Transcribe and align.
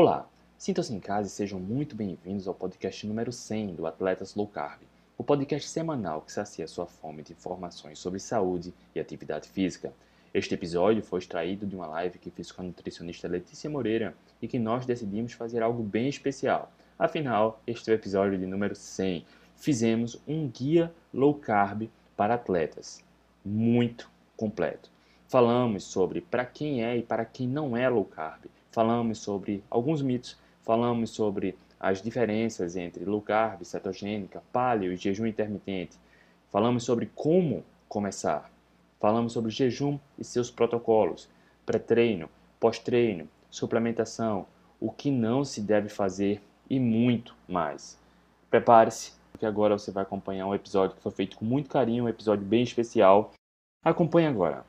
Olá, 0.00 0.30
sintam-se 0.56 0.94
em 0.94 1.00
casa 1.00 1.26
e 1.26 1.30
sejam 1.30 1.58
muito 1.58 1.96
bem-vindos 1.96 2.46
ao 2.46 2.54
podcast 2.54 3.04
número 3.04 3.32
100 3.32 3.74
do 3.74 3.84
Atletas 3.84 4.36
Low 4.36 4.46
Carb, 4.46 4.80
o 5.16 5.24
podcast 5.24 5.68
semanal 5.68 6.20
que 6.20 6.30
sacia 6.30 6.68
sua 6.68 6.86
fome 6.86 7.20
de 7.24 7.32
informações 7.32 7.98
sobre 7.98 8.20
saúde 8.20 8.72
e 8.94 9.00
atividade 9.00 9.48
física. 9.48 9.92
Este 10.32 10.54
episódio 10.54 11.02
foi 11.02 11.18
extraído 11.18 11.66
de 11.66 11.74
uma 11.74 11.88
live 11.88 12.20
que 12.20 12.30
fiz 12.30 12.52
com 12.52 12.62
a 12.62 12.64
nutricionista 12.64 13.26
Letícia 13.26 13.68
Moreira 13.68 14.14
e 14.40 14.46
que 14.46 14.56
nós 14.56 14.86
decidimos 14.86 15.32
fazer 15.32 15.64
algo 15.64 15.82
bem 15.82 16.08
especial. 16.08 16.70
Afinal, 16.96 17.60
este 17.66 17.90
é 17.90 17.94
o 17.94 17.96
episódio 17.96 18.38
de 18.38 18.46
número 18.46 18.76
100. 18.76 19.26
Fizemos 19.56 20.22
um 20.28 20.46
guia 20.46 20.94
low 21.12 21.34
carb 21.34 21.90
para 22.16 22.34
atletas, 22.34 23.02
muito 23.44 24.08
completo. 24.36 24.92
Falamos 25.26 25.82
sobre 25.82 26.20
para 26.20 26.46
quem 26.46 26.84
é 26.84 26.96
e 26.96 27.02
para 27.02 27.24
quem 27.24 27.48
não 27.48 27.76
é 27.76 27.88
low 27.88 28.04
carb 28.04 28.44
falamos 28.78 29.18
sobre 29.18 29.64
alguns 29.68 30.00
mitos, 30.00 30.38
falamos 30.62 31.10
sobre 31.10 31.58
as 31.80 32.00
diferenças 32.00 32.76
entre 32.76 33.04
low 33.04 33.20
carb, 33.20 33.64
cetogênica, 33.64 34.40
paleo 34.52 34.92
e 34.92 34.96
jejum 34.96 35.26
intermitente. 35.26 35.98
Falamos 36.48 36.84
sobre 36.84 37.10
como 37.12 37.64
começar. 37.88 38.48
Falamos 39.00 39.32
sobre 39.32 39.50
jejum 39.50 39.98
e 40.16 40.22
seus 40.22 40.48
protocolos, 40.48 41.28
pré-treino, 41.66 42.30
pós-treino, 42.60 43.28
suplementação, 43.50 44.46
o 44.78 44.92
que 44.92 45.10
não 45.10 45.44
se 45.44 45.60
deve 45.60 45.88
fazer 45.88 46.40
e 46.70 46.78
muito 46.78 47.34
mais. 47.48 47.98
Prepare-se, 48.48 49.10
porque 49.32 49.44
agora 49.44 49.76
você 49.76 49.90
vai 49.90 50.04
acompanhar 50.04 50.46
um 50.46 50.54
episódio 50.54 50.94
que 50.94 51.02
foi 51.02 51.10
feito 51.10 51.36
com 51.36 51.44
muito 51.44 51.68
carinho, 51.68 52.04
um 52.04 52.08
episódio 52.08 52.46
bem 52.46 52.62
especial. 52.62 53.32
Acompanhe 53.84 54.28
agora. 54.28 54.64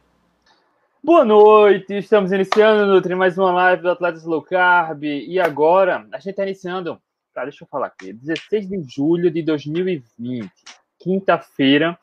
Boa 1.01 1.23
noite, 1.23 1.93
estamos 1.93 2.33
iniciando, 2.33 2.85
Nutri, 2.85 3.15
mais 3.15 3.37
uma 3.37 3.53
live 3.53 3.81
do 3.81 3.89
Atletas 3.89 4.25
Low 4.25 4.41
Carb. 4.41 5.01
E 5.05 5.39
agora, 5.39 6.05
a 6.11 6.17
gente 6.17 6.31
está 6.31 6.43
iniciando, 6.43 7.01
tá, 7.33 7.43
deixa 7.43 7.63
eu 7.63 7.67
falar 7.69 7.87
aqui, 7.87 8.11
16 8.11 8.67
de 8.67 8.83
julho 8.85 9.31
de 9.31 9.41
2020, 9.41 10.51
quinta-feira. 10.99 11.97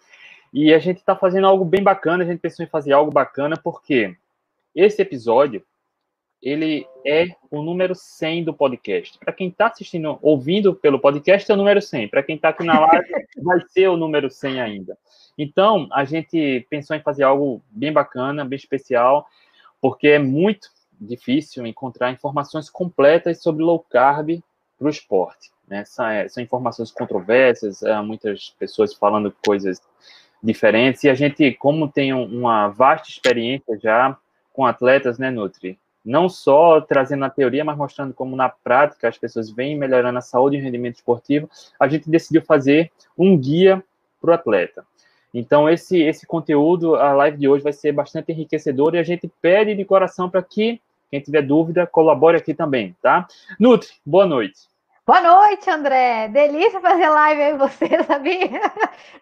E 0.51 0.73
a 0.73 0.79
gente 0.79 0.97
está 0.97 1.15
fazendo 1.15 1.47
algo 1.47 1.63
bem 1.63 1.83
bacana, 1.83 2.25
a 2.25 2.27
gente 2.27 2.41
pensou 2.41 2.65
em 2.65 2.69
fazer 2.69 2.95
algo 2.95 3.13
bacana, 3.13 3.55
porque 3.63 4.17
esse 4.75 5.03
episódio, 5.03 5.63
ele 6.43 6.87
é 7.07 7.29
o 7.51 7.63
número 7.63 7.95
100 7.95 8.45
do 8.45 8.55
podcast. 8.55 9.19
Para 9.19 9.35
quem 9.35 9.49
está 9.49 9.67
assistindo, 9.67 10.19
ouvindo 10.23 10.75
pelo 10.75 10.99
podcast, 10.99 11.51
é 11.51 11.55
o 11.55 11.59
número 11.59 11.83
100. 11.83 12.09
Para 12.09 12.23
quem 12.23 12.37
está 12.37 12.49
aqui 12.49 12.65
na 12.65 12.81
live, 12.81 13.07
vai 13.45 13.61
ser 13.69 13.89
o 13.89 13.97
número 13.97 14.31
100 14.31 14.59
ainda. 14.59 14.97
Então, 15.39 15.89
a 15.93 16.05
gente 16.05 16.67
pensou 16.71 16.97
em 16.97 17.03
fazer 17.03 17.25
algo 17.25 17.63
bem 17.71 17.93
bacana, 17.93 18.45
bem 18.45 18.57
especial, 18.57 19.27
porque 19.81 20.09
é 20.09 20.19
muito 20.19 20.69
difícil 20.99 21.67
encontrar 21.67 22.11
informações 22.11 22.71
completas 22.71 23.43
sobre 23.43 23.63
low 23.63 23.81
carb 23.81 24.41
para 24.79 24.87
o 24.87 24.91
esporte. 24.91 25.51
Né? 25.69 25.85
São, 25.85 26.07
é, 26.07 26.29
são, 26.29 26.43
informações 26.43 26.91
controversas, 26.91 27.81
muitas 28.05 28.55
pessoas 28.59 28.95
falando 28.95 29.35
coisas 29.45 29.81
diferentes, 30.43 31.05
e 31.05 31.11
a 31.11 31.15
gente, 31.15 31.53
como 31.55 31.91
tem 31.91 32.13
uma 32.13 32.69
vasta 32.69 33.09
experiência 33.09 33.79
já 33.79 34.17
com 34.53 34.65
atletas, 34.65 35.19
né, 35.19 35.31
Nutri? 35.31 35.79
Não 36.05 36.29
só 36.29 36.81
trazendo 36.81 37.25
a 37.25 37.31
teoria, 37.31 37.65
mas 37.65 37.77
mostrando 37.77 38.15
como 38.15 38.37
na 38.37 38.49
prática 38.49 39.09
as 39.09 39.19
pessoas 39.19 39.51
vêm 39.51 39.77
melhorando 39.77 40.19
a 40.19 40.23
saúde 40.23 40.57
e 40.57 40.61
o 40.61 40.63
rendimento 40.63 40.95
esportivo, 40.95 41.51
a 41.81 41.89
gente 41.89 42.09
decidiu 42.09 42.43
fazer 42.43 42.93
um 43.19 43.37
guia 43.37 43.83
para 44.21 44.31
o 44.31 44.35
atleta. 44.35 44.87
Então, 45.39 45.69
esse, 45.69 46.01
esse 46.03 46.27
conteúdo, 46.27 46.95
a 46.97 47.13
live 47.13 47.37
de 47.37 47.47
hoje 47.47 47.63
vai 47.63 47.73
ser 47.73 47.93
bastante 47.93 48.33
enriquecedora 48.33 48.97
e 48.97 48.99
a 48.99 49.03
gente 49.03 49.31
pede 49.43 49.75
de 49.75 49.85
coração 49.85 50.31
para 50.31 50.43
que, 50.43 50.81
quem 51.11 51.21
tiver 51.21 51.43
dúvida, 51.43 51.87
colabore 51.87 52.39
aqui 52.39 52.55
também, 52.55 52.97
tá? 53.03 53.29
Nutri, 53.61 53.91
boa 54.05 54.25
noite. 54.25 54.61
Boa 55.07 55.21
noite, 55.21 55.71
André. 55.71 56.27
Delícia 56.27 56.81
fazer 56.81 57.09
live 57.09 57.41
aí 57.41 57.57
você, 57.57 57.87
sabia? 58.03 58.61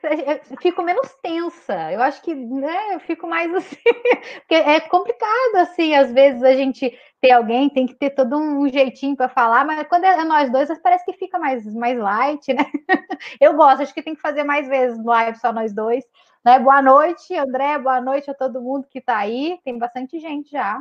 Eu 0.02 0.56
fico 0.56 0.82
menos 0.82 1.14
tensa. 1.22 1.92
Eu 1.92 2.00
acho 2.00 2.22
que 2.22 2.34
né, 2.34 2.94
eu 2.94 3.00
fico 3.00 3.26
mais 3.26 3.54
assim, 3.54 3.76
porque 4.40 4.54
é 4.54 4.80
complicado 4.80 5.56
assim, 5.56 5.94
às 5.94 6.10
vezes 6.10 6.42
a 6.42 6.54
gente 6.54 6.98
ter 7.20 7.32
alguém 7.32 7.68
tem 7.68 7.86
que 7.86 7.94
ter 7.94 8.10
todo 8.10 8.34
um 8.34 8.66
jeitinho 8.66 9.14
para 9.14 9.28
falar, 9.28 9.66
mas 9.66 9.86
quando 9.86 10.04
é 10.04 10.24
nós 10.24 10.50
dois, 10.50 10.70
parece 10.80 11.04
que 11.04 11.12
fica 11.12 11.38
mais 11.38 11.66
mais 11.74 11.98
light, 11.98 12.54
né? 12.54 12.64
Eu 13.38 13.54
gosto, 13.54 13.82
acho 13.82 13.92
que 13.92 14.02
tem 14.02 14.14
que 14.14 14.22
fazer 14.22 14.42
mais 14.42 14.66
vezes 14.66 15.02
live 15.04 15.38
só 15.38 15.52
nós 15.52 15.74
dois. 15.74 16.02
Né? 16.42 16.58
Boa 16.58 16.80
noite, 16.80 17.36
André. 17.36 17.78
Boa 17.78 18.00
noite 18.00 18.30
a 18.30 18.34
todo 18.34 18.60
mundo 18.62 18.86
que 18.88 19.00
está 19.00 19.18
aí. 19.18 19.58
Tem 19.62 19.76
bastante 19.78 20.18
gente 20.18 20.50
já. 20.50 20.80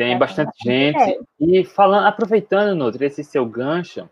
Tem 0.00 0.14
é, 0.14 0.16
bastante 0.18 0.52
gente. 0.64 0.98
É. 0.98 1.18
E 1.38 1.62
falando, 1.62 2.06
aproveitando, 2.06 2.74
Nutri, 2.74 3.04
esse 3.04 3.22
seu 3.22 3.44
gancho, 3.44 4.08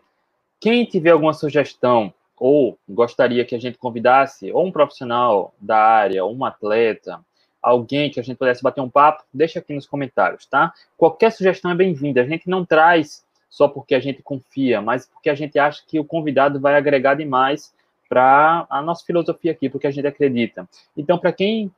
quem 0.59 0.85
tiver 0.85 1.09
alguma 1.09 1.33
sugestão 1.33 2.13
ou 2.37 2.77
gostaria 2.87 3.43
que 3.43 3.55
a 3.55 3.59
gente 3.59 3.79
convidasse 3.79 4.51
ou 4.51 4.67
um 4.67 4.71
profissional 4.71 5.51
da 5.59 5.79
área, 5.79 6.23
ou 6.23 6.35
um 6.35 6.45
atleta, 6.45 7.19
alguém 7.59 8.11
que 8.11 8.19
a 8.19 8.23
gente 8.23 8.37
pudesse 8.37 8.61
bater 8.61 8.81
um 8.81 8.89
papo, 8.89 9.23
deixa 9.33 9.57
aqui 9.57 9.73
nos 9.73 9.87
comentários, 9.87 10.45
tá? 10.45 10.71
Qualquer 10.95 11.31
sugestão 11.31 11.71
é 11.71 11.75
bem-vinda. 11.75 12.21
A 12.21 12.27
gente 12.27 12.47
não 12.47 12.63
traz 12.63 13.25
só 13.49 13.67
porque 13.67 13.95
a 13.95 13.99
gente 13.99 14.21
confia, 14.21 14.83
mas 14.83 15.07
porque 15.07 15.27
a 15.27 15.35
gente 15.35 15.57
acha 15.57 15.81
que 15.87 15.99
o 15.99 16.05
convidado 16.05 16.59
vai 16.59 16.75
agregar 16.75 17.15
demais 17.15 17.73
para 18.07 18.67
a 18.69 18.79
nossa 18.79 19.03
filosofia 19.03 19.53
aqui, 19.53 19.67
porque 19.67 19.87
a 19.87 19.91
gente 19.91 20.05
acredita. 20.05 20.69
Então, 20.95 21.17
para 21.17 21.33
quem 21.33 21.71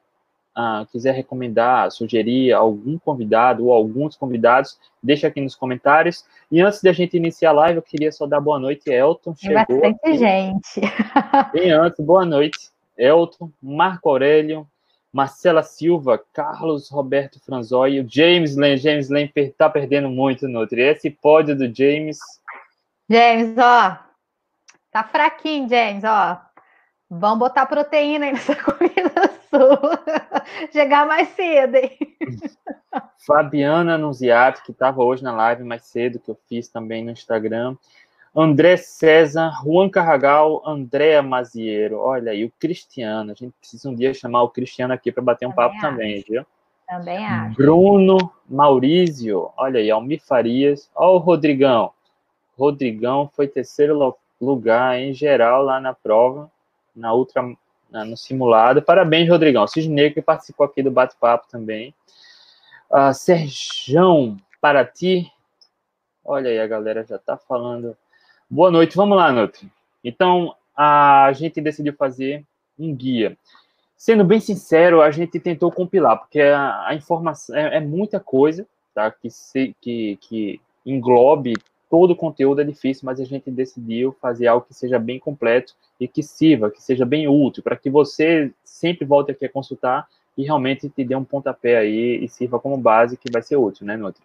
ah, 0.56 0.86
quiser 0.92 1.14
recomendar, 1.14 1.92
sugerir 1.92 2.52
algum 2.52 2.98
convidado 2.98 3.66
ou 3.66 3.74
alguns 3.74 4.16
convidados, 4.16 4.78
deixa 5.02 5.28
aqui 5.28 5.40
nos 5.40 5.56
comentários. 5.56 6.26
E 6.52 6.62
antes 6.62 6.82
da 6.82 6.92
gente 6.92 7.16
iniciar 7.16 7.52
a 7.52 7.54
live, 7.54 7.78
eu 7.78 7.82
queria 7.82 8.12
só 8.12 8.26
dar 8.28 8.42
boa 8.42 8.60
noite, 8.60 8.90
Elton. 8.90 9.34
Tem 9.34 9.54
bastante 9.54 10.00
aqui. 10.04 10.18
gente. 10.18 10.82
Bem 11.54 11.72
antes, 11.72 12.04
boa 12.04 12.26
noite, 12.26 12.58
Elton, 12.98 13.50
Marco 13.62 14.10
Aurélio, 14.10 14.68
Marcela 15.12 15.64
Silva, 15.64 16.22
Carlos 16.34 16.90
Roberto 16.90 17.40
Franzói, 17.40 18.00
o 18.00 18.06
James 18.08 18.56
Lane. 18.56 18.78
James 18.78 19.10
Lane 19.10 19.32
está 19.36 19.70
perdendo 19.70 20.10
muito, 20.10 20.48
Nutri. 20.48 20.82
Esse 20.82 21.10
pódio 21.10 21.56
do 21.56 21.74
James. 21.74 22.20
James, 23.10 23.58
ó. 23.58 23.98
Tá 24.92 25.04
fraquinho, 25.04 25.70
James, 25.70 26.04
ó. 26.04 26.40
Vamos 27.10 27.40
botar 27.40 27.66
proteína 27.66 28.26
aí 28.26 28.32
nessa 28.34 28.56
comida 28.62 29.41
Chegar 30.72 31.06
mais 31.08 31.30
cedo, 31.30 31.76
hein? 31.76 31.98
Fabiana 33.26 33.96
Anunciato, 33.96 34.64
que 34.64 34.72
estava 34.72 35.04
hoje 35.04 35.24
na 35.24 35.32
live 35.32 35.64
mais 35.64 35.84
cedo, 35.84 36.20
que 36.20 36.32
eu 36.32 36.38
fiz 36.48 36.68
também 36.68 37.04
no 37.04 37.12
Instagram. 37.12 37.76
André 38.36 38.78
César, 38.78 39.52
Juan 39.62 39.90
Carragal, 39.90 40.62
Andréa 40.66 41.22
Maziero. 41.22 42.00
Olha 42.00 42.32
aí, 42.32 42.46
o 42.46 42.54
Cristiano. 42.58 43.32
A 43.32 43.36
gente 43.36 43.54
precisa 43.60 43.90
um 43.90 43.96
dia 43.96 44.14
chamar 44.14 44.44
o 44.44 44.50
Cristiano 44.50 44.94
aqui 44.94 45.12
para 45.12 45.22
bater 45.22 45.46
um 45.46 45.52
também 45.52 45.66
papo 45.66 45.76
acho. 45.76 45.82
também, 45.82 46.24
viu? 46.28 46.46
Também 46.88 47.26
acho. 47.26 47.56
Bruno 47.56 48.18
Maurício. 48.50 49.50
Olha 49.58 49.80
aí, 49.80 49.92
Almir 49.92 50.22
Farias. 50.24 50.90
Olha 50.96 51.12
o 51.12 51.18
Rodrigão. 51.18 51.92
Rodrigão 52.58 53.30
foi 53.34 53.48
terceiro 53.48 54.16
lugar 54.40 54.98
em 54.98 55.14
geral 55.14 55.64
lá 55.64 55.80
na 55.80 55.94
prova, 55.94 56.50
na 56.96 57.14
ultra 57.14 57.44
né, 57.92 58.04
no 58.04 58.16
simulado. 58.16 58.82
Parabéns, 58.82 59.30
Rodrigão. 59.30 59.68
Cisne 59.68 60.12
que 60.12 60.22
participou 60.22 60.66
aqui 60.66 60.82
do 60.82 60.90
bate-papo 60.90 61.48
também. 61.50 61.94
Uh, 62.90 63.14
Serjão, 63.14 64.38
para 64.60 64.86
ti. 64.86 65.32
Olha 66.24 66.50
aí, 66.50 66.60
a 66.60 66.68
galera 66.68 67.04
já 67.04 67.18
está 67.18 67.36
falando. 67.36 67.96
Boa 68.50 68.72
noite, 68.72 68.96
vamos 68.96 69.18
lá, 69.18 69.32
Nutri. 69.32 69.72
Então, 70.04 70.56
a 70.76 71.32
gente 71.34 71.60
decidiu 71.60 71.94
fazer 71.94 72.46
um 72.78 72.96
guia. 72.96 73.38
Sendo 73.96 74.24
bem 74.24 74.40
sincero, 74.40 75.02
a 75.02 75.12
gente 75.12 75.40
tentou 75.40 75.72
compilar, 75.72 76.18
porque 76.18 76.42
a, 76.42 76.88
a 76.88 76.96
informação 76.96 77.56
é, 77.56 77.78
é, 77.78 77.80
muita 77.80 78.20
coisa, 78.20 78.66
tá? 78.94 79.12
Que, 79.12 79.30
se, 79.30 79.76
que, 79.80 80.18
que 80.22 80.62
englobe 80.86 81.54
todo 81.92 82.12
o 82.12 82.16
conteúdo 82.16 82.62
é 82.62 82.64
difícil, 82.64 83.06
mas 83.06 83.20
a 83.20 83.26
gente 83.26 83.52
decidiu 83.52 84.16
fazer 84.22 84.48
algo 84.48 84.66
que 84.66 84.74
seja 84.74 84.98
bem 84.98 85.20
completo 85.20 85.74
e 86.00 86.08
que 86.08 86.24
sirva, 86.24 86.72
que 86.72 86.82
seja 86.82 87.06
bem 87.06 87.28
útil, 87.28 87.62
para 87.62 87.76
que 87.76 87.90
você 87.90 88.50
sempre 88.64 89.06
volte 89.06 89.32
aqui 89.32 89.46
a 89.46 89.52
consultar 89.52 90.08
e 90.38 90.44
realmente 90.44 90.88
te 90.88 91.04
dê 91.04 91.14
um 91.14 91.26
pontapé 91.26 91.78
aí 91.78 92.24
e 92.24 92.30
sirva 92.30 92.58
como 92.62 92.78
base 92.78 93.18
que 93.18 93.30
vai 93.30 93.42
ser 93.42 93.58
útil, 93.58 93.86
né, 93.86 93.98
Nutri? 93.98 94.24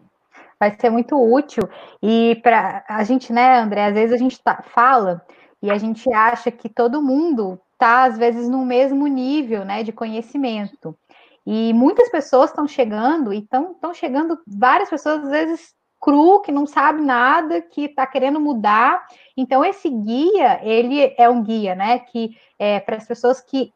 Vai 0.61 0.79
ser 0.79 0.91
muito 0.91 1.21
útil 1.21 1.69
e 2.01 2.39
para 2.41 2.85
a 2.89 3.03
gente, 3.03 3.33
né, 3.33 3.59
André, 3.59 3.87
às 3.87 3.95
vezes 3.95 4.15
a 4.15 4.17
gente 4.17 4.41
tá, 4.41 4.63
fala 4.69 5.21
e 5.61 5.69
a 5.69 5.77
gente 5.77 6.11
acha 6.15 6.53
que 6.53 6.69
todo 6.69 7.03
mundo 7.03 7.59
está 7.73 8.05
às 8.05 8.17
vezes 8.17 8.49
no 8.49 8.65
mesmo 8.65 9.09
nível, 9.09 9.65
né, 9.65 9.83
de 9.83 9.91
conhecimento. 9.91 10.97
E 11.45 11.73
muitas 11.75 12.09
pessoas 12.11 12.51
estão 12.51 12.67
chegando 12.69 13.33
e 13.33 13.39
estão 13.39 13.93
chegando 13.93 14.39
várias 14.47 14.89
pessoas 14.89 15.25
às 15.25 15.31
vezes 15.31 15.76
cru, 16.07 16.41
que 16.41 16.53
não 16.53 16.67
sabe 16.69 17.03
nada, 17.03 17.61
que 17.61 17.87
está 17.87 18.07
querendo 18.07 18.39
mudar. 18.39 19.05
Então, 19.37 19.65
esse 19.65 19.91
guia, 19.91 20.61
ele 20.63 21.13
é 21.19 21.29
um 21.29 21.43
guia, 21.43 21.75
né? 21.75 21.99
Que 21.99 22.39
é 22.57 22.79
para 22.79 22.97
as 22.97 23.05
pessoas 23.05 23.41
que 23.41 23.73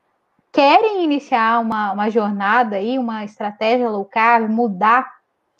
querem 0.53 1.03
iniciar 1.03 1.61
uma, 1.61 1.91
uma 1.91 2.09
jornada 2.09 2.77
aí, 2.77 3.01
uma 3.01 3.25
estratégia 3.25 3.91
low 3.91 4.05
carb, 4.05 4.49
mudar 4.49 5.11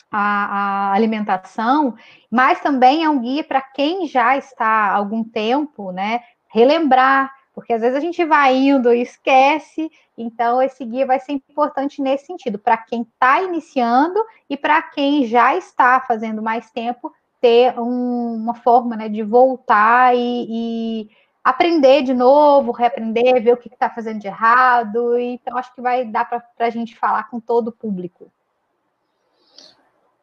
a, 0.09 0.91
a 0.91 0.93
alimentação, 0.93 1.95
mas 2.29 2.61
também 2.61 3.03
é 3.03 3.09
um 3.09 3.19
guia 3.19 3.43
para 3.43 3.61
quem 3.61 4.07
já 4.07 4.37
está 4.37 4.65
há 4.65 4.95
algum 4.95 5.25
tempo, 5.25 5.91
né? 5.91 6.21
Relembrar, 6.47 7.33
porque 7.61 7.73
às 7.73 7.81
vezes 7.81 7.95
a 7.95 7.99
gente 7.99 8.25
vai 8.25 8.57
indo 8.57 8.91
e 8.91 9.03
esquece, 9.03 9.91
então 10.17 10.59
esse 10.59 10.83
guia 10.83 11.05
vai 11.05 11.19
ser 11.19 11.33
importante 11.33 12.01
nesse 12.01 12.25
sentido, 12.25 12.57
para 12.57 12.75
quem 12.75 13.03
está 13.03 13.39
iniciando 13.43 14.19
e 14.49 14.57
para 14.57 14.81
quem 14.81 15.27
já 15.27 15.55
está 15.55 16.01
fazendo 16.01 16.41
mais 16.41 16.71
tempo, 16.71 17.13
ter 17.39 17.79
um, 17.79 18.33
uma 18.33 18.55
forma 18.55 18.95
né, 18.95 19.07
de 19.07 19.21
voltar 19.21 20.15
e, 20.15 20.47
e, 20.49 21.09
aprender 21.43 22.01
de 22.01 22.15
novo, 22.15 22.71
reaprender, 22.71 23.43
ver 23.43 23.53
o 23.53 23.57
que 23.57 23.67
está 23.67 23.91
fazendo 23.91 24.19
de 24.19 24.27
errado. 24.27 25.17
Então, 25.19 25.55
acho 25.55 25.73
que 25.75 25.81
vai 25.81 26.03
dar 26.03 26.25
para 26.25 26.43
a 26.59 26.69
gente 26.71 26.97
falar 26.97 27.29
com 27.29 27.39
todo 27.39 27.67
o 27.67 27.71
público. 27.71 28.31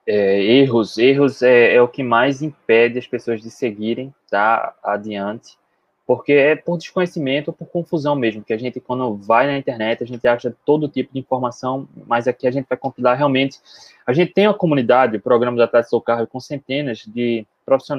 É, 0.04 0.42
erros, 0.42 0.98
erros 0.98 1.40
é, 1.42 1.74
é, 1.74 1.82
o 1.82 1.86
que 1.86 2.02
mais 2.02 2.42
impede 2.42 2.98
as 2.98 3.06
pessoas 3.06 3.40
de 3.40 3.50
seguirem 3.50 4.12
tá, 4.28 4.74
adiante, 4.82 5.56
porque 6.08 6.32
é 6.32 6.56
por 6.56 6.78
desconhecimento, 6.78 7.52
por 7.52 7.66
confusão 7.66 8.16
mesmo, 8.16 8.42
que 8.42 8.54
a 8.54 8.56
gente, 8.56 8.80
quando 8.80 9.14
vai 9.14 9.46
na 9.46 9.58
internet, 9.58 10.02
a 10.02 10.06
gente 10.06 10.26
acha 10.26 10.56
todo 10.64 10.88
tipo 10.88 11.12
de 11.12 11.20
informação, 11.20 11.86
mas 12.06 12.26
aqui 12.26 12.48
a 12.48 12.50
gente 12.50 12.64
vai 12.66 12.78
compilar 12.78 13.14
realmente. 13.14 13.58
A 14.06 14.14
gente 14.14 14.32
tem 14.32 14.48
uma 14.48 14.54
comunidade, 14.54 15.18
o 15.18 15.20
programa 15.20 15.58
do 15.58 15.62
Atlético 15.62 15.90
Soul 15.90 16.00
Carro, 16.00 16.26
com 16.26 16.40
centenas 16.40 17.04
de, 17.06 17.46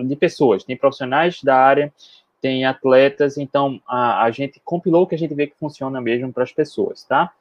de 0.08 0.16
pessoas, 0.16 0.64
tem 0.64 0.76
profissionais 0.76 1.44
da 1.44 1.56
área, 1.56 1.94
tem 2.42 2.66
atletas, 2.66 3.38
então 3.38 3.80
a, 3.88 4.24
a 4.24 4.32
gente 4.32 4.60
compilou 4.66 5.04
o 5.04 5.08
que 5.08 5.14
a 5.14 5.20
gente 5.20 5.36
vê 5.36 5.46
que 5.46 5.60
funciona 5.60 6.02
mesmo 6.02 6.34
para 6.34 6.42
as 6.42 6.52
pessoas, 6.52 7.04
tá? 7.04 7.32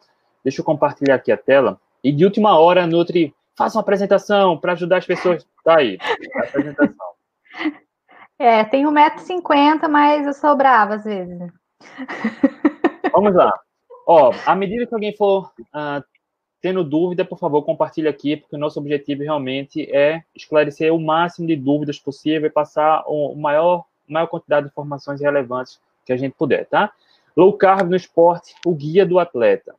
Deixa 0.44 0.60
eu 0.60 0.64
compartilhar 0.66 1.14
aqui 1.14 1.32
a 1.32 1.36
tela. 1.38 1.80
E 2.04 2.12
de 2.12 2.26
última 2.26 2.58
hora, 2.58 2.86
Nutri 2.86 3.34
faça 3.56 3.78
uma 3.78 3.82
apresentação 3.82 4.58
para 4.58 4.74
ajudar 4.74 4.98
as 4.98 5.06
pessoas. 5.06 5.46
Tá 5.64 5.78
aí, 5.78 5.96
a 6.34 6.40
apresentação. 6.40 7.08
É, 8.38 8.62
tem 8.64 8.84
1,50m, 8.84 9.88
mas 9.88 10.26
eu 10.26 10.32
sou 10.32 10.56
brava 10.56 10.94
às 10.94 11.04
vezes. 11.04 11.52
Vamos 13.12 13.34
lá. 13.34 13.52
Ó, 14.06 14.32
à 14.46 14.54
medida 14.54 14.86
que 14.86 14.94
alguém 14.94 15.16
for 15.16 15.50
uh, 15.58 16.02
tendo 16.60 16.84
dúvida, 16.84 17.24
por 17.24 17.38
favor, 17.38 17.62
compartilhe 17.62 18.08
aqui, 18.08 18.36
porque 18.36 18.54
o 18.54 18.58
nosso 18.58 18.78
objetivo 18.78 19.22
realmente 19.22 19.90
é 19.90 20.22
esclarecer 20.34 20.94
o 20.94 21.00
máximo 21.00 21.46
de 21.46 21.56
dúvidas 21.56 21.98
possível 21.98 22.46
e 22.46 22.52
passar 22.52 23.02
o 23.06 23.34
maior, 23.34 23.84
maior 24.06 24.26
quantidade 24.28 24.66
de 24.66 24.72
informações 24.72 25.20
relevantes 25.20 25.80
que 26.04 26.12
a 26.12 26.16
gente 26.16 26.34
puder, 26.36 26.66
tá? 26.66 26.92
Low 27.36 27.52
Carb 27.52 27.88
no 27.88 27.96
esporte, 27.96 28.54
o 28.64 28.74
guia 28.74 29.04
do 29.04 29.18
atleta. 29.18 29.74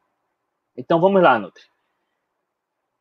Então, 0.77 0.99
vamos 0.99 1.21
lá, 1.21 1.37
Nutri. 1.37 1.63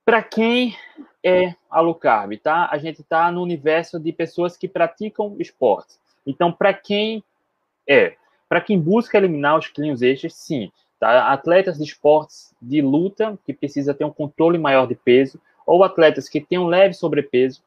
Para 0.09 0.23
quem 0.23 0.75
é 1.23 1.55
a 1.69 1.83
low 1.83 1.95
carb, 1.95 2.33
tá? 2.39 2.67
A 2.73 2.79
gente 2.79 3.03
está 3.03 3.31
no 3.31 3.43
universo 3.43 4.01
de 4.01 4.11
pessoas 4.11 4.57
que 4.57 4.67
praticam 4.67 5.37
esporte. 5.39 5.97
Então, 6.27 6.51
para 6.51 6.73
quem 6.73 7.23
é? 7.87 8.17
Para 8.49 8.63
quem 8.63 8.81
busca 8.81 9.19
eliminar 9.19 9.59
os 9.59 9.67
quilinhos 9.67 10.01
extras, 10.01 10.33
sim. 10.33 10.73
Tá? 10.99 11.31
Atletas 11.31 11.77
de 11.77 11.85
esportes 11.85 12.55
de 12.59 12.81
luta, 12.81 13.39
que 13.45 13.53
precisa 13.53 13.93
ter 13.93 14.07
um 14.07 14.11
controle 14.11 14.57
maior 14.57 14.87
de 14.87 14.95
peso, 14.95 15.39
ou 15.67 15.85
atletas 15.85 16.27
que 16.27 16.41
têm 16.41 16.59
um 16.59 16.69
leve 16.69 16.95
sobrepeso, 16.95 17.63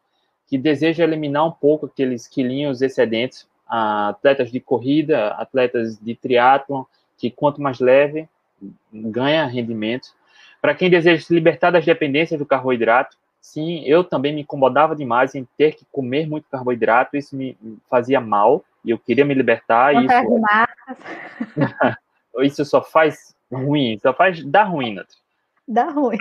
que 0.48 0.58
desejam 0.58 1.06
eliminar 1.06 1.46
um 1.46 1.52
pouco 1.52 1.86
aqueles 1.86 2.28
quilinhos 2.28 2.82
excedentes, 2.82 3.48
atletas 3.68 4.52
de 4.52 4.60
corrida, 4.60 5.28
atletas 5.34 6.00
de 6.00 6.16
triatlon, 6.16 6.86
que 7.20 7.30
quanto 7.30 7.62
mais 7.62 7.80
leve, 7.80 8.28
ganha 8.92 9.46
rendimento. 9.46 10.20
Para 10.62 10.76
quem 10.76 10.90
deseja 10.90 11.22
se 11.22 11.34
libertar 11.34 11.72
das 11.72 11.84
dependências 11.84 12.40
do 12.40 12.46
carboidrato, 12.46 13.18
sim, 13.42 13.84
eu 13.86 14.04
também 14.04 14.34
me 14.34 14.42
incomodava 14.42 14.96
demais 14.96 15.34
em 15.34 15.48
ter 15.58 15.76
que 15.76 15.86
comer 15.92 16.28
muito 16.28 16.48
carboidrato, 16.50 17.18
isso 17.18 17.36
me 17.36 17.58
fazia 17.90 18.22
mal, 18.22 18.64
e 18.86 18.92
eu 18.92 19.00
queria 19.00 19.26
me 19.26 19.34
libertar. 19.34 19.94
Isso, 19.96 20.14
isso 22.44 22.66
só 22.66 22.82
faz 22.82 23.36
ruim, 23.52 23.98
só 24.00 24.14
faz 24.14 24.44
dar 24.46 24.64
ruim, 24.64 24.94
Natri. 24.94 25.18
Dá 25.68 25.90
ruim. 25.90 26.18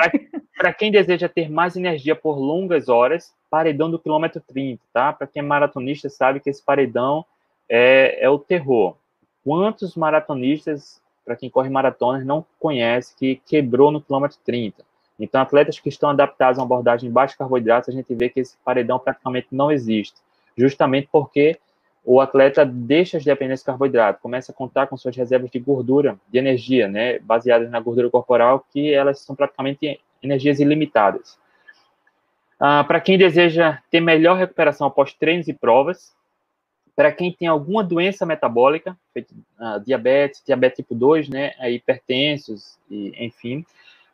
Para 0.56 0.72
quem 0.72 0.90
deseja 0.92 1.28
ter 1.28 1.50
mais 1.50 1.76
energia 1.76 2.14
por 2.14 2.38
longas 2.38 2.88
horas, 2.88 3.34
paredão 3.50 3.90
do 3.90 3.98
quilômetro 3.98 4.40
30, 4.40 4.80
tá? 4.92 5.12
Para 5.12 5.26
quem 5.26 5.40
é 5.40 5.44
maratonista 5.44 6.08
sabe 6.08 6.40
que 6.40 6.48
esse 6.48 6.62
paredão 6.62 7.24
é, 7.68 8.18
é 8.20 8.30
o 8.30 8.38
terror. 8.38 8.96
Quantos 9.42 9.96
maratonistas 9.96 11.00
para 11.30 11.36
quem 11.36 11.48
corre 11.48 11.70
maratonas, 11.70 12.26
não 12.26 12.44
conhece, 12.58 13.14
que 13.16 13.40
quebrou 13.46 13.92
no 13.92 14.00
quilômetro 14.00 14.36
30. 14.44 14.82
Então, 15.16 15.40
atletas 15.40 15.78
que 15.78 15.88
estão 15.88 16.10
adaptados 16.10 16.58
a 16.58 16.62
uma 16.62 16.66
abordagem 16.66 17.08
de 17.08 17.12
baixo 17.14 17.38
carboidratos, 17.38 17.88
a 17.88 17.92
gente 17.92 18.12
vê 18.16 18.28
que 18.28 18.40
esse 18.40 18.56
paredão 18.64 18.98
praticamente 18.98 19.46
não 19.52 19.70
existe, 19.70 20.16
justamente 20.58 21.08
porque 21.12 21.56
o 22.04 22.20
atleta 22.20 22.66
deixa 22.66 23.16
as 23.16 23.22
dependências 23.22 23.60
de 23.60 23.66
carboidrato, 23.66 24.20
começa 24.20 24.50
a 24.50 24.54
contar 24.54 24.88
com 24.88 24.96
suas 24.96 25.16
reservas 25.16 25.52
de 25.52 25.60
gordura, 25.60 26.18
de 26.28 26.36
energia, 26.36 26.88
né, 26.88 27.20
baseadas 27.20 27.70
na 27.70 27.78
gordura 27.78 28.10
corporal, 28.10 28.66
que 28.72 28.92
elas 28.92 29.20
são 29.20 29.36
praticamente 29.36 30.00
energias 30.20 30.58
ilimitadas. 30.58 31.38
Ah, 32.58 32.82
para 32.82 33.00
quem 33.00 33.16
deseja 33.16 33.78
ter 33.88 34.00
melhor 34.00 34.36
recuperação 34.36 34.84
após 34.84 35.12
treinos 35.12 35.46
e 35.46 35.52
provas, 35.52 36.12
para 37.00 37.10
quem 37.10 37.32
tem 37.32 37.48
alguma 37.48 37.82
doença 37.82 38.26
metabólica, 38.26 38.94
uh, 39.16 39.80
diabetes, 39.82 40.42
diabetes 40.44 40.76
tipo 40.76 40.94
2, 40.94 41.30
né, 41.30 41.52
hipertensos, 41.70 42.78
e, 42.90 43.14
enfim. 43.24 43.64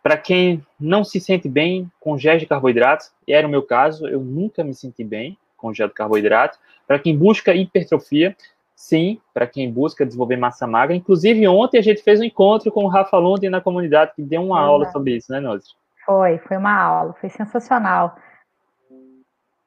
Para 0.04 0.16
quem 0.16 0.64
não 0.78 1.02
se 1.02 1.18
sente 1.18 1.48
bem 1.48 1.90
com 1.98 2.16
gel 2.16 2.38
de 2.38 2.46
carboidratos, 2.46 3.10
e 3.26 3.32
era 3.32 3.44
o 3.44 3.50
meu 3.50 3.64
caso, 3.64 4.06
eu 4.06 4.20
nunca 4.20 4.62
me 4.62 4.72
senti 4.72 5.02
bem 5.02 5.36
com 5.56 5.74
gel 5.74 5.88
de 5.88 5.94
carboidrato. 5.94 6.60
Para 6.86 7.00
quem 7.00 7.18
busca 7.18 7.52
hipertrofia, 7.52 8.36
sim, 8.76 9.20
para 9.34 9.48
quem 9.48 9.68
busca 9.68 10.06
desenvolver 10.06 10.36
massa 10.36 10.64
magra. 10.64 10.94
Inclusive, 10.94 11.48
ontem 11.48 11.78
a 11.78 11.82
gente 11.82 12.04
fez 12.04 12.20
um 12.20 12.24
encontro 12.24 12.70
com 12.70 12.84
o 12.84 12.88
Rafa 12.88 13.18
Lund 13.18 13.48
na 13.48 13.60
comunidade, 13.60 14.12
que 14.14 14.22
deu 14.22 14.44
uma 14.44 14.60
aula 14.60 14.88
sobre 14.92 15.16
isso, 15.16 15.32
né, 15.32 15.40
Nozzi? 15.40 15.74
Foi, 16.04 16.38
foi 16.38 16.56
uma 16.56 16.80
aula, 16.80 17.14
foi 17.14 17.30
sensacional. 17.30 18.16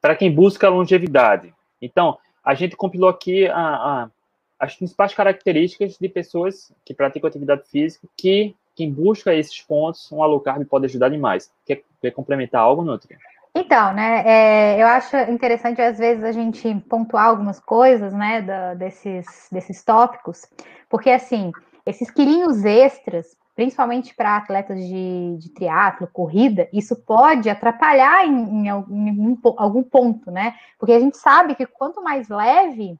Para 0.00 0.16
quem 0.16 0.34
busca 0.34 0.70
longevidade. 0.70 1.52
Então, 1.82 2.16
a 2.44 2.54
gente 2.54 2.76
compilou 2.76 3.08
aqui 3.08 3.46
a, 3.46 3.54
a, 3.54 4.10
as 4.58 4.76
principais 4.76 5.14
características 5.14 5.96
de 5.98 6.08
pessoas 6.08 6.72
que 6.84 6.94
praticam 6.94 7.28
atividade 7.28 7.68
física, 7.68 8.06
que 8.16 8.54
quem 8.74 8.90
busca 8.90 9.34
esses 9.34 9.60
pontos, 9.60 10.10
um 10.12 10.22
low 10.22 10.42
pode 10.68 10.86
ajudar 10.86 11.08
demais. 11.08 11.52
Quer, 11.66 11.82
quer 12.00 12.10
complementar 12.12 12.62
algo, 12.62 12.82
Nutri? 12.82 13.16
Então, 13.54 13.92
né, 13.92 14.22
é, 14.24 14.82
eu 14.82 14.86
acho 14.86 15.16
interessante 15.30 15.82
às 15.82 15.98
vezes 15.98 16.22
a 16.22 16.30
gente 16.30 16.72
pontuar 16.88 17.26
algumas 17.26 17.58
coisas, 17.58 18.12
né, 18.12 18.40
da, 18.42 18.74
desses, 18.74 19.48
desses 19.50 19.82
tópicos, 19.82 20.46
porque 20.88 21.10
assim, 21.10 21.50
esses 21.84 22.10
quilinhos 22.10 22.64
extras, 22.64 23.36
principalmente 23.54 24.14
para 24.14 24.36
atletas 24.36 24.78
de, 24.78 25.36
de 25.38 25.50
triatlo, 25.50 26.08
corrida, 26.12 26.68
isso 26.72 26.96
pode 27.04 27.50
atrapalhar 27.50 28.26
em, 28.26 28.66
em, 28.66 28.68
em, 28.68 29.38
algum 29.56 29.82
ponto, 29.82 30.30
né? 30.30 30.54
Porque 30.78 30.92
a 30.92 31.00
gente 31.00 31.16
sabe 31.16 31.54
que 31.54 31.66
quanto 31.66 32.02
mais 32.02 32.28
leve 32.28 32.98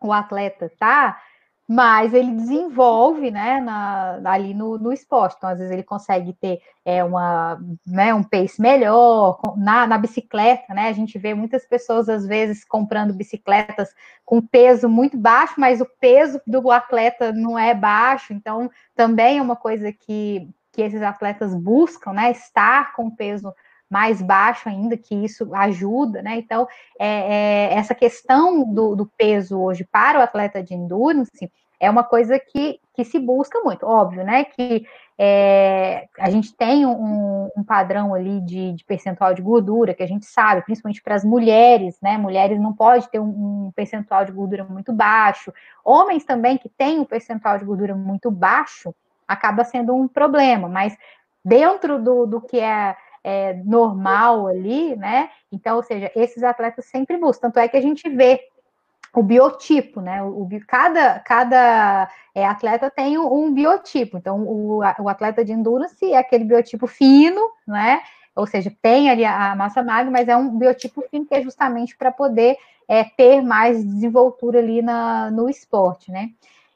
o 0.00 0.12
atleta 0.12 0.70
tá, 0.78 1.18
mas 1.68 2.14
ele 2.14 2.30
desenvolve, 2.32 3.30
né, 3.30 3.60
na, 3.60 4.20
ali 4.24 4.54
no, 4.54 4.78
no 4.78 4.92
esporte. 4.92 5.34
Então, 5.36 5.50
às 5.50 5.58
vezes, 5.58 5.72
ele 5.72 5.82
consegue 5.82 6.32
ter 6.32 6.60
é, 6.84 7.02
uma, 7.02 7.58
né, 7.84 8.14
um 8.14 8.22
pace 8.22 8.60
melhor 8.60 9.40
na, 9.56 9.84
na 9.86 9.98
bicicleta, 9.98 10.72
né? 10.72 10.88
A 10.88 10.92
gente 10.92 11.18
vê 11.18 11.34
muitas 11.34 11.66
pessoas, 11.66 12.08
às 12.08 12.24
vezes, 12.24 12.64
comprando 12.64 13.12
bicicletas 13.12 13.92
com 14.24 14.40
peso 14.40 14.88
muito 14.88 15.16
baixo, 15.16 15.54
mas 15.58 15.80
o 15.80 15.86
peso 16.00 16.40
do 16.46 16.70
atleta 16.70 17.32
não 17.32 17.58
é 17.58 17.74
baixo, 17.74 18.32
então 18.32 18.70
também 18.94 19.38
é 19.38 19.42
uma 19.42 19.56
coisa 19.56 19.92
que, 19.92 20.48
que 20.70 20.82
esses 20.82 21.02
atletas 21.02 21.52
buscam, 21.52 22.12
né? 22.12 22.30
Estar 22.30 22.92
com 22.94 23.10
peso 23.10 23.52
mais 23.88 24.20
baixo 24.20 24.68
ainda, 24.68 24.96
que 24.96 25.14
isso 25.14 25.54
ajuda, 25.54 26.22
né? 26.22 26.36
Então, 26.36 26.66
é, 26.98 27.06
é, 27.06 27.74
essa 27.74 27.94
questão 27.94 28.64
do, 28.64 28.96
do, 28.96 29.06
peso 29.06 29.60
hoje 29.60 29.84
para 29.84 30.18
o 30.18 30.22
atleta 30.22 30.62
de 30.62 30.74
endurance 30.74 31.50
é 31.78 31.88
uma 31.88 32.02
coisa 32.02 32.38
que, 32.38 32.80
que 32.94 33.04
se 33.04 33.18
busca 33.18 33.60
muito, 33.60 33.86
óbvio, 33.86 34.24
né? 34.24 34.44
Que 34.44 34.86
é, 35.18 36.08
a 36.18 36.30
gente 36.30 36.54
tem 36.54 36.84
um, 36.84 37.50
um 37.56 37.62
padrão 37.62 38.14
ali 38.14 38.40
de, 38.40 38.72
de, 38.72 38.84
percentual 38.84 39.34
de 39.34 39.42
gordura, 39.42 39.94
que 39.94 40.02
a 40.02 40.06
gente 40.06 40.26
sabe, 40.26 40.62
principalmente 40.62 41.02
para 41.02 41.14
as 41.14 41.24
mulheres, 41.24 41.96
né? 42.02 42.18
Mulheres 42.18 42.58
não 42.58 42.72
pode 42.72 43.08
ter 43.08 43.20
um, 43.20 43.66
um, 43.66 43.72
percentual 43.74 44.24
de 44.24 44.32
gordura 44.32 44.64
muito 44.64 44.92
baixo. 44.92 45.52
Homens 45.84 46.24
também 46.24 46.58
que 46.58 46.68
têm 46.68 46.98
um 46.98 47.04
percentual 47.04 47.58
de 47.58 47.64
gordura 47.64 47.94
muito 47.94 48.30
baixo, 48.30 48.94
acaba 49.28 49.64
sendo 49.64 49.94
um 49.94 50.08
problema, 50.08 50.68
mas 50.68 50.96
dentro 51.44 52.02
do, 52.02 52.26
do 52.26 52.40
que 52.40 52.58
é 52.58 52.96
é, 53.26 53.54
normal 53.64 54.46
ali, 54.46 54.94
né? 54.94 55.30
Então, 55.50 55.78
ou 55.78 55.82
seja, 55.82 56.12
esses 56.14 56.44
atletas 56.44 56.84
sempre 56.84 57.16
buscam. 57.16 57.48
Tanto 57.48 57.58
é 57.58 57.66
que 57.66 57.76
a 57.76 57.80
gente 57.80 58.08
vê 58.08 58.40
o 59.12 59.20
biotipo, 59.20 60.00
né? 60.00 60.22
O, 60.22 60.44
o 60.44 60.48
cada 60.64 61.18
cada 61.18 62.08
é, 62.32 62.46
atleta 62.46 62.88
tem 62.88 63.18
um, 63.18 63.46
um, 63.46 63.52
biotipo. 63.52 64.16
Então, 64.16 64.42
o, 64.44 64.78
o 64.78 65.08
atleta 65.08 65.44
de 65.44 65.52
endurance 65.52 66.12
é 66.12 66.16
aquele 66.16 66.44
biotipo 66.44 66.86
fino, 66.86 67.40
né? 67.66 68.00
ou 68.36 68.46
seja, 68.46 68.70
tem 68.82 69.08
ali 69.08 69.24
a 69.24 69.56
massa 69.56 69.82
magra, 69.82 70.10
mas 70.10 70.28
é 70.28 70.36
um 70.36 70.58
biotipo 70.58 71.02
fino 71.10 71.24
que 71.24 71.34
é 71.34 71.40
justamente 71.40 71.96
para 71.96 72.12
poder 72.12 72.58
é, 72.86 73.02
ter 73.02 73.40
mais 73.40 73.82
desenvoltura 73.82 74.58
ali 74.58 74.82
na, 74.82 75.30
no 75.30 75.48
esporte, 75.48 76.12
né? 76.12 76.28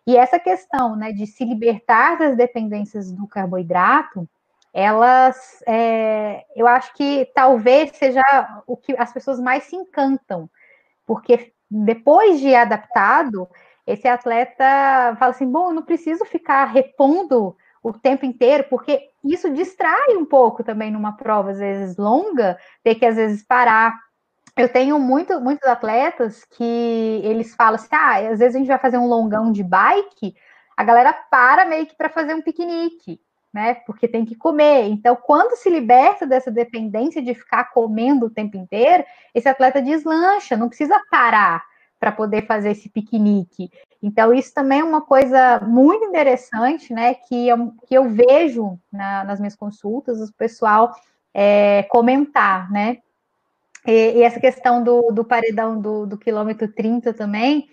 E 0.07 0.17
essa 0.17 0.39
questão, 0.39 0.97
né, 0.97 1.13
de 1.13 1.27
se 1.27 1.45
libertar 1.45 2.19
das 2.19 2.35
dependências 2.35 3.13
do 3.13 3.27
carboidrato, 3.27 4.27
elas, 4.73 5.63
é, 5.67 6.45
eu 6.55 6.67
acho 6.67 6.95
que 6.95 7.31
talvez 7.35 7.91
seja 7.97 8.23
o 8.67 8.77
que 8.77 8.95
as 8.97 9.13
pessoas 9.13 9.41
mais 9.41 9.65
se 9.65 9.77
encantam, 9.77 10.49
porque 11.07 11.53
depois 11.71 12.41
de 12.41 12.55
adaptado, 12.55 13.49
esse 13.87 14.07
atleta 14.09 14.65
fala 15.19 15.33
assim: 15.33 15.51
bom, 15.51 15.69
eu 15.71 15.75
não 15.75 15.83
preciso 15.83 16.25
ficar 16.25 16.65
repondo 16.67 17.57
o 17.83 17.93
tempo 17.93 18.25
inteiro, 18.27 18.65
porque 18.71 19.09
isso 19.25 19.51
distrai 19.51 20.17
um 20.17 20.25
pouco 20.25 20.63
também 20.63 20.91
numa 20.91 21.17
prova, 21.17 21.51
às 21.51 21.59
vezes 21.59 21.97
longa, 21.97 22.59
ter 22.85 22.95
que 22.95 23.07
às 23.07 23.17
vezes 23.17 23.43
parar. 23.45 23.95
Eu 24.57 24.69
tenho 24.69 24.99
muito, 24.99 25.41
muitos 25.41 25.69
atletas 25.69 26.45
que 26.45 27.21
eles 27.25 27.55
falam 27.55 27.75
assim: 27.77 27.89
ah, 27.93 28.31
às 28.31 28.39
vezes 28.39 28.55
a 28.55 28.59
gente 28.59 28.69
vai 28.69 28.79
fazer 28.79 28.99
um 28.99 29.07
longão 29.07 29.51
de 29.53 29.65
bike, 29.65 30.35
a 30.77 30.85
galera 30.85 31.13
para 31.13 31.65
meio 31.67 31.87
que 31.87 31.97
para 31.97 32.09
fazer 32.09 32.35
um 32.35 32.43
piquenique 32.43 33.21
né? 33.53 33.75
Porque 33.87 34.07
tem 34.07 34.25
que 34.25 34.35
comer. 34.35 34.89
Então, 34.89 35.17
quando 35.17 35.57
se 35.57 35.69
liberta 35.69 36.27
dessa 36.27 36.51
dependência 36.51 37.21
de 37.21 37.35
ficar 37.35 37.71
comendo 37.73 38.27
o 38.27 38.31
tempo 38.31 38.57
inteiro, 38.57 39.05
esse 39.35 39.49
atleta 39.49 39.83
deslancha, 39.83 40.57
não 40.57 40.69
precisa 40.69 41.01
parar 41.11 41.65
para 41.99 42.13
poder 42.13 42.47
fazer 42.47 42.71
esse 42.71 42.89
piquenique. 42.89 43.71
Então, 44.03 44.33
isso 44.33 44.55
também 44.55 44.81
é 44.81 44.85
uma 44.85 45.03
coisa 45.03 45.61
muito 45.61 46.05
interessante, 46.05 46.95
né? 46.95 47.15
Que 47.15 47.49
eu, 47.49 47.75
que 47.87 47.95
eu 47.95 48.09
vejo 48.09 48.79
na, 48.91 49.25
nas 49.25 49.39
minhas 49.39 49.55
consultas, 49.55 50.19
o 50.21 50.33
pessoal 50.33 50.95
é, 51.35 51.83
comentar, 51.85 52.71
né? 52.71 52.99
E, 53.87 54.19
e, 54.19 54.23
essa 54.23 54.41
questão 54.41 54.83
do, 54.83 55.11
do 55.11 55.25
paredão 55.25 55.81
do, 55.81 56.07
do 56.07 56.19
quilômetro 56.19 56.69
30 56.69 57.15
também, 57.15 57.69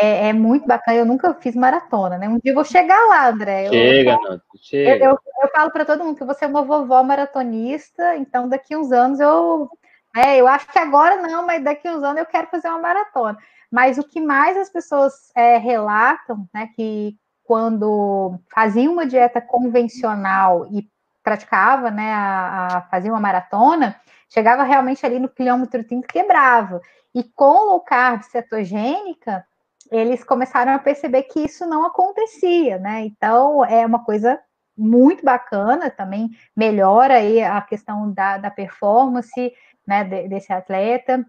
é, 0.00 0.28
é, 0.28 0.32
muito 0.32 0.66
bacana. 0.66 0.98
Eu 0.98 1.04
nunca 1.04 1.34
fiz 1.34 1.54
maratona, 1.54 2.16
né? 2.16 2.28
Um 2.28 2.38
dia 2.38 2.52
eu 2.52 2.54
vou 2.54 2.64
chegar 2.64 2.98
lá, 3.08 3.28
André. 3.28 3.68
Chega, 3.68 4.12
eu, 4.12 4.20
não, 4.20 4.40
chega. 4.60 5.04
Eu, 5.04 5.10
eu, 5.10 5.18
eu 5.42 5.48
falo 5.54 5.70
para 5.70 5.84
todo 5.84 6.04
mundo 6.04 6.16
que 6.16 6.24
você 6.24 6.44
é 6.44 6.48
uma 6.48 6.62
vovó 6.62 7.02
maratonista, 7.02 8.16
então 8.16 8.48
daqui 8.48 8.76
uns 8.76 8.92
anos 8.92 9.20
eu. 9.20 9.68
É, 10.16 10.36
eu 10.36 10.48
acho 10.48 10.66
que 10.68 10.78
agora 10.78 11.16
não, 11.16 11.44
mas 11.46 11.62
daqui 11.62 11.88
uns 11.88 12.02
anos 12.02 12.18
eu 12.18 12.26
quero 12.26 12.48
fazer 12.48 12.68
uma 12.68 12.78
maratona. 12.78 13.36
Mas 13.70 13.98
o 13.98 14.04
que 14.04 14.20
mais 14.20 14.56
as 14.56 14.70
pessoas 14.70 15.30
é, 15.36 15.58
relatam, 15.58 16.48
né, 16.54 16.70
que 16.74 17.16
quando 17.44 18.38
faziam 18.52 18.92
uma 18.92 19.06
dieta 19.06 19.40
convencional 19.40 20.66
e 20.70 20.88
praticava, 21.22 21.90
né, 21.90 22.12
a, 22.12 22.66
a 22.78 22.82
fazia 22.82 23.12
uma 23.12 23.20
maratona, 23.20 24.00
chegava 24.28 24.62
realmente 24.62 25.04
ali 25.04 25.18
no 25.18 25.28
quilômetro 25.28 25.84
30 25.84 26.06
quebrava. 26.06 26.80
E 27.14 27.22
com 27.22 27.66
low 27.66 27.80
carb 27.80 28.22
cetogênica, 28.22 29.44
eles 29.90 30.22
começaram 30.24 30.72
a 30.72 30.78
perceber 30.78 31.24
que 31.24 31.40
isso 31.40 31.66
não 31.66 31.84
acontecia, 31.84 32.78
né? 32.78 33.04
Então 33.04 33.64
é 33.64 33.84
uma 33.84 34.04
coisa 34.04 34.38
muito 34.76 35.24
bacana, 35.24 35.90
também 35.90 36.30
melhora 36.56 37.14
aí 37.14 37.42
a 37.42 37.60
questão 37.60 38.12
da, 38.12 38.38
da 38.38 38.50
performance 38.50 39.52
né, 39.86 40.04
desse 40.28 40.52
atleta. 40.52 41.26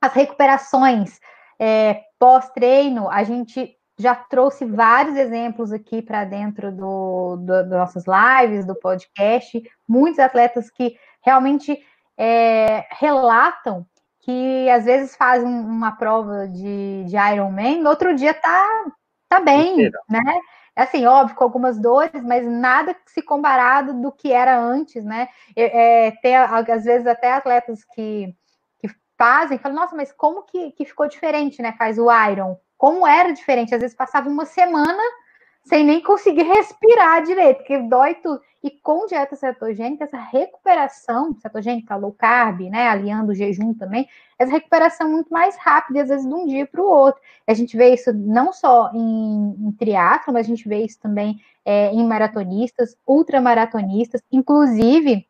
As 0.00 0.12
recuperações 0.14 1.20
é, 1.58 2.02
pós-treino, 2.18 3.10
a 3.10 3.24
gente 3.24 3.76
já 3.98 4.14
trouxe 4.14 4.64
vários 4.64 5.16
exemplos 5.16 5.72
aqui 5.72 6.00
para 6.00 6.24
dentro 6.24 6.70
do, 6.70 7.36
do, 7.36 7.68
das 7.68 7.68
nossas 7.68 8.04
lives, 8.06 8.64
do 8.64 8.76
podcast, 8.76 9.60
muitos 9.86 10.20
atletas 10.20 10.70
que 10.70 10.96
realmente 11.20 11.76
é, 12.16 12.86
relatam 12.92 13.84
que 14.28 14.68
às 14.68 14.84
vezes 14.84 15.16
faz 15.16 15.42
uma 15.42 15.92
prova 15.92 16.46
de, 16.46 17.04
de 17.04 17.16
Ironman, 17.16 17.80
no 17.80 17.88
outro 17.88 18.14
dia 18.14 18.34
tá, 18.34 18.84
tá 19.26 19.40
bem, 19.40 19.90
né? 20.06 20.20
É 20.76 20.82
assim, 20.82 21.06
óbvio, 21.06 21.34
com 21.34 21.44
algumas 21.44 21.80
dores, 21.80 22.22
mas 22.22 22.46
nada 22.46 22.94
se 23.06 23.22
comparado 23.22 23.94
do 23.94 24.12
que 24.12 24.30
era 24.30 24.60
antes, 24.60 25.02
né? 25.02 25.30
É, 25.56 26.10
tem, 26.20 26.36
às 26.36 26.84
vezes, 26.84 27.06
até 27.06 27.32
atletas 27.32 27.82
que, 27.94 28.36
que 28.78 28.90
fazem, 29.16 29.56
falam, 29.56 29.78
nossa, 29.78 29.96
mas 29.96 30.12
como 30.12 30.42
que, 30.42 30.72
que 30.72 30.84
ficou 30.84 31.08
diferente, 31.08 31.62
né? 31.62 31.74
Faz 31.78 31.98
o 31.98 32.08
Iron. 32.30 32.58
Como 32.76 33.06
era 33.06 33.32
diferente? 33.32 33.74
Às 33.74 33.80
vezes 33.80 33.96
passava 33.96 34.28
uma 34.28 34.44
semana 34.44 35.02
sem 35.68 35.84
nem 35.84 36.02
conseguir 36.02 36.44
respirar 36.44 37.22
direito, 37.22 37.58
porque 37.58 37.78
dói 37.78 38.14
tudo. 38.14 38.40
E 38.64 38.70
com 38.70 39.06
dieta 39.06 39.36
cetogênica, 39.36 40.04
essa 40.04 40.16
recuperação 40.16 41.36
cetogênica, 41.40 41.94
low 41.94 42.12
carb, 42.12 42.62
né, 42.62 42.88
aliando 42.88 43.30
o 43.30 43.34
jejum 43.34 43.72
também, 43.74 44.08
essa 44.38 44.50
recuperação 44.50 45.06
é 45.06 45.10
muito 45.10 45.30
mais 45.30 45.56
rápida, 45.56 46.02
às 46.02 46.08
vezes 46.08 46.26
de 46.26 46.34
um 46.34 46.46
dia 46.46 46.66
para 46.66 46.80
o 46.80 46.88
outro. 46.88 47.20
A 47.46 47.54
gente 47.54 47.76
vê 47.76 47.92
isso 47.94 48.12
não 48.12 48.52
só 48.52 48.90
em, 48.92 49.56
em 49.60 49.72
triatlo, 49.72 50.32
mas 50.32 50.46
a 50.46 50.48
gente 50.48 50.68
vê 50.68 50.84
isso 50.84 50.98
também 51.00 51.38
é, 51.64 51.92
em 51.92 52.04
maratonistas, 52.04 52.96
ultramaratonistas, 53.06 54.22
inclusive 54.32 55.26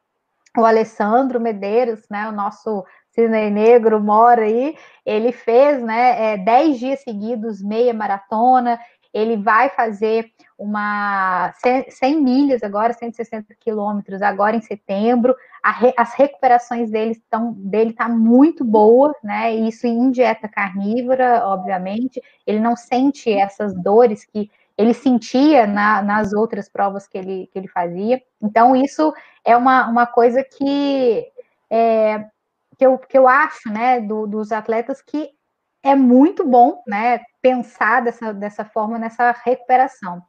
o 0.56 0.64
Alessandro 0.64 1.40
Medeiros, 1.40 2.08
né, 2.08 2.28
o 2.28 2.32
nosso 2.32 2.84
Cisne 3.10 3.50
Negro 3.50 4.00
mora 4.00 4.42
aí, 4.42 4.76
ele 5.04 5.32
fez, 5.32 5.82
né, 5.82 6.34
é, 6.34 6.36
10 6.38 6.78
dias 6.78 7.00
seguidos, 7.00 7.60
meia 7.60 7.92
maratona, 7.92 8.78
ele 9.12 9.36
vai 9.36 9.68
fazer 9.70 10.30
uma 10.58 11.52
100 11.88 12.20
milhas 12.20 12.62
agora, 12.62 12.92
160 12.92 13.54
quilômetros 13.60 14.20
agora 14.22 14.56
em 14.56 14.60
setembro. 14.60 15.34
Re, 15.64 15.94
as 15.96 16.14
recuperações 16.14 16.90
dele 16.90 17.12
estão 17.12 17.52
dele 17.52 17.92
tá 17.92 18.08
muito 18.08 18.64
boa, 18.64 19.14
né? 19.22 19.54
Isso 19.54 19.86
em 19.86 20.10
dieta 20.10 20.48
carnívora, 20.48 21.46
obviamente. 21.46 22.20
Ele 22.46 22.60
não 22.60 22.76
sente 22.76 23.30
essas 23.30 23.74
dores 23.74 24.24
que 24.24 24.50
ele 24.76 24.94
sentia 24.94 25.66
na, 25.66 26.00
nas 26.02 26.32
outras 26.32 26.68
provas 26.68 27.08
que 27.08 27.18
ele, 27.18 27.48
que 27.52 27.58
ele 27.58 27.68
fazia. 27.68 28.22
Então, 28.40 28.76
isso 28.76 29.12
é 29.44 29.56
uma, 29.56 29.88
uma 29.88 30.06
coisa 30.06 30.44
que, 30.44 31.26
é, 31.68 32.24
que, 32.76 32.86
eu, 32.86 32.96
que 32.96 33.18
eu 33.18 33.26
acho, 33.26 33.68
né, 33.68 34.00
do, 34.00 34.24
dos 34.26 34.52
atletas 34.52 35.02
que 35.02 35.30
é 35.88 35.96
muito 35.96 36.44
bom, 36.44 36.82
né, 36.86 37.20
pensar 37.40 38.02
dessa, 38.02 38.32
dessa 38.34 38.64
forma 38.64 38.98
nessa 38.98 39.34
recuperação. 39.44 40.22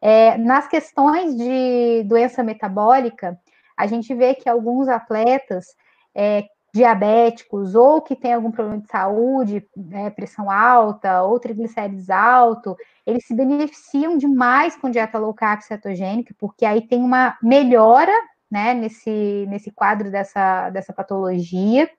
É, 0.00 0.36
nas 0.38 0.66
questões 0.68 1.36
de 1.36 2.04
doença 2.04 2.42
metabólica, 2.42 3.38
a 3.76 3.86
gente 3.86 4.14
vê 4.14 4.34
que 4.34 4.48
alguns 4.48 4.88
atletas 4.88 5.66
é, 6.14 6.44
diabéticos 6.74 7.74
ou 7.74 8.00
que 8.00 8.16
têm 8.16 8.32
algum 8.32 8.50
problema 8.50 8.80
de 8.80 8.88
saúde, 8.88 9.66
né, 9.76 10.10
pressão 10.10 10.50
alta 10.50 11.22
ou 11.22 11.38
triglicérides 11.38 12.08
alto, 12.08 12.76
eles 13.06 13.26
se 13.26 13.34
beneficiam 13.34 14.16
demais 14.16 14.76
com 14.76 14.90
dieta 14.90 15.18
low 15.18 15.34
carb 15.34 15.60
cetogênica, 15.62 16.34
porque 16.38 16.64
aí 16.64 16.86
tem 16.86 17.02
uma 17.02 17.36
melhora 17.42 18.12
né, 18.50 18.72
nesse, 18.72 19.46
nesse 19.48 19.70
quadro 19.70 20.10
dessa, 20.10 20.70
dessa 20.70 20.92
patologia, 20.92 21.90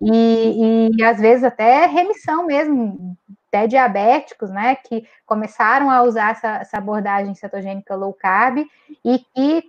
e, 0.00 0.90
e 0.96 1.02
às 1.02 1.18
vezes 1.18 1.44
até 1.44 1.86
remissão 1.86 2.46
mesmo, 2.46 3.16
até 3.48 3.66
diabéticos, 3.66 4.50
né, 4.50 4.76
que 4.76 5.06
começaram 5.26 5.90
a 5.90 6.02
usar 6.02 6.32
essa, 6.32 6.56
essa 6.56 6.78
abordagem 6.78 7.34
cetogênica 7.34 7.96
low 7.96 8.12
carb 8.12 8.58
e 9.04 9.18
que 9.34 9.64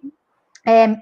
é, 0.67 0.97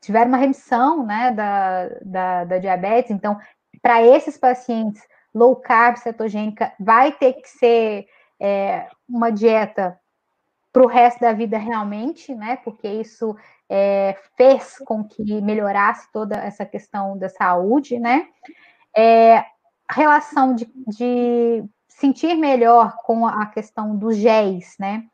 tiveram 0.00 0.28
uma 0.28 0.38
remissão, 0.38 1.06
né, 1.06 1.30
da, 1.30 1.88
da, 2.02 2.44
da 2.44 2.58
diabetes. 2.58 3.10
Então, 3.10 3.38
para 3.80 4.02
esses 4.02 4.36
pacientes, 4.36 5.02
low 5.34 5.56
carb 5.56 5.96
cetogênica 5.96 6.72
vai 6.78 7.12
ter 7.12 7.34
que 7.34 7.48
ser 7.48 8.06
é, 8.40 8.88
uma 9.08 9.30
dieta 9.30 9.98
para 10.74 10.82
o 10.82 10.88
resto 10.88 11.20
da 11.20 11.32
vida 11.32 11.56
realmente, 11.56 12.34
né? 12.34 12.56
Porque 12.56 12.88
isso 12.88 13.36
é, 13.70 14.18
fez 14.36 14.76
com 14.84 15.04
que 15.04 15.40
melhorasse 15.40 16.10
toda 16.12 16.34
essa 16.34 16.66
questão 16.66 17.16
da 17.16 17.28
saúde, 17.28 18.00
né? 18.00 18.26
É, 18.94 19.44
relação 19.88 20.52
de, 20.52 20.68
de, 20.88 21.64
sentir 21.88 22.34
melhor 22.34 22.96
com 23.04 23.24
a 23.24 23.46
questão 23.46 23.96
dos 23.96 24.16
géis, 24.16 24.74
né? 24.80 25.04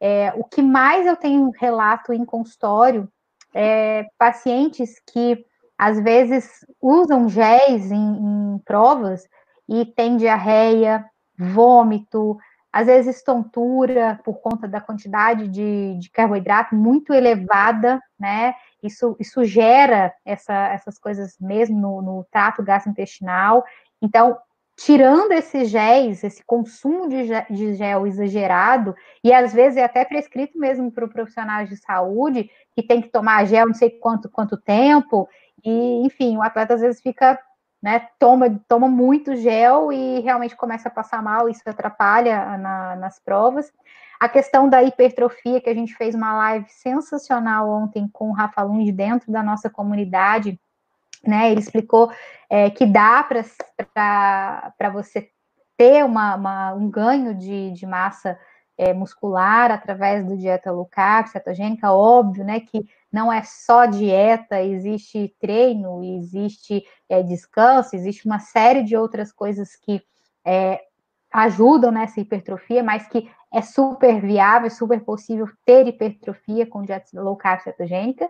É, 0.00 0.32
o 0.36 0.44
que 0.44 0.62
mais 0.62 1.06
eu 1.06 1.16
tenho 1.16 1.50
relato 1.50 2.10
em 2.10 2.24
consultório 2.24 3.06
é 3.54 4.06
pacientes 4.16 4.98
que 5.12 5.44
às 5.76 6.02
vezes 6.02 6.64
usam 6.80 7.28
géis 7.28 7.92
em, 7.92 8.54
em 8.54 8.58
provas 8.64 9.28
e 9.68 9.84
tem 9.84 10.16
diarreia, 10.16 11.04
vômito, 11.38 12.38
às 12.74 12.88
vezes 12.88 13.22
tontura 13.22 14.18
por 14.24 14.40
conta 14.40 14.66
da 14.66 14.80
quantidade 14.80 15.46
de, 15.46 15.96
de 15.96 16.10
carboidrato 16.10 16.74
muito 16.74 17.14
elevada, 17.14 18.02
né? 18.18 18.52
Isso, 18.82 19.16
isso 19.20 19.44
gera 19.44 20.12
essa, 20.24 20.52
essas 20.72 20.98
coisas 20.98 21.36
mesmo 21.40 21.78
no, 21.78 22.02
no 22.02 22.26
trato 22.32 22.64
gastrointestinal. 22.64 23.64
Então, 24.02 24.36
tirando 24.76 25.30
esses 25.30 25.70
géis, 25.70 26.24
esse 26.24 26.44
consumo 26.44 27.08
de, 27.08 27.28
de 27.48 27.74
gel 27.76 28.08
exagerado, 28.08 28.92
e 29.22 29.32
às 29.32 29.52
vezes 29.52 29.76
é 29.76 29.84
até 29.84 30.04
prescrito 30.04 30.58
mesmo 30.58 30.90
para 30.90 31.06
profissionais 31.06 31.68
de 31.68 31.76
saúde, 31.76 32.50
que 32.74 32.82
tem 32.82 33.00
que 33.00 33.08
tomar 33.08 33.44
gel 33.44 33.68
não 33.68 33.74
sei 33.74 33.88
quanto, 33.88 34.28
quanto 34.28 34.56
tempo, 34.56 35.28
e 35.64 36.04
enfim, 36.04 36.36
o 36.36 36.42
atleta 36.42 36.74
às 36.74 36.80
vezes 36.80 37.00
fica, 37.00 37.38
né, 37.84 38.08
toma, 38.18 38.58
toma 38.66 38.88
muito 38.88 39.36
gel 39.36 39.92
e 39.92 40.20
realmente 40.20 40.56
começa 40.56 40.88
a 40.88 40.90
passar 40.90 41.22
mal, 41.22 41.50
isso 41.50 41.60
atrapalha 41.66 42.56
na, 42.56 42.96
nas 42.96 43.20
provas. 43.20 43.70
A 44.18 44.26
questão 44.26 44.70
da 44.70 44.82
hipertrofia, 44.82 45.60
que 45.60 45.68
a 45.68 45.74
gente 45.74 45.94
fez 45.94 46.14
uma 46.14 46.32
live 46.34 46.66
sensacional 46.70 47.68
ontem 47.68 48.08
com 48.10 48.30
o 48.30 48.32
Rafa 48.32 48.62
Lund 48.62 48.90
dentro 48.90 49.30
da 49.30 49.42
nossa 49.42 49.68
comunidade, 49.68 50.58
né? 51.26 51.50
Ele 51.50 51.60
explicou 51.60 52.10
é, 52.48 52.70
que 52.70 52.86
dá 52.86 53.22
para 53.22 54.88
você 54.88 55.28
ter 55.76 56.06
uma, 56.06 56.36
uma, 56.36 56.72
um 56.72 56.88
ganho 56.88 57.34
de, 57.34 57.70
de 57.72 57.84
massa 57.84 58.38
é, 58.78 58.94
muscular 58.94 59.70
através 59.70 60.24
do 60.24 60.38
dieta 60.38 60.72
low 60.72 60.86
carb, 60.86 61.26
cetogênica, 61.26 61.92
óbvio, 61.92 62.46
né? 62.46 62.60
Que 62.60 62.88
não 63.14 63.32
é 63.32 63.44
só 63.44 63.86
dieta, 63.86 64.60
existe 64.60 65.32
treino, 65.38 66.02
existe 66.02 66.84
é, 67.08 67.22
descanso, 67.22 67.94
existe 67.94 68.26
uma 68.26 68.40
série 68.40 68.82
de 68.82 68.96
outras 68.96 69.30
coisas 69.32 69.76
que 69.76 70.02
é, 70.44 70.80
ajudam 71.32 71.92
nessa 71.92 72.20
hipertrofia, 72.20 72.82
mas 72.82 73.06
que 73.06 73.30
é 73.52 73.62
super 73.62 74.20
viável, 74.20 74.68
super 74.68 75.00
possível 75.04 75.46
ter 75.64 75.86
hipertrofia 75.86 76.66
com 76.66 76.82
dieta 76.82 77.06
low 77.22 77.36
carb 77.36 77.60
cetogênica 77.60 78.28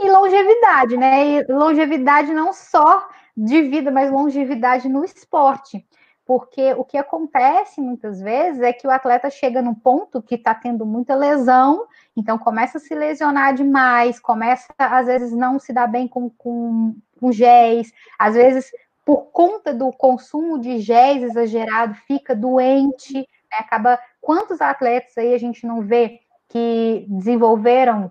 e 0.00 0.10
longevidade, 0.10 0.96
né? 0.96 1.26
E 1.28 1.44
longevidade 1.44 2.34
não 2.34 2.52
só 2.52 3.06
de 3.36 3.62
vida, 3.62 3.92
mas 3.92 4.10
longevidade 4.10 4.88
no 4.88 5.04
esporte. 5.04 5.86
Porque 6.26 6.72
o 6.74 6.84
que 6.84 6.96
acontece 6.96 7.80
muitas 7.80 8.20
vezes 8.20 8.62
é 8.62 8.72
que 8.72 8.86
o 8.86 8.90
atleta 8.90 9.28
chega 9.28 9.60
num 9.60 9.74
ponto 9.74 10.22
que 10.22 10.36
está 10.36 10.54
tendo 10.54 10.86
muita 10.86 11.14
lesão, 11.14 11.86
então 12.16 12.38
começa 12.38 12.78
a 12.78 12.80
se 12.80 12.94
lesionar 12.94 13.54
demais, 13.54 14.18
começa, 14.18 14.72
às 14.78 15.06
vezes, 15.06 15.32
não 15.32 15.58
se 15.58 15.72
dar 15.72 15.86
bem 15.86 16.08
com, 16.08 16.30
com, 16.30 16.96
com 17.20 17.30
géis, 17.30 17.92
às 18.18 18.34
vezes, 18.34 18.70
por 19.04 19.26
conta 19.26 19.74
do 19.74 19.92
consumo 19.92 20.58
de 20.58 20.78
géis 20.78 21.22
exagerado, 21.22 21.94
fica 22.06 22.34
doente, 22.34 23.14
né? 23.14 23.58
acaba. 23.58 23.98
Quantos 24.20 24.62
atletas 24.62 25.18
aí 25.18 25.34
a 25.34 25.38
gente 25.38 25.66
não 25.66 25.82
vê 25.82 26.20
que 26.48 27.04
desenvolveram 27.08 28.10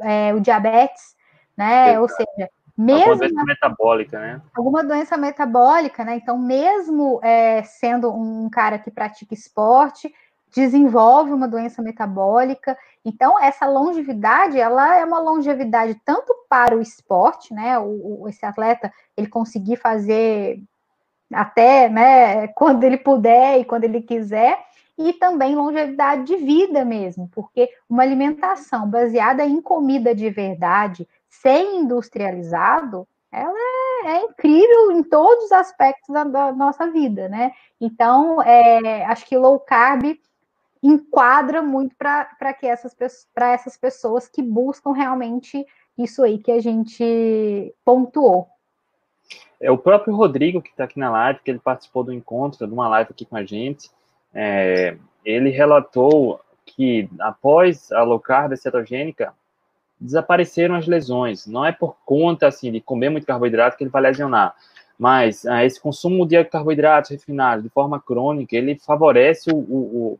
é, 0.00 0.32
o 0.32 0.40
diabetes, 0.40 1.16
né? 1.56 1.98
Ou 1.98 2.08
seja, 2.08 2.48
mesmo. 2.80 3.12
Alguma 3.12 3.16
doença 3.18 3.44
metabólica, 3.44 4.18
né? 4.18 4.42
Alguma 4.56 4.84
doença 4.84 5.16
metabólica, 5.16 6.04
né? 6.04 6.16
Então, 6.16 6.38
mesmo 6.38 7.20
é, 7.22 7.62
sendo 7.62 8.10
um 8.10 8.48
cara 8.48 8.78
que 8.78 8.90
pratica 8.90 9.34
esporte, 9.34 10.12
desenvolve 10.54 11.32
uma 11.32 11.46
doença 11.46 11.82
metabólica. 11.82 12.76
Então, 13.04 13.38
essa 13.42 13.66
longevidade, 13.66 14.58
ela 14.58 14.96
é 14.96 15.04
uma 15.04 15.20
longevidade 15.20 16.00
tanto 16.04 16.34
para 16.48 16.76
o 16.76 16.80
esporte, 16.80 17.52
né? 17.54 17.78
O, 17.78 18.22
o, 18.22 18.28
esse 18.28 18.44
atleta, 18.44 18.92
ele 19.16 19.28
conseguir 19.28 19.76
fazer 19.76 20.62
até, 21.32 21.88
né, 21.88 22.48
quando 22.56 22.82
ele 22.82 22.96
puder 22.96 23.60
e 23.60 23.64
quando 23.64 23.84
ele 23.84 24.02
quiser, 24.02 24.58
e 24.98 25.14
também 25.14 25.54
longevidade 25.54 26.24
de 26.24 26.36
vida 26.36 26.84
mesmo, 26.84 27.28
porque 27.32 27.70
uma 27.88 28.02
alimentação 28.02 28.86
baseada 28.88 29.44
em 29.46 29.62
comida 29.62 30.14
de 30.14 30.28
verdade, 30.28 31.08
sem 31.30 31.78
industrializado, 31.78 33.06
ela 33.32 33.56
é, 34.04 34.16
é 34.16 34.22
incrível 34.24 34.92
em 34.92 35.02
todos 35.02 35.44
os 35.44 35.52
aspectos 35.52 36.12
da, 36.12 36.24
da 36.24 36.52
nossa 36.52 36.90
vida, 36.90 37.28
né? 37.28 37.52
Então, 37.80 38.42
é, 38.42 39.04
acho 39.06 39.24
que 39.26 39.38
low 39.38 39.58
carb 39.60 40.18
enquadra 40.82 41.62
muito 41.62 41.94
para 41.96 42.54
que 42.54 42.66
essas 42.66 42.94
para 43.34 43.52
essas 43.52 43.76
pessoas 43.76 44.28
que 44.28 44.42
buscam 44.42 44.92
realmente 44.92 45.64
isso 45.96 46.22
aí 46.22 46.38
que 46.38 46.50
a 46.50 46.60
gente 46.60 47.74
pontuou. 47.84 48.48
É 49.60 49.70
o 49.70 49.78
próprio 49.78 50.14
Rodrigo 50.14 50.60
que 50.60 50.70
está 50.70 50.84
aqui 50.84 50.98
na 50.98 51.10
live, 51.10 51.40
que 51.44 51.50
ele 51.50 51.58
participou 51.58 52.02
do 52.02 52.12
encontro, 52.12 52.66
de 52.66 52.72
uma 52.72 52.88
live 52.88 53.10
aqui 53.10 53.24
com 53.26 53.36
a 53.36 53.44
gente 53.44 53.90
é, 54.34 54.96
ele 55.24 55.50
relatou 55.50 56.40
que 56.64 57.08
após 57.20 57.90
a 57.92 58.02
low 58.02 58.20
carb 58.20 58.56
cetogênica, 58.56 59.34
desapareceram 60.00 60.74
as 60.74 60.86
lesões. 60.86 61.46
Não 61.46 61.64
é 61.64 61.72
por 61.72 61.96
conta 62.04 62.46
assim 62.46 62.72
de 62.72 62.80
comer 62.80 63.10
muito 63.10 63.26
carboidrato 63.26 63.76
que 63.76 63.84
ele 63.84 63.90
vai 63.90 64.02
lesionar, 64.02 64.54
mas 64.98 65.46
ah, 65.46 65.64
esse 65.64 65.80
consumo 65.80 66.26
de 66.26 66.42
carboidratos 66.44 67.10
refinados 67.10 67.64
de 67.64 67.70
forma 67.70 68.00
crônica, 68.00 68.56
ele 68.56 68.78
favorece 68.78 69.50
o, 69.50 69.56
o, 69.56 70.18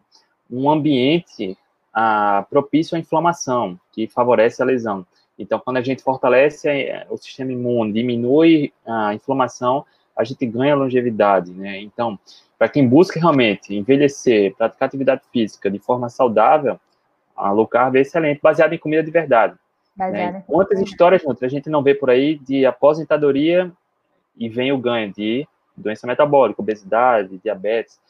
um 0.51 0.71
ambiente 0.71 1.57
ah, 1.93 2.45
propício 2.49 2.97
à 2.97 2.99
inflamação, 2.99 3.79
que 3.93 4.07
favorece 4.07 4.63
a 4.63 4.65
lesão. 4.65 5.07
Então, 5.39 5.59
quando 5.59 5.79
a 5.79 5.83
gente 5.83 6.03
fortalece 6.03 6.69
eh, 6.69 7.07
o 7.09 7.17
sistema 7.17 7.51
imune, 7.51 7.95
diminui 7.95 8.75
a 8.87 9.15
inflamação, 9.15 9.87
a 10.15 10.23
gente 10.23 10.45
ganha 10.45 10.77
longevidade, 10.77 11.51
né? 11.53 11.81
Então, 11.81 12.19
para 12.59 12.69
quem 12.69 12.87
busca 12.87 13.19
realmente 13.19 13.75
envelhecer, 13.75 14.55
praticar 14.55 14.87
atividade 14.87 15.23
física 15.33 15.71
de 15.71 15.79
forma 15.79 16.11
saudável, 16.11 16.79
a 17.35 17.51
low 17.53 17.67
carb 17.67 17.97
é 17.97 18.01
excelente, 18.01 18.41
baseada 18.43 18.75
em 18.75 18.79
comida 18.79 19.03
de 19.03 19.11
verdade. 19.11 19.55
Né? 20.09 20.45
Quantas 20.47 20.81
histórias 20.81 21.23
a 21.43 21.49
gente 21.49 21.69
não 21.69 21.83
vê 21.83 21.95
por 21.95 22.11
aí 22.11 22.39
de 22.39 22.65
aposentadoria 22.65 23.71
e 24.37 24.49
vem 24.49 24.73
o 24.73 24.79
ganho 24.79 25.13
de 25.13 25.47
doença 25.77 26.07
metabólica, 26.07 26.63
obesidade, 26.63 27.41
diabetes. 27.43 28.01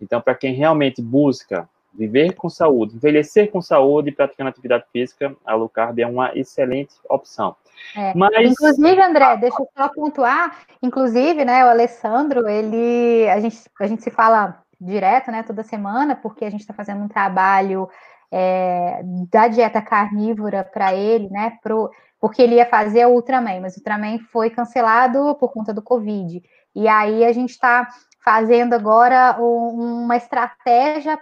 Então, 0.00 0.20
para 0.20 0.34
quem 0.34 0.54
realmente 0.54 1.02
busca 1.02 1.68
viver 1.92 2.34
com 2.34 2.48
saúde, 2.48 2.96
envelhecer 2.96 3.50
com 3.50 3.60
saúde 3.60 4.10
e 4.10 4.12
praticando 4.12 4.50
atividade 4.50 4.84
física, 4.92 5.34
a 5.44 5.54
low 5.54 5.68
carb 5.68 5.98
é 6.00 6.06
uma 6.06 6.36
excelente 6.36 6.94
opção. 7.08 7.54
É. 7.96 8.12
Mas... 8.14 8.50
Inclusive, 8.50 9.00
André, 9.00 9.36
deixa 9.36 9.62
eu 9.62 9.68
só 9.76 9.88
pontuar, 9.88 10.58
inclusive, 10.82 11.44
né, 11.44 11.64
o 11.64 11.68
Alessandro, 11.68 12.48
ele, 12.48 13.28
a 13.28 13.38
gente, 13.40 13.58
a 13.80 13.86
gente 13.86 14.02
se 14.02 14.10
fala 14.10 14.60
direto, 14.80 15.30
né, 15.30 15.42
toda 15.42 15.62
semana, 15.62 16.16
porque 16.16 16.44
a 16.44 16.50
gente 16.50 16.60
está 16.60 16.74
fazendo 16.74 17.02
um 17.02 17.08
trabalho 17.08 17.88
é, 18.30 19.00
da 19.30 19.48
dieta 19.48 19.80
carnívora 19.80 20.64
para 20.64 20.94
ele, 20.94 21.28
né, 21.30 21.58
pro, 21.62 21.90
porque 22.20 22.42
ele 22.42 22.56
ia 22.56 22.66
fazer 22.66 23.06
o 23.06 23.10
Ultraman, 23.10 23.60
mas 23.60 23.76
o 23.76 23.80
Ultraman 23.80 24.18
foi 24.32 24.50
cancelado 24.50 25.34
por 25.36 25.52
conta 25.52 25.72
do 25.74 25.82
Covid. 25.82 26.42
E 26.74 26.88
aí 26.88 27.24
a 27.24 27.32
gente 27.32 27.50
está 27.50 27.86
fazendo 28.24 28.74
agora 28.74 29.36
um, 29.38 30.04
uma 30.04 30.16
estratégia 30.16 31.18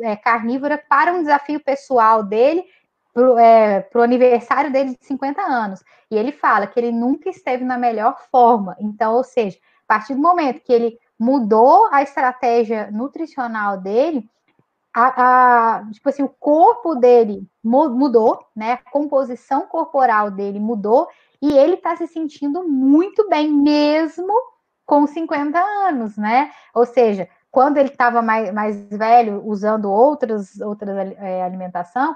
é, 0.00 0.14
carnívora 0.16 0.82
para 0.88 1.12
um 1.12 1.22
desafio 1.22 1.58
pessoal 1.58 2.22
dele 2.22 2.64
para 3.12 3.30
o 3.30 3.38
é, 3.38 3.88
aniversário 3.94 4.70
dele 4.70 4.96
de 4.96 5.06
50 5.06 5.40
anos. 5.40 5.82
E 6.10 6.16
ele 6.16 6.32
fala 6.32 6.66
que 6.66 6.78
ele 6.78 6.92
nunca 6.92 7.30
esteve 7.30 7.64
na 7.64 7.78
melhor 7.78 8.18
forma. 8.30 8.76
Então, 8.80 9.14
ou 9.14 9.24
seja, 9.24 9.56
a 9.88 9.94
partir 9.94 10.14
do 10.14 10.20
momento 10.20 10.60
que 10.60 10.72
ele 10.72 10.98
mudou 11.18 11.88
a 11.92 12.02
estratégia 12.02 12.90
nutricional 12.90 13.78
dele, 13.78 14.28
a, 14.94 15.78
a, 15.78 15.90
tipo 15.90 16.08
assim, 16.08 16.22
o 16.22 16.28
corpo 16.28 16.94
dele 16.94 17.44
mudou, 17.62 18.46
né? 18.54 18.74
A 18.74 18.90
composição 18.90 19.66
corporal 19.66 20.30
dele 20.30 20.60
mudou 20.60 21.08
e 21.42 21.52
ele 21.52 21.74
está 21.74 21.96
se 21.96 22.06
sentindo 22.06 22.62
muito 22.62 23.28
bem, 23.28 23.50
mesmo 23.50 24.32
com 24.86 25.04
50 25.04 25.58
anos, 25.58 26.16
né? 26.16 26.52
Ou 26.72 26.86
seja, 26.86 27.28
quando 27.50 27.78
ele 27.78 27.88
estava 27.88 28.22
mais, 28.22 28.52
mais 28.52 28.88
velho, 28.88 29.42
usando 29.44 29.90
outras, 29.90 30.60
outras 30.60 30.96
é, 31.18 31.42
alimentação, 31.42 32.14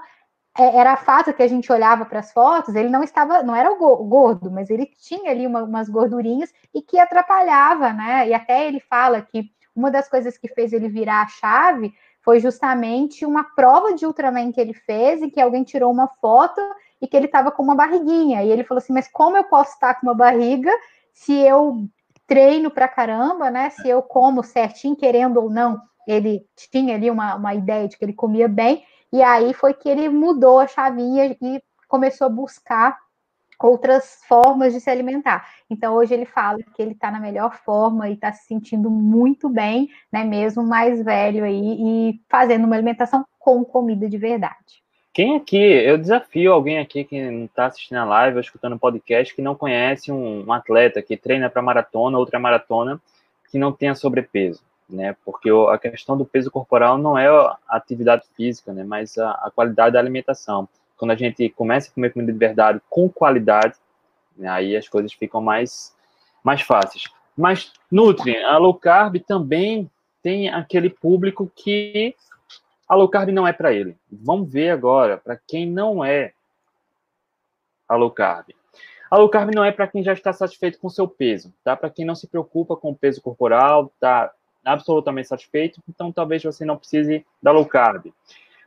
é, 0.57 0.77
era 0.77 0.95
fato 0.95 1.33
que 1.33 1.43
a 1.43 1.47
gente 1.47 1.71
olhava 1.71 2.05
para 2.05 2.19
as 2.19 2.31
fotos, 2.31 2.75
ele 2.75 2.89
não 2.89 3.03
estava, 3.03 3.43
não 3.43 3.55
era 3.55 3.71
o 3.71 4.05
gordo, 4.05 4.49
mas 4.49 4.69
ele 4.69 4.85
tinha 4.85 5.31
ali 5.31 5.45
uma, 5.45 5.63
umas 5.63 5.89
gordurinhas 5.89 6.53
e 6.73 6.81
que 6.81 6.97
atrapalhava, 6.97 7.91
né? 7.91 8.29
E 8.29 8.33
até 8.33 8.67
ele 8.67 8.79
fala 8.79 9.21
que 9.21 9.51
uma 9.75 9.91
das 9.91 10.09
coisas 10.09 10.37
que 10.37 10.47
fez 10.47 10.73
ele 10.73 10.89
virar 10.89 11.23
a 11.23 11.27
chave 11.27 11.93
foi 12.29 12.39
justamente 12.39 13.25
uma 13.25 13.43
prova 13.43 13.95
de 13.95 14.05
Ultraman 14.05 14.51
que 14.51 14.61
ele 14.61 14.75
fez 14.75 15.19
e 15.19 15.31
que 15.31 15.41
alguém 15.41 15.63
tirou 15.63 15.91
uma 15.91 16.07
foto 16.21 16.61
e 17.01 17.07
que 17.07 17.17
ele 17.17 17.25
estava 17.25 17.49
com 17.49 17.63
uma 17.63 17.73
barriguinha. 17.73 18.43
E 18.43 18.51
ele 18.51 18.63
falou 18.63 18.77
assim: 18.77 18.93
Mas 18.93 19.07
como 19.07 19.35
eu 19.35 19.45
posso 19.45 19.73
estar 19.73 19.95
com 19.95 20.05
uma 20.05 20.13
barriga 20.13 20.69
se 21.11 21.33
eu 21.33 21.87
treino 22.27 22.69
pra 22.69 22.87
caramba, 22.87 23.49
né? 23.49 23.71
Se 23.71 23.89
eu 23.89 24.03
como 24.03 24.43
certinho, 24.43 24.95
querendo 24.95 25.41
ou 25.41 25.49
não, 25.49 25.81
ele 26.07 26.45
tinha 26.71 26.93
ali 26.93 27.09
uma, 27.09 27.33
uma 27.33 27.55
ideia 27.55 27.87
de 27.87 27.97
que 27.97 28.05
ele 28.05 28.13
comia 28.13 28.47
bem. 28.47 28.83
E 29.11 29.23
aí 29.23 29.51
foi 29.51 29.73
que 29.73 29.89
ele 29.89 30.07
mudou 30.07 30.59
a 30.59 30.67
chavinha 30.67 31.35
e 31.41 31.59
começou 31.87 32.27
a 32.27 32.29
buscar 32.29 32.95
outras 33.67 34.19
formas 34.27 34.73
de 34.73 34.79
se 34.79 34.89
alimentar. 34.89 35.47
Então 35.69 35.95
hoje 35.95 36.13
ele 36.13 36.25
fala 36.25 36.59
que 36.75 36.81
ele 36.81 36.91
está 36.91 37.11
na 37.11 37.19
melhor 37.19 37.55
forma 37.55 38.09
e 38.09 38.13
está 38.13 38.31
se 38.31 38.45
sentindo 38.45 38.89
muito 38.89 39.49
bem, 39.49 39.89
né? 40.11 40.23
Mesmo 40.23 40.63
mais 40.63 41.03
velho 41.03 41.43
aí 41.43 41.77
e 41.79 42.21
fazendo 42.29 42.65
uma 42.65 42.75
alimentação 42.75 43.25
com 43.37 43.63
comida 43.65 44.07
de 44.07 44.17
verdade. 44.17 44.83
Quem 45.13 45.35
aqui, 45.35 45.57
eu 45.57 45.97
desafio 45.97 46.53
alguém 46.53 46.79
aqui 46.79 47.03
que 47.03 47.29
não 47.29 47.45
está 47.45 47.65
assistindo 47.65 47.97
a 47.97 48.05
live 48.05 48.35
ou 48.35 48.41
escutando 48.41 48.73
o 48.73 48.79
podcast 48.79 49.35
que 49.35 49.41
não 49.41 49.55
conhece 49.55 50.11
um, 50.11 50.45
um 50.45 50.53
atleta 50.53 51.01
que 51.01 51.17
treina 51.17 51.49
para 51.49 51.61
maratona, 51.61 52.17
outra 52.17 52.39
maratona, 52.39 53.01
que 53.51 53.57
não 53.57 53.71
tenha 53.71 53.95
sobrepeso, 53.95 54.63
né? 54.89 55.15
Porque 55.25 55.49
a 55.49 55.77
questão 55.77 56.15
do 56.15 56.25
peso 56.25 56.51
corporal 56.51 56.97
não 56.97 57.17
é 57.17 57.27
a 57.27 57.57
atividade 57.67 58.23
física, 58.37 58.71
né? 58.71 58.83
Mas 58.83 59.17
a, 59.17 59.31
a 59.31 59.51
qualidade 59.53 59.93
da 59.93 59.99
alimentação. 59.99 60.69
Quando 60.99 61.11
a 61.11 61.15
gente 61.15 61.49
começa 61.49 61.89
a 61.89 61.93
comer 61.93 62.11
comida 62.11 62.31
de 62.31 62.37
verdade 62.37 62.81
com 62.89 63.09
qualidade, 63.09 63.75
né? 64.37 64.49
aí 64.49 64.75
as 64.75 64.87
coisas 64.87 65.13
ficam 65.13 65.41
mais, 65.41 65.95
mais 66.43 66.61
fáceis. 66.61 67.05
Mas 67.35 67.71
Nutri, 67.89 68.37
a 68.37 68.57
low 68.57 68.73
carb 68.73 69.15
também 69.25 69.89
tem 70.21 70.49
aquele 70.49 70.89
público 70.89 71.49
que 71.55 72.13
a 72.87 72.95
low 72.95 73.07
carb 73.07 73.29
não 73.29 73.47
é 73.47 73.53
para 73.53 73.71
ele. 73.71 73.95
Vamos 74.11 74.51
ver 74.51 74.71
agora 74.71 75.17
para 75.17 75.37
quem 75.47 75.65
não 75.65 76.03
é 76.03 76.33
a 77.87 77.95
low 77.95 78.11
carb. 78.11 78.49
A 79.09 79.17
low 79.17 79.29
carb 79.29 79.55
não 79.55 79.63
é 79.63 79.71
para 79.71 79.87
quem 79.87 80.03
já 80.03 80.13
está 80.13 80.33
satisfeito 80.33 80.77
com 80.79 80.89
seu 80.89 81.07
peso, 81.07 81.53
tá? 81.63 81.75
Para 81.75 81.89
quem 81.89 82.05
não 82.05 82.13
se 82.13 82.27
preocupa 82.27 82.75
com 82.75 82.91
o 82.91 82.95
peso 82.95 83.21
corporal, 83.21 83.91
tá 83.99 84.31
absolutamente 84.63 85.29
satisfeito, 85.29 85.81
então 85.89 86.11
talvez 86.11 86.43
você 86.43 86.65
não 86.65 86.77
precise 86.77 87.25
da 87.41 87.51
low 87.51 87.65
carb. 87.65 88.11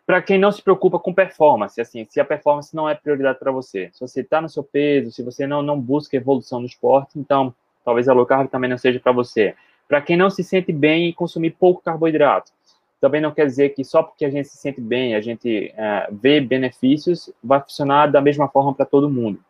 Para 0.06 0.20
quem 0.20 0.38
não 0.38 0.50
se 0.50 0.60
preocupa 0.62 0.98
com 0.98 1.14
performance, 1.14 1.80
assim, 1.80 2.06
se 2.08 2.20
a 2.20 2.24
performance 2.24 2.74
não 2.74 2.88
é 2.88 2.94
prioridade 2.94 3.38
para 3.38 3.52
você, 3.52 3.88
se 3.92 4.00
você 4.00 4.20
está 4.20 4.40
no 4.40 4.48
seu 4.48 4.64
peso, 4.64 5.12
se 5.12 5.22
você 5.22 5.46
não, 5.46 5.62
não 5.62 5.80
busca 5.80 6.16
evolução 6.16 6.60
no 6.60 6.66
esporte, 6.66 7.18
então 7.18 7.54
talvez 7.84 8.08
a 8.08 8.12
low 8.12 8.26
carb 8.26 8.48
também 8.48 8.68
não 8.68 8.78
seja 8.78 8.98
para 8.98 9.12
você. 9.12 9.54
Para 9.86 10.00
quem 10.00 10.16
não 10.16 10.30
se 10.30 10.42
sente 10.42 10.72
bem 10.72 11.08
em 11.08 11.12
consumir 11.12 11.50
pouco 11.50 11.82
carboidrato, 11.82 12.50
também 13.00 13.20
não 13.20 13.32
quer 13.32 13.46
dizer 13.46 13.70
que 13.70 13.84
só 13.84 14.02
porque 14.02 14.24
a 14.24 14.30
gente 14.30 14.48
se 14.48 14.56
sente 14.56 14.80
bem, 14.80 15.14
a 15.14 15.20
gente 15.20 15.72
é, 15.76 16.08
vê 16.10 16.40
benefícios, 16.40 17.30
vai 17.42 17.60
funcionar 17.60 18.06
da 18.10 18.20
mesma 18.20 18.48
forma 18.48 18.74
para 18.74 18.86
todo 18.86 19.10
mundo 19.10 19.40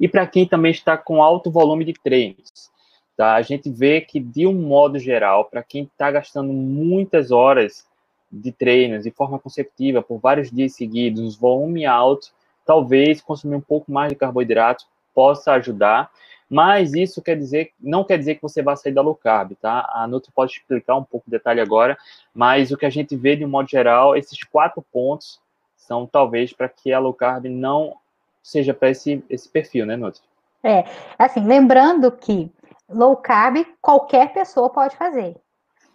e 0.00 0.08
para 0.08 0.26
quem 0.26 0.48
também 0.48 0.72
está 0.72 0.96
com 0.96 1.22
alto 1.22 1.50
volume 1.50 1.84
de 1.84 1.92
treinos. 1.92 2.70
Tá? 3.16 3.34
A 3.34 3.42
gente 3.42 3.68
vê 3.68 4.00
que, 4.00 4.18
de 4.18 4.46
um 4.46 4.54
modo 4.54 4.98
geral, 4.98 5.44
para 5.44 5.62
quem 5.62 5.84
está 5.84 6.10
gastando 6.10 6.50
muitas 6.52 7.30
horas 7.30 7.86
de 8.30 8.52
treinos 8.52 9.04
de 9.04 9.10
forma 9.10 9.38
consecutiva 9.38 10.02
por 10.02 10.18
vários 10.18 10.50
dias 10.50 10.74
seguidos, 10.74 11.36
volume 11.36 11.84
alto, 11.84 12.28
talvez 12.64 13.20
consumir 13.20 13.56
um 13.56 13.60
pouco 13.60 13.90
mais 13.90 14.10
de 14.10 14.16
carboidrato 14.16 14.84
possa 15.14 15.52
ajudar, 15.52 16.10
mas 16.48 16.94
isso 16.94 17.22
quer 17.22 17.36
dizer, 17.36 17.72
não 17.80 18.04
quer 18.04 18.18
dizer 18.18 18.36
que 18.36 18.42
você 18.42 18.62
vai 18.62 18.76
sair 18.76 18.92
da 18.92 19.02
low 19.02 19.14
carb, 19.14 19.52
tá? 19.60 19.88
A 19.92 20.06
Nutri 20.06 20.32
pode 20.32 20.52
explicar 20.52 20.96
um 20.96 21.04
pouco 21.04 21.26
de 21.26 21.30
detalhe 21.30 21.60
agora, 21.60 21.96
mas 22.34 22.70
o 22.70 22.76
que 22.76 22.86
a 22.86 22.90
gente 22.90 23.16
vê 23.16 23.36
de 23.36 23.44
um 23.44 23.48
modo 23.48 23.68
geral, 23.68 24.16
esses 24.16 24.42
quatro 24.44 24.84
pontos 24.92 25.40
são 25.76 26.06
talvez 26.06 26.52
para 26.52 26.68
que 26.68 26.92
a 26.92 26.98
low 26.98 27.14
carb 27.14 27.46
não 27.46 27.96
seja 28.42 28.74
para 28.74 28.90
esse, 28.90 29.24
esse 29.30 29.48
perfil, 29.48 29.86
né, 29.86 29.96
Nutri? 29.96 30.22
É, 30.62 30.84
assim, 31.18 31.44
lembrando 31.46 32.10
que 32.10 32.50
low 32.88 33.16
carb 33.16 33.64
qualquer 33.80 34.32
pessoa 34.32 34.68
pode 34.68 34.96
fazer. 34.96 35.36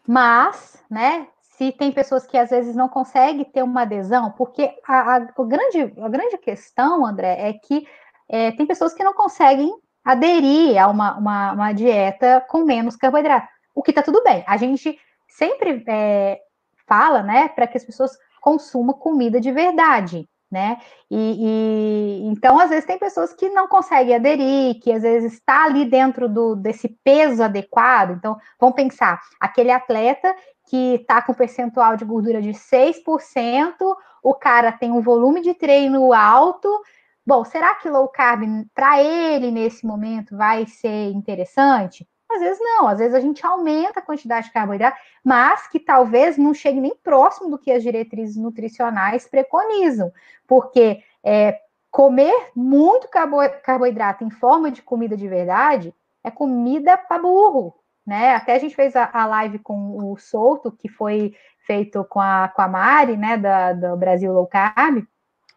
Mas, 0.08 0.84
né, 0.90 1.28
se 1.58 1.72
tem 1.72 1.92
pessoas 1.92 2.26
que 2.26 2.38
às 2.38 2.50
vezes 2.50 2.76
não 2.76 2.90
conseguem 2.90 3.46
ter 3.46 3.64
uma 3.64 3.82
adesão, 3.84 4.32
porque 4.32 4.74
a, 4.88 5.16
a, 5.16 5.20
grande, 5.20 5.94
a 6.02 6.10
grande 6.10 6.38
questão, 6.38 7.06
André, 7.06 7.50
é 7.50 7.54
que 7.54 7.88
é, 8.30 8.52
tem 8.52 8.66
pessoas 8.66 8.94
que 8.94 9.04
não 9.04 9.14
conseguem 9.14 9.72
aderir 10.04 10.82
a 10.82 10.88
uma, 10.88 11.18
uma, 11.18 11.52
uma 11.54 11.74
dieta 11.74 12.46
com 12.50 12.64
menos 12.64 12.96
carboidrato, 12.96 13.48
o 13.74 13.82
que 13.82 13.92
está 13.92 14.04
tudo 14.04 14.24
bem. 14.24 14.44
A 14.48 14.58
gente 14.58 15.00
sempre 15.28 15.84
é, 15.88 16.40
fala, 16.88 17.24
né, 17.24 17.48
para 17.50 17.68
que 17.68 17.78
as 17.78 17.86
pessoas 17.86 18.12
consumam 18.42 18.94
comida 18.94 19.40
de 19.40 19.52
verdade 19.52 20.28
né? 20.56 20.78
E, 21.12 21.18
e, 21.18 22.28
então, 22.28 22.60
às 22.60 22.70
vezes, 22.70 22.86
tem 22.86 22.98
pessoas 22.98 23.34
que 23.34 23.50
não 23.50 23.68
conseguem 23.68 24.16
aderir, 24.16 24.80
que 24.80 24.92
às 24.92 25.02
vezes 25.02 25.34
está 25.34 25.66
ali 25.66 25.86
dentro 25.86 26.30
do, 26.30 26.56
desse 26.56 26.88
peso 27.04 27.44
adequado. 27.44 28.12
Então, 28.12 28.38
vamos 28.60 28.76
pensar, 28.76 29.20
aquele 29.40 29.72
atleta 29.72 30.34
que 30.66 30.96
está 30.96 31.22
com 31.22 31.34
percentual 31.34 31.96
de 31.96 32.06
gordura 32.06 32.42
de 32.42 32.52
6%, 32.52 33.76
o 34.24 34.34
cara 34.34 34.72
tem 34.72 34.92
um 34.92 35.02
volume 35.02 35.42
de 35.42 35.54
treino 35.54 36.12
alto. 36.14 36.70
Bom, 37.26 37.44
será 37.44 37.76
que 37.76 37.90
low 37.90 38.08
carb 38.08 38.44
para 38.74 39.02
ele 39.02 39.52
nesse 39.52 39.86
momento 39.86 40.36
vai 40.36 40.66
ser 40.66 41.12
interessante? 41.12 42.08
Às 42.30 42.42
vezes 42.42 42.60
não, 42.60 42.88
às 42.88 42.98
vezes 42.98 43.14
a 43.14 43.20
gente 43.20 43.46
aumenta 43.46 44.00
a 44.00 44.04
quantidade 44.04 44.48
de 44.48 44.54
carboidrato, 44.54 44.98
mas 45.24 45.68
que 45.68 45.80
talvez 45.80 46.38
não 46.38 46.54
chegue 46.54 46.82
nem 46.82 46.96
próximo 46.96 47.50
do 47.50 47.58
que 47.58 47.72
as 47.72 47.84
diretrizes 47.84 48.36
nutricionais 48.36 49.28
preconizam, 49.28 50.12
porque 50.48 51.04
é, 51.24 51.60
comer 51.92 52.52
muito 52.56 53.08
carboidrato 53.08 54.24
em 54.24 54.30
forma 54.30 54.72
de 54.72 54.82
comida 54.82 55.16
de 55.16 55.28
verdade 55.28 55.94
é 56.24 56.32
comida 56.32 56.98
para 56.98 57.22
burro, 57.22 57.76
né? 58.06 58.36
Até 58.36 58.56
a 58.56 58.60
gente 58.60 58.76
fez 58.76 58.96
a, 58.96 59.10
a, 59.12 59.26
live 59.26 59.60
com 59.60 60.12
o 60.12 60.18
Souto, 60.18 60.72
que 60.72 60.88
foi 60.88 61.34
feito 61.66 62.04
com 62.06 62.20
a, 62.20 62.48
com 62.56 62.62
a 62.62 62.68
Mari, 62.68 63.18
né, 63.18 63.38
da, 63.38 63.74
do 63.74 63.98
Brasil 63.98 64.32
Low 64.32 64.46
Carb. 64.46 65.04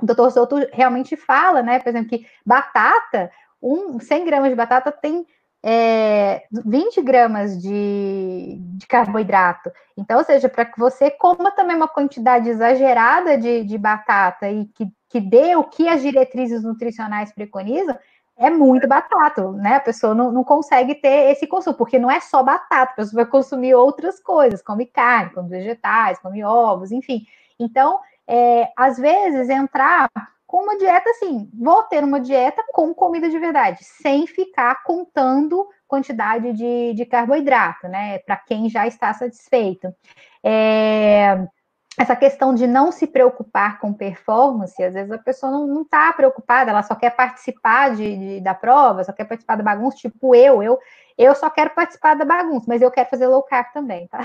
O 0.00 0.06
doutor 0.06 0.30
Souto 0.30 0.56
realmente 0.72 1.16
fala, 1.16 1.62
né, 1.62 1.78
por 1.78 1.90
exemplo, 1.90 2.08
que 2.08 2.26
batata, 2.46 3.30
um, 3.60 4.00
100 4.00 4.24
gramas 4.24 4.50
de 4.50 4.54
batata 4.54 4.90
tem 4.90 5.26
é, 5.62 6.44
20 6.64 7.02
gramas 7.02 7.60
de, 7.60 8.56
de, 8.58 8.86
carboidrato. 8.86 9.70
Então, 9.96 10.18
ou 10.18 10.24
seja, 10.24 10.48
para 10.48 10.64
que 10.64 10.78
você 10.78 11.10
coma 11.10 11.50
também 11.50 11.76
uma 11.76 11.88
quantidade 11.88 12.48
exagerada 12.48 13.36
de, 13.36 13.64
de 13.64 13.76
batata 13.76 14.48
e 14.48 14.66
que, 14.66 14.86
que 15.08 15.20
dê 15.20 15.56
o 15.56 15.64
que 15.64 15.88
as 15.88 16.00
diretrizes 16.00 16.62
nutricionais 16.62 17.32
preconizam, 17.32 17.98
é 18.38 18.48
muito 18.50 18.86
batata, 18.86 19.50
né? 19.52 19.76
A 19.76 19.80
pessoa 19.80 20.14
não, 20.14 20.30
não 20.30 20.44
consegue 20.44 20.94
ter 20.94 21.32
esse 21.32 21.46
consumo, 21.46 21.76
porque 21.76 21.98
não 21.98 22.10
é 22.10 22.20
só 22.20 22.42
batata, 22.42 22.92
a 22.92 22.96
pessoa 22.96 23.24
vai 23.24 23.30
consumir 23.30 23.74
outras 23.74 24.20
coisas, 24.20 24.62
come 24.62 24.86
carne, 24.86 25.30
come 25.30 25.48
vegetais, 25.48 26.18
come 26.20 26.44
ovos, 26.44 26.92
enfim. 26.92 27.26
Então, 27.58 27.98
é, 28.26 28.70
às 28.76 28.96
vezes, 28.96 29.48
entrar 29.48 30.08
com 30.46 30.62
uma 30.62 30.78
dieta 30.78 31.10
assim, 31.10 31.50
vou 31.52 31.82
ter 31.82 32.02
uma 32.04 32.20
dieta 32.20 32.62
com 32.72 32.94
comida 32.94 33.28
de 33.28 33.38
verdade, 33.38 33.84
sem 33.84 34.26
ficar 34.26 34.82
contando 34.84 35.68
quantidade 35.86 36.52
de, 36.52 36.94
de 36.94 37.04
carboidrato, 37.04 37.88
né? 37.88 38.18
Para 38.20 38.36
quem 38.36 38.70
já 38.70 38.86
está 38.86 39.12
satisfeito. 39.12 39.92
É, 40.44 41.46
essa 41.98 42.14
questão 42.14 42.54
de 42.54 42.64
não 42.64 42.92
se 42.92 43.08
preocupar 43.08 43.80
com 43.80 43.92
performance, 43.92 44.80
às 44.80 44.94
vezes 44.94 45.10
a 45.10 45.18
pessoa 45.18 45.50
não 45.50 45.82
está 45.82 46.12
preocupada, 46.12 46.70
ela 46.70 46.82
só 46.84 46.94
quer 46.94 47.10
participar 47.10 47.96
de, 47.96 48.16
de, 48.16 48.40
da 48.40 48.54
prova, 48.54 49.02
só 49.02 49.12
quer 49.12 49.24
participar 49.24 49.56
da 49.56 49.64
bagunça, 49.64 49.96
tipo 49.96 50.32
eu, 50.32 50.62
eu, 50.62 50.78
eu 51.18 51.34
só 51.34 51.50
quero 51.50 51.70
participar 51.70 52.14
da 52.14 52.24
bagunça, 52.24 52.66
mas 52.68 52.80
eu 52.80 52.90
quero 52.90 53.10
fazer 53.10 53.26
low 53.26 53.42
carb 53.42 53.66
também, 53.74 54.06
tá? 54.06 54.20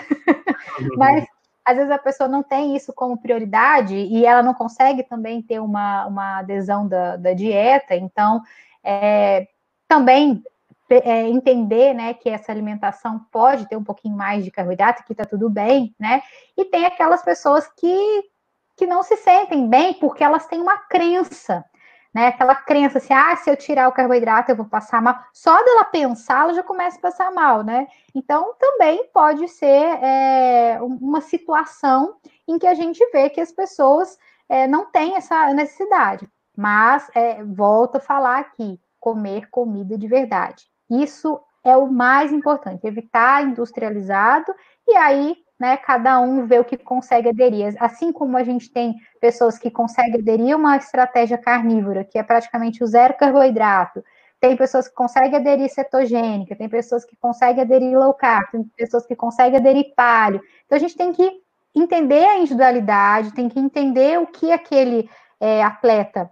Uhum. 0.79 0.89
mas 0.97 1.25
às 1.65 1.75
vezes 1.75 1.91
a 1.91 1.97
pessoa 1.97 2.29
não 2.29 2.43
tem 2.43 2.75
isso 2.75 2.93
como 2.93 3.17
prioridade 3.17 3.95
e 3.95 4.23
ela 4.23 4.43
não 4.43 4.53
consegue 4.53 5.01
também 5.01 5.41
ter 5.41 5.59
uma, 5.59 6.05
uma 6.05 6.39
adesão 6.39 6.87
da, 6.87 7.15
da 7.15 7.33
dieta, 7.33 7.95
então 7.95 8.41
é, 8.83 9.47
também 9.87 10.43
é, 10.89 11.27
entender 11.27 11.93
né, 11.93 12.13
que 12.13 12.29
essa 12.29 12.51
alimentação 12.51 13.19
pode 13.31 13.67
ter 13.67 13.75
um 13.75 13.83
pouquinho 13.83 14.15
mais 14.15 14.43
de 14.43 14.51
carboidrato, 14.51 15.03
que 15.03 15.13
está 15.13 15.25
tudo 15.25 15.49
bem, 15.49 15.95
né? 15.99 16.21
E 16.57 16.65
tem 16.65 16.85
aquelas 16.85 17.23
pessoas 17.23 17.67
que, 17.77 18.23
que 18.77 18.85
não 18.85 19.03
se 19.03 19.15
sentem 19.17 19.67
bem 19.67 19.93
porque 19.93 20.23
elas 20.23 20.45
têm 20.45 20.61
uma 20.61 20.77
crença 20.77 21.65
né? 22.13 22.27
Aquela 22.27 22.53
crença 22.55 22.99
assim, 22.99 23.13
ah, 23.13 23.35
se 23.35 23.49
eu 23.49 23.57
tirar 23.57 23.87
o 23.87 23.91
carboidrato 23.91 24.51
eu 24.51 24.55
vou 24.55 24.65
passar 24.65 25.01
mal. 25.01 25.17
Só 25.33 25.55
dela 25.63 25.83
pensar, 25.85 26.43
ela 26.43 26.53
já 26.53 26.63
começa 26.63 26.97
a 26.97 27.01
passar 27.01 27.31
mal, 27.31 27.63
né? 27.63 27.87
Então, 28.13 28.53
também 28.59 29.09
pode 29.11 29.47
ser 29.47 29.65
é, 29.65 30.79
uma 30.81 31.21
situação 31.21 32.15
em 32.47 32.59
que 32.59 32.67
a 32.67 32.75
gente 32.75 33.03
vê 33.11 33.29
que 33.29 33.41
as 33.41 33.51
pessoas 33.51 34.17
é, 34.47 34.67
não 34.67 34.85
têm 34.91 35.15
essa 35.15 35.51
necessidade. 35.53 36.29
Mas, 36.55 37.09
é, 37.15 37.43
volto 37.43 37.95
a 37.95 37.99
falar 37.99 38.39
aqui, 38.39 38.79
comer 38.99 39.49
comida 39.49 39.97
de 39.97 40.07
verdade. 40.07 40.71
Isso 41.01 41.39
é 41.63 41.77
o 41.77 41.89
mais 41.89 42.31
importante, 42.31 42.85
evitar 42.85 43.43
industrializado 43.43 44.53
e 44.87 44.95
aí 44.97 45.37
né? 45.63 45.77
Cada 45.77 46.19
um 46.19 46.45
vê 46.45 46.59
o 46.59 46.65
que 46.65 46.77
consegue 46.77 47.29
aderir. 47.29 47.73
Assim 47.79 48.11
como 48.11 48.35
a 48.35 48.43
gente 48.43 48.69
tem 48.69 48.95
pessoas 49.21 49.57
que 49.57 49.71
conseguem 49.71 50.19
aderir 50.19 50.53
a 50.53 50.57
uma 50.57 50.75
estratégia 50.75 51.37
carnívora, 51.37 52.03
que 52.03 52.17
é 52.17 52.23
praticamente 52.23 52.83
o 52.83 52.87
zero 52.87 53.13
carboidrato, 53.15 54.03
tem 54.41 54.57
pessoas 54.57 54.89
que 54.89 54.93
conseguem 54.93 55.35
aderir 55.35 55.69
cetogênica, 55.69 56.53
tem 56.53 56.67
pessoas 56.67 57.05
que 57.05 57.15
conseguem 57.15 57.63
aderir 57.63 57.97
low 57.97 58.13
carb, 58.13 58.51
tem 58.51 58.63
pessoas 58.75 59.05
que 59.05 59.15
conseguem 59.15 59.57
aderir 59.57 59.93
paleo. 59.95 60.41
Então 60.65 60.75
a 60.75 60.79
gente 60.79 60.97
tem 60.97 61.13
que 61.13 61.31
entender 61.73 62.25
a 62.25 62.39
individualidade, 62.39 63.33
tem 63.33 63.47
que 63.47 63.57
entender 63.57 64.19
o 64.19 64.27
que 64.27 64.51
aquele 64.51 65.09
é, 65.39 65.63
atleta 65.63 66.29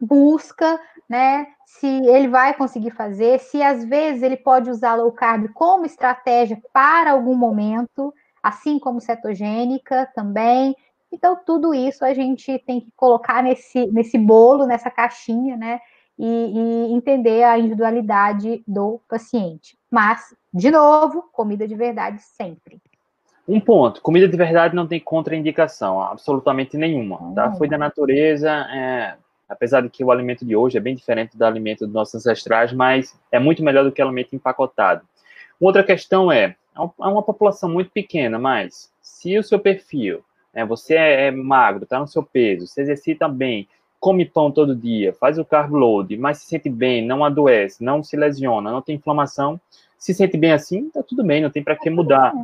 busca, 0.00 0.80
né? 1.08 1.46
Se 1.66 1.86
ele 1.86 2.28
vai 2.28 2.54
conseguir 2.54 2.90
fazer, 2.90 3.40
se 3.40 3.62
às 3.62 3.84
vezes 3.84 4.22
ele 4.22 4.36
pode 4.36 4.70
usar 4.70 4.94
low 4.94 5.12
carb 5.12 5.48
como 5.52 5.86
estratégia 5.86 6.60
para 6.72 7.12
algum 7.12 7.34
momento, 7.34 8.12
assim 8.42 8.78
como 8.78 9.00
cetogênica 9.00 10.08
também. 10.14 10.76
Então, 11.12 11.38
tudo 11.44 11.74
isso 11.74 12.04
a 12.04 12.12
gente 12.12 12.58
tem 12.60 12.80
que 12.80 12.90
colocar 12.96 13.42
nesse, 13.42 13.86
nesse 13.86 14.18
bolo, 14.18 14.66
nessa 14.66 14.90
caixinha, 14.90 15.56
né? 15.56 15.80
e, 16.18 16.26
e 16.26 16.92
entender 16.92 17.42
a 17.42 17.58
individualidade 17.58 18.62
do 18.66 19.00
paciente. 19.08 19.76
Mas, 19.90 20.34
de 20.52 20.70
novo, 20.70 21.24
comida 21.32 21.66
de 21.66 21.74
verdade 21.74 22.20
sempre. 22.20 22.80
Um 23.46 23.60
ponto: 23.60 24.00
comida 24.00 24.28
de 24.28 24.36
verdade 24.36 24.74
não 24.74 24.86
tem 24.86 25.00
contraindicação, 25.00 26.00
absolutamente 26.00 26.76
nenhuma. 26.76 27.34
Tá? 27.34 27.52
Foi 27.54 27.68
da 27.68 27.76
natureza, 27.76 28.50
é, 28.50 29.16
apesar 29.54 29.80
de 29.80 29.88
que 29.88 30.04
o 30.04 30.10
alimento 30.10 30.44
de 30.44 30.54
hoje 30.54 30.76
é 30.76 30.80
bem 30.80 30.94
diferente 30.94 31.36
do 31.36 31.44
alimento 31.44 31.86
dos 31.86 31.94
nossos 31.94 32.14
ancestrais, 32.14 32.72
mas 32.72 33.18
é 33.30 33.38
muito 33.38 33.62
melhor 33.62 33.84
do 33.84 33.92
que 33.92 34.02
o 34.02 34.04
alimento 34.04 34.34
empacotado. 34.34 35.02
Outra 35.60 35.82
questão 35.82 36.30
é: 36.30 36.44
é, 36.44 36.56
é 36.76 37.06
uma 37.06 37.22
população 37.22 37.68
muito 37.68 37.90
pequena, 37.90 38.38
mas 38.38 38.92
se 39.00 39.38
o 39.38 39.42
seu 39.42 39.58
perfil, 39.58 40.22
né, 40.52 40.64
você 40.64 40.94
é, 40.94 41.26
é 41.26 41.30
magro, 41.30 41.84
está 41.84 41.98
no 41.98 42.08
seu 42.08 42.22
peso, 42.22 42.66
se 42.66 42.80
exercita 42.80 43.28
bem, 43.28 43.68
come 44.00 44.24
pão 44.24 44.50
todo 44.50 44.76
dia, 44.76 45.14
faz 45.14 45.38
o 45.38 45.44
carb 45.44 45.72
load, 45.72 46.16
mas 46.16 46.38
se 46.38 46.46
sente 46.46 46.68
bem, 46.68 47.06
não 47.06 47.24
adoece, 47.24 47.82
não 47.82 48.02
se 48.02 48.16
lesiona, 48.16 48.70
não 48.70 48.82
tem 48.82 48.96
inflamação, 48.96 49.58
se 49.98 50.12
sente 50.12 50.36
bem 50.36 50.52
assim, 50.52 50.90
tá 50.90 51.02
tudo 51.02 51.24
bem, 51.24 51.40
não 51.40 51.50
tem 51.50 51.62
para 51.62 51.76
que 51.76 51.88
mudar. 51.88 52.34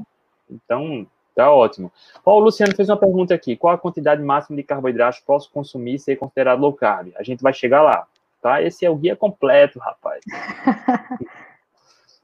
Então, 0.49 1.07
tá 1.35 1.51
ótimo. 1.53 1.93
Ó, 2.25 2.37
o 2.37 2.41
Luciano 2.41 2.75
fez 2.75 2.89
uma 2.89 2.97
pergunta 2.97 3.35
aqui: 3.35 3.57
qual 3.57 3.75
a 3.75 3.79
quantidade 3.79 4.23
máxima 4.23 4.57
de 4.57 4.63
carboidratos 4.63 5.21
posso 5.21 5.51
consumir 5.51 5.95
e 5.95 5.99
ser 5.99 6.17
considerado 6.17 6.61
low 6.61 6.73
carb? 6.73 7.13
A 7.17 7.23
gente 7.23 7.43
vai 7.43 7.53
chegar 7.53 7.83
lá, 7.83 8.07
tá? 8.41 8.63
Esse 8.63 8.85
é 8.85 8.91
o 8.91 8.97
guia 8.97 9.17
completo, 9.17 9.79
rapaz. 9.79 10.23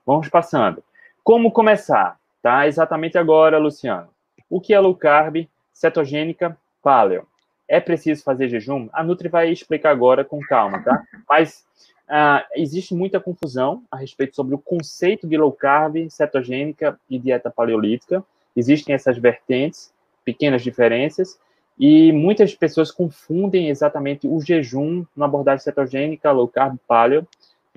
Vamos 0.06 0.28
passando. 0.28 0.82
Como 1.24 1.50
começar? 1.50 2.18
Tá? 2.40 2.68
Exatamente 2.68 3.18
agora, 3.18 3.58
Luciano. 3.58 4.08
O 4.48 4.60
que 4.60 4.72
é 4.72 4.78
low 4.78 4.94
carb, 4.94 5.48
cetogênica, 5.72 6.56
paleo? 6.80 7.26
É 7.68 7.80
preciso 7.80 8.22
fazer 8.22 8.48
jejum? 8.48 8.88
A 8.92 9.02
Nutri 9.02 9.28
vai 9.28 9.50
explicar 9.50 9.90
agora 9.90 10.24
com 10.24 10.38
calma, 10.38 10.80
tá? 10.84 11.02
Mas 11.28 11.66
uh, 12.08 12.46
existe 12.54 12.94
muita 12.94 13.18
confusão 13.18 13.82
a 13.90 13.96
respeito 13.96 14.36
sobre 14.36 14.54
o 14.54 14.58
conceito 14.58 15.26
de 15.26 15.36
low 15.36 15.50
carb, 15.50 16.08
cetogênica 16.08 16.96
e 17.10 17.18
dieta 17.18 17.50
paleolítica. 17.50 18.24
Existem 18.56 18.94
essas 18.94 19.18
vertentes, 19.18 19.92
pequenas 20.24 20.62
diferenças, 20.62 21.38
e 21.78 22.10
muitas 22.12 22.54
pessoas 22.54 22.90
confundem 22.90 23.68
exatamente 23.68 24.26
o 24.26 24.40
jejum 24.40 25.04
na 25.14 25.26
abordagem 25.26 25.62
cetogênica, 25.62 26.32
low 26.32 26.48
carb, 26.48 26.78
paleo. 26.88 27.26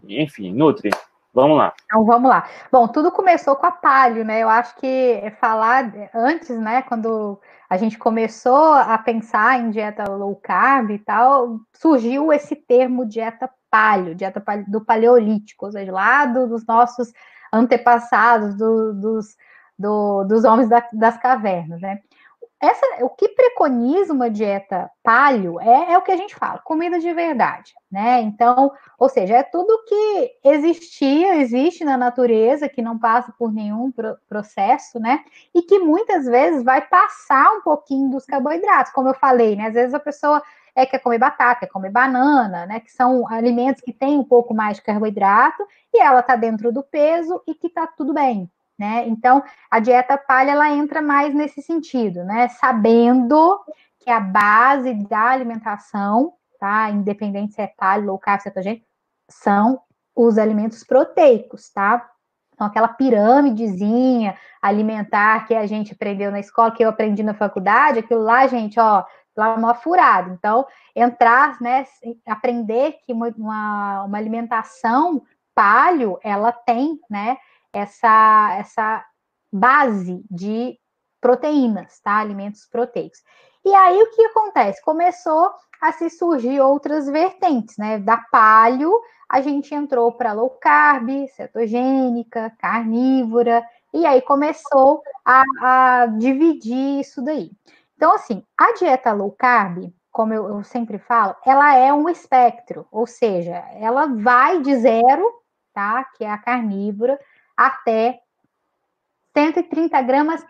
Enfim, 0.08 0.54
Nutri, 0.54 0.90
Vamos 1.34 1.58
lá. 1.58 1.74
Então 1.86 2.04
vamos 2.06 2.30
lá. 2.30 2.48
Bom, 2.72 2.88
tudo 2.88 3.12
começou 3.12 3.56
com 3.56 3.66
a 3.66 3.72
palio, 3.72 4.26
né? 4.26 4.42
Eu 4.42 4.50
acho 4.50 4.76
que 4.78 5.32
falar 5.40 5.92
antes, 6.14 6.50
né, 6.60 6.82
quando 6.82 7.40
a 7.70 7.78
gente 7.78 7.98
começou 8.00 8.74
a 8.74 8.98
pensar 8.98 9.60
em 9.60 9.70
dieta 9.70 10.10
low 10.10 10.36
carb 10.36 10.90
e 10.90 11.00
tal, 11.00 11.60
surgiu 11.74 12.34
esse 12.34 12.56
termo 12.56 13.06
dieta 13.06 13.50
palio, 13.70 14.16
dieta 14.16 14.44
do 14.68 14.84
paleolítico, 14.84 15.68
ou 15.68 15.72
seja, 15.72 15.92
lá 15.92 16.26
do, 16.26 16.48
dos 16.48 16.66
nossos 16.66 17.14
antepassados, 17.54 18.56
do, 18.56 18.94
dos, 18.94 19.38
do, 19.80 20.26
dos 20.26 20.44
homens 20.44 20.70
da, 20.70 20.86
das 20.94 21.18
cavernas, 21.18 21.82
né? 21.82 22.02
essa, 22.62 22.86
o 23.06 23.10
que 23.10 23.30
preconiza 23.30 24.12
uma 24.12 24.30
dieta 24.30 24.92
palio 25.02 25.62
é, 25.62 25.94
é, 25.94 25.98
o 25.98 26.02
que 26.02 26.12
a 26.12 26.18
gente 26.18 26.36
fala, 26.36 26.60
comida 26.60 27.00
de 27.00 27.14
verdade, 27.14 27.74
né? 27.90 28.22
Então, 28.22 28.72
ou 28.98 29.08
seja, 29.08 29.38
é 29.38 29.44
tudo 29.44 29.86
que 29.86 30.32
existia, 30.44 31.38
existe 31.38 31.86
na 31.86 31.96
natureza, 31.96 32.68
que 32.68 32.82
não 32.82 33.00
passa 33.00 33.34
por 33.40 33.54
nenhum 33.54 33.92
pro, 33.92 34.18
processo, 34.28 35.00
né? 35.00 35.24
E 35.56 35.62
que 35.62 35.80
muitas 35.80 36.26
vezes 36.26 36.62
vai 36.62 36.82
passar 36.82 37.50
um 37.54 37.62
pouquinho 37.62 38.10
dos 38.10 38.26
carboidratos, 38.26 38.92
como 38.92 39.08
eu 39.08 39.14
falei, 39.14 39.56
né? 39.56 39.68
Às 39.68 39.74
vezes 39.74 39.94
a 39.94 40.00
pessoa 40.00 40.44
é, 40.76 40.86
quer 40.86 41.00
comer 41.00 41.18
batata, 41.18 41.62
quer 41.62 41.68
comer 41.68 41.92
banana, 41.92 42.66
né? 42.66 42.82
Que 42.82 42.92
são 42.92 43.26
alimentos 43.30 43.82
que 43.82 43.94
têm 43.94 44.18
um 44.20 44.24
pouco 44.24 44.54
mais 44.54 44.76
de 44.76 44.84
carboidrato, 44.84 45.66
e 45.94 46.02
ela 46.02 46.22
tá 46.22 46.36
dentro 46.36 46.74
do 46.74 46.84
peso 46.84 47.42
e 47.48 47.56
que 47.56 47.70
tá 47.70 47.88
tudo 47.88 48.14
bem, 48.14 48.52
né? 48.80 49.06
Então, 49.08 49.44
a 49.70 49.80
dieta 49.80 50.18
palha 50.18 50.52
ela 50.52 50.72
entra 50.72 51.02
mais 51.02 51.36
nesse 51.36 51.62
sentido, 51.62 52.24
né? 52.24 52.48
Sabendo 52.48 53.60
que 54.00 54.10
a 54.10 54.22
base 54.22 54.94
da 54.94 55.26
alimentação, 55.26 56.34
tá? 56.58 56.90
Independente 56.90 57.54
se 57.54 57.62
é 57.62 57.68
palha, 57.68 58.06
low 58.06 58.18
carb, 58.18 58.42
cetogênico, 58.42 58.86
são 59.30 59.82
os 60.16 60.38
alimentos 60.38 60.84
proteicos, 60.84 61.70
tá? 61.70 62.10
Então, 62.54 62.68
aquela 62.68 62.88
pirâmidezinha 62.90 64.36
alimentar 64.62 65.46
que 65.46 65.56
a 65.56 65.66
gente 65.66 65.94
aprendeu 65.94 66.32
na 66.32 66.40
escola, 66.40 66.72
que 66.72 66.84
eu 66.84 66.90
aprendi 66.90 67.24
na 67.24 67.34
faculdade, 67.34 68.00
aquilo 68.00 68.24
lá, 68.24 68.48
gente, 68.48 68.80
ó, 68.80 69.04
lá 69.36 69.56
uma 69.56 69.74
furada. 69.74 70.30
Então, 70.34 70.66
entrar, 70.96 71.60
né, 71.62 71.86
aprender 72.28 72.98
que 73.06 73.14
uma, 73.14 73.28
uma, 73.38 74.04
uma 74.04 74.18
alimentação 74.18 75.22
palho, 75.56 76.18
ela 76.22 76.52
tem, 76.52 77.00
né, 77.10 77.38
essa, 77.74 78.56
essa 78.58 79.06
base 79.52 80.24
de 80.30 80.78
proteínas, 81.22 82.00
tá? 82.02 82.18
Alimentos 82.18 82.66
proteicos. 82.66 83.20
E 83.66 83.74
aí 83.74 84.02
o 84.02 84.12
que 84.12 84.24
acontece? 84.26 84.82
Começou 84.82 85.52
a 85.82 85.92
se 85.92 86.10
surgir 86.10 86.60
outras 86.60 87.08
vertentes, 87.08 87.78
né? 87.78 88.00
Da 88.00 88.18
palio, 88.32 88.92
a 89.28 89.42
gente 89.42 89.74
entrou 89.74 90.12
para 90.12 90.34
low 90.34 90.50
carb, 90.50 91.28
cetogênica, 91.36 92.52
carnívora, 92.60 93.64
e 93.94 94.06
aí 94.06 94.22
começou 94.22 95.02
a, 95.26 95.44
a, 95.62 96.06
dividir 96.18 97.00
isso 97.00 97.22
daí. 97.22 97.52
Então, 97.96 98.14
assim, 98.14 98.44
a 98.58 98.74
dieta 98.74 99.12
low 99.12 99.32
carb, 99.32 99.92
como 100.12 100.34
eu, 100.34 100.48
eu 100.48 100.64
sempre 100.64 100.98
falo, 100.98 101.36
ela 101.46 101.76
é 101.76 101.94
um 101.94 102.10
espectro, 102.10 102.88
ou 102.92 103.06
seja, 103.06 103.56
ela 103.76 104.08
vai 104.08 104.62
de 104.62 104.76
zero, 104.78 105.24
tá? 105.74 106.04
Que 106.16 106.24
é 106.24 106.32
a 106.32 106.38
carnívora, 106.38 107.20
até 107.60 108.22
130 109.36 110.02
gramas 110.02 110.46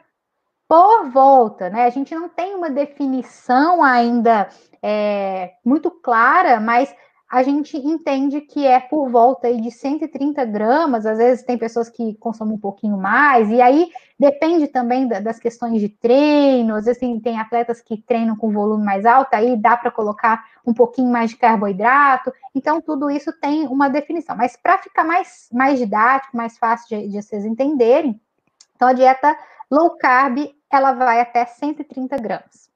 por 0.67 1.10
volta, 1.10 1.67
né? 1.67 1.86
A 1.86 1.89
gente 1.89 2.13
não 2.13 2.30
tem 2.30 2.54
uma 2.54 2.69
definição 2.69 3.84
ainda 3.84 4.48
é, 4.84 5.54
muito 5.65 5.89
clara, 5.89 6.60
mas 6.60 6.95
a 7.30 7.44
gente 7.44 7.78
entende 7.78 8.42
que 8.42 8.65
é 8.65 8.80
por 8.80 9.08
volta 9.08 9.54
de 9.54 9.70
130 9.70 10.44
gramas, 10.46 11.06
às 11.06 11.20
vezes 11.20 11.46
tem 11.46 11.60
pessoas 11.60 11.88
que 11.88 12.15
consomem 12.15 12.56
um 12.56 12.60
pouquinho 12.60 12.98
mais, 12.98 13.50
e 13.52 13.62
aí 13.62 13.92
depende 14.20 14.68
também 14.68 15.08
das 15.08 15.38
questões 15.38 15.80
de 15.80 15.89
treino, 15.89 16.74
às 16.74 16.86
vezes 16.86 17.00
tem, 17.00 17.20
tem 17.20 17.39
atletas 17.39 17.82
que 17.82 17.98
treinam 17.98 18.36
com 18.36 18.52
volume 18.52 18.84
mais 18.84 19.06
alto, 19.06 19.36
aí 19.36 19.56
dá 19.56 19.78
para 19.78 19.92
colocar 19.92 20.44
um 20.65 20.74
pouquinho 20.74 21.12
mais 21.12 21.30
de 21.30 21.38
carboidrato, 21.38 22.34
então 22.56 22.82
tudo 22.82 23.12
isso 23.12 23.32
tem 23.39 23.68
uma 23.68 23.89
definição, 23.89 24.36
mas 24.36 24.58
para 24.58 24.80
ficar 24.80 25.04
mais, 25.04 25.48
mais 25.54 25.78
didático, 25.78 26.36
mais 26.36 26.58
fácil 26.58 26.98
de, 26.98 27.10
de 27.10 27.22
vocês 27.22 27.46
entenderem, 27.46 28.20
então 28.76 28.88
a 28.88 28.94
dieta 28.94 29.38
low 29.70 29.92
carb, 29.98 30.52
ela 30.72 30.94
vai 30.94 31.22
até 31.22 31.46
130 31.46 32.18
gramas. 32.18 32.70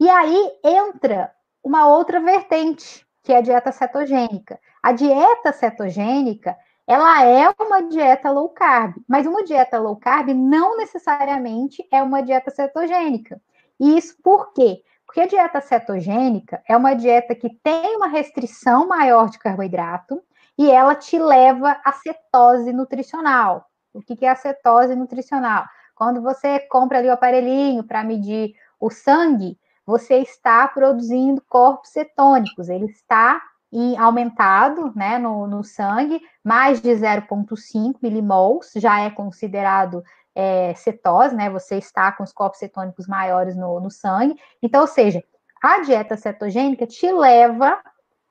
E 0.00 0.08
aí 0.08 0.52
entra 0.64 1.30
uma 1.62 1.88
outra 1.88 2.20
vertente, 2.20 3.06
que 3.28 3.32
é 3.34 3.36
a 3.36 3.42
dieta 3.42 3.70
cetogênica. 3.70 4.58
A 4.82 4.90
dieta 4.90 5.52
cetogênica, 5.52 6.56
ela 6.86 7.26
é 7.26 7.46
uma 7.60 7.82
dieta 7.82 8.30
low 8.30 8.48
carb, 8.48 8.94
mas 9.06 9.26
uma 9.26 9.44
dieta 9.44 9.78
low 9.78 9.96
carb 9.96 10.30
não 10.30 10.78
necessariamente 10.78 11.86
é 11.92 12.02
uma 12.02 12.22
dieta 12.22 12.50
cetogênica. 12.50 13.38
E 13.78 13.98
isso 13.98 14.16
por 14.22 14.54
quê? 14.54 14.82
Porque 15.04 15.20
a 15.20 15.26
dieta 15.26 15.60
cetogênica 15.60 16.62
é 16.66 16.74
uma 16.74 16.94
dieta 16.94 17.34
que 17.34 17.50
tem 17.62 17.96
uma 17.96 18.08
restrição 18.08 18.88
maior 18.88 19.28
de 19.28 19.38
carboidrato 19.38 20.22
e 20.56 20.70
ela 20.70 20.94
te 20.94 21.18
leva 21.18 21.78
à 21.84 21.92
cetose 21.92 22.72
nutricional. 22.72 23.66
O 23.92 24.00
que 24.00 24.24
é 24.24 24.30
a 24.30 24.34
cetose 24.34 24.96
nutricional? 24.96 25.66
Quando 25.94 26.22
você 26.22 26.60
compra 26.60 26.96
ali 26.96 27.08
o 27.08 27.12
aparelhinho 27.12 27.84
para 27.84 28.02
medir 28.02 28.54
o 28.80 28.88
sangue, 28.88 29.58
você 29.88 30.18
está 30.18 30.68
produzindo 30.68 31.42
corpos 31.48 31.88
cetônicos, 31.88 32.68
ele 32.68 32.84
está 32.90 33.40
em, 33.72 33.96
aumentado 33.96 34.92
né, 34.94 35.16
no, 35.16 35.46
no 35.46 35.64
sangue, 35.64 36.20
mais 36.44 36.78
de 36.78 36.90
0,5 36.90 37.94
milimols, 38.02 38.70
já 38.76 39.00
é 39.00 39.08
considerado 39.08 40.04
é, 40.34 40.74
cetose, 40.74 41.34
né? 41.34 41.48
Você 41.48 41.78
está 41.78 42.12
com 42.12 42.22
os 42.22 42.34
corpos 42.34 42.58
cetônicos 42.58 43.06
maiores 43.06 43.56
no, 43.56 43.80
no 43.80 43.90
sangue. 43.90 44.38
Então, 44.62 44.82
ou 44.82 44.86
seja, 44.86 45.24
a 45.62 45.80
dieta 45.80 46.18
cetogênica 46.18 46.86
te 46.86 47.10
leva 47.10 47.80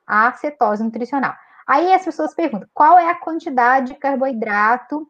à 0.06 0.32
cetose 0.34 0.84
nutricional. 0.84 1.34
Aí 1.66 1.92
as 1.92 2.06
pessoas 2.06 2.36
perguntam: 2.36 2.70
qual 2.72 3.00
é 3.00 3.10
a 3.10 3.20
quantidade 3.20 3.94
de 3.94 4.00
carboidrato 4.00 5.10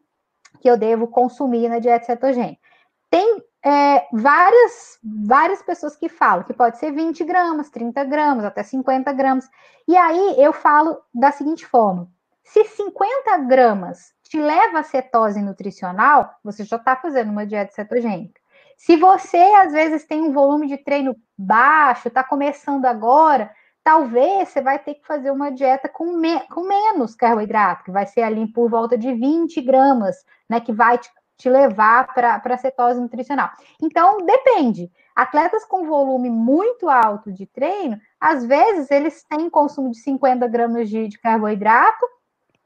que 0.62 0.70
eu 0.70 0.78
devo 0.78 1.08
consumir 1.08 1.68
na 1.68 1.78
dieta 1.78 2.06
cetogênica? 2.06 2.62
Tem 3.10 3.42
é, 3.64 4.06
várias, 4.12 4.98
várias 5.02 5.62
pessoas 5.62 5.96
que 5.96 6.08
falam 6.08 6.44
que 6.44 6.52
pode 6.52 6.78
ser 6.78 6.92
20 6.92 7.24
gramas, 7.24 7.70
30 7.70 8.04
gramas, 8.04 8.44
até 8.44 8.62
50 8.62 9.12
gramas. 9.12 9.48
E 9.86 9.96
aí 9.96 10.36
eu 10.38 10.52
falo 10.52 11.00
da 11.12 11.32
seguinte 11.32 11.66
forma: 11.66 12.08
se 12.44 12.64
50 12.64 13.38
gramas 13.48 14.12
te 14.22 14.38
leva 14.40 14.80
a 14.80 14.82
cetose 14.82 15.40
nutricional, 15.42 16.34
você 16.44 16.64
já 16.64 16.76
está 16.76 16.96
fazendo 16.96 17.30
uma 17.30 17.46
dieta 17.46 17.72
cetogênica. 17.72 18.40
Se 18.76 18.96
você, 18.96 19.36
às 19.36 19.72
vezes, 19.72 20.04
tem 20.06 20.22
um 20.22 20.32
volume 20.32 20.68
de 20.68 20.78
treino 20.78 21.16
baixo, 21.36 22.06
está 22.06 22.22
começando 22.22 22.84
agora, 22.84 23.50
talvez 23.82 24.50
você 24.50 24.60
vai 24.60 24.78
ter 24.78 24.94
que 24.94 25.06
fazer 25.06 25.32
uma 25.32 25.50
dieta 25.50 25.88
com, 25.88 26.16
me, 26.16 26.38
com 26.48 26.62
menos 26.62 27.14
carboidrato, 27.14 27.84
que 27.84 27.90
vai 27.90 28.06
ser 28.06 28.22
ali 28.22 28.46
por 28.46 28.70
volta 28.70 28.96
de 28.96 29.12
20 29.12 29.60
gramas, 29.62 30.24
né? 30.48 30.60
Que 30.60 30.72
vai 30.72 30.96
te, 30.96 31.10
te 31.38 31.48
levar 31.48 32.12
para 32.12 32.42
a 32.44 32.58
cetose 32.58 33.00
nutricional. 33.00 33.50
Então, 33.80 34.18
depende. 34.18 34.90
Atletas 35.14 35.64
com 35.64 35.86
volume 35.86 36.28
muito 36.28 36.88
alto 36.88 37.32
de 37.32 37.46
treino, 37.46 37.98
às 38.20 38.44
vezes 38.44 38.90
eles 38.90 39.24
têm 39.24 39.48
consumo 39.48 39.90
de 39.90 39.98
50 39.98 40.46
gramas 40.48 40.88
de, 40.88 41.08
de 41.08 41.18
carboidrato 41.18 42.04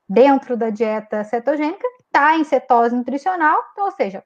dentro 0.08 0.56
da 0.56 0.70
dieta 0.70 1.22
cetogênica, 1.24 1.86
está 2.04 2.36
em 2.36 2.44
cetose 2.44 2.94
nutricional, 2.94 3.58
então, 3.72 3.86
ou 3.86 3.92
seja, 3.92 4.24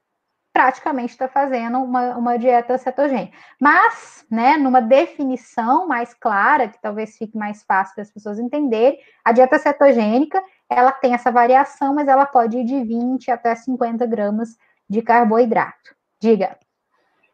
praticamente 0.52 1.12
está 1.12 1.28
fazendo 1.28 1.78
uma, 1.78 2.16
uma 2.16 2.38
dieta 2.38 2.78
cetogênica. 2.78 3.36
Mas, 3.60 4.24
né, 4.30 4.56
numa 4.56 4.80
definição 4.80 5.86
mais 5.86 6.14
clara, 6.14 6.66
que 6.66 6.80
talvez 6.80 7.16
fique 7.16 7.36
mais 7.36 7.62
fácil 7.62 7.94
para 7.94 8.02
as 8.02 8.10
pessoas 8.10 8.38
entenderem, 8.38 8.98
a 9.24 9.32
dieta 9.32 9.58
cetogênica, 9.58 10.42
ela 10.68 10.92
tem 10.92 11.14
essa 11.14 11.30
variação, 11.30 11.94
mas 11.94 12.08
ela 12.08 12.26
pode 12.26 12.58
ir 12.58 12.64
de 12.64 12.82
20 12.82 13.30
até 13.30 13.54
50 13.54 14.04
gramas 14.06 14.56
de 14.88 15.02
carboidrato. 15.02 15.94
Diga. 16.20 16.56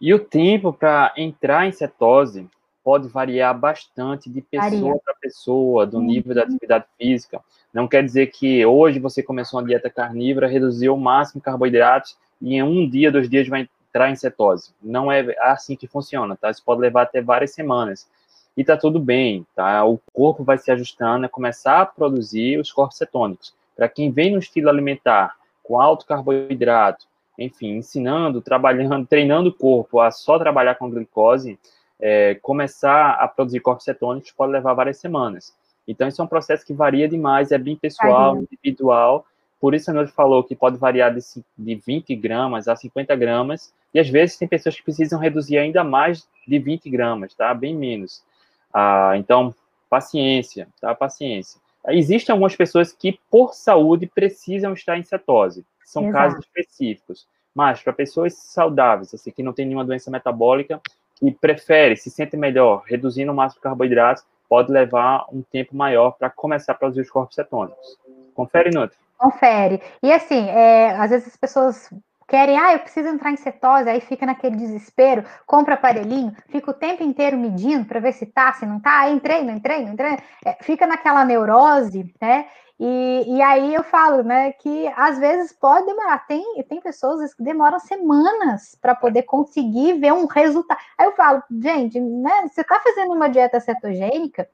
E 0.01 0.13
o 0.13 0.19
tempo 0.19 0.73
para 0.73 1.13
entrar 1.17 1.67
em 1.67 1.73
cetose 1.73 2.49
pode 2.83 3.09
variar 3.09 3.57
bastante 3.57 4.29
de 4.29 4.43
pessoa 4.43 4.99
para 5.05 5.15
pessoa, 5.15 5.87
do 5.87 6.01
nível 6.01 6.35
da 6.35 6.43
uhum. 6.43 6.49
atividade 6.49 6.87
física. 6.99 7.41
Não 7.73 7.87
quer 7.87 8.05
dizer 8.05 8.27
que 8.27 8.67
hoje 8.67 8.99
você 8.99 9.23
começou 9.23 9.61
uma 9.61 9.67
dieta 9.67 9.89
carnívora, 9.89 10.49
reduziu 10.49 10.95
o 10.95 11.01
máximo 11.01 11.41
carboidratos 11.41 12.19
e 12.41 12.55
em 12.55 12.63
um 12.63 12.89
dia, 12.89 13.13
dois 13.13 13.31
dias 13.31 13.47
vai 13.47 13.69
entrar 13.89 14.11
em 14.11 14.17
cetose. 14.17 14.75
Não 14.83 15.11
é 15.11 15.25
assim 15.41 15.77
que 15.77 15.87
funciona, 15.87 16.37
tá? 16.37 16.51
Isso 16.51 16.65
pode 16.65 16.81
levar 16.81 17.03
até 17.03 17.23
várias 17.23 17.53
semanas. 17.53 18.09
E 18.57 18.63
tá 18.65 18.77
tudo 18.77 19.01
bem, 19.01 19.47
tá? 19.55 19.85
O 19.85 19.99
corpo 20.13 20.45
vai 20.45 20.59
se 20.59 20.71
ajustando 20.71 21.27
a 21.27 21.29
começar 21.29 21.81
a 21.81 21.87
produzir 21.87 22.59
os 22.59 22.71
corpos 22.71 22.99
cetônicos. 22.99 23.55
Para 23.75 23.89
quem 23.89 24.11
vem 24.11 24.33
no 24.33 24.39
estilo 24.39 24.69
alimentar 24.69 25.35
com 25.63 25.81
alto 25.81 26.05
carboidrato, 26.05 27.07
enfim, 27.39 27.77
ensinando, 27.77 28.43
trabalhando, 28.43 29.07
treinando 29.09 29.49
o 29.49 29.55
corpo 29.55 30.01
a 30.01 30.11
só 30.11 30.39
trabalhar 30.39 30.75
com 30.75 30.91
glicose, 30.91 31.59
é, 31.99 32.35
começar 32.43 33.13
a 33.13 33.29
produzir 33.29 33.61
corpos 33.61 33.85
cetônicos 33.85 34.33
pode 34.33 34.53
levar 34.53 34.75
várias 34.75 34.99
semanas. 34.99 35.55
Então, 35.87 36.07
isso 36.07 36.21
é 36.21 36.25
um 36.25 36.29
processo 36.29 36.67
que 36.67 36.75
varia 36.75 37.09
demais, 37.09 37.53
é 37.53 37.59
bem 37.59 37.77
pessoal, 37.77 38.37
individual, 38.37 39.25
por 39.61 39.75
isso 39.75 39.91
a 39.91 39.95
Nuri 39.95 40.09
falou 40.09 40.43
que 40.43 40.57
pode 40.57 40.77
variar 40.77 41.15
de, 41.15 41.21
de 41.57 41.75
20 41.77 42.17
gramas 42.17 42.67
a 42.67 42.75
50 42.75 43.15
gramas, 43.15 43.73
e 43.95 44.01
às 44.01 44.09
vezes 44.09 44.37
tem 44.37 44.49
pessoas 44.49 44.77
que 44.77 44.83
precisam 44.83 45.21
reduzir 45.21 45.57
ainda 45.57 45.85
mais 45.85 46.27
de 46.47 46.59
20 46.59 46.91
gramas, 46.91 47.33
tá? 47.35 47.55
Bem 47.55 47.75
menos. 47.75 48.25
Ah, 48.73 49.13
então, 49.17 49.55
paciência, 49.89 50.69
tá? 50.81 50.95
Paciência. 50.95 51.61
Existem 51.89 52.33
algumas 52.33 52.55
pessoas 52.55 52.93
que, 52.93 53.19
por 53.31 53.55
saúde, 53.55 54.07
precisam 54.07 54.73
estar 54.73 54.97
em 54.97 55.03
cetose. 55.03 55.65
São 55.85 56.09
Exato. 56.09 56.17
casos 56.17 56.45
específicos. 56.45 57.27
Mas, 57.55 57.83
para 57.83 57.93
pessoas 57.93 58.35
saudáveis, 58.35 59.13
assim, 59.13 59.31
que 59.31 59.43
não 59.43 59.53
tem 59.53 59.67
nenhuma 59.67 59.85
doença 59.85 60.11
metabólica, 60.11 60.81
e 61.21 61.31
prefere, 61.31 61.97
se 61.97 62.11
sente 62.11 62.37
melhor, 62.37 62.83
reduzindo 62.87 63.31
o 63.31 63.35
máximo 63.35 63.61
de 63.61 63.63
carboidratos, 63.63 64.25
pode 64.49 64.73
levar 64.73 65.27
um 65.33 65.43
tempo 65.43 65.77
maior 65.77 66.13
para 66.13 66.29
começar 66.29 66.73
a 66.73 66.75
produzir 66.75 67.03
os 67.03 67.11
corpos 67.11 67.37
cetônicos. 67.37 67.97
Confere, 68.35 68.71
Nutri. 68.71 68.99
Confere. 69.17 69.81
E 70.03 70.13
assim, 70.13 70.49
é, 70.49 70.91
às 70.91 71.11
vezes 71.11 71.29
as 71.29 71.37
pessoas 71.37 71.89
querem, 72.33 72.57
ah, 72.57 72.73
eu 72.73 72.79
preciso 72.79 73.09
entrar 73.09 73.31
em 73.31 73.37
cetose, 73.37 73.91
aí 73.91 74.01
fica 74.01 74.25
naquele 74.25 74.57
desespero, 74.57 75.23
compra 75.47 75.75
aparelhinho, 75.75 76.35
fica 76.49 76.71
o 76.71 76.75
tempo 76.75 77.03
inteiro 77.03 77.37
medindo 77.37 77.85
para 77.85 78.01
ver 78.01 78.15
se 78.15 78.25
tá, 78.25 78.51
se 78.55 78.65
não 78.65 78.81
tá, 78.81 79.01
ah, 79.01 79.11
entrei, 79.11 79.45
não 79.45 79.53
entrei, 79.55 79.85
não 79.85 79.93
entrei, 79.93 80.17
é, 80.43 80.57
fica 80.63 80.87
naquela 80.87 81.27
neurose, 81.27 82.11
né? 82.19 82.47
E, 82.81 83.37
e 83.37 83.43
aí 83.43 83.75
eu 83.75 83.85
falo, 83.85 84.23
né, 84.23 84.51
que 84.53 84.89
às 84.97 85.19
vezes 85.19 85.53
pode 85.53 85.85
demorar, 85.85 86.27
tem, 86.27 86.43
tem 86.67 86.81
pessoas 86.81 87.35
que 87.35 87.43
demoram 87.43 87.79
semanas 87.79 88.79
para 88.81 88.95
poder 88.95 89.25
conseguir 89.25 90.01
ver 90.01 90.15
um 90.15 90.25
resultado. 90.25 90.81
Aí 90.97 91.07
eu 91.07 91.13
falo, 91.13 91.43
gente, 91.61 92.01
né, 92.01 92.49
você 92.49 92.63
está 92.63 92.81
fazendo 92.81 93.13
uma 93.13 93.29
dieta 93.29 93.61
cetogênica, 93.61 94.49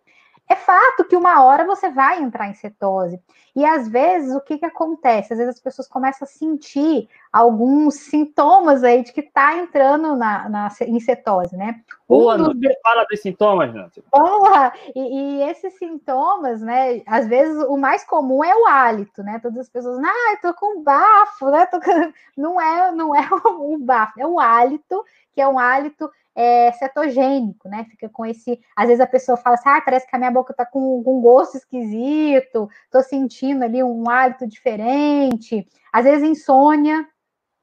é 0.49 0.57
fato 0.57 1.05
que 1.05 1.17
uma 1.17 1.43
hora 1.43 1.65
você 1.67 1.91
vai 1.91 2.23
entrar 2.23 2.49
em 2.49 2.55
cetose. 2.55 3.21
E 3.55 3.65
às 3.65 3.89
vezes 3.89 4.35
o 4.35 4.41
que, 4.41 4.59
que 4.59 4.65
acontece? 4.65 5.33
Às 5.33 5.39
vezes 5.39 5.57
as 5.57 5.61
pessoas 5.61 5.89
começam 5.89 6.25
a 6.25 6.31
sentir 6.31 7.09
alguns 7.33 7.97
sintomas 7.97 8.83
aí 8.83 9.03
de 9.03 9.13
que 9.13 9.21
está 9.21 9.57
entrando 9.57 10.17
na, 10.17 10.49
na, 10.49 10.69
em 10.83 11.01
cetose, 11.01 11.57
né? 11.57 11.81
Boa, 12.09 12.37
um 12.37 12.55
dos... 12.55 12.73
fala 12.83 13.05
dos 13.05 13.21
sintomas, 13.21 13.75
Nancy. 13.75 14.03
Boa! 14.11 14.73
E, 14.97 15.01
e, 15.01 15.43
esses 15.43 15.75
sintomas, 15.75 16.63
né? 16.63 17.03
Às 17.07 17.29
vezes 17.29 17.63
o 17.65 17.77
mais 17.77 18.03
comum 18.03 18.43
é 18.43 18.55
o 18.57 18.67
hálito, 18.67 19.23
né? 19.23 19.39
Todas 19.41 19.59
as 19.59 19.69
pessoas, 19.69 19.99
ah, 20.03 20.33
eu 20.33 20.41
tô 20.41 20.59
com 20.59 20.83
bafo, 20.83 21.51
né? 21.51 21.67
Tô... 21.67 21.79
Não 22.35 22.59
é, 22.59 22.93
não 22.93 23.15
é 23.15 23.29
o 23.45 23.77
bafo, 23.85 24.19
é 24.19 24.27
o 24.27 24.41
hálito, 24.41 25.05
que 25.35 25.41
é 25.41 25.47
um 25.47 25.59
hálito 25.59 26.11
é, 26.35 26.73
cetogênico, 26.73 27.69
né? 27.69 27.85
Fica 27.91 28.09
com 28.09 28.25
esse. 28.25 28.59
Às 28.75 28.87
vezes 28.87 29.01
a 29.01 29.07
pessoa 29.07 29.37
fala 29.37 29.57
assim, 29.57 29.69
ah, 29.69 29.81
parece 29.81 30.09
que 30.09 30.17
a 30.17 30.19
minha 30.19 30.31
boca 30.31 30.55
tá 30.55 30.65
com, 30.65 31.03
com 31.03 31.19
um 31.19 31.21
gosto 31.21 31.57
esquisito, 31.57 32.71
tô 32.91 33.03
sentindo 33.03 33.65
ali 33.65 33.83
um 33.83 34.09
hálito 34.09 34.47
diferente. 34.47 35.67
Às 35.93 36.05
vezes 36.05 36.27
insônia, 36.27 37.07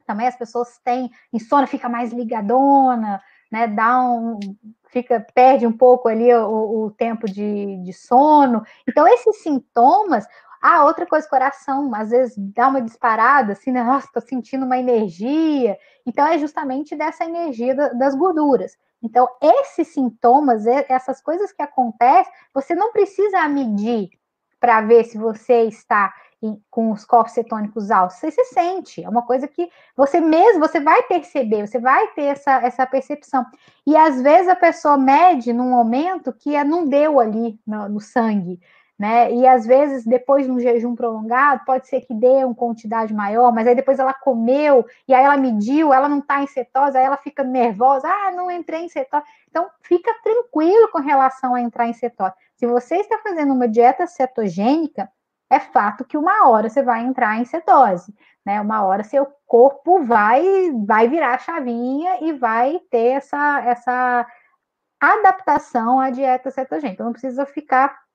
também 0.05 0.27
as 0.27 0.35
pessoas 0.35 0.77
têm 0.83 1.09
insônia, 1.33 1.67
fica 1.67 1.89
mais 1.89 2.11
ligadona, 2.11 3.21
né? 3.55 3.67
Dá 3.67 4.01
um. 4.01 4.37
Fica, 4.89 5.25
perde 5.33 5.65
um 5.65 5.71
pouco 5.71 6.09
ali 6.09 6.33
o, 6.33 6.85
o 6.85 6.91
tempo 6.91 7.25
de, 7.25 7.77
de 7.83 7.93
sono. 7.93 8.63
Então, 8.87 9.07
esses 9.07 9.41
sintomas, 9.41 10.25
ah, 10.61 10.83
outra 10.83 11.05
coisa, 11.05 11.27
coração, 11.27 11.93
às 11.95 12.09
vezes 12.09 12.35
dá 12.37 12.67
uma 12.67 12.81
disparada, 12.81 13.53
assim, 13.53 13.71
né? 13.71 13.81
Nossa, 13.81 14.09
tô 14.13 14.19
sentindo 14.19 14.65
uma 14.65 14.77
energia. 14.77 15.77
Então, 16.05 16.27
é 16.27 16.37
justamente 16.37 16.95
dessa 16.97 17.23
energia 17.23 17.73
das 17.75 18.13
gorduras. 18.13 18.77
Então, 19.01 19.27
esses 19.41 19.87
sintomas, 19.89 20.65
essas 20.67 21.21
coisas 21.21 21.51
que 21.53 21.61
acontecem, 21.61 22.31
você 22.53 22.75
não 22.75 22.91
precisa 22.91 23.47
medir 23.47 24.09
para 24.59 24.81
ver 24.81 25.05
se 25.05 25.17
você 25.17 25.63
está 25.63 26.13
com 26.69 26.91
os 26.91 27.05
corpos 27.05 27.33
cetônicos 27.33 27.91
altos. 27.91 28.17
Você 28.17 28.31
se 28.31 28.45
sente, 28.45 29.03
é 29.03 29.09
uma 29.09 29.21
coisa 29.21 29.47
que 29.47 29.69
você 29.95 30.19
mesmo, 30.19 30.59
você 30.59 30.79
vai 30.79 31.03
perceber, 31.03 31.67
você 31.67 31.79
vai 31.79 32.07
ter 32.13 32.23
essa, 32.23 32.57
essa 32.63 32.85
percepção. 32.85 33.45
E 33.85 33.95
às 33.95 34.21
vezes 34.21 34.47
a 34.47 34.55
pessoa 34.55 34.97
mede 34.97 35.53
num 35.53 35.69
momento 35.69 36.33
que 36.33 36.61
não 36.63 36.87
deu 36.87 37.19
ali 37.19 37.59
no, 37.65 37.89
no 37.89 37.99
sangue 37.99 38.59
né? 38.97 39.31
E 39.33 39.45
às 39.45 39.65
vezes, 39.65 40.05
depois 40.05 40.45
de 40.45 40.51
um 40.51 40.59
jejum 40.59 40.95
prolongado, 40.95 41.65
pode 41.65 41.87
ser 41.87 42.01
que 42.01 42.13
dê 42.13 42.45
uma 42.45 42.55
quantidade 42.55 43.13
maior, 43.13 43.51
mas 43.53 43.67
aí 43.67 43.75
depois 43.75 43.99
ela 43.99 44.13
comeu 44.13 44.85
e 45.07 45.13
aí 45.13 45.23
ela 45.23 45.35
mediu, 45.35 45.93
ela 45.93 46.07
não 46.07 46.19
está 46.19 46.41
em 46.41 46.47
cetose, 46.47 46.97
aí 46.97 47.03
ela 47.03 47.17
fica 47.17 47.43
nervosa, 47.43 48.07
ah, 48.07 48.31
não 48.31 48.49
entrei 48.49 48.81
em 48.81 48.89
cetose. 48.89 49.25
Então, 49.49 49.67
fica 49.81 50.13
tranquilo 50.23 50.89
com 50.91 50.99
relação 50.99 51.55
a 51.55 51.61
entrar 51.61 51.87
em 51.87 51.93
cetose. 51.93 52.33
Se 52.55 52.65
você 52.65 52.95
está 52.95 53.19
fazendo 53.19 53.53
uma 53.53 53.67
dieta 53.67 54.07
cetogênica, 54.07 55.09
é 55.55 55.59
fato 55.59 56.05
que 56.05 56.17
uma 56.17 56.49
hora 56.49 56.69
você 56.69 56.83
vai 56.83 57.01
entrar 57.03 57.39
em 57.39 57.45
cetose, 57.45 58.13
né? 58.45 58.61
Uma 58.61 58.83
hora 58.83 59.03
seu 59.03 59.27
corpo 59.47 60.03
vai 60.03 60.43
vai 60.85 61.07
virar 61.07 61.35
a 61.35 61.39
chavinha 61.39 62.19
e 62.21 62.33
vai 62.33 62.79
ter 62.91 63.13
essa 63.17 63.61
essa 63.65 64.27
adaptação 64.99 65.99
à 65.99 66.09
dieta 66.09 66.51
cetogênica. 66.51 67.03
Não 67.03 67.11
precisa 67.11 67.45
ficar 67.45 68.05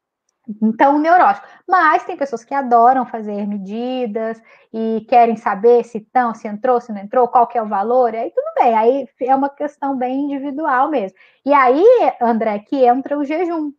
então, 0.62 0.98
neurótico. 0.98 1.46
Mas 1.68 2.04
tem 2.04 2.16
pessoas 2.16 2.44
que 2.44 2.54
adoram 2.54 3.06
fazer 3.06 3.46
medidas 3.46 4.40
e 4.72 5.04
querem 5.08 5.36
saber 5.36 5.84
se 5.84 5.98
estão, 5.98 6.34
se 6.34 6.48
entrou, 6.48 6.80
se 6.80 6.92
não 6.92 7.00
entrou, 7.00 7.28
qual 7.28 7.46
que 7.46 7.58
é 7.58 7.62
o 7.62 7.68
valor, 7.68 8.14
aí 8.14 8.30
tudo 8.30 8.46
bem, 8.58 8.74
aí 8.76 9.08
é 9.20 9.34
uma 9.34 9.48
questão 9.50 9.96
bem 9.96 10.24
individual 10.24 10.90
mesmo. 10.90 11.16
E 11.44 11.52
aí, 11.52 11.84
André, 12.20 12.58
que 12.60 12.84
entra 12.84 13.18
o 13.18 13.24
jejum. 13.24 13.72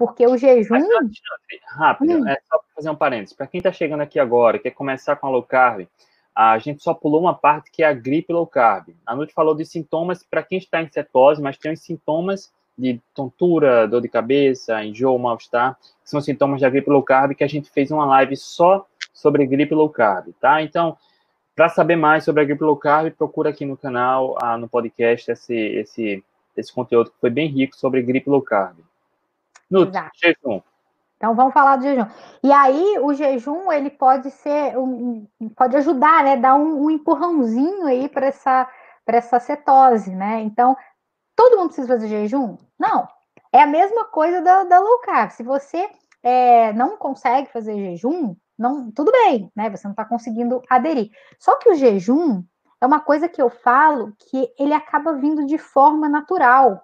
Porque 0.00 0.26
o 0.26 0.34
jejum. 0.34 0.70
Mas, 0.70 0.86
rápido, 1.76 2.22
hum. 2.22 2.26
é 2.26 2.40
só 2.48 2.56
para 2.56 2.74
fazer 2.74 2.88
um 2.88 2.96
parênteses. 2.96 3.36
Para 3.36 3.46
quem 3.46 3.58
está 3.58 3.70
chegando 3.70 4.00
aqui 4.00 4.18
agora, 4.18 4.58
quer 4.58 4.70
começar 4.70 5.14
com 5.14 5.26
a 5.26 5.30
low 5.30 5.42
carb, 5.42 5.86
a 6.34 6.58
gente 6.58 6.82
só 6.82 6.94
pulou 6.94 7.20
uma 7.20 7.34
parte 7.34 7.70
que 7.70 7.82
é 7.82 7.86
a 7.86 7.92
gripe 7.92 8.32
low 8.32 8.46
carb. 8.46 8.94
A 9.04 9.14
Nuti 9.14 9.34
falou 9.34 9.54
de 9.54 9.66
sintomas 9.66 10.22
para 10.22 10.42
quem 10.42 10.56
está 10.56 10.80
em 10.80 10.90
cetose, 10.90 11.42
mas 11.42 11.58
tem 11.58 11.74
os 11.74 11.80
sintomas 11.80 12.50
de 12.78 12.98
tontura, 13.14 13.86
dor 13.86 14.00
de 14.00 14.08
cabeça, 14.08 14.82
enjoo, 14.82 15.18
mal-estar, 15.18 15.76
que 16.02 16.08
são 16.08 16.18
sintomas 16.18 16.62
da 16.62 16.70
gripe 16.70 16.88
low 16.88 17.02
carb, 17.02 17.34
que 17.34 17.44
a 17.44 17.48
gente 17.48 17.68
fez 17.70 17.90
uma 17.90 18.06
live 18.06 18.38
só 18.38 18.86
sobre 19.12 19.44
gripe 19.44 19.74
low 19.74 19.90
carb, 19.90 20.32
tá? 20.40 20.62
Então, 20.62 20.96
para 21.54 21.68
saber 21.68 21.96
mais 21.96 22.24
sobre 22.24 22.40
a 22.40 22.44
gripe 22.46 22.64
low 22.64 22.74
carb, 22.74 23.12
procura 23.12 23.50
aqui 23.50 23.66
no 23.66 23.76
canal, 23.76 24.34
ah, 24.40 24.56
no 24.56 24.66
podcast, 24.66 25.30
esse, 25.30 25.54
esse, 25.54 26.24
esse 26.56 26.72
conteúdo 26.72 27.10
que 27.10 27.20
foi 27.20 27.28
bem 27.28 27.48
rico 27.48 27.76
sobre 27.76 28.00
gripe 28.00 28.30
low 28.30 28.40
carb. 28.40 28.78
Nut, 29.70 29.92
jejum. 30.14 30.60
Então 31.16 31.34
vamos 31.34 31.52
falar 31.52 31.76
do 31.76 31.82
jejum. 31.82 32.06
E 32.42 32.50
aí 32.50 32.98
o 32.98 33.12
jejum 33.12 33.70
ele 33.70 33.90
pode 33.90 34.30
ser 34.30 34.76
um, 34.78 35.26
pode 35.54 35.76
ajudar, 35.76 36.24
né? 36.24 36.36
Dar 36.36 36.54
um, 36.54 36.84
um 36.84 36.90
empurrãozinho 36.90 37.86
aí 37.86 38.08
para 38.08 38.26
essa 38.26 38.68
para 39.04 39.18
essa 39.18 39.38
cetose, 39.38 40.14
né? 40.14 40.40
Então 40.40 40.76
todo 41.36 41.56
mundo 41.56 41.66
precisa 41.66 41.88
fazer 41.88 42.08
jejum? 42.08 42.56
Não. 42.78 43.06
É 43.52 43.62
a 43.62 43.66
mesma 43.66 44.04
coisa 44.04 44.40
da, 44.40 44.64
da 44.64 44.78
low 44.78 45.00
carb. 45.00 45.30
Se 45.30 45.42
você 45.42 45.88
é, 46.22 46.72
não 46.72 46.96
consegue 46.96 47.50
fazer 47.50 47.74
jejum, 47.76 48.36
não, 48.58 48.90
tudo 48.92 49.10
bem, 49.10 49.50
né? 49.56 49.68
Você 49.70 49.86
não 49.86 49.92
está 49.92 50.04
conseguindo 50.04 50.62
aderir. 50.70 51.10
Só 51.38 51.56
que 51.58 51.68
o 51.68 51.74
jejum 51.74 52.42
é 52.80 52.86
uma 52.86 53.00
coisa 53.00 53.28
que 53.28 53.40
eu 53.40 53.50
falo 53.50 54.14
que 54.18 54.48
ele 54.58 54.72
acaba 54.72 55.14
vindo 55.14 55.44
de 55.44 55.58
forma 55.58 56.08
natural. 56.08 56.82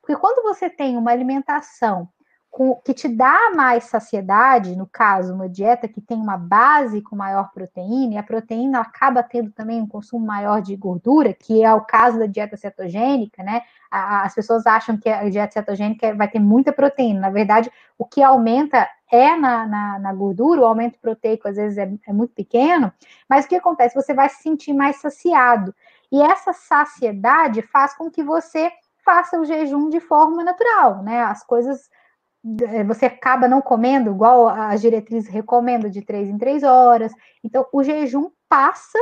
Porque 0.00 0.20
quando 0.20 0.42
você 0.42 0.68
tem 0.68 0.96
uma 0.96 1.10
alimentação 1.10 2.08
que 2.84 2.92
te 2.92 3.08
dá 3.08 3.50
mais 3.56 3.84
saciedade, 3.84 4.76
no 4.76 4.86
caso, 4.86 5.32
uma 5.32 5.48
dieta 5.48 5.88
que 5.88 6.02
tem 6.02 6.18
uma 6.18 6.36
base 6.36 7.00
com 7.00 7.16
maior 7.16 7.50
proteína, 7.50 8.14
e 8.14 8.18
a 8.18 8.22
proteína 8.22 8.80
acaba 8.80 9.22
tendo 9.22 9.50
também 9.50 9.80
um 9.80 9.86
consumo 9.86 10.26
maior 10.26 10.60
de 10.60 10.76
gordura, 10.76 11.32
que 11.32 11.64
é 11.64 11.72
o 11.72 11.80
caso 11.80 12.18
da 12.18 12.26
dieta 12.26 12.54
cetogênica, 12.58 13.42
né? 13.42 13.62
As 13.90 14.34
pessoas 14.34 14.66
acham 14.66 14.98
que 14.98 15.08
a 15.08 15.30
dieta 15.30 15.54
cetogênica 15.54 16.14
vai 16.14 16.28
ter 16.28 16.40
muita 16.40 16.72
proteína. 16.74 17.20
Na 17.20 17.30
verdade, 17.30 17.72
o 17.96 18.04
que 18.04 18.22
aumenta 18.22 18.86
é 19.10 19.34
na, 19.34 19.66
na, 19.66 19.98
na 19.98 20.12
gordura, 20.12 20.60
o 20.60 20.66
aumento 20.66 20.98
proteico 20.98 21.48
às 21.48 21.56
vezes 21.56 21.78
é, 21.78 21.90
é 22.06 22.12
muito 22.12 22.34
pequeno, 22.34 22.92
mas 23.28 23.46
o 23.46 23.48
que 23.48 23.56
acontece? 23.56 23.94
Você 23.94 24.12
vai 24.12 24.28
se 24.28 24.42
sentir 24.42 24.74
mais 24.74 24.96
saciado. 24.96 25.74
E 26.10 26.20
essa 26.20 26.52
saciedade 26.52 27.62
faz 27.62 27.94
com 27.96 28.10
que 28.10 28.22
você 28.22 28.70
faça 29.02 29.40
o 29.40 29.44
jejum 29.44 29.88
de 29.88 30.00
forma 30.00 30.44
natural, 30.44 31.02
né? 31.02 31.22
As 31.22 31.42
coisas 31.42 31.90
você 32.86 33.06
acaba 33.06 33.46
não 33.46 33.62
comendo, 33.62 34.10
igual 34.10 34.48
a 34.48 34.74
diretriz 34.76 35.28
recomenda, 35.28 35.88
de 35.88 36.02
três 36.02 36.28
em 36.28 36.36
três 36.36 36.62
horas. 36.62 37.12
Então, 37.44 37.66
o 37.72 37.82
jejum 37.82 38.30
passa 38.48 38.98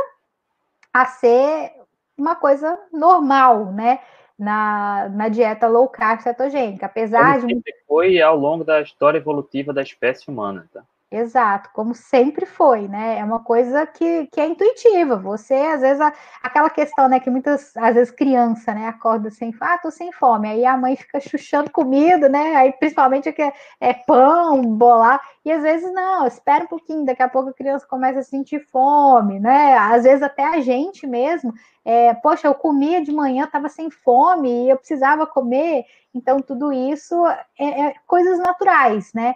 a 0.93 1.07
ser 1.07 1.73
uma 2.17 2.35
coisa 2.35 2.79
normal, 2.93 3.73
né? 3.73 4.01
Na, 4.39 5.07
na 5.11 5.29
dieta 5.29 5.67
low 5.69 5.87
carb 5.87 6.21
cetogênica, 6.21 6.87
apesar 6.87 7.41
Como 7.41 7.49
de. 7.49 7.63
Foi 7.87 8.23
ao 8.23 8.37
longo 8.37 8.65
da 8.65 8.81
história 8.81 9.19
evolutiva 9.19 9.71
da 9.71 9.83
espécie 9.83 10.31
humana, 10.31 10.67
tá? 10.73 10.83
Exato, 11.13 11.71
como 11.73 11.93
sempre 11.93 12.47
foi, 12.47 12.87
né? 12.87 13.19
É 13.19 13.25
uma 13.25 13.41
coisa 13.43 13.85
que, 13.85 14.29
que 14.29 14.41
é 14.41 14.47
intuitiva. 14.47 15.17
Você, 15.17 15.55
às 15.55 15.81
vezes, 15.81 16.01
a, 16.01 16.13
aquela 16.41 16.71
questão, 16.71 17.09
né, 17.09 17.19
que 17.19 17.29
muitas, 17.29 17.77
às 17.77 17.97
vezes, 17.97 18.13
criança, 18.13 18.73
né, 18.73 18.87
acorda 18.87 19.29
sem, 19.29 19.53
ah, 19.61 19.77
tô 19.79 19.91
sem 19.91 20.13
fome. 20.13 20.49
Aí 20.49 20.65
a 20.65 20.77
mãe 20.77 20.95
fica 20.95 21.19
chuchando 21.19 21.69
comida, 21.69 22.29
né? 22.29 22.55
Aí, 22.55 22.73
principalmente, 22.75 23.33
que 23.33 23.43
é, 23.43 23.53
é 23.81 23.93
pão, 23.93 24.63
bolar. 24.77 25.21
E 25.45 25.51
às 25.51 25.63
vezes, 25.63 25.93
não, 25.93 26.29
espera 26.29 26.63
um 26.63 26.69
pouquinho, 26.69 27.05
daqui 27.05 27.25
a 27.25 27.29
pouco 27.29 27.49
a 27.51 27.55
criança 27.55 27.85
começa 27.89 28.21
a 28.21 28.23
sentir 28.23 28.61
fome, 28.71 29.41
né? 29.41 29.77
Às 29.79 30.05
vezes, 30.05 30.23
até 30.23 30.45
a 30.45 30.61
gente 30.61 31.09
mesmo, 31.09 31.53
é, 31.85 32.15
poxa, 32.15 32.47
eu 32.47 32.55
comia 32.55 33.03
de 33.03 33.11
manhã, 33.11 33.47
estava 33.47 33.69
sem 33.69 33.91
fome 33.91 34.67
e 34.67 34.71
eu 34.71 34.77
precisava 34.77 35.27
comer. 35.27 35.85
Então, 36.15 36.39
tudo 36.41 36.73
isso 36.73 37.15
é, 37.59 37.89
é 37.89 37.95
coisas 38.07 38.39
naturais, 38.39 39.13
né? 39.13 39.35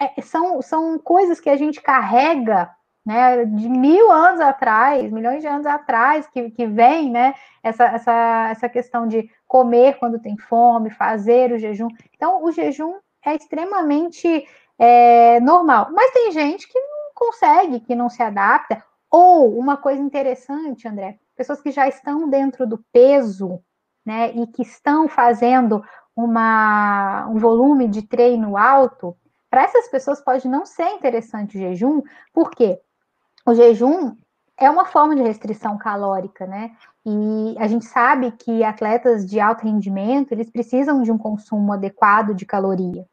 É, 0.00 0.20
são, 0.22 0.60
são 0.62 0.98
coisas 0.98 1.40
que 1.40 1.50
a 1.50 1.56
gente 1.56 1.80
carrega 1.80 2.70
né, 3.04 3.44
de 3.44 3.68
mil 3.68 4.10
anos 4.10 4.40
atrás, 4.40 5.12
milhões 5.12 5.42
de 5.42 5.46
anos 5.46 5.66
atrás, 5.66 6.26
que, 6.26 6.50
que 6.50 6.66
vem, 6.66 7.10
né, 7.10 7.34
essa, 7.62 7.84
essa, 7.84 8.48
essa 8.50 8.68
questão 8.68 9.06
de 9.06 9.28
comer 9.46 9.98
quando 9.98 10.18
tem 10.18 10.38
fome, 10.38 10.90
fazer 10.90 11.52
o 11.52 11.58
jejum. 11.58 11.88
Então, 12.14 12.42
o 12.42 12.50
jejum 12.50 12.94
é 13.24 13.34
extremamente 13.34 14.46
é, 14.78 15.38
normal. 15.40 15.88
Mas 15.92 16.12
tem 16.12 16.32
gente 16.32 16.66
que 16.66 16.78
não 16.78 17.12
consegue, 17.14 17.80
que 17.80 17.94
não 17.94 18.08
se 18.08 18.22
adapta. 18.22 18.82
Ou, 19.10 19.56
uma 19.56 19.76
coisa 19.76 20.02
interessante, 20.02 20.88
André, 20.88 21.18
pessoas 21.36 21.60
que 21.60 21.70
já 21.70 21.86
estão 21.86 22.28
dentro 22.28 22.66
do 22.66 22.82
peso, 22.92 23.62
né, 24.04 24.32
e 24.34 24.46
que 24.46 24.62
estão 24.62 25.08
fazendo 25.08 25.82
uma, 26.16 27.26
um 27.28 27.38
volume 27.38 27.88
de 27.88 28.02
treino 28.02 28.56
alto, 28.56 29.16
para 29.54 29.62
essas 29.62 29.86
pessoas 29.86 30.20
pode 30.20 30.48
não 30.48 30.66
ser 30.66 30.88
interessante 30.88 31.56
o 31.56 31.60
jejum, 31.60 32.02
porque 32.32 32.76
o 33.46 33.54
jejum 33.54 34.16
é 34.58 34.68
uma 34.68 34.84
forma 34.84 35.14
de 35.14 35.22
restrição 35.22 35.78
calórica, 35.78 36.44
né? 36.44 36.72
E 37.06 37.54
a 37.60 37.68
gente 37.68 37.84
sabe 37.84 38.32
que 38.32 38.64
atletas 38.64 39.24
de 39.24 39.38
alto 39.38 39.62
rendimento, 39.62 40.32
eles 40.32 40.50
precisam 40.50 41.02
de 41.02 41.12
um 41.12 41.16
consumo 41.16 41.72
adequado 41.72 42.34
de 42.34 42.44
caloria. 42.44 43.06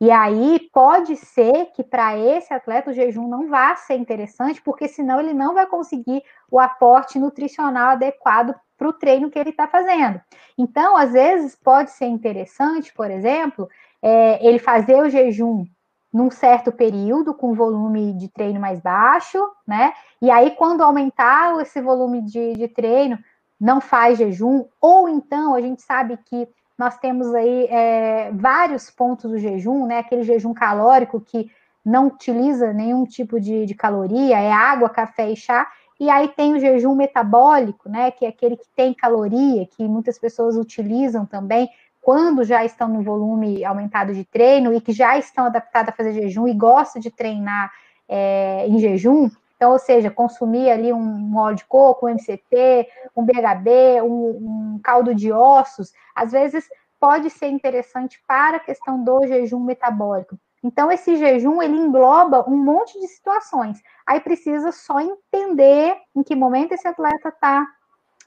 E 0.00 0.08
aí 0.08 0.70
pode 0.72 1.16
ser 1.16 1.72
que 1.74 1.82
para 1.82 2.16
esse 2.16 2.54
atleta 2.54 2.92
o 2.92 2.94
jejum 2.94 3.26
não 3.26 3.48
vá 3.48 3.74
ser 3.74 3.96
interessante, 3.96 4.62
porque 4.62 4.86
senão 4.86 5.18
ele 5.18 5.34
não 5.34 5.52
vai 5.52 5.66
conseguir 5.66 6.22
o 6.48 6.60
aporte 6.60 7.18
nutricional 7.18 7.90
adequado 7.90 8.54
para 8.78 8.88
o 8.88 8.92
treino 8.92 9.30
que 9.30 9.38
ele 9.38 9.50
está 9.50 9.66
fazendo. 9.66 10.20
Então, 10.56 10.96
às 10.96 11.10
vezes, 11.10 11.56
pode 11.56 11.90
ser 11.90 12.06
interessante, 12.06 12.94
por 12.94 13.10
exemplo, 13.10 13.68
é, 14.02 14.44
ele 14.46 14.58
fazer 14.58 14.96
o 14.96 15.08
jejum 15.08 15.64
num 16.12 16.30
certo 16.30 16.70
período, 16.70 17.32
com 17.32 17.54
volume 17.54 18.12
de 18.12 18.28
treino 18.28 18.60
mais 18.60 18.80
baixo, 18.80 19.38
né? 19.66 19.94
E 20.20 20.30
aí, 20.30 20.50
quando 20.50 20.82
aumentar 20.82 21.58
esse 21.62 21.80
volume 21.80 22.20
de, 22.20 22.52
de 22.52 22.68
treino, 22.68 23.18
não 23.58 23.80
faz 23.80 24.18
jejum, 24.18 24.66
ou 24.80 25.08
então 25.08 25.54
a 25.54 25.60
gente 25.60 25.80
sabe 25.80 26.18
que 26.26 26.46
nós 26.76 26.98
temos 26.98 27.32
aí 27.34 27.66
é, 27.70 28.30
vários 28.32 28.90
pontos 28.90 29.30
do 29.30 29.38
jejum, 29.38 29.86
né? 29.86 30.00
Aquele 30.00 30.22
jejum 30.22 30.52
calórico 30.52 31.20
que 31.20 31.50
não 31.84 32.08
utiliza 32.08 32.72
nenhum 32.72 33.04
tipo 33.04 33.40
de, 33.40 33.64
de 33.64 33.74
caloria, 33.74 34.38
é 34.38 34.52
água, 34.52 34.90
café 34.90 35.30
e 35.30 35.36
chá. 35.36 35.66
E 35.98 36.10
aí 36.10 36.28
tem 36.28 36.54
o 36.54 36.60
jejum 36.60 36.94
metabólico, 36.94 37.88
né? 37.88 38.10
Que 38.10 38.26
é 38.26 38.28
aquele 38.28 38.56
que 38.56 38.66
tem 38.74 38.92
caloria, 38.92 39.66
que 39.66 39.86
muitas 39.86 40.18
pessoas 40.18 40.56
utilizam 40.56 41.24
também 41.24 41.70
quando 42.02 42.44
já 42.44 42.64
estão 42.64 42.88
no 42.88 43.02
volume 43.02 43.64
aumentado 43.64 44.12
de 44.12 44.24
treino 44.24 44.74
e 44.74 44.80
que 44.80 44.92
já 44.92 45.16
estão 45.16 45.46
adaptadas 45.46 45.94
a 45.94 45.96
fazer 45.96 46.12
jejum 46.12 46.48
e 46.48 46.52
gostam 46.52 47.00
de 47.00 47.10
treinar 47.10 47.72
é, 48.08 48.66
em 48.66 48.78
jejum, 48.78 49.30
então, 49.56 49.70
ou 49.70 49.78
seja, 49.78 50.10
consumir 50.10 50.68
ali 50.68 50.92
um 50.92 51.36
óleo 51.36 51.54
de 51.54 51.64
coco, 51.64 52.06
um 52.06 52.10
MCT, 52.10 52.88
um 53.16 53.24
BHB, 53.24 54.02
um, 54.02 54.74
um 54.74 54.80
caldo 54.82 55.14
de 55.14 55.30
ossos, 55.30 55.92
às 56.16 56.32
vezes 56.32 56.68
pode 56.98 57.30
ser 57.30 57.46
interessante 57.46 58.20
para 58.26 58.56
a 58.56 58.60
questão 58.60 59.04
do 59.04 59.24
jejum 59.24 59.60
metabólico. 59.60 60.36
Então, 60.64 60.90
esse 60.90 61.14
jejum, 61.16 61.62
ele 61.62 61.76
engloba 61.76 62.48
um 62.50 62.56
monte 62.56 62.98
de 63.00 63.06
situações. 63.06 63.80
Aí 64.04 64.18
precisa 64.18 64.72
só 64.72 64.98
entender 64.98 65.96
em 66.16 66.24
que 66.24 66.34
momento 66.34 66.72
esse 66.72 66.88
atleta 66.88 67.28
está, 67.28 67.64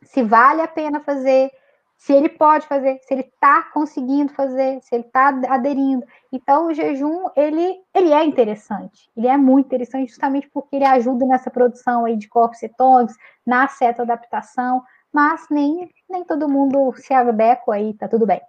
se 0.04 0.24
vale 0.24 0.62
a 0.62 0.68
pena 0.70 1.02
fazer, 1.02 1.52
se 1.98 2.14
ele 2.14 2.30
pode 2.30 2.68
fazer, 2.68 3.00
se 3.02 3.14
ele 3.14 3.22
está 3.22 3.64
conseguindo 3.74 4.34
fazer, 4.34 4.82
se 4.82 4.94
ele 4.94 5.06
está 5.06 5.30
aderindo. 5.50 6.06
Então, 6.32 6.68
o 6.68 6.74
jejum, 6.74 7.30
ele, 7.36 7.80
ele 7.94 8.12
é 8.12 8.24
interessante, 8.24 9.10
ele 9.16 9.28
é 9.28 9.38
muito 9.38 9.68
interessante 9.68 10.10
justamente 10.10 10.50
porque 10.54 10.76
ele 10.76 10.86
ajuda 10.86 11.26
nessa 11.26 11.50
produção 11.50 12.06
aí 12.06 12.16
de 12.18 12.28
corpos 12.28 12.60
cetônicos, 12.60 13.16
na 13.46 13.68
adaptação, 14.00 14.84
mas 15.12 15.48
nem, 15.50 15.90
nem 16.10 16.24
todo 16.26 16.50
mundo 16.50 16.94
se 16.98 17.14
adequa 17.14 17.76
aí, 17.76 17.94
tá 17.94 18.08
tudo 18.08 18.26
bem. 18.26 18.42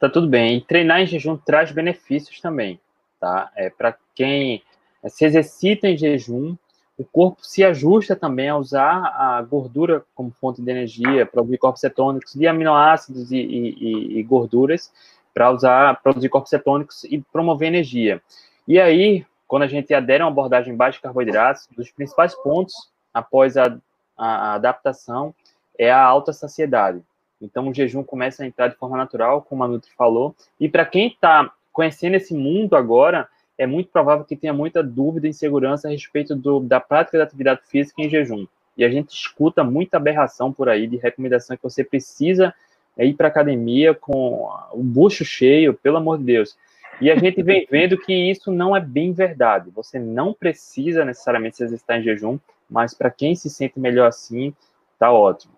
Tá 0.00 0.08
tudo 0.08 0.26
bem. 0.26 0.56
E 0.56 0.60
treinar 0.60 1.00
em 1.00 1.06
jejum 1.06 1.36
traz 1.36 1.70
benefícios 1.70 2.40
também, 2.40 2.80
tá? 3.20 3.52
É 3.54 3.70
para 3.70 3.96
quem 4.14 4.62
se 5.06 5.24
exercita 5.24 5.88
em 5.88 5.96
jejum, 5.96 6.56
o 6.96 7.04
corpo 7.04 7.44
se 7.44 7.64
ajusta 7.64 8.14
também 8.14 8.48
a 8.48 8.56
usar 8.56 9.14
a 9.16 9.42
gordura 9.42 10.04
como 10.14 10.30
fonte 10.30 10.60
de 10.60 10.70
energia, 10.70 11.26
produzir 11.26 11.58
corpos 11.58 11.80
cetônicos 11.80 12.34
de 12.34 12.46
aminoácidos 12.46 13.32
e, 13.32 13.36
e, 13.38 14.18
e 14.18 14.22
gorduras 14.22 14.92
para 15.32 15.50
usar, 15.50 16.00
produzir 16.02 16.28
corpos 16.28 16.50
cetônicos 16.50 17.04
e 17.04 17.18
promover 17.32 17.68
energia. 17.68 18.20
E 18.68 18.78
aí, 18.78 19.24
quando 19.48 19.62
a 19.62 19.66
gente 19.66 19.92
adere 19.92 20.22
a 20.22 20.26
uma 20.26 20.32
abordagem 20.32 20.76
baixa 20.76 20.98
de 20.98 21.02
carboidratos, 21.02 21.68
um 21.72 21.76
dos 21.76 21.90
principais 21.90 22.34
pontos 22.34 22.74
após 23.12 23.56
a, 23.56 23.76
a, 24.16 24.54
adaptação 24.54 25.34
é 25.78 25.90
a 25.90 26.02
alta 26.02 26.32
saciedade. 26.32 27.02
Então, 27.40 27.68
o 27.68 27.74
jejum 27.74 28.04
começa 28.04 28.44
a 28.44 28.46
entrar 28.46 28.68
de 28.68 28.76
forma 28.76 28.96
natural, 28.96 29.42
como 29.42 29.64
a 29.64 29.68
Nutri 29.68 29.90
falou. 29.96 30.34
E 30.60 30.68
para 30.68 30.86
quem 30.86 31.08
está 31.08 31.50
conhecendo 31.72 32.14
esse 32.14 32.34
mundo 32.34 32.76
agora, 32.76 33.28
é 33.58 33.66
muito 33.66 33.90
provável 33.90 34.24
que 34.24 34.36
tenha 34.36 34.52
muita 34.52 34.82
dúvida 34.82 35.26
e 35.26 35.30
insegurança 35.30 35.88
a 35.88 35.90
respeito 35.90 36.34
do, 36.34 36.60
da 36.60 36.80
prática 36.80 37.18
da 37.18 37.24
atividade 37.24 37.60
física 37.66 38.02
em 38.02 38.08
jejum. 38.08 38.46
E 38.76 38.84
a 38.84 38.88
gente 38.88 39.10
escuta 39.10 39.62
muita 39.62 39.98
aberração 39.98 40.52
por 40.52 40.68
aí 40.68 40.86
de 40.86 40.96
recomendação 40.96 41.56
que 41.56 41.62
você 41.62 41.84
precisa 41.84 42.54
é, 42.96 43.06
ir 43.06 43.14
para 43.14 43.28
academia 43.28 43.94
com 43.94 44.48
o 44.72 44.82
bucho 44.82 45.24
cheio, 45.24 45.74
pelo 45.74 45.98
amor 45.98 46.18
de 46.18 46.24
Deus. 46.24 46.56
E 47.00 47.10
a 47.10 47.16
gente 47.16 47.42
vem 47.42 47.66
vendo 47.70 47.98
que 47.98 48.12
isso 48.12 48.50
não 48.50 48.74
é 48.76 48.80
bem 48.80 49.12
verdade. 49.12 49.70
Você 49.70 49.98
não 49.98 50.32
precisa 50.32 51.04
necessariamente 51.04 51.56
se 51.56 51.64
exercitar 51.64 51.98
em 51.98 52.02
jejum, 52.02 52.38
mas 52.68 52.94
para 52.94 53.10
quem 53.10 53.34
se 53.34 53.50
sente 53.50 53.78
melhor 53.78 54.08
assim, 54.08 54.54
tá 54.98 55.12
ótimo. 55.12 55.54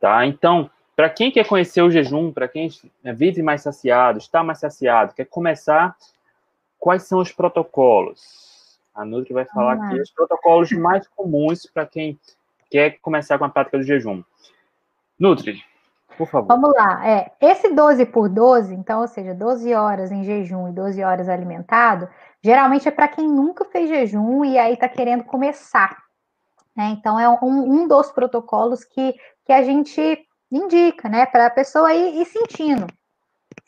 Tá? 0.00 0.26
Então, 0.26 0.70
para 0.96 1.08
quem 1.08 1.30
quer 1.30 1.46
conhecer 1.46 1.82
o 1.82 1.90
jejum, 1.90 2.32
para 2.32 2.48
quem 2.48 2.68
é, 3.04 3.12
vive 3.12 3.42
mais 3.42 3.62
saciado, 3.62 4.18
está 4.18 4.42
mais 4.42 4.58
saciado, 4.58 5.14
quer 5.14 5.26
começar 5.26 5.96
quais 6.78 7.02
são 7.04 7.20
os 7.20 7.32
protocolos? 7.32 8.80
A 8.94 9.04
Nutri 9.04 9.32
vai 9.32 9.44
falar 9.44 9.78
ah. 9.78 9.86
aqui 9.86 10.00
os 10.00 10.10
protocolos 10.10 10.72
mais 10.72 11.06
comuns 11.08 11.66
para 11.66 11.86
quem 11.86 12.18
quer 12.70 12.98
começar 13.00 13.38
com 13.38 13.44
a 13.44 13.48
prática 13.48 13.78
do 13.78 13.84
jejum. 13.84 14.22
Nutri, 15.18 15.62
Por 16.16 16.28
favor. 16.28 16.46
Vamos 16.48 16.72
lá. 16.74 17.06
É, 17.06 17.32
esse 17.40 17.72
12 17.72 18.06
por 18.06 18.28
12, 18.28 18.74
então, 18.74 19.00
ou 19.00 19.08
seja, 19.08 19.34
12 19.34 19.74
horas 19.74 20.12
em 20.12 20.24
jejum 20.24 20.68
e 20.68 20.72
12 20.72 21.02
horas 21.02 21.28
alimentado, 21.28 22.08
geralmente 22.42 22.88
é 22.88 22.90
para 22.90 23.08
quem 23.08 23.28
nunca 23.28 23.64
fez 23.64 23.88
jejum 23.88 24.44
e 24.44 24.58
aí 24.58 24.74
está 24.74 24.88
querendo 24.88 25.24
começar. 25.24 25.96
Né? 26.76 26.96
Então, 26.98 27.18
é 27.18 27.28
um, 27.28 27.82
um, 27.82 27.88
dos 27.88 28.10
protocolos 28.12 28.84
que, 28.84 29.14
que 29.44 29.52
a 29.52 29.62
gente 29.62 30.24
indica, 30.50 31.08
né, 31.08 31.26
para 31.26 31.46
a 31.46 31.50
pessoa 31.50 31.92
ir, 31.92 32.22
ir 32.22 32.24
sentindo, 32.24 32.86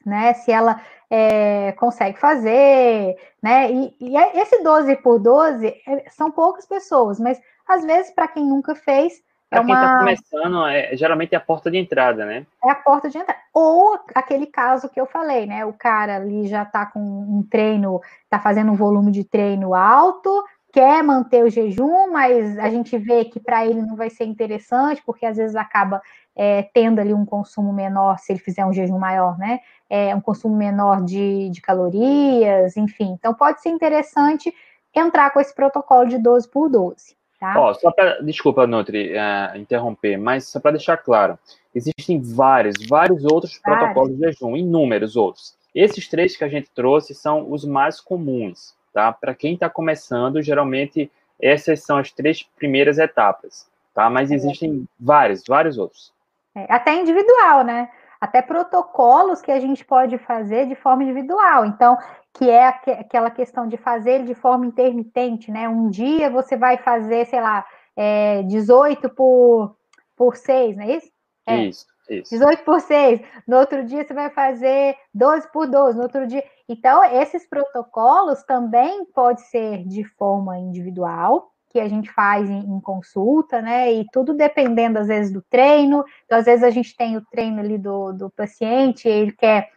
né, 0.05 0.35
se 0.35 0.51
ela 0.51 0.81
é, 1.11 1.73
consegue 1.73 2.19
fazer, 2.19 3.17
né, 3.43 3.71
e, 3.71 3.95
e, 4.01 4.17
esse 4.39 4.63
12 4.63 4.97
por 4.97 5.19
12 5.19 5.67
é, 5.67 6.11
são 6.11 6.31
poucas 6.31 6.67
pessoas, 6.67 7.19
mas 7.19 7.41
às 7.71 7.85
vezes, 7.85 8.11
para 8.13 8.27
quem 8.27 8.45
nunca 8.45 8.75
fez, 8.75 9.23
Para 9.49 9.61
é 9.61 9.65
quem 9.65 9.75
está 9.75 9.99
começando, 9.99 10.67
é, 10.67 10.97
geralmente 10.97 11.35
é 11.35 11.39
a 11.39 11.41
porta 11.41 11.71
de 11.71 11.79
entrada, 11.79 12.27
né? 12.27 12.45
É 12.65 12.71
a 12.71 12.75
porta 12.75 13.09
de 13.09 13.17
entrada. 13.17 13.39
Ou 13.55 13.97
aquele 14.13 14.47
caso 14.47 14.89
que 14.89 15.01
eu 15.01 15.07
falei, 15.07 15.47
né? 15.47 15.65
O 15.65 15.73
cara 15.73 16.17
ali 16.17 16.49
já 16.49 16.65
está 16.65 16.87
com 16.87 17.01
um 17.01 17.47
treino, 17.49 18.01
está 18.25 18.41
fazendo 18.41 18.73
um 18.73 18.77
volume 18.77 19.13
de 19.13 19.23
treino 19.23 19.73
alto, 19.73 20.45
quer 20.73 21.03
manter 21.03 21.45
o 21.45 21.51
jejum, 21.51 22.11
mas 22.11 22.59
a 22.59 22.69
gente 22.71 22.97
vê 22.99 23.25
que 23.25 23.39
para 23.39 23.65
ele 23.65 23.83
não 23.83 23.95
vai 23.97 24.11
ser 24.11 24.25
interessante, 24.25 25.03
porque 25.05 25.27
às 25.27 25.37
vezes 25.37 25.55
acaba 25.55 26.03
é, 26.43 26.63
tendo 26.73 27.03
ali 27.03 27.13
um 27.13 27.27
consumo 27.27 27.71
menor, 27.71 28.19
se 28.19 28.33
ele 28.33 28.39
fizer 28.39 28.65
um 28.65 28.73
jejum 28.73 28.99
maior, 28.99 29.37
né? 29.37 29.61
É, 29.91 30.17
um 30.17 30.23
consumo 30.23 30.57
menor 30.57 31.05
de, 31.05 31.51
de 31.51 31.61
calorias, 31.61 32.79
enfim. 32.79 33.13
Então 33.13 33.35
pode 33.35 33.61
ser 33.61 33.69
interessante 33.69 34.51
entrar 34.95 35.33
com 35.33 35.39
esse 35.39 35.55
protocolo 35.55 36.09
de 36.09 36.17
12 36.17 36.49
por 36.49 36.71
12. 36.71 37.15
Tá? 37.39 37.61
Ó, 37.61 37.75
só 37.75 37.91
para, 37.91 38.23
desculpa, 38.23 38.67
Nutri, 38.67 39.13
uh, 39.13 39.59
interromper, 39.59 40.17
mas 40.17 40.47
só 40.47 40.59
para 40.59 40.71
deixar 40.71 40.97
claro, 40.97 41.39
existem 41.75 42.19
vários, 42.23 42.77
vários 42.89 43.23
outros 43.25 43.61
vários. 43.63 43.85
protocolos 43.85 44.17
de 44.17 44.25
jejum, 44.25 44.57
inúmeros 44.57 45.17
outros. 45.17 45.55
Esses 45.75 46.09
três 46.09 46.39
que 46.39 46.45
a 46.45 46.49
gente 46.49 46.71
trouxe 46.71 47.15
são 47.15 47.53
os 47.53 47.67
mais 47.67 48.01
comuns, 48.01 48.75
tá? 48.95 49.13
Para 49.13 49.35
quem 49.35 49.53
está 49.53 49.69
começando, 49.69 50.43
geralmente 50.43 51.13
essas 51.39 51.83
são 51.83 51.99
as 51.99 52.11
três 52.11 52.43
primeiras 52.57 52.97
etapas, 52.97 53.69
tá? 53.95 54.09
Mas 54.09 54.31
é. 54.31 54.37
existem 54.37 54.89
vários, 54.99 55.43
vários 55.47 55.77
outros. 55.77 56.19
É, 56.55 56.67
até 56.69 56.95
individual, 56.95 57.63
né? 57.65 57.91
Até 58.21 58.43
protocolos 58.43 59.41
que 59.41 59.51
a 59.51 59.61
gente 59.61 59.85
pode 59.85 60.19
fazer 60.19 60.67
de 60.67 60.75
forma 60.75 61.05
individual. 61.05 61.65
Então, 61.65 61.97
que 62.35 62.49
é 62.51 62.67
aquela 62.67 63.31
questão 63.31 63.67
de 63.67 63.77
fazer 63.77 64.25
de 64.25 64.35
forma 64.35 64.67
intermitente, 64.67 65.51
né? 65.51 65.69
Um 65.69 65.89
dia 65.89 66.31
você 66.31 66.57
vai 66.57 66.77
fazer, 66.77 67.27
sei 67.27 67.41
lá, 67.41 67.65
é, 67.97 68.43
18 68.43 69.09
por, 69.11 69.77
por 70.17 70.37
6, 70.37 70.77
não 70.77 70.85
é 70.85 70.97
isso? 70.97 71.11
É. 71.47 71.65
Isso, 71.65 71.87
isso. 72.09 72.31
18 72.31 72.65
por 72.65 72.81
6. 72.81 73.21
No 73.47 73.57
outro 73.59 73.85
dia 73.85 74.05
você 74.05 74.13
vai 74.13 74.31
fazer 74.31 74.97
12 75.15 75.51
por 75.53 75.67
12. 75.67 75.97
No 75.97 76.05
outro 76.05 76.27
dia. 76.27 76.45
Então, 76.69 77.03
esses 77.05 77.49
protocolos 77.49 78.43
também 78.45 79.05
pode 79.07 79.41
ser 79.43 79.85
de 79.87 80.05
forma 80.05 80.59
individual, 80.59 81.51
que 81.71 81.81
a 81.81 81.89
gente 81.89 82.11
faz 82.13 82.51
em, 82.51 82.59
em, 82.59 82.81
consulta, 82.81 83.63
né? 83.63 83.93
E 83.93 84.05
tudo 84.13 84.35
dependendo, 84.35 84.99
às 84.99 85.07
vezes, 85.07 85.33
do 85.33 85.41
treino. 85.41 86.05
Então, 86.27 86.39
às 86.39 86.45
vezes, 86.45 86.65
a 86.65 86.71
gente 86.71 86.97
tem 86.97 87.17
o 87.17 87.25
treino 87.31 87.61
ali 87.61 87.79
do, 87.79 88.13
do 88.13 88.31
paciente, 88.31 89.09
ele 89.09 89.33
quer 89.33 89.71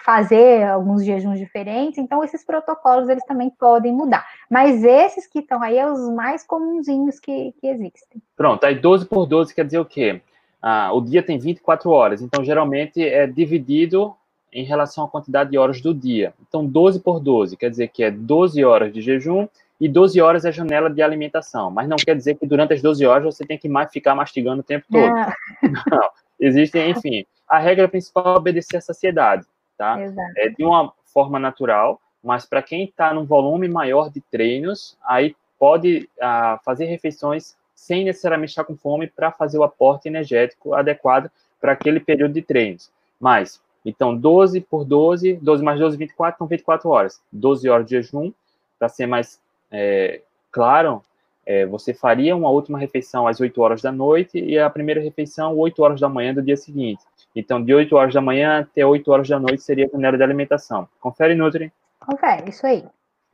fazer 0.00 0.62
alguns 0.64 1.04
jejuns 1.04 1.38
diferentes, 1.38 1.98
então 1.98 2.22
esses 2.22 2.44
protocolos 2.44 3.08
eles 3.08 3.24
também 3.24 3.50
podem 3.50 3.92
mudar. 3.92 4.24
Mas 4.48 4.84
esses 4.84 5.26
que 5.26 5.40
estão 5.40 5.62
aí 5.62 5.76
é 5.76 5.90
os 5.90 6.08
mais 6.10 6.46
comunzinhos 6.46 7.18
que, 7.18 7.52
que 7.60 7.66
existem. 7.66 8.22
Pronto, 8.36 8.64
aí 8.64 8.76
12 8.76 9.06
por 9.06 9.26
12 9.26 9.54
quer 9.54 9.64
dizer 9.64 9.80
o 9.80 9.84
quê? 9.84 10.20
Ah, 10.62 10.92
o 10.92 11.00
dia 11.00 11.22
tem 11.22 11.38
24 11.38 11.90
horas, 11.90 12.22
então 12.22 12.44
geralmente 12.44 13.02
é 13.02 13.26
dividido 13.26 14.14
em 14.52 14.64
relação 14.64 15.04
à 15.04 15.08
quantidade 15.08 15.50
de 15.50 15.58
horas 15.58 15.80
do 15.80 15.92
dia. 15.92 16.32
Então 16.48 16.64
12 16.64 17.00
por 17.00 17.18
12 17.18 17.56
quer 17.56 17.68
dizer 17.68 17.88
que 17.88 18.04
é 18.04 18.10
12 18.10 18.64
horas 18.64 18.92
de 18.92 19.00
jejum 19.02 19.48
e 19.80 19.88
12 19.88 20.20
horas 20.20 20.44
é 20.44 20.48
a 20.48 20.52
janela 20.52 20.88
de 20.88 21.02
alimentação, 21.02 21.70
mas 21.70 21.88
não 21.88 21.96
quer 21.96 22.16
dizer 22.16 22.36
que 22.36 22.46
durante 22.46 22.74
as 22.74 22.82
12 22.82 23.04
horas 23.04 23.24
você 23.24 23.44
tem 23.44 23.58
que 23.58 23.68
mais 23.68 23.90
ficar 23.90 24.14
mastigando 24.14 24.60
o 24.60 24.64
tempo 24.64 24.86
todo. 24.90 25.12
Não. 25.62 25.98
não. 25.98 26.08
Existem, 26.38 26.90
enfim, 26.90 27.24
a 27.48 27.58
regra 27.58 27.88
principal 27.88 28.34
é 28.34 28.38
obedecer 28.38 28.76
à 28.76 28.80
saciedade 28.80 29.46
tá? 29.76 30.00
Exato. 30.00 30.32
É 30.36 30.48
de 30.48 30.64
uma 30.64 30.92
forma 31.04 31.38
natural, 31.38 32.00
mas 32.22 32.46
para 32.46 32.62
quem 32.62 32.84
está 32.84 33.12
num 33.12 33.24
volume 33.24 33.68
maior 33.68 34.10
de 34.10 34.20
treinos, 34.20 34.96
aí 35.04 35.36
pode 35.58 36.08
ah, 36.20 36.58
fazer 36.64 36.86
refeições 36.86 37.56
sem 37.74 38.04
necessariamente 38.04 38.50
estar 38.50 38.64
com 38.64 38.76
fome 38.76 39.06
para 39.06 39.30
fazer 39.30 39.58
o 39.58 39.64
aporte 39.64 40.08
energético 40.08 40.74
adequado 40.74 41.30
para 41.60 41.72
aquele 41.72 42.00
período 42.00 42.32
de 42.32 42.42
treinos. 42.42 42.90
Mas, 43.20 43.60
então, 43.84 44.16
12 44.16 44.60
por 44.62 44.84
12, 44.84 45.34
12 45.34 45.62
mais 45.62 45.78
12, 45.78 45.96
24, 45.96 46.38
são 46.38 46.46
24 46.46 46.88
horas. 46.88 47.20
12 47.32 47.68
horas 47.68 47.86
de 47.86 47.92
jejum, 47.92 48.32
para 48.78 48.88
ser 48.88 49.06
mais 49.06 49.40
é, 49.76 50.20
claro, 50.52 51.02
é, 51.44 51.66
você 51.66 51.92
faria 51.92 52.36
uma 52.36 52.48
última 52.48 52.78
refeição 52.78 53.26
às 53.26 53.40
8 53.40 53.60
horas 53.60 53.82
da 53.82 53.90
noite 53.90 54.38
e 54.38 54.56
a 54.56 54.70
primeira 54.70 55.00
refeição 55.00 55.56
8 55.58 55.82
horas 55.82 56.00
da 56.00 56.08
manhã 56.08 56.32
do 56.32 56.40
dia 56.40 56.56
seguinte. 56.56 57.02
Então, 57.34 57.62
de 57.62 57.74
8 57.74 57.94
horas 57.96 58.14
da 58.14 58.20
manhã 58.20 58.60
até 58.60 58.86
8 58.86 59.10
horas 59.10 59.28
da 59.28 59.40
noite 59.40 59.62
seria 59.62 59.86
a 59.86 59.88
janela 59.88 60.16
de 60.16 60.22
alimentação. 60.22 60.88
Confere, 61.00 61.34
Nutri? 61.34 61.72
Confere, 61.98 62.50
isso 62.50 62.64
aí. 62.64 62.84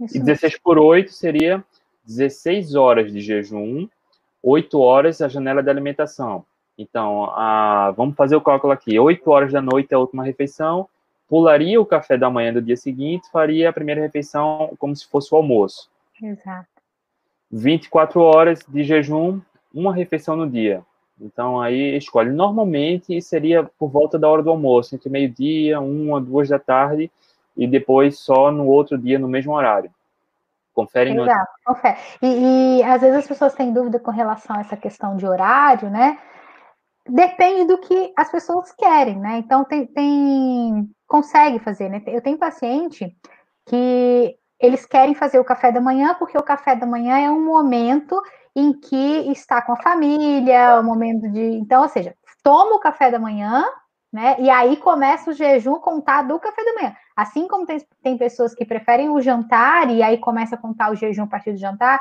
Isso 0.00 0.16
e 0.16 0.20
16 0.20 0.52
mesmo. 0.52 0.60
por 0.64 0.78
8 0.78 1.12
seria 1.12 1.62
16 2.06 2.74
horas 2.74 3.12
de 3.12 3.20
jejum, 3.20 3.86
8 4.42 4.80
horas 4.80 5.20
a 5.20 5.28
janela 5.28 5.62
de 5.62 5.68
alimentação. 5.68 6.44
Então, 6.78 7.24
a, 7.32 7.92
vamos 7.94 8.16
fazer 8.16 8.34
o 8.34 8.40
cálculo 8.40 8.72
aqui. 8.72 8.98
8 8.98 9.30
horas 9.30 9.52
da 9.52 9.60
noite 9.60 9.92
é 9.92 9.94
a 9.94 9.98
última 9.98 10.24
refeição, 10.24 10.88
pularia 11.28 11.78
o 11.78 11.84
café 11.84 12.16
da 12.16 12.30
manhã 12.30 12.54
do 12.54 12.62
dia 12.62 12.78
seguinte, 12.78 13.30
faria 13.30 13.68
a 13.68 13.72
primeira 13.72 14.00
refeição 14.00 14.74
como 14.78 14.96
se 14.96 15.06
fosse 15.06 15.34
o 15.34 15.36
almoço. 15.36 15.90
Exato. 16.22 16.68
24 17.50 18.20
horas 18.20 18.60
de 18.68 18.84
jejum, 18.84 19.40
uma 19.74 19.94
refeição 19.94 20.36
no 20.36 20.48
dia. 20.48 20.82
Então 21.20 21.60
aí 21.60 21.96
escolhe. 21.96 22.30
Normalmente 22.30 23.20
seria 23.20 23.64
por 23.64 23.90
volta 23.90 24.18
da 24.18 24.28
hora 24.28 24.42
do 24.42 24.50
almoço, 24.50 24.94
entre 24.94 25.10
meio-dia, 25.10 25.80
uma, 25.80 26.20
duas 26.20 26.48
da 26.48 26.58
tarde, 26.58 27.10
e 27.56 27.66
depois 27.66 28.18
só 28.18 28.50
no 28.50 28.66
outro 28.66 28.96
dia, 28.96 29.18
no 29.18 29.28
mesmo 29.28 29.52
horário. 29.52 29.90
Confere 30.72 31.12
no. 31.12 31.24
Exato, 31.24 31.52
confere. 31.64 31.98
E, 32.22 32.78
e 32.78 32.82
às 32.84 33.00
vezes 33.00 33.18
as 33.18 33.26
pessoas 33.26 33.54
têm 33.54 33.72
dúvida 33.72 33.98
com 33.98 34.10
relação 34.10 34.56
a 34.56 34.60
essa 34.60 34.76
questão 34.76 35.16
de 35.16 35.26
horário, 35.26 35.90
né? 35.90 36.18
Depende 37.06 37.66
do 37.66 37.78
que 37.78 38.12
as 38.16 38.30
pessoas 38.30 38.72
querem, 38.72 39.18
né? 39.18 39.38
Então 39.38 39.64
tem, 39.64 39.86
tem 39.86 40.88
consegue 41.06 41.58
fazer, 41.58 41.88
né? 41.88 42.02
Eu 42.06 42.22
tenho 42.22 42.38
paciente 42.38 43.14
que 43.66 44.36
eles 44.60 44.84
querem 44.84 45.14
fazer 45.14 45.38
o 45.38 45.44
café 45.44 45.72
da 45.72 45.80
manhã 45.80 46.14
porque 46.18 46.36
o 46.36 46.42
café 46.42 46.76
da 46.76 46.86
manhã 46.86 47.18
é 47.18 47.30
um 47.30 47.44
momento 47.44 48.20
em 48.54 48.72
que 48.72 49.30
está 49.30 49.62
com 49.62 49.72
a 49.72 49.82
família, 49.82 50.78
o 50.78 50.84
momento 50.84 51.30
de. 51.30 51.40
Então, 51.40 51.82
ou 51.82 51.88
seja, 51.88 52.14
toma 52.42 52.74
o 52.74 52.80
café 52.80 53.10
da 53.10 53.18
manhã, 53.18 53.64
né? 54.12 54.36
E 54.38 54.50
aí 54.50 54.76
começa 54.76 55.30
o 55.30 55.34
jejum 55.34 55.76
contar 55.76 56.22
do 56.22 56.38
café 56.38 56.64
da 56.64 56.74
manhã. 56.74 56.96
Assim 57.16 57.46
como 57.46 57.64
tem, 57.64 57.78
tem 58.02 58.18
pessoas 58.18 58.54
que 58.54 58.64
preferem 58.64 59.08
o 59.08 59.20
jantar 59.20 59.90
e 59.90 60.02
aí 60.02 60.18
começa 60.18 60.56
a 60.56 60.58
contar 60.58 60.90
o 60.90 60.96
jejum 60.96 61.24
a 61.24 61.28
partir 61.28 61.52
do 61.52 61.58
jantar, 61.58 62.00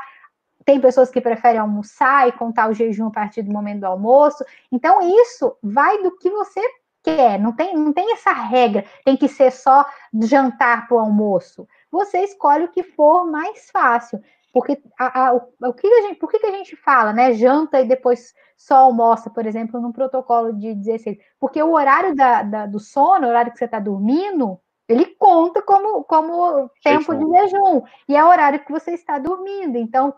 tem 0.64 0.80
pessoas 0.80 1.10
que 1.10 1.20
preferem 1.20 1.60
almoçar 1.60 2.28
e 2.28 2.32
contar 2.32 2.68
o 2.68 2.74
jejum 2.74 3.06
a 3.06 3.10
partir 3.10 3.42
do 3.42 3.52
momento 3.52 3.80
do 3.80 3.86
almoço. 3.86 4.44
Então, 4.70 5.00
isso 5.22 5.56
vai 5.62 6.02
do 6.02 6.16
que 6.16 6.28
você 6.30 6.60
quer, 7.02 7.38
não 7.38 7.52
tem, 7.52 7.74
não 7.76 7.92
tem 7.92 8.12
essa 8.12 8.32
regra, 8.32 8.84
tem 9.04 9.16
que 9.16 9.28
ser 9.28 9.50
só 9.50 9.86
jantar 10.22 10.86
para 10.86 10.96
o 10.96 11.00
almoço. 11.00 11.66
Você 11.90 12.18
escolhe 12.20 12.64
o 12.64 12.70
que 12.70 12.82
for 12.82 13.26
mais 13.26 13.70
fácil. 13.70 14.20
Porque 14.52 14.82
a, 14.98 15.28
a, 15.28 15.34
o, 15.34 15.72
que 15.72 15.86
a 15.86 16.02
gente, 16.02 16.18
por 16.18 16.30
que, 16.30 16.38
que 16.38 16.46
a 16.46 16.52
gente 16.52 16.74
fala, 16.76 17.12
né? 17.12 17.32
Janta 17.34 17.80
e 17.80 17.86
depois 17.86 18.34
só 18.56 18.76
almoça, 18.76 19.30
por 19.30 19.46
exemplo, 19.46 19.80
num 19.80 19.92
protocolo 19.92 20.52
de 20.52 20.74
16? 20.74 21.18
Porque 21.38 21.62
o 21.62 21.72
horário 21.72 22.14
da, 22.14 22.42
da, 22.42 22.66
do 22.66 22.80
sono, 22.80 23.26
o 23.26 23.30
horário 23.30 23.52
que 23.52 23.58
você 23.58 23.66
está 23.66 23.78
dormindo, 23.78 24.60
ele 24.88 25.06
conta 25.06 25.62
como, 25.62 26.02
como 26.02 26.68
tempo 26.82 27.14
de 27.14 27.24
jejum. 27.24 27.82
E 28.08 28.16
é 28.16 28.24
o 28.24 28.28
horário 28.28 28.64
que 28.64 28.72
você 28.72 28.92
está 28.92 29.18
dormindo. 29.18 29.78
Então, 29.78 30.12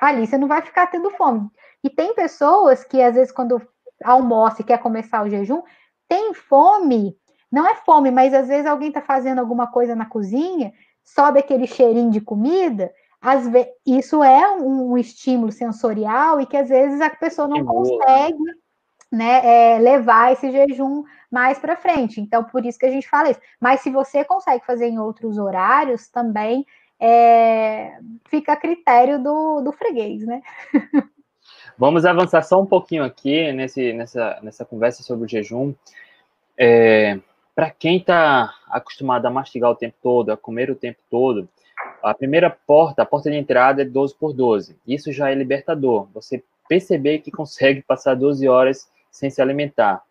ali 0.00 0.26
você 0.26 0.36
não 0.36 0.48
vai 0.48 0.62
ficar 0.62 0.88
tendo 0.88 1.10
fome. 1.10 1.48
E 1.84 1.88
tem 1.88 2.12
pessoas 2.12 2.82
que, 2.82 3.00
às 3.00 3.14
vezes, 3.14 3.32
quando 3.32 3.62
almoça 4.04 4.62
e 4.62 4.64
quer 4.64 4.78
começar 4.78 5.22
o 5.22 5.30
jejum, 5.30 5.62
tem 6.08 6.34
fome. 6.34 7.16
Não 7.50 7.66
é 7.68 7.76
fome, 7.76 8.10
mas 8.10 8.34
às 8.34 8.48
vezes 8.48 8.66
alguém 8.66 8.88
está 8.88 9.00
fazendo 9.00 9.38
alguma 9.38 9.68
coisa 9.68 9.94
na 9.94 10.06
cozinha, 10.06 10.72
sobe 11.06 11.38
aquele 11.38 11.66
cheirinho 11.66 12.10
de 12.10 12.20
comida 12.20 12.92
às 13.20 13.48
vezes, 13.48 13.72
isso 13.84 14.22
é 14.22 14.50
um, 14.52 14.92
um, 14.92 14.98
estímulo 14.98 15.50
sensorial 15.50 16.40
e 16.40 16.46
que 16.46 16.56
às 16.56 16.68
vezes 16.68 17.00
a 17.00 17.10
pessoa 17.10 17.48
não 17.48 17.64
consegue 17.64 18.38
né, 19.10 19.74
é, 19.74 19.78
levar 19.78 20.32
esse 20.32 20.50
jejum 20.52 21.02
mais 21.28 21.58
para 21.58 21.74
frente. 21.74 22.20
Então, 22.20 22.44
por 22.44 22.64
isso 22.64 22.78
que 22.78 22.86
a 22.86 22.90
gente 22.90 23.08
fala 23.08 23.30
isso. 23.30 23.40
Mas 23.60 23.80
se 23.80 23.90
você 23.90 24.24
consegue 24.24 24.64
fazer 24.64 24.86
em 24.86 25.00
outros 25.00 25.38
horários, 25.38 26.08
também 26.08 26.64
é, 27.00 27.98
fica 28.28 28.52
a 28.52 28.56
critério 28.56 29.20
do, 29.20 29.60
do 29.60 29.72
freguês, 29.72 30.24
né? 30.24 30.40
Vamos 31.78 32.04
avançar 32.04 32.42
só 32.42 32.60
um 32.60 32.66
pouquinho 32.66 33.02
aqui 33.02 33.52
nesse, 33.52 33.92
nessa, 33.92 34.38
nessa 34.40 34.64
conversa 34.64 35.02
sobre 35.02 35.26
o 35.26 35.28
jejum. 35.28 35.74
é, 36.56 37.18
para 37.56 37.70
quem 37.70 37.96
está 37.96 38.54
acostumado 38.68 39.24
a 39.24 39.30
mastigar 39.30 39.70
o 39.70 39.74
tempo 39.74 39.96
todo, 40.02 40.30
a 40.30 40.36
comer 40.36 40.70
o 40.70 40.74
tempo 40.74 40.98
todo, 41.10 41.48
a 42.02 42.12
primeira 42.12 42.50
porta, 42.50 43.00
a 43.00 43.06
porta 43.06 43.30
de 43.30 43.36
entrada 43.36 43.80
é 43.80 43.84
12 43.86 44.14
por 44.14 44.34
12. 44.34 44.76
Isso 44.86 45.10
já 45.10 45.30
é 45.30 45.34
libertador. 45.34 46.06
Você 46.12 46.44
perceber 46.68 47.20
que 47.20 47.30
consegue 47.30 47.80
passar 47.80 48.14
12 48.14 48.46
horas 48.46 48.90
sem 49.10 49.30
se 49.30 49.40
alimentar. 49.40 50.02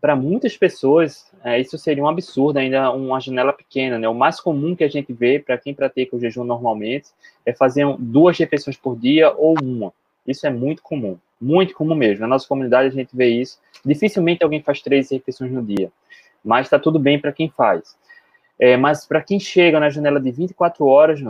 Para 0.00 0.14
muitas 0.14 0.56
pessoas, 0.56 1.28
é, 1.42 1.60
isso 1.60 1.76
seria 1.76 2.04
um 2.04 2.08
absurdo, 2.08 2.58
ainda 2.58 2.92
uma 2.92 3.20
janela 3.20 3.52
pequena. 3.52 3.98
Né? 3.98 4.08
O 4.08 4.14
mais 4.14 4.38
comum 4.38 4.76
que 4.76 4.84
a 4.84 4.88
gente 4.88 5.12
vê 5.12 5.40
para 5.40 5.58
quem 5.58 5.74
pratica 5.74 6.14
o 6.14 6.20
jejum 6.20 6.44
normalmente 6.44 7.08
é 7.44 7.52
fazer 7.52 7.84
duas 7.98 8.38
refeições 8.38 8.76
por 8.76 8.96
dia 8.96 9.32
ou 9.32 9.56
uma. 9.60 9.92
Isso 10.24 10.46
é 10.46 10.50
muito 10.50 10.82
comum, 10.82 11.18
muito 11.40 11.74
comum 11.74 11.96
mesmo. 11.96 12.20
Na 12.20 12.28
nossa 12.28 12.46
comunidade 12.46 12.88
a 12.88 12.92
gente 12.92 13.16
vê 13.16 13.26
isso. 13.26 13.58
Dificilmente 13.84 14.44
alguém 14.44 14.62
faz 14.62 14.80
três 14.80 15.10
refeições 15.10 15.50
no 15.50 15.62
dia, 15.62 15.90
mas 16.44 16.66
está 16.66 16.78
tudo 16.78 16.98
bem 16.98 17.18
para 17.18 17.32
quem 17.32 17.48
faz. 17.48 17.96
É, 18.58 18.76
mas 18.76 19.06
para 19.06 19.22
quem 19.22 19.40
chega 19.40 19.80
na 19.80 19.90
janela 19.90 20.20
de 20.20 20.30
24 20.30 20.86
horas, 20.86 21.20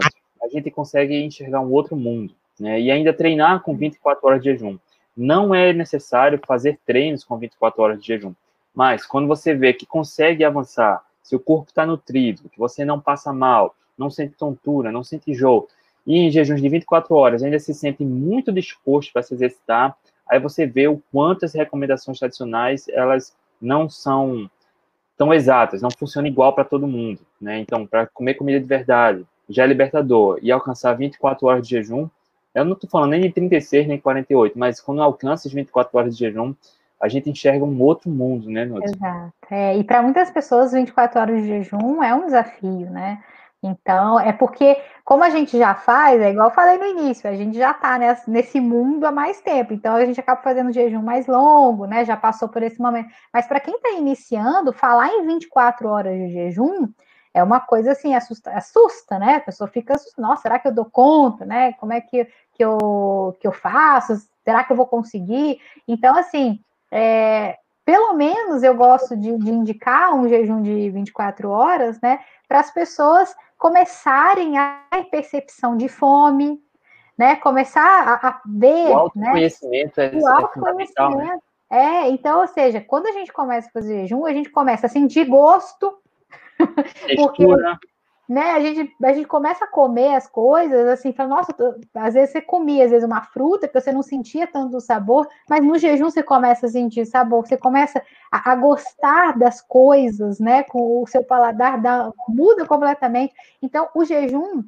a 0.43 0.49
gente 0.49 0.71
consegue 0.71 1.23
enxergar 1.23 1.61
um 1.61 1.71
outro 1.71 1.97
mundo. 1.97 2.35
Né? 2.59 2.81
E 2.81 2.91
ainda 2.91 3.13
treinar 3.13 3.63
com 3.63 3.77
24 3.77 4.27
horas 4.27 4.43
de 4.43 4.51
jejum. 4.51 4.79
Não 5.17 5.55
é 5.55 5.73
necessário 5.73 6.41
fazer 6.47 6.79
treinos 6.87 7.25
com 7.25 7.39
24 7.39 7.83
horas 7.83 8.01
de 8.01 8.07
jejum. 8.07 8.35
Mas 8.75 9.05
quando 9.07 9.29
você 9.29 9.55
vê 9.55 9.73
que 9.73 9.87
consegue 9.87 10.45
avançar, 10.45 11.03
seu 11.23 11.39
corpo 11.39 11.69
está 11.69 11.87
nutrido, 11.87 12.49
que 12.49 12.59
você 12.59 12.85
não 12.85 13.01
passa 13.01 13.33
mal, 13.33 13.75
não 13.97 14.11
sente 14.11 14.35
tontura, 14.35 14.91
não 14.91 15.05
sente 15.05 15.31
enjoo, 15.31 15.69
e 16.07 16.19
em 16.19 16.31
jejuns 16.31 16.61
de 16.61 16.69
24 16.69 17.15
horas 17.15 17.43
ainda 17.43 17.59
se 17.59 17.73
sente 17.75 18.05
muito 18.05 18.51
disposto 18.51 19.13
para 19.13 19.23
se 19.23 19.35
exercitar, 19.35 19.97
aí 20.29 20.41
você 20.41 20.67
vê 20.67 20.89
o 20.89 21.01
quanto 21.13 21.45
as 21.45 21.55
recomendações 21.55 22.19
tradicionais 22.19 22.89
elas 22.89 23.37
não 23.61 23.89
são 23.89 24.51
tão 25.23 25.33
exatas, 25.33 25.81
não 25.81 25.91
funcionam 25.97 26.29
igual 26.29 26.53
para 26.53 26.65
todo 26.65 26.85
mundo, 26.85 27.21
né? 27.41 27.61
Então, 27.61 27.87
para 27.87 28.09
comer 28.09 28.35
comida 28.35 28.59
de 28.59 28.67
verdade, 28.67 29.25
já 29.49 29.63
é 29.63 29.67
libertador 29.69 30.41
e 30.43 30.51
alcançar 30.51 30.95
24 30.95 31.47
horas 31.47 31.63
de 31.63 31.77
jejum, 31.77 32.09
eu 32.53 32.65
não 32.65 32.73
estou 32.73 32.91
falando 32.91 33.11
nem 33.11 33.21
de 33.21 33.31
36 33.31 33.87
nem 33.87 34.01
48, 34.01 34.59
mas 34.59 34.81
quando 34.81 35.01
alcança 35.01 35.47
as 35.47 35.55
24 35.55 35.97
horas 35.97 36.17
de 36.17 36.25
jejum, 36.27 36.53
a 37.01 37.07
gente 37.07 37.31
enxerga 37.31 37.65
um 37.65 37.81
outro 37.81 38.11
mundo, 38.11 38.51
né, 38.51 38.65
Nunes? 38.65 38.91
Exato. 38.91 39.33
É, 39.49 39.77
e 39.77 39.85
para 39.85 40.03
muitas 40.03 40.29
pessoas, 40.29 40.73
24 40.73 41.21
horas 41.21 41.41
de 41.41 41.47
jejum 41.47 42.03
é 42.03 42.13
um 42.13 42.27
desafio, 42.27 42.91
né? 42.91 43.23
Então, 43.63 44.19
é 44.19 44.33
porque, 44.33 44.77
como 45.05 45.23
a 45.23 45.31
gente 45.31 45.57
já 45.57 45.75
faz, 45.75 46.21
é 46.21 46.31
igual 46.31 46.49
eu 46.49 46.55
falei 46.55 46.79
no 46.79 46.87
início, 46.87 47.31
a 47.31 47.35
gente 47.35 47.57
já 47.57 47.71
está 47.71 47.97
nesse 48.27 48.61
mundo 48.61 49.05
há 49.05 49.13
mais 49.13 49.41
tempo, 49.41 49.73
então 49.73 49.95
a 49.95 50.05
gente 50.05 50.19
acaba 50.19 50.43
fazendo 50.43 50.73
jejum 50.73 51.01
mais 51.01 51.29
longo, 51.29 51.87
né? 51.87 52.05
Já 52.05 52.17
passou 52.17 52.49
por 52.49 52.63
esse 52.63 52.81
momento. 52.81 53.09
Mas 53.33 53.47
para 53.47 53.61
quem 53.61 53.77
está 53.77 53.91
iniciando, 53.91 54.73
falar 54.73 55.09
em 55.11 55.27
24 55.27 55.89
horas 55.89 56.13
de 56.13 56.31
jejum 56.31 56.89
é 57.35 57.43
uma 57.43 57.61
coisa 57.61 57.93
assim, 57.93 58.15
assusta, 58.15 58.51
assusta, 58.51 59.19
né? 59.19 59.37
A 59.37 59.41
pessoa 59.41 59.69
fica, 59.69 59.95
nossa, 60.19 60.43
será 60.43 60.59
que 60.59 60.69
eu 60.69 60.75
dou 60.75 60.85
conta, 60.85 61.45
né? 61.45 61.73
Como 61.75 61.93
é 61.93 62.01
que, 62.01 62.27
que, 62.55 62.65
eu, 62.65 63.37
que 63.41 63.47
eu 63.47 63.53
faço? 63.53 64.15
Será 64.45 64.65
que 64.65 64.73
eu 64.73 64.77
vou 64.77 64.87
conseguir? 64.87 65.61
Então, 65.87 66.17
assim, 66.17 66.61
é, 66.91 67.57
pelo 67.85 68.15
menos 68.15 68.63
eu 68.63 68.75
gosto 68.75 69.17
de, 69.17 69.37
de, 69.39 69.51
indicar 69.51 70.15
um 70.15 70.29
jejum 70.29 70.63
de 70.63 70.91
24 70.91 71.49
horas, 71.49 72.01
né? 72.01 72.21
Para 72.47 72.61
as 72.61 72.71
pessoas 72.71 73.35
começarem 73.63 74.59
a 74.59 74.83
ter 74.91 75.05
percepção 75.05 75.77
de 75.77 75.89
fome, 75.89 76.61
né? 77.17 77.37
Começar 77.37 77.81
a, 77.81 78.29
a 78.29 78.43
ver. 78.45 78.91
O 78.91 79.13
né? 79.15 79.29
autoconhecimento 79.29 80.01
né? 80.01 80.11
é, 80.13 80.17
o 80.17 80.27
autoconhecimento. 80.27 81.17
Né? 81.17 81.39
É, 81.71 82.09
então, 82.09 82.41
ou 82.41 82.49
seja, 82.49 82.81
quando 82.81 83.07
a 83.07 83.13
gente 83.13 83.33
começa 83.33 83.69
a 83.69 83.71
fazer 83.71 84.01
jejum, 84.01 84.27
a 84.27 84.33
gente 84.33 84.51
começa 84.51 84.87
a 84.87 84.91
sentir 84.91 85.27
gosto, 85.27 85.97
porque 87.17 87.47
né, 88.33 88.53
a, 88.53 88.61
gente, 88.61 88.97
a 89.03 89.13
gente 89.13 89.27
começa 89.27 89.65
a 89.65 89.69
comer 89.69 90.15
as 90.15 90.27
coisas, 90.27 90.89
assim, 90.89 91.13
fala, 91.13 91.29
nossa, 91.29 91.53
tô... 91.53 91.75
às 91.95 92.15
vezes 92.15 92.33
você 92.33 92.41
comia, 92.41 92.85
às 92.85 92.91
vezes, 92.91 93.07
uma 93.07 93.21
fruta, 93.21 93.69
que 93.69 93.79
você 93.79 93.93
não 93.93 94.03
sentia 94.03 94.47
tanto 94.47 94.79
o 94.79 94.81
sabor, 94.81 95.29
mas 95.49 95.63
no 95.63 95.79
jejum 95.79 96.11
você 96.11 96.23
começa 96.23 96.67
a 96.67 96.71
sentir 96.71 97.05
sabor, 97.05 97.47
você 97.47 97.59
começa 97.59 98.03
a, 98.31 98.53
a 98.53 98.57
gostar 98.57 99.39
das 99.39 99.61
coisas, 99.61 100.41
né? 100.41 100.63
Com 100.63 101.03
o 101.03 101.07
seu 101.07 101.23
paladar 101.23 101.81
dá, 101.81 102.11
muda 102.27 102.65
completamente. 102.67 103.35
Então, 103.61 103.89
o 103.95 104.05
jejum 104.05 104.65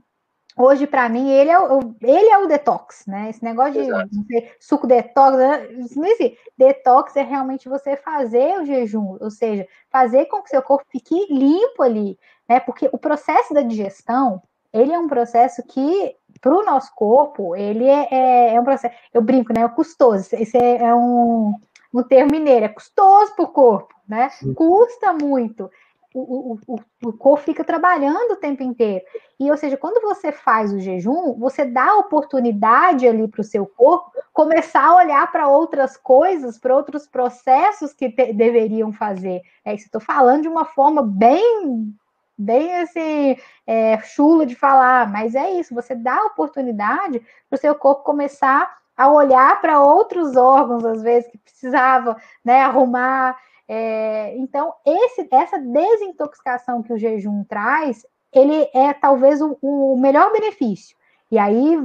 hoje 0.57 0.87
para 0.87 1.09
mim 1.09 1.31
ele 1.31 1.51
é 1.51 1.59
o, 1.59 1.95
ele 2.01 2.29
é 2.29 2.39
o 2.39 2.47
detox, 2.47 3.05
né? 3.07 3.31
Esse 3.31 3.43
negócio 3.43 3.73
de 3.73 4.27
sei, 4.27 4.53
suco 4.61 4.87
detox, 4.87 5.37
né? 5.37 5.69
não 5.97 6.05
existe. 6.05 6.39
Detox 6.57 7.17
é 7.17 7.23
realmente 7.23 7.69
você 7.69 7.97
fazer 7.97 8.61
o 8.61 8.65
jejum, 8.65 9.17
ou 9.21 9.31
seja, 9.31 9.67
fazer 9.91 10.27
com 10.27 10.43
que 10.43 10.51
seu 10.51 10.63
corpo 10.63 10.85
fique 10.91 11.27
limpo 11.33 11.83
ali, 11.83 12.19
né? 12.49 12.61
Porque 12.61 12.89
o 12.93 12.99
processo 12.99 13.53
da 13.55 13.63
digestão 13.63 14.43
ele 14.73 14.93
é 14.93 14.99
um 14.99 15.07
processo 15.07 15.63
que 15.63 16.17
para 16.41 16.53
o 16.53 16.65
nosso 16.65 16.93
corpo 16.95 17.55
ele 17.55 17.87
é, 17.87 18.09
é, 18.11 18.55
é, 18.55 18.61
um 18.61 18.65
processo. 18.65 18.95
Eu 19.13 19.23
brinco, 19.23 19.53
né? 19.53 19.63
É 19.63 19.69
custoso. 19.69 20.29
Esse 20.33 20.57
é, 20.57 20.83
é 20.83 20.95
um, 20.95 21.55
um 21.93 22.03
termo 22.03 22.33
mineiro, 22.33 22.65
é 22.65 22.69
custoso 22.69 23.35
para 23.35 23.45
o 23.45 23.49
corpo, 23.49 23.95
né? 24.09 24.31
Custa 24.55 25.13
muito 25.13 25.71
o, 26.15 26.57
o, 26.69 26.81
o, 27.09 27.13
corpo 27.13 27.43
fica 27.43 27.65
trabalhando 27.65 28.33
o 28.33 28.37
tempo 28.37 28.63
inteiro. 28.63 29.05
E, 29.39 29.51
ou 29.51 29.57
seja, 29.57 29.77
quando 29.77 30.01
você 30.01 30.31
faz 30.31 30.73
o 30.73 30.79
jejum, 30.79 31.35
você 31.35 31.65
dá 31.65 31.91
a 31.91 31.99
oportunidade 31.99 33.07
ali 33.07 33.27
para 33.27 33.41
o 33.41 33.45
seu 33.45 33.67
corpo 33.67 34.13
começar 34.33 34.85
a 34.85 34.97
olhar 34.97 35.33
para 35.33 35.49
outras 35.49 35.97
coisas, 35.97 36.57
para 36.57 36.75
outros 36.75 37.09
processos 37.09 37.93
que 37.93 38.09
te, 38.09 38.33
deveriam 38.33 38.93
fazer. 38.93 39.43
É 39.65 39.75
isso, 39.75 39.87
estou 39.87 40.01
falando 40.01 40.43
de 40.43 40.49
uma 40.49 40.65
forma 40.65 41.03
bem, 41.03 41.93
bem 42.37 42.77
assim, 42.77 43.37
é, 43.67 43.99
chula 44.01 44.45
de 44.45 44.55
falar, 44.55 45.11
mas 45.11 45.35
é 45.35 45.53
isso, 45.53 45.75
você 45.75 45.95
dá 45.95 46.25
oportunidade 46.25 47.21
para 47.49 47.57
o 47.57 47.61
seu 47.61 47.75
corpo 47.75 48.03
começar 48.03 48.77
a 48.97 49.11
olhar 49.11 49.61
para 49.61 49.81
outros 49.81 50.37
órgãos, 50.37 50.85
às 50.85 51.03
vezes, 51.03 51.31
que 51.31 51.39
precisava 51.39 52.17
né, 52.45 52.61
arrumar. 52.61 53.37
É, 53.67 54.37
então, 54.37 54.73
esse, 54.87 55.27
essa 55.33 55.59
desintoxicação 55.59 56.83
que 56.83 56.93
o 56.93 56.99
jejum 56.99 57.45
traz, 57.45 58.07
ele 58.33 58.69
é 58.73 58.93
talvez 58.93 59.41
o, 59.41 59.59
o 59.61 59.97
melhor 59.97 60.33
benefício. 60.33 60.97
E 61.31 61.39
aí, 61.39 61.77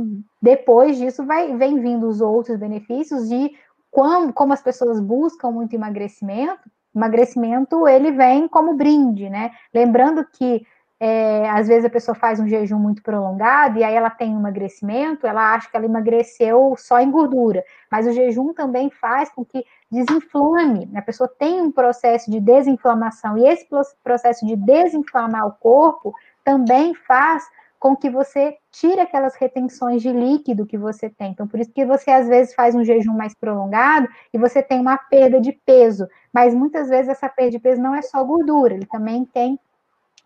depois 0.41 0.97
disso, 0.97 1.25
vai, 1.25 1.55
vem 1.55 1.79
vindo 1.79 2.07
os 2.07 2.21
outros 2.21 2.57
benefícios 2.57 3.27
de 3.27 3.51
como, 3.89 4.31
como 4.31 4.53
as 4.53 4.61
pessoas 4.61 4.99
buscam 4.99 5.51
muito 5.51 5.73
emagrecimento. 5.73 6.69
Emagrecimento, 6.95 7.87
ele 7.87 8.11
vem 8.11 8.47
como 8.47 8.73
brinde, 8.73 9.29
né? 9.29 9.51
Lembrando 9.73 10.25
que 10.25 10.65
é, 10.99 11.49
às 11.49 11.67
vezes 11.67 11.85
a 11.85 11.89
pessoa 11.89 12.13
faz 12.13 12.39
um 12.39 12.47
jejum 12.47 12.77
muito 12.77 13.01
prolongado 13.01 13.79
e 13.79 13.83
aí 13.83 13.95
ela 13.95 14.09
tem 14.09 14.35
um 14.35 14.39
emagrecimento, 14.39 15.25
ela 15.25 15.53
acha 15.53 15.69
que 15.69 15.77
ela 15.77 15.85
emagreceu 15.85 16.75
só 16.77 16.99
em 16.99 17.09
gordura, 17.09 17.63
mas 17.89 18.05
o 18.05 18.11
jejum 18.11 18.53
também 18.53 18.89
faz 18.89 19.29
com 19.29 19.45
que 19.45 19.63
desinflame, 19.89 20.87
né? 20.87 20.99
a 20.99 21.03
pessoa 21.03 21.29
tem 21.39 21.61
um 21.61 21.71
processo 21.71 22.29
de 22.29 22.41
desinflamação 22.41 23.37
e 23.37 23.47
esse 23.47 23.65
processo 24.03 24.45
de 24.45 24.57
desinflamar 24.57 25.47
o 25.47 25.53
corpo 25.53 26.13
também 26.43 26.93
faz 26.93 27.47
com 27.79 27.95
que 27.95 28.09
você 28.09 28.57
tire 28.71 28.99
aquelas 28.99 29.35
retenções 29.35 30.01
de 30.01 30.11
líquido 30.11 30.65
que 30.65 30.77
você 30.77 31.09
tem. 31.09 31.31
Então, 31.31 31.47
por 31.47 31.59
isso 31.59 31.71
que 31.71 31.85
você 31.85 32.11
às 32.11 32.27
vezes 32.27 32.53
faz 32.53 32.75
um 32.75 32.83
jejum 32.83 33.13
mais 33.13 33.33
prolongado 33.33 34.07
e 34.33 34.37
você 34.37 34.61
tem 34.61 34.81
uma 34.81 34.97
perda 34.97 35.39
de 35.39 35.53
peso, 35.53 36.07
mas 36.33 36.53
muitas 36.53 36.89
vezes 36.89 37.07
essa 37.07 37.29
perda 37.29 37.51
de 37.51 37.59
peso 37.59 37.81
não 37.81 37.95
é 37.95 38.01
só 38.01 38.23
gordura, 38.23 38.73
ele 38.73 38.85
também 38.85 39.23
tem 39.25 39.57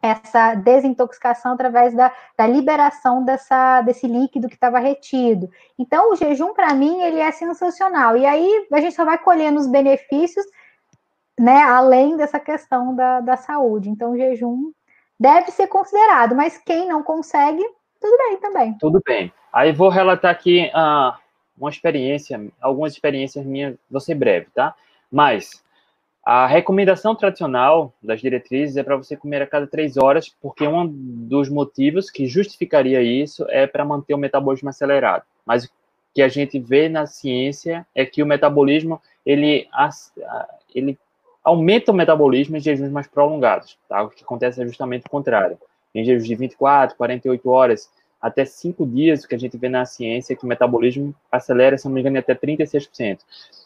essa 0.01 0.55
desintoxicação 0.55 1.53
através 1.53 1.93
da, 1.93 2.11
da 2.37 2.45
liberação 2.45 3.23
dessa, 3.23 3.81
desse 3.83 4.05
líquido 4.05 4.49
que 4.49 4.55
estava 4.55 4.77
retido. 4.77 5.49
Então, 5.79 6.11
o 6.11 6.15
jejum, 6.17 6.53
para 6.53 6.73
mim, 6.73 7.01
ele 7.01 7.19
é 7.19 7.31
sensacional. 7.31 8.17
E 8.17 8.25
aí, 8.25 8.67
a 8.73 8.81
gente 8.81 8.95
só 8.95 9.05
vai 9.05 9.17
colhendo 9.17 9.61
os 9.61 9.67
benefícios, 9.67 10.45
né, 11.39 11.63
além 11.63 12.17
dessa 12.17 12.37
questão 12.37 12.93
da, 12.93 13.21
da 13.21 13.37
saúde. 13.37 13.89
Então, 13.89 14.11
o 14.11 14.17
jejum 14.17 14.73
deve 15.23 15.51
ser 15.51 15.67
considerado, 15.67 16.35
mas 16.35 16.57
quem 16.57 16.85
não 16.85 17.01
consegue, 17.01 17.63
tudo 18.01 18.17
bem 18.17 18.37
também. 18.37 18.77
Tudo 18.77 19.01
bem. 19.05 19.31
Aí, 19.53 19.71
vou 19.71 19.87
relatar 19.87 20.29
aqui 20.29 20.69
uh, 20.75 21.17
uma 21.57 21.69
experiência, 21.69 22.45
algumas 22.59 22.91
experiências 22.91 23.45
minhas, 23.45 23.77
vou 23.89 24.01
ser 24.01 24.15
breve, 24.15 24.47
tá? 24.53 24.75
Mas 25.09 25.63
a 26.25 26.45
recomendação 26.45 27.15
tradicional 27.15 27.93
das 28.03 28.19
diretrizes 28.19 28.75
é 28.75 28.83
para 28.83 28.97
você 28.97 29.15
comer 29.15 29.41
a 29.41 29.47
cada 29.47 29.65
três 29.65 29.95
horas, 29.95 30.27
porque 30.41 30.67
um 30.67 30.85
dos 30.85 31.47
motivos 31.47 32.09
que 32.09 32.25
justificaria 32.25 33.01
isso 33.01 33.45
é 33.47 33.65
para 33.65 33.85
manter 33.85 34.13
o 34.13 34.17
metabolismo 34.17 34.67
acelerado. 34.67 35.23
Mas 35.45 35.63
o 35.63 35.69
que 36.13 36.21
a 36.21 36.27
gente 36.27 36.59
vê 36.59 36.89
na 36.89 37.05
ciência 37.05 37.87
é 37.95 38.05
que 38.05 38.21
o 38.21 38.25
metabolismo 38.25 39.01
ele, 39.25 39.69
ele 40.75 40.99
aumenta 41.43 41.91
o 41.91 41.95
metabolismo 41.95 42.57
em 42.57 42.59
jejuns 42.59 42.91
mais 42.91 43.07
prolongados. 43.07 43.77
Tá? 43.89 44.03
O 44.03 44.09
que 44.09 44.23
acontece 44.23 44.61
é 44.61 44.65
justamente 44.65 45.05
o 45.05 45.09
contrário. 45.09 45.57
Em 45.93 46.03
jejuns 46.03 46.27
de 46.27 46.35
24, 46.35 46.95
48 46.95 47.49
horas, 47.49 47.89
até 48.21 48.45
cinco 48.45 48.87
dias, 48.87 49.23
o 49.23 49.27
que 49.27 49.35
a 49.35 49.37
gente 49.37 49.57
vê 49.57 49.67
na 49.67 49.85
ciência 49.85 50.33
é 50.33 50.35
que 50.35 50.45
o 50.45 50.47
metabolismo 50.47 51.13
acelera, 51.29 51.77
se 51.77 51.85
não 51.85 51.93
me 51.93 51.99
engano, 51.99 52.17
até 52.17 52.33
36%. 52.33 53.19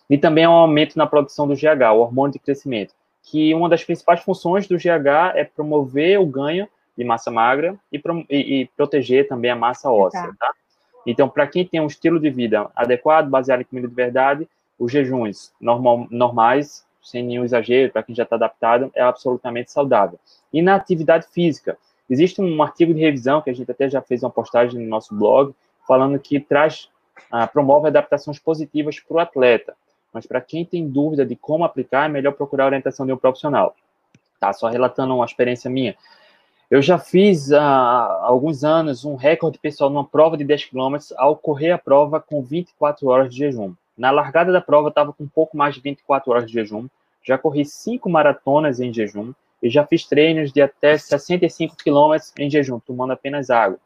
E 0.09 0.17
também 0.17 0.45
há 0.45 0.49
um 0.49 0.53
aumento 0.53 0.97
na 0.97 1.05
produção 1.05 1.47
do 1.47 1.53
GH, 1.53 1.93
o 1.93 1.99
hormônio 1.99 2.33
de 2.33 2.39
crescimento, 2.39 2.93
que 3.21 3.53
uma 3.53 3.69
das 3.69 3.83
principais 3.83 4.21
funções 4.21 4.67
do 4.67 4.77
GH 4.77 5.35
é 5.35 5.43
promover 5.43 6.19
o 6.19 6.25
ganho 6.25 6.67
de 6.97 7.03
massa 7.03 7.29
magra 7.29 7.77
e, 7.91 8.01
e, 8.29 8.61
e 8.61 8.65
proteger 8.75 9.27
também 9.27 9.51
a 9.51 9.55
massa 9.55 9.91
óssea, 9.91 10.33
tá? 10.39 10.51
Então, 11.05 11.29
para 11.29 11.45
quem 11.45 11.65
tem 11.65 11.79
um 11.79 11.85
estilo 11.85 12.19
de 12.19 12.29
vida 12.29 12.69
adequado, 12.75 13.29
baseado 13.29 13.61
em 13.61 13.65
comida 13.65 13.87
de 13.87 13.93
verdade, 13.93 14.49
os 14.79 14.91
jejuns 14.91 15.53
normal, 15.61 16.07
normais, 16.09 16.83
sem 17.09 17.23
nenhum 17.23 17.43
exagero, 17.43 17.91
para 17.91 18.03
quem 18.03 18.15
já 18.15 18.23
está 18.23 18.35
adaptado, 18.35 18.91
é 18.93 19.01
absolutamente 19.01 19.71
saudável. 19.71 20.19
E 20.51 20.61
na 20.61 20.75
atividade 20.75 21.27
física, 21.31 21.77
existe 22.09 22.41
um 22.41 22.61
artigo 22.61 22.93
de 22.93 22.99
revisão 22.99 23.41
que 23.41 23.49
a 23.49 23.53
gente 23.53 23.69
até 23.69 23.89
já 23.89 24.01
fez 24.01 24.23
uma 24.23 24.29
postagem 24.29 24.79
no 24.79 24.87
nosso 24.87 25.15
blog, 25.15 25.53
falando 25.87 26.19
que 26.19 26.39
traz, 26.39 26.89
ah, 27.31 27.47
promove 27.47 27.87
adaptações 27.87 28.39
positivas 28.39 28.99
para 28.99 29.17
o 29.17 29.19
atleta. 29.19 29.75
Mas 30.13 30.25
para 30.25 30.41
quem 30.41 30.65
tem 30.65 30.87
dúvida 30.87 31.25
de 31.25 31.35
como 31.35 31.63
aplicar, 31.63 32.05
é 32.05 32.09
melhor 32.09 32.33
procurar 32.33 32.63
a 32.63 32.67
orientação 32.67 33.05
de 33.05 33.13
um 33.13 33.17
profissional. 33.17 33.75
Tá, 34.39 34.53
só 34.53 34.67
relatando 34.67 35.15
uma 35.15 35.25
experiência 35.25 35.69
minha. 35.69 35.95
Eu 36.69 36.81
já 36.81 36.99
fiz 36.99 37.51
há 37.53 38.19
alguns 38.23 38.63
anos 38.63 39.05
um 39.05 39.15
recorde 39.15 39.57
pessoal 39.57 39.89
numa 39.89 40.05
prova 40.05 40.35
de 40.35 40.43
10 40.43 40.65
km 40.65 40.97
ao 41.15 41.35
correr 41.35 41.71
a 41.71 41.77
prova 41.77 42.19
com 42.19 42.41
24 42.43 43.07
horas 43.07 43.33
de 43.33 43.37
jejum. 43.37 43.73
Na 43.97 44.11
largada 44.11 44.51
da 44.51 44.61
prova, 44.61 44.89
estava 44.89 45.11
com 45.11 45.23
um 45.23 45.27
pouco 45.27 45.57
mais 45.57 45.75
de 45.75 45.81
24 45.81 46.31
horas 46.31 46.45
de 46.45 46.53
jejum. 46.53 46.87
Já 47.23 47.37
corri 47.37 47.65
cinco 47.65 48.09
maratonas 48.09 48.79
em 48.79 48.93
jejum 48.93 49.33
e 49.61 49.69
já 49.69 49.85
fiz 49.85 50.05
treinos 50.05 50.51
de 50.51 50.61
até 50.61 50.97
65 50.97 51.75
quilômetros 51.75 52.31
em 52.37 52.49
jejum, 52.49 52.79
tomando 52.79 53.13
apenas 53.13 53.49
água. 53.49 53.79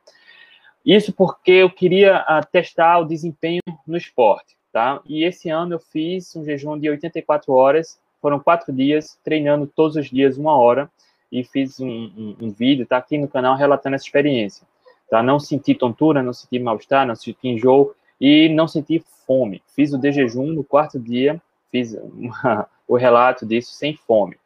Isso 0.86 1.14
porque 1.14 1.52
eu 1.52 1.70
queria 1.70 2.22
uh, 2.22 2.46
testar 2.52 3.00
o 3.00 3.06
desempenho 3.06 3.62
no 3.88 3.98
esporte, 3.98 4.58
tá? 4.74 5.00
E 5.06 5.24
esse 5.24 5.50
ano 5.50 5.76
eu 5.76 5.80
fiz 5.80 6.36
um 6.36 6.44
jejum 6.44 6.78
de 6.78 6.90
84 6.90 7.54
horas, 7.54 8.00
foram 8.22 8.40
quatro 8.40 8.74
dias, 8.74 9.18
treinando 9.24 9.66
todos 9.66 9.96
os 9.96 10.10
dias 10.10 10.38
uma 10.38 10.56
hora, 10.58 10.90
e 11.32 11.44
fiz 11.44 11.80
um, 11.80 11.88
um, 11.88 12.36
um 12.42 12.52
vídeo, 12.52 12.86
tá 12.86 12.98
aqui 12.98 13.18
no 13.18 13.28
canal, 13.28 13.56
relatando 13.56 13.96
essa 13.96 14.06
experiência. 14.06 14.68
Tá? 15.10 15.24
Não 15.24 15.40
senti 15.40 15.74
tontura, 15.74 16.22
não 16.22 16.34
senti 16.34 16.60
mal-estar, 16.60 17.08
não 17.08 17.16
senti 17.16 17.48
enjoo, 17.48 17.96
e 18.22 18.48
não 18.50 18.68
senti 18.68 19.04
fome. 19.26 19.64
Fiz 19.76 19.92
o 19.92 19.98
de 19.98 20.12
jejum 20.12 20.54
no 20.54 20.64
quarto 20.64 21.00
dia, 21.00 21.42
fiz 21.72 21.96
uma, 21.96 22.68
o 22.88 22.96
relato 22.96 23.48
disso 23.48 23.74
sem 23.74 23.96
fome. 23.96 24.38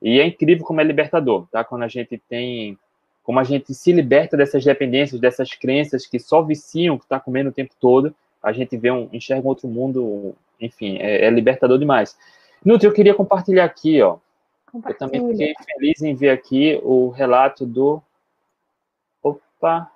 E 0.00 0.20
é 0.20 0.26
incrível 0.26 0.64
como 0.64 0.80
é 0.80 0.84
libertador, 0.84 1.48
tá? 1.50 1.64
Quando 1.64 1.82
a 1.82 1.88
gente 1.88 2.16
tem, 2.28 2.78
como 3.24 3.40
a 3.40 3.44
gente 3.44 3.74
se 3.74 3.92
liberta 3.92 4.36
dessas 4.36 4.64
dependências, 4.64 5.20
dessas 5.20 5.52
crenças 5.52 6.06
que 6.06 6.20
só 6.20 6.40
viciam, 6.40 6.96
que 6.96 7.04
está 7.04 7.18
comendo 7.18 7.50
o 7.50 7.52
tempo 7.52 7.74
todo, 7.80 8.14
a 8.40 8.52
gente 8.52 8.76
vê 8.76 8.92
um, 8.92 9.08
enxerga 9.12 9.44
um 9.44 9.48
outro 9.48 9.66
mundo, 9.66 10.36
enfim, 10.60 10.98
é, 10.98 11.24
é 11.24 11.30
libertador 11.30 11.76
demais. 11.76 12.16
Nutri, 12.64 12.86
eu 12.86 12.92
queria 12.92 13.14
compartilhar 13.14 13.64
aqui, 13.64 14.00
ó. 14.00 14.18
Eu 14.72 14.94
também 14.96 15.26
fiquei 15.28 15.54
feliz 15.64 16.02
em 16.02 16.14
ver 16.14 16.30
aqui 16.30 16.78
o 16.84 17.08
relato 17.08 17.66
do. 17.66 18.00
Opa! 19.22 19.90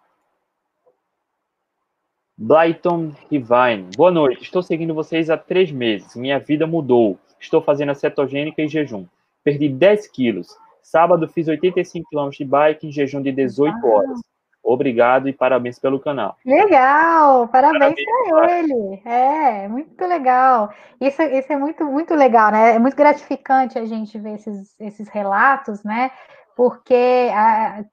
Blyton 2.37 3.12
Rivine. 3.30 3.89
Boa 3.97 4.11
noite. 4.11 4.43
Estou 4.43 4.62
seguindo 4.62 4.95
vocês 4.95 5.30
há 5.30 5.37
três 5.37 5.70
meses. 5.70 6.16
Minha 6.16 6.39
vida 6.39 6.66
mudou. 6.66 7.18
Estou 7.39 7.61
fazendo 7.61 7.91
a 7.91 7.95
cetogênica 7.95 8.62
em 8.62 8.68
jejum. 8.68 9.07
Perdi 9.45 9.68
10 9.68 10.07
quilos. 10.09 10.49
Sábado 10.83 11.28
fiz 11.28 11.49
85 11.49 12.09
km 12.11 12.30
de 12.30 12.45
bike 12.45 12.87
em 12.87 12.93
jejum 12.93 13.22
de 13.22 13.33
18 13.33 13.74
ah. 13.74 13.89
horas. 13.89 14.20
Obrigado 14.62 15.28
e 15.28 15.33
parabéns 15.33 15.78
pelo 15.78 15.99
canal. 15.99 16.37
Legal, 16.47 17.49
parabéns, 17.49 17.97
para 18.30 18.61
ele. 18.61 19.03
É, 19.05 19.66
muito 19.66 20.07
legal. 20.07 20.72
Isso, 21.01 21.20
isso 21.20 21.53
é 21.53 21.57
muito, 21.57 21.85
muito 21.85 22.14
legal, 22.14 22.53
né? 22.53 22.76
É 22.76 22.78
muito 22.78 22.97
gratificante 22.97 23.76
a 23.76 23.85
gente 23.85 24.16
ver 24.20 24.35
esses, 24.35 24.80
esses 24.80 25.09
relatos, 25.09 25.83
né? 25.83 26.12
Porque, 26.57 27.28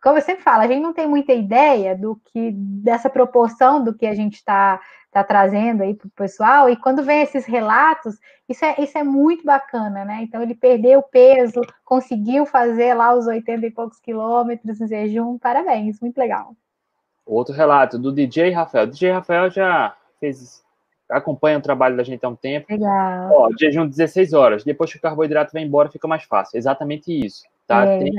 como 0.02 0.18
eu 0.18 0.22
sempre 0.22 0.44
falo, 0.44 0.64
a 0.64 0.68
gente 0.68 0.82
não 0.82 0.94
tem 0.94 1.08
muita 1.08 1.34
ideia 1.34 1.96
do 1.96 2.20
que 2.26 2.52
dessa 2.52 3.10
proporção 3.10 3.84
do 3.84 3.94
que 3.94 4.06
a 4.06 4.14
gente 4.14 4.36
está 4.36 4.80
tá 5.12 5.24
trazendo 5.24 5.82
aí 5.82 5.96
para 5.96 6.08
o 6.08 6.12
pessoal, 6.12 6.70
e 6.70 6.76
quando 6.76 7.04
vem 7.04 7.22
esses 7.22 7.46
relatos, 7.46 8.16
isso 8.48 8.64
é, 8.64 8.76
isso 8.80 8.98
é 8.98 9.04
muito 9.04 9.44
bacana, 9.44 10.06
né? 10.06 10.20
Então, 10.22 10.42
ele 10.42 10.54
perdeu 10.54 11.02
peso, 11.02 11.62
conseguiu 11.84 12.46
fazer 12.46 12.94
lá 12.94 13.14
os 13.16 13.26
80 13.26 13.66
e 13.66 13.72
poucos 13.72 14.00
quilômetros 14.00 14.80
em 14.80 14.88
jejum, 14.88 15.38
parabéns, 15.40 16.00
muito 16.00 16.18
legal. 16.18 16.56
Outro 17.26 17.54
relato 17.54 17.98
do 17.98 18.12
DJ 18.12 18.52
Rafael. 18.52 18.86
O 18.86 18.88
DJ 18.88 19.12
Rafael 19.12 19.50
já 19.50 19.96
fez, 20.20 20.64
acompanha 21.10 21.58
o 21.58 21.62
trabalho 21.62 21.98
da 21.98 22.04
gente 22.04 22.24
há 22.24 22.30
um 22.30 22.36
tempo. 22.36 22.68
Legal. 22.72 23.32
Ó, 23.32 23.50
jejum 23.60 23.88
16 23.88 24.34
horas, 24.34 24.64
depois 24.64 24.92
que 24.92 24.98
o 24.98 25.02
carboidrato 25.02 25.54
vai 25.54 25.64
embora, 25.64 25.90
fica 25.90 26.08
mais 26.08 26.24
fácil. 26.24 26.58
Exatamente 26.58 27.12
isso. 27.12 27.44
Tá? 27.70 27.86
É, 27.86 28.00
Tem 28.00 28.12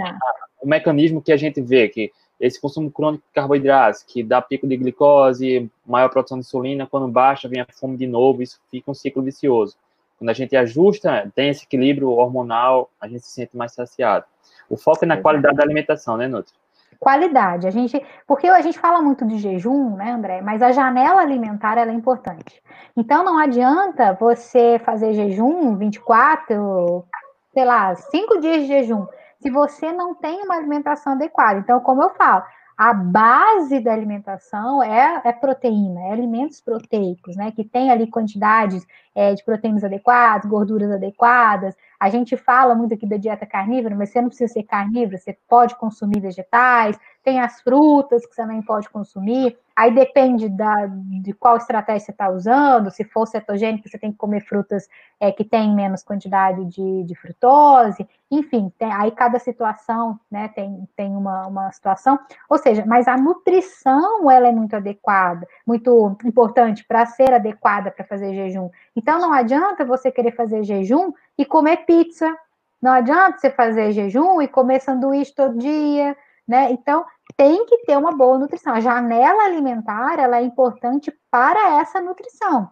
o 0.62 0.68
mecanismo 0.68 1.20
que 1.20 1.32
a 1.32 1.36
gente 1.36 1.60
vê, 1.60 1.88
que 1.88 2.12
esse 2.38 2.60
consumo 2.60 2.88
crônico 2.88 3.24
de 3.26 3.32
carboidratos, 3.34 4.04
que 4.04 4.22
dá 4.22 4.40
pico 4.40 4.64
de 4.66 4.76
glicose, 4.76 5.68
maior 5.84 6.08
produção 6.08 6.38
de 6.38 6.46
insulina, 6.46 6.86
quando 6.86 7.08
baixa, 7.08 7.48
vem 7.48 7.60
a 7.60 7.66
fome 7.68 7.96
de 7.96 8.06
novo, 8.06 8.42
isso 8.42 8.60
fica 8.70 8.88
um 8.88 8.94
ciclo 8.94 9.22
vicioso. 9.24 9.76
Quando 10.16 10.30
a 10.30 10.34
gente 10.34 10.56
ajusta, 10.56 11.30
tem 11.34 11.48
esse 11.48 11.64
equilíbrio 11.64 12.10
hormonal, 12.10 12.90
a 13.00 13.08
gente 13.08 13.26
se 13.26 13.32
sente 13.32 13.56
mais 13.56 13.72
saciado. 13.72 14.24
O 14.68 14.76
foco 14.76 15.04
é 15.04 15.08
na 15.08 15.16
qualidade 15.16 15.56
da 15.56 15.64
alimentação, 15.64 16.16
né, 16.16 16.28
Nutri? 16.28 16.54
Qualidade. 17.00 17.66
A 17.66 17.70
gente, 17.70 18.00
porque 18.26 18.46
a 18.46 18.60
gente 18.60 18.78
fala 18.78 19.02
muito 19.02 19.26
de 19.26 19.38
jejum, 19.38 19.96
né, 19.96 20.12
André? 20.12 20.40
Mas 20.42 20.62
a 20.62 20.70
janela 20.70 21.22
alimentar 21.22 21.76
ela 21.76 21.90
é 21.90 21.94
importante. 21.94 22.62
Então 22.96 23.24
não 23.24 23.36
adianta 23.36 24.12
você 24.12 24.78
fazer 24.84 25.12
jejum 25.14 25.76
24, 25.76 27.04
sei 27.52 27.64
lá, 27.64 27.96
cinco 27.96 28.38
dias 28.38 28.60
de 28.60 28.66
jejum 28.66 29.06
se 29.40 29.50
você 29.50 29.92
não 29.92 30.14
tem 30.14 30.42
uma 30.44 30.54
alimentação 30.54 31.14
adequada. 31.14 31.58
Então, 31.58 31.80
como 31.80 32.02
eu 32.02 32.10
falo, 32.10 32.44
a 32.80 32.94
base 32.94 33.78
da 33.80 33.92
alimentação 33.92 34.82
é, 34.82 35.20
é 35.22 35.32
proteína, 35.32 36.00
é 36.00 36.12
alimentos 36.12 36.62
proteicos, 36.62 37.36
né? 37.36 37.52
Que 37.52 37.62
tem 37.62 37.90
ali 37.90 38.06
quantidades 38.06 38.86
é, 39.14 39.34
de 39.34 39.44
proteínas 39.44 39.84
adequadas, 39.84 40.48
gorduras 40.48 40.90
adequadas. 40.90 41.74
A 42.00 42.08
gente 42.08 42.38
fala 42.38 42.74
muito 42.74 42.94
aqui 42.94 43.06
da 43.06 43.18
dieta 43.18 43.44
carnívora, 43.44 43.94
mas 43.94 44.08
você 44.08 44.22
não 44.22 44.28
precisa 44.28 44.50
ser 44.50 44.62
carnívoro, 44.62 45.18
você 45.18 45.36
pode 45.46 45.76
consumir 45.76 46.20
vegetais, 46.20 46.98
tem 47.22 47.40
as 47.40 47.60
frutas 47.60 48.24
que 48.24 48.34
você 48.34 48.42
também 48.42 48.62
pode 48.62 48.88
consumir. 48.88 49.56
Aí 49.76 49.94
depende 49.94 50.48
da, 50.48 50.86
de 51.22 51.32
qual 51.32 51.56
estratégia 51.56 52.06
você 52.06 52.10
está 52.10 52.28
usando. 52.30 52.90
Se 52.90 53.04
for 53.04 53.26
cetogênico, 53.26 53.88
você 53.88 53.98
tem 53.98 54.10
que 54.10 54.18
comer 54.18 54.40
frutas 54.40 54.88
é, 55.18 55.30
que 55.30 55.44
têm 55.44 55.74
menos 55.74 56.02
quantidade 56.02 56.64
de, 56.66 57.04
de 57.04 57.14
frutose. 57.14 58.08
Enfim, 58.30 58.72
tem, 58.78 58.92
aí 58.92 59.10
cada 59.10 59.38
situação 59.38 60.18
né, 60.30 60.48
tem, 60.48 60.88
tem 60.96 61.14
uma, 61.14 61.46
uma 61.46 61.72
situação. 61.72 62.18
Ou 62.48 62.58
seja, 62.58 62.84
mas 62.86 63.06
a 63.06 63.16
nutrição 63.16 64.30
ela 64.30 64.48
é 64.48 64.52
muito 64.52 64.76
adequada, 64.76 65.46
muito 65.66 66.16
importante 66.24 66.84
para 66.84 67.06
ser 67.06 67.32
adequada 67.32 67.90
para 67.90 68.04
fazer 68.04 68.34
jejum. 68.34 68.70
Então 68.96 69.18
não 69.18 69.32
adianta 69.32 69.84
você 69.84 70.10
querer 70.10 70.32
fazer 70.32 70.62
jejum 70.62 71.12
e 71.36 71.44
comer 71.44 71.84
pizza. 71.84 72.34
Não 72.80 72.92
adianta 72.92 73.38
você 73.38 73.50
fazer 73.50 73.92
jejum 73.92 74.40
e 74.40 74.48
comer 74.48 74.80
sanduíche 74.80 75.34
todo 75.34 75.58
dia 75.58 76.16
né? 76.50 76.72
Então, 76.72 77.06
tem 77.36 77.64
que 77.64 77.78
ter 77.84 77.96
uma 77.96 78.10
boa 78.10 78.36
nutrição. 78.36 78.74
A 78.74 78.80
janela 78.80 79.44
alimentar, 79.44 80.18
ela 80.18 80.38
é 80.38 80.42
importante 80.42 81.16
para 81.30 81.78
essa 81.80 82.00
nutrição. 82.00 82.68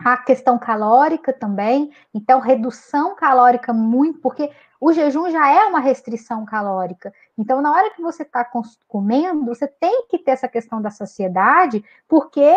A 0.00 0.16
questão 0.16 0.58
calórica 0.58 1.30
também, 1.30 1.90
então 2.14 2.40
redução 2.40 3.14
calórica 3.14 3.72
muito, 3.72 4.20
porque 4.20 4.50
o 4.80 4.92
jejum 4.94 5.28
já 5.28 5.50
é 5.50 5.64
uma 5.66 5.80
restrição 5.80 6.46
calórica. 6.46 7.12
Então, 7.36 7.60
na 7.60 7.70
hora 7.70 7.90
que 7.90 8.00
você 8.00 8.22
está 8.22 8.48
comendo, 8.86 9.44
você 9.44 9.68
tem 9.68 10.06
que 10.08 10.18
ter 10.18 10.30
essa 10.30 10.48
questão 10.48 10.80
da 10.80 10.88
saciedade, 10.88 11.84
porque 12.08 12.50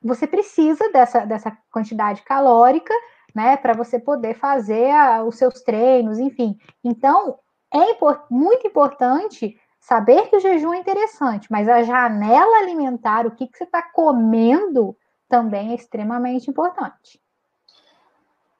você 0.00 0.26
precisa 0.26 0.90
dessa, 0.92 1.26
dessa 1.26 1.58
quantidade 1.70 2.22
calórica, 2.22 2.94
né, 3.34 3.56
para 3.58 3.74
você 3.74 3.98
poder 3.98 4.34
fazer 4.34 4.90
a, 4.92 5.24
os 5.24 5.36
seus 5.36 5.60
treinos, 5.60 6.18
enfim. 6.18 6.56
Então, 6.82 7.38
é 7.74 7.96
muito 8.30 8.66
importante 8.66 9.58
Saber 9.86 10.28
que 10.28 10.34
o 10.34 10.40
jejum 10.40 10.74
é 10.74 10.78
interessante, 10.78 11.46
mas 11.48 11.68
a 11.68 11.80
janela 11.84 12.56
alimentar, 12.58 13.24
o 13.24 13.30
que, 13.30 13.46
que 13.46 13.56
você 13.56 13.62
está 13.62 13.80
comendo, 13.80 14.96
também 15.28 15.70
é 15.70 15.74
extremamente 15.76 16.50
importante. 16.50 17.20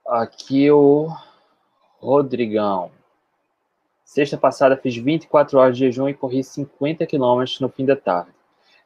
Aqui 0.07 0.71
o 0.71 1.09
Rodrigão. 1.99 2.93
Sexta 4.05 4.39
passada 4.39 4.77
fiz 4.77 4.95
24 4.95 5.59
horas 5.59 5.77
de 5.77 5.87
jejum 5.87 6.09
e 6.09 6.15
corri 6.15 6.45
50 6.45 7.05
quilômetros 7.07 7.59
no 7.59 7.69
fim 7.71 7.85
da 7.85 7.97
tarde. 7.97 8.31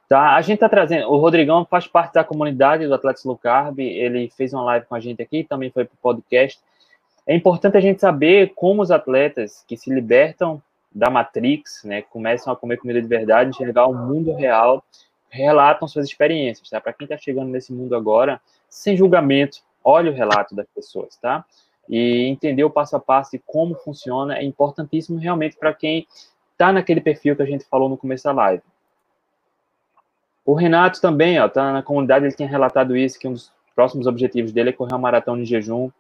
Tá, 0.09 0.35
a 0.35 0.41
gente 0.41 0.55
está 0.55 0.69
trazendo. 0.71 1.11
O 1.11 1.19
Rodrigão 1.19 1.67
faz 1.67 1.87
parte 1.87 2.15
da 2.15 2.25
comunidade 2.25 2.87
do 2.87 2.95
Atletas 2.95 3.23
Low 3.23 3.37
Carb. 3.37 3.81
Ele 3.81 4.31
fez 4.35 4.55
uma 4.55 4.63
live 4.63 4.87
com 4.87 4.95
a 4.95 5.01
gente 5.01 5.21
aqui, 5.21 5.45
também 5.45 5.71
foi 5.71 5.85
para 5.85 5.95
o 5.95 5.99
podcast. 5.99 6.59
É 7.27 7.37
importante 7.37 7.77
a 7.77 7.81
gente 7.81 8.01
saber 8.01 8.55
como 8.55 8.81
os 8.81 8.91
atletas 8.91 9.63
que 9.69 9.77
se 9.77 9.93
libertam 9.93 10.63
da 10.93 11.09
Matrix, 11.09 11.85
né, 11.85 12.03
começam 12.03 12.53
a 12.53 12.57
comer 12.57 12.77
comida 12.79 13.01
de 13.01 13.09
verdade, 13.09 13.51
enxergar 13.51 13.87
o 13.87 13.95
mundo 13.95 14.35
real, 14.35 14.85
relatam 15.29 15.87
suas 15.87 16.07
experiências, 16.07 16.69
tá? 16.69 16.81
Para 16.81 16.93
quem 16.93 17.05
está 17.05 17.17
chegando 17.17 17.49
nesse 17.49 17.73
mundo 17.73 17.95
agora, 17.95 18.41
sem 18.69 18.97
julgamento, 18.97 19.59
olhe 19.85 20.09
o 20.09 20.13
relato 20.13 20.55
das 20.55 20.67
pessoas, 20.75 21.17
tá? 21.17 21.45
e 21.91 22.27
entender 22.27 22.63
o 22.63 22.71
passo 22.71 22.95
a 22.95 23.01
passo 23.01 23.35
e 23.35 23.43
como 23.45 23.75
funciona 23.75 24.39
é 24.39 24.45
importantíssimo 24.45 25.19
realmente 25.19 25.57
para 25.57 25.75
quem 25.75 26.07
está 26.53 26.73
naquele 26.73 27.01
perfil 27.01 27.35
que 27.35 27.43
a 27.43 27.47
gente 27.47 27.65
falou 27.65 27.89
no 27.89 27.97
começo 27.97 28.23
da 28.23 28.33
live. 28.33 28.63
O 30.47 30.55
Renato 30.55 31.01
também, 31.01 31.41
ó, 31.41 31.49
tá 31.49 31.73
na 31.73 31.83
comunidade, 31.83 32.25
ele 32.25 32.35
tinha 32.35 32.49
relatado 32.49 32.97
isso, 32.97 33.19
que 33.19 33.27
um 33.27 33.33
dos 33.33 33.53
próximos 33.75 34.07
objetivos 34.07 34.53
dele 34.53 34.71
é 34.71 34.73
correr 34.73 34.93
uma 34.93 35.01
maratona 35.01 35.43
de 35.43 35.51
jejum, 35.51 35.91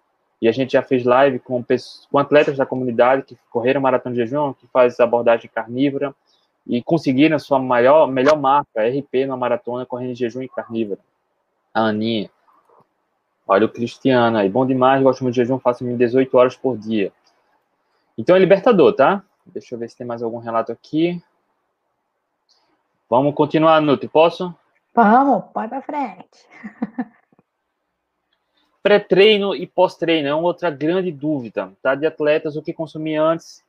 e 0.40 0.48
a 0.48 0.52
gente 0.52 0.72
já 0.72 0.82
fez 0.82 1.04
live 1.04 1.38
com, 1.38 1.62
com 2.10 2.18
atletas 2.18 2.56
da 2.56 2.64
comunidade 2.64 3.22
que 3.22 3.36
correram 3.50 3.80
maratona 3.80 4.14
de 4.14 4.22
jejum, 4.22 4.54
que 4.54 4.66
faz 4.68 4.98
abordagem 4.98 5.50
carnívora, 5.52 6.14
e 6.66 6.82
conseguiram 6.82 7.38
sua 7.38 7.58
maior, 7.58 8.06
melhor 8.06 8.38
marca, 8.38 8.82
RP, 8.82 9.26
na 9.26 9.36
maratona, 9.36 9.84
correndo 9.84 10.14
de 10.14 10.20
jejum 10.20 10.42
e 10.42 10.48
carnívora. 10.48 11.00
A 11.74 11.82
Aninha. 11.82 12.30
Olha 13.46 13.66
o 13.66 13.68
Cristiano 13.68 14.38
aí. 14.38 14.48
Bom 14.48 14.64
demais, 14.64 15.02
gosto 15.02 15.22
muito 15.22 15.34
de 15.34 15.42
jejum, 15.42 15.58
faço 15.58 15.84
18 15.84 16.36
horas 16.36 16.56
por 16.56 16.78
dia. 16.78 17.12
Então 18.16 18.34
é 18.36 18.38
libertador, 18.38 18.94
tá? 18.94 19.22
Deixa 19.44 19.74
eu 19.74 19.78
ver 19.78 19.90
se 19.90 19.96
tem 19.96 20.06
mais 20.06 20.22
algum 20.22 20.38
relato 20.38 20.70
aqui. 20.72 21.22
Vamos 23.08 23.34
continuar, 23.34 23.80
Nutri, 23.80 24.08
posso? 24.08 24.54
Vamos, 24.94 25.44
pode 25.52 25.68
pra 25.68 25.82
frente. 25.82 26.46
Pré-treino 28.82 29.54
e 29.54 29.66
pós-treino 29.66 30.28
é 30.28 30.34
uma 30.34 30.44
outra 30.44 30.70
grande 30.70 31.12
dúvida, 31.12 31.70
tá? 31.82 31.94
De 31.94 32.06
atletas, 32.06 32.56
o 32.56 32.62
que 32.62 32.72
consumir 32.72 33.16
antes 33.16 33.62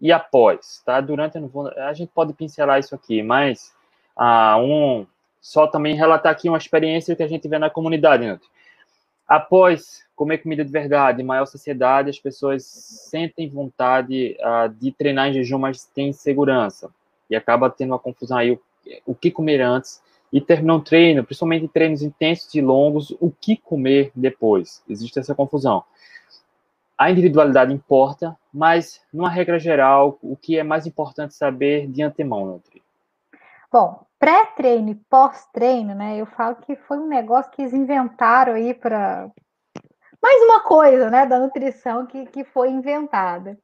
e 0.00 0.10
após, 0.12 0.82
tá? 0.84 1.00
Durante, 1.00 1.38
a 1.78 1.92
gente 1.92 2.10
pode 2.12 2.32
pincelar 2.32 2.78
isso 2.78 2.94
aqui, 2.94 3.22
mas 3.22 3.72
ah, 4.16 4.56
um, 4.58 5.06
só 5.40 5.66
também 5.66 5.94
relatar 5.94 6.32
aqui 6.32 6.48
uma 6.48 6.58
experiência 6.58 7.16
que 7.16 7.22
a 7.22 7.28
gente 7.28 7.48
vê 7.48 7.58
na 7.58 7.70
comunidade. 7.70 8.38
Após 9.26 10.04
comer 10.14 10.38
comida 10.38 10.64
de 10.64 10.70
verdade, 10.70 11.22
maior 11.22 11.46
saciedade, 11.46 12.10
as 12.10 12.18
pessoas 12.18 12.64
sentem 12.64 13.48
vontade 13.48 14.36
uh, 14.40 14.68
de 14.68 14.92
treinar 14.92 15.28
em 15.28 15.34
jejum, 15.34 15.58
mas 15.58 15.84
tem 15.84 16.12
segurança. 16.12 16.90
E 17.30 17.34
acaba 17.34 17.70
tendo 17.70 17.90
uma 17.90 17.98
confusão 17.98 18.38
aí, 18.38 18.52
o, 18.52 18.60
o 19.06 19.14
que 19.14 19.30
comer 19.30 19.60
antes, 19.60 20.02
e 20.32 20.40
terminar 20.40 20.76
um 20.76 20.80
treino, 20.80 21.24
principalmente 21.24 21.68
treinos 21.68 22.02
intensos 22.02 22.54
e 22.54 22.60
longos, 22.60 23.10
o 23.20 23.30
que 23.30 23.56
comer 23.56 24.10
depois. 24.14 24.82
Existe 24.88 25.18
essa 25.18 25.34
confusão. 25.34 25.84
A 26.96 27.10
individualidade 27.10 27.72
importa, 27.72 28.36
mas, 28.52 29.00
numa 29.12 29.28
regra 29.28 29.58
geral, 29.58 30.18
o 30.22 30.36
que 30.36 30.58
é 30.58 30.62
mais 30.62 30.86
importante 30.86 31.34
saber 31.34 31.86
de 31.88 32.02
antemão, 32.02 32.46
Nutri? 32.46 32.82
Bom, 33.70 34.06
pré-treino 34.18 34.90
e 34.90 34.94
pós-treino, 34.94 35.94
né? 35.94 36.16
Eu 36.16 36.26
falo 36.26 36.56
que 36.56 36.76
foi 36.76 36.98
um 36.98 37.08
negócio 37.08 37.50
que 37.50 37.62
eles 37.62 37.74
inventaram 37.74 38.54
aí 38.54 38.72
para 38.72 39.30
mais 40.22 40.42
uma 40.42 40.60
coisa, 40.60 41.10
né, 41.10 41.26
da 41.26 41.40
nutrição 41.40 42.06
que, 42.06 42.26
que 42.26 42.44
foi 42.44 42.70
inventada. 42.70 43.58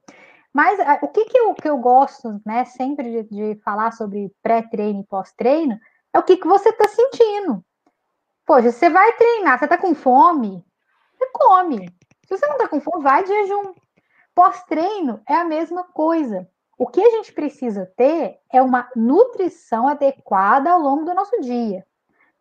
Mas 0.52 0.76
o 1.02 1.08
que, 1.08 1.26
que, 1.26 1.38
eu, 1.38 1.54
que 1.54 1.68
eu 1.68 1.78
gosto, 1.78 2.40
né, 2.44 2.64
sempre 2.64 3.22
de, 3.22 3.54
de 3.54 3.60
falar 3.62 3.92
sobre 3.92 4.32
pré-treino 4.42 5.00
e 5.00 5.06
pós-treino, 5.06 5.78
é 6.18 6.20
o 6.20 6.24
que, 6.24 6.36
que 6.36 6.46
você 6.46 6.70
está 6.70 6.88
sentindo. 6.88 7.64
Poxa, 8.44 8.72
você 8.72 8.90
vai 8.90 9.12
treinar, 9.14 9.58
você 9.58 9.64
está 9.64 9.78
com 9.78 9.94
fome, 9.94 10.64
você 11.16 11.26
come. 11.32 11.88
Se 12.26 12.36
você 12.36 12.46
não 12.46 12.54
está 12.54 12.68
com 12.68 12.80
fome, 12.80 13.02
vai 13.02 13.22
de 13.22 13.28
jejum. 13.28 13.72
Pós-treino 14.34 15.20
é 15.28 15.34
a 15.34 15.44
mesma 15.44 15.84
coisa. 15.84 16.48
O 16.76 16.86
que 16.86 17.00
a 17.00 17.10
gente 17.10 17.32
precisa 17.32 17.90
ter 17.96 18.38
é 18.52 18.60
uma 18.62 18.88
nutrição 18.94 19.88
adequada 19.88 20.70
ao 20.70 20.80
longo 20.80 21.04
do 21.04 21.14
nosso 21.14 21.40
dia. 21.40 21.84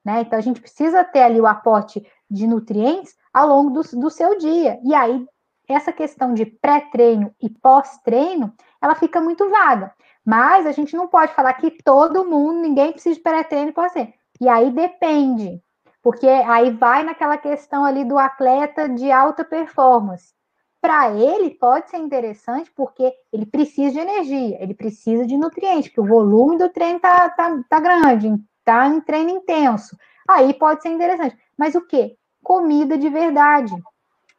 Né? 0.03 0.21
Então, 0.21 0.37
a 0.37 0.41
gente 0.41 0.61
precisa 0.61 1.03
ter 1.03 1.21
ali 1.21 1.39
o 1.39 1.47
aporte 1.47 2.05
de 2.29 2.47
nutrientes 2.47 3.15
ao 3.33 3.47
longo 3.47 3.69
do, 3.71 3.81
do 3.99 4.09
seu 4.09 4.37
dia. 4.37 4.79
E 4.83 4.93
aí, 4.93 5.25
essa 5.67 5.91
questão 5.91 6.33
de 6.33 6.45
pré-treino 6.45 7.33
e 7.41 7.49
pós-treino, 7.49 8.53
ela 8.81 8.95
fica 8.95 9.19
muito 9.19 9.49
vaga. 9.49 9.93
Mas 10.27 10.67
a 10.67 10.73
gente 10.73 10.95
não 10.95 11.07
pode 11.07 11.33
falar 11.33 11.53
que 11.53 11.71
todo 11.83 12.25
mundo, 12.25 12.59
ninguém 12.59 12.91
precisa 12.91 13.15
de 13.15 13.21
pré-treino 13.21 13.69
e 13.69 13.73
pós-treino. 13.73 14.13
E 14.41 14.49
aí 14.49 14.69
depende, 14.69 15.61
porque 16.03 16.27
aí 16.27 16.69
vai 16.71 17.03
naquela 17.03 17.37
questão 17.37 17.85
ali 17.85 18.03
do 18.03 18.17
atleta 18.19 18.89
de 18.89 19.09
alta 19.11 19.45
performance 19.45 20.35
para 20.81 21.13
ele 21.13 21.51
pode 21.51 21.89
ser 21.89 21.97
interessante 21.97 22.71
porque 22.73 23.11
ele 23.33 23.45
precisa 23.45 23.91
de 23.91 23.99
energia, 23.99 24.61
ele 24.63 24.73
precisa 24.73 25.25
de 25.25 25.35
nutrientes, 25.35 25.89
porque 25.89 26.01
o 26.01 26.07
volume 26.07 26.57
do 26.57 26.69
treino 26.69 26.99
tá, 26.99 27.29
tá, 27.29 27.61
tá 27.67 27.79
grande, 27.79 28.33
tá 28.63 28.87
em 28.87 29.01
treino 29.01 29.31
intenso. 29.31 29.97
Aí 30.27 30.53
pode 30.53 30.81
ser 30.81 30.89
interessante. 30.89 31.37
Mas 31.57 31.75
o 31.75 31.85
que? 31.85 32.15
Comida 32.43 32.97
de 32.97 33.09
verdade. 33.09 33.73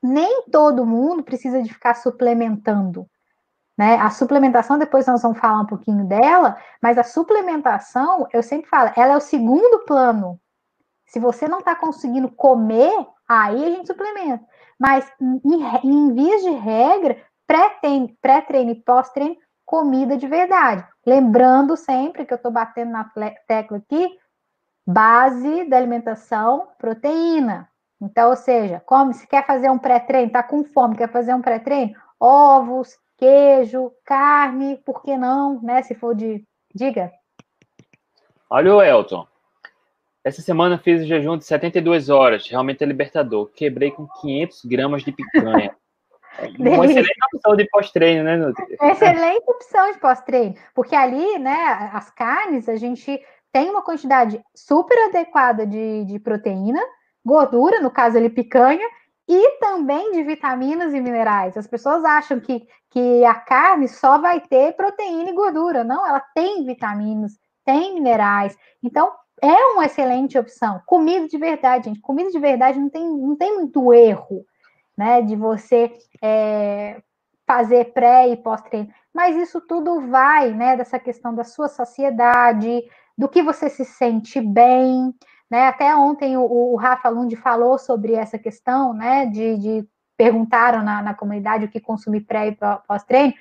Nem 0.02 0.44
todo 0.44 0.86
mundo 0.86 1.22
precisa 1.22 1.62
de 1.62 1.72
ficar 1.72 1.94
suplementando. 1.94 3.06
Né? 3.78 3.94
A 3.94 4.10
suplementação, 4.10 4.76
depois 4.76 5.06
nós 5.06 5.22
vamos 5.22 5.38
falar 5.38 5.60
um 5.60 5.66
pouquinho 5.66 6.04
dela, 6.04 6.58
mas 6.82 6.98
a 6.98 7.04
suplementação, 7.04 8.26
eu 8.32 8.42
sempre 8.42 8.68
falo, 8.68 8.90
ela 8.96 9.14
é 9.14 9.16
o 9.16 9.20
segundo 9.20 9.84
plano. 9.86 10.40
Se 11.06 11.20
você 11.20 11.46
não 11.46 11.60
está 11.60 11.76
conseguindo 11.76 12.28
comer, 12.28 13.06
aí 13.28 13.64
a 13.64 13.70
gente 13.70 13.86
suplementa. 13.86 14.44
Mas, 14.78 15.10
em, 15.20 15.62
em 15.84 16.12
vias 16.12 16.42
de 16.42 16.50
regra, 16.50 17.16
pré-treino 17.46 18.10
pré 18.20 18.44
e 18.50 18.74
pós-treino, 18.74 19.36
comida 19.64 20.16
de 20.16 20.26
verdade. 20.26 20.84
Lembrando 21.06 21.76
sempre 21.76 22.26
que 22.26 22.32
eu 22.32 22.36
estou 22.36 22.50
batendo 22.50 22.90
na 22.90 23.10
tecla 23.46 23.78
aqui, 23.78 24.18
base 24.84 25.64
da 25.64 25.76
alimentação, 25.76 26.68
proteína. 26.78 27.68
Então, 28.00 28.30
ou 28.30 28.36
seja, 28.36 28.82
come, 28.84 29.14
se 29.14 29.26
quer 29.26 29.46
fazer 29.46 29.70
um 29.70 29.78
pré-treino, 29.78 30.28
está 30.28 30.42
com 30.42 30.64
fome, 30.64 30.96
quer 30.96 31.10
fazer 31.10 31.32
um 31.32 31.42
pré-treino, 31.42 31.94
ovos, 32.18 32.96
queijo, 33.18 33.92
carne, 34.04 34.80
por 34.86 35.02
que 35.02 35.16
não, 35.16 35.60
né? 35.60 35.82
Se 35.82 35.94
for 35.94 36.14
de. 36.14 36.42
Diga. 36.74 37.10
Olha 38.48 38.74
o 38.74 38.82
Elton. 38.82 39.26
Essa 40.24 40.42
semana 40.42 40.78
fiz 40.78 41.02
o 41.02 41.06
jejum 41.06 41.36
de 41.36 41.44
72 41.44 42.08
horas, 42.08 42.48
realmente 42.48 42.82
é 42.82 42.86
libertador. 42.86 43.50
Quebrei 43.54 43.90
com 43.90 44.06
500 44.06 44.64
gramas 44.64 45.02
de 45.02 45.12
picanha. 45.12 45.74
Uma 46.58 46.84
excelente 46.84 47.18
opção 47.34 47.56
de 47.56 47.68
pós-treino, 47.68 48.22
né, 48.22 48.36
Nutri? 48.36 48.76
Excelente 48.80 49.44
opção 49.48 49.90
de 49.90 49.98
pós-treino, 49.98 50.54
porque 50.72 50.94
ali, 50.94 51.38
né, 51.38 51.90
as 51.92 52.10
carnes, 52.10 52.68
a 52.68 52.76
gente 52.76 53.20
tem 53.50 53.68
uma 53.68 53.82
quantidade 53.82 54.40
super 54.54 54.96
adequada 55.08 55.66
de, 55.66 56.04
de 56.04 56.18
proteína, 56.20 56.80
gordura, 57.24 57.80
no 57.80 57.90
caso 57.90 58.18
ali 58.18 58.30
picanha, 58.30 58.86
e 59.28 59.58
também 59.58 60.12
de 60.12 60.22
vitaminas 60.22 60.94
e 60.94 61.00
minerais. 61.00 61.56
As 61.56 61.66
pessoas 61.66 62.02
acham 62.02 62.40
que, 62.40 62.66
que 62.90 63.24
a 63.24 63.34
carne 63.34 63.86
só 63.86 64.18
vai 64.18 64.40
ter 64.40 64.74
proteína 64.74 65.30
e 65.30 65.34
gordura. 65.34 65.84
Não, 65.84 66.06
ela 66.06 66.20
tem 66.34 66.64
vitaminas, 66.64 67.32
tem 67.64 67.94
minerais. 67.94 68.56
Então, 68.82 69.12
é 69.42 69.54
uma 69.66 69.84
excelente 69.84 70.38
opção. 70.38 70.80
Comida 70.86 71.28
de 71.28 71.36
verdade, 71.36 71.84
gente. 71.90 72.00
Comida 72.00 72.30
de 72.30 72.38
verdade 72.38 72.78
não 72.78 72.88
tem, 72.88 73.06
não 73.06 73.36
tem 73.36 73.56
muito 73.56 73.92
erro, 73.92 74.44
né? 74.96 75.20
De 75.20 75.36
você 75.36 75.92
é, 76.22 77.00
fazer 77.46 77.92
pré 77.92 78.28
e 78.28 78.36
pós-treino. 78.36 78.88
Mas 79.12 79.36
isso 79.36 79.60
tudo 79.60 80.08
vai, 80.08 80.52
né? 80.54 80.74
Dessa 80.74 80.98
questão 80.98 81.34
da 81.34 81.44
sua 81.44 81.68
saciedade, 81.68 82.82
do 83.16 83.28
que 83.28 83.42
você 83.42 83.68
se 83.68 83.84
sente 83.84 84.40
bem, 84.40 85.14
né? 85.50 85.66
Até 85.66 85.94
ontem 85.94 86.36
o, 86.36 86.42
o 86.42 86.76
Rafa 86.76 87.08
Lund 87.08 87.34
falou 87.36 87.78
sobre 87.78 88.14
essa 88.14 88.38
questão, 88.38 88.92
né? 88.92 89.26
De, 89.26 89.56
de 89.56 89.88
perguntaram 90.16 90.82
na, 90.82 91.02
na 91.02 91.14
comunidade 91.14 91.64
o 91.64 91.68
que 91.68 91.80
consumir 91.80 92.22
pré 92.22 92.48
e 92.48 92.56
pós-treino. 92.86 93.32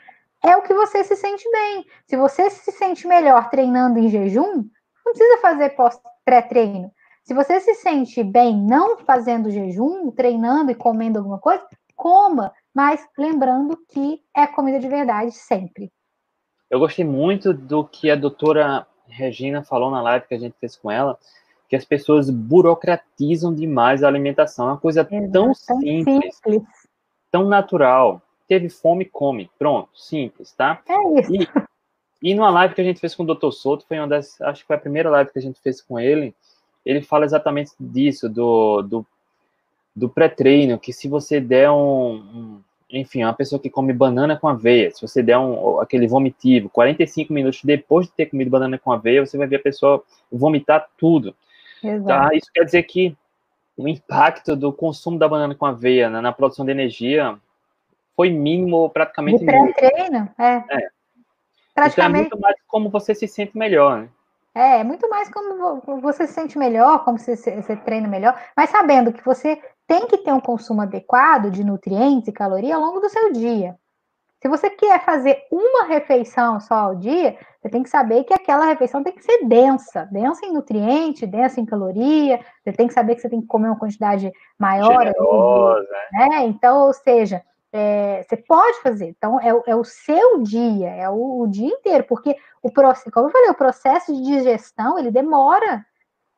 É 0.43 0.55
o 0.55 0.61
que 0.61 0.73
você 0.73 1.03
se 1.03 1.15
sente 1.15 1.49
bem. 1.51 1.85
Se 2.05 2.15
você 2.15 2.49
se 2.49 2.71
sente 2.71 3.07
melhor 3.07 3.49
treinando 3.49 3.97
em 3.97 4.09
jejum, 4.09 4.63
não 5.05 5.13
precisa 5.13 5.41
fazer 5.41 5.75
pré-treino. 6.23 6.91
Se 7.23 7.33
você 7.33 7.59
se 7.59 7.73
sente 7.75 8.23
bem 8.23 8.55
não 8.55 8.99
fazendo 8.99 9.49
jejum, 9.49 10.11
treinando 10.11 10.71
e 10.71 10.75
comendo 10.75 11.17
alguma 11.17 11.39
coisa, 11.39 11.65
coma, 11.95 12.53
mas 12.73 13.05
lembrando 13.17 13.77
que 13.89 14.21
é 14.35 14.45
comida 14.45 14.79
de 14.79 14.87
verdade 14.87 15.31
sempre. 15.31 15.91
Eu 16.69 16.79
gostei 16.79 17.03
muito 17.03 17.53
do 17.53 17.83
que 17.83 18.11
a 18.11 18.15
doutora 18.15 18.85
Regina 19.07 19.63
falou 19.63 19.89
na 19.89 20.01
live 20.01 20.27
que 20.27 20.35
a 20.35 20.39
gente 20.39 20.55
fez 20.59 20.75
com 20.75 20.91
ela, 20.91 21.17
que 21.67 21.75
as 21.75 21.85
pessoas 21.85 22.29
burocratizam 22.29 23.53
demais 23.53 24.03
a 24.03 24.07
alimentação. 24.07 24.67
É 24.67 24.71
uma 24.71 24.77
coisa 24.77 25.07
Exato, 25.09 25.31
tão 25.31 25.53
simples, 25.53 26.35
simples, 26.35 26.63
tão 27.31 27.47
natural. 27.47 28.21
Teve 28.47 28.69
fome, 28.69 29.05
come. 29.05 29.49
Pronto, 29.59 29.89
simples, 29.93 30.53
tá? 30.53 30.81
É 30.87 31.19
isso. 31.19 31.33
E 31.33 31.47
e 32.21 32.33
numa 32.33 32.49
live 32.49 32.73
que 32.73 32.81
a 32.81 32.83
gente 32.83 32.99
fez 32.99 33.13
com 33.13 33.23
o 33.23 33.35
Dr. 33.35 33.51
Souto, 33.51 33.85
foi 33.87 33.97
uma 33.99 34.07
das, 34.07 34.39
acho 34.41 34.61
que 34.61 34.67
foi 34.67 34.75
a 34.75 34.79
primeira 34.79 35.09
live 35.09 35.31
que 35.31 35.39
a 35.39 35.41
gente 35.41 35.61
fez 35.61 35.81
com 35.81 35.99
ele, 35.99 36.33
ele 36.85 37.01
fala 37.01 37.25
exatamente 37.25 37.71
disso, 37.79 38.27
do, 38.27 38.81
do, 38.81 39.05
do 39.95 40.09
pré-treino, 40.09 40.79
que 40.79 40.91
se 40.91 41.07
você 41.07 41.39
der 41.39 41.69
um, 41.69 42.15
um, 42.15 42.61
enfim, 42.89 43.23
uma 43.23 43.33
pessoa 43.33 43.59
que 43.59 43.69
come 43.69 43.93
banana 43.93 44.35
com 44.35 44.47
aveia, 44.47 44.89
se 44.91 45.01
você 45.01 45.21
der 45.21 45.37
um, 45.37 45.79
aquele 45.79 46.07
vomitivo, 46.07 46.69
45 46.69 47.31
minutos 47.31 47.61
depois 47.63 48.07
de 48.07 48.13
ter 48.13 48.27
comido 48.27 48.49
banana 48.49 48.79
com 48.79 48.91
aveia, 48.91 49.25
você 49.25 49.37
vai 49.37 49.47
ver 49.47 49.57
a 49.57 49.63
pessoa 49.63 50.03
vomitar 50.31 50.87
tudo. 50.97 51.35
Tá? 52.05 52.29
Isso 52.33 52.49
quer 52.53 52.63
dizer 52.63 52.83
que 52.83 53.15
o 53.77 53.87
impacto 53.87 54.55
do 54.55 54.73
consumo 54.73 55.19
da 55.19 55.27
banana 55.27 55.53
com 55.53 55.65
aveia 55.65 56.09
né, 56.09 56.19
na 56.19 56.31
produção 56.31 56.65
de 56.65 56.71
energia 56.71 57.37
foi 58.15 58.31
mínimo, 58.31 58.89
praticamente. 58.89 59.39
De 59.39 59.45
pré-treino, 59.45 60.29
é. 60.39 60.63
é. 60.69 60.89
Praticamente. 61.75 61.93
Então 61.93 62.05
é 62.05 62.09
muito 62.09 62.39
mais 62.39 62.55
como 62.67 62.89
você 62.89 63.13
se 63.13 63.27
sente 63.27 63.55
melhor, 63.55 64.01
né? 64.01 64.09
É, 64.55 64.83
muito 64.83 65.07
mais 65.07 65.29
como 65.29 66.01
você 66.01 66.25
se 66.25 66.33
sente 66.33 66.57
melhor, 66.57 67.05
como 67.05 67.19
você, 67.19 67.35
você 67.35 67.75
treina 67.75 68.07
melhor, 68.07 68.35
mas 68.55 68.71
sabendo 68.71 69.13
que 69.13 69.23
você 69.23 69.61
tem 69.85 70.07
que 70.07 70.17
ter 70.17 70.33
um 70.33 70.39
consumo 70.39 70.81
adequado 70.81 71.51
de 71.51 71.63
nutrientes 71.63 72.27
e 72.27 72.31
calorias 72.31 72.73
ao 72.73 72.81
longo 72.81 72.99
do 72.99 73.07
seu 73.07 73.31
dia. 73.31 73.77
Se 74.47 74.49
você 74.49 74.69
quer 74.69 75.03
fazer 75.03 75.43
uma 75.51 75.83
refeição 75.83 76.57
só 76.61 76.75
ao 76.75 76.95
dia, 76.95 77.37
você 77.59 77.67
tem 77.67 77.83
que 77.83 77.89
saber 77.89 78.23
que 78.23 78.33
aquela 78.33 78.65
refeição 78.65 79.03
tem 79.03 79.11
que 79.11 79.21
ser 79.21 79.43
densa, 79.43 80.07
densa 80.09 80.45
em 80.45 80.53
nutriente, 80.53 81.27
densa 81.27 81.59
em 81.59 81.65
caloria, 81.65 82.39
você 82.63 82.71
tem 82.71 82.87
que 82.87 82.93
saber 82.93 83.15
que 83.15 83.21
você 83.21 83.29
tem 83.29 83.41
que 83.41 83.47
comer 83.47 83.67
uma 83.67 83.77
quantidade 83.77 84.31
maior. 84.57 85.05
Generosa. 85.05 85.85
Né? 86.13 86.45
Então, 86.45 86.85
ou 86.85 86.93
seja, 86.93 87.43
é, 87.73 88.23
você 88.23 88.37
pode 88.37 88.81
fazer. 88.81 89.09
Então, 89.09 89.37
é, 89.41 89.49
é, 89.69 89.75
o 89.75 89.83
seu 89.83 90.41
dia, 90.41 90.91
é 90.91 91.09
o, 91.09 91.41
o, 91.41 91.47
dia 91.47 91.67
inteiro, 91.67 92.05
porque 92.05 92.33
o 92.63 92.71
processo, 92.71 93.11
como 93.11 93.27
eu 93.27 93.31
falei, 93.31 93.49
o 93.49 93.53
processo 93.53 94.15
de 94.15 94.21
digestão 94.21 94.97
ele 94.97 95.11
demora. 95.11 95.85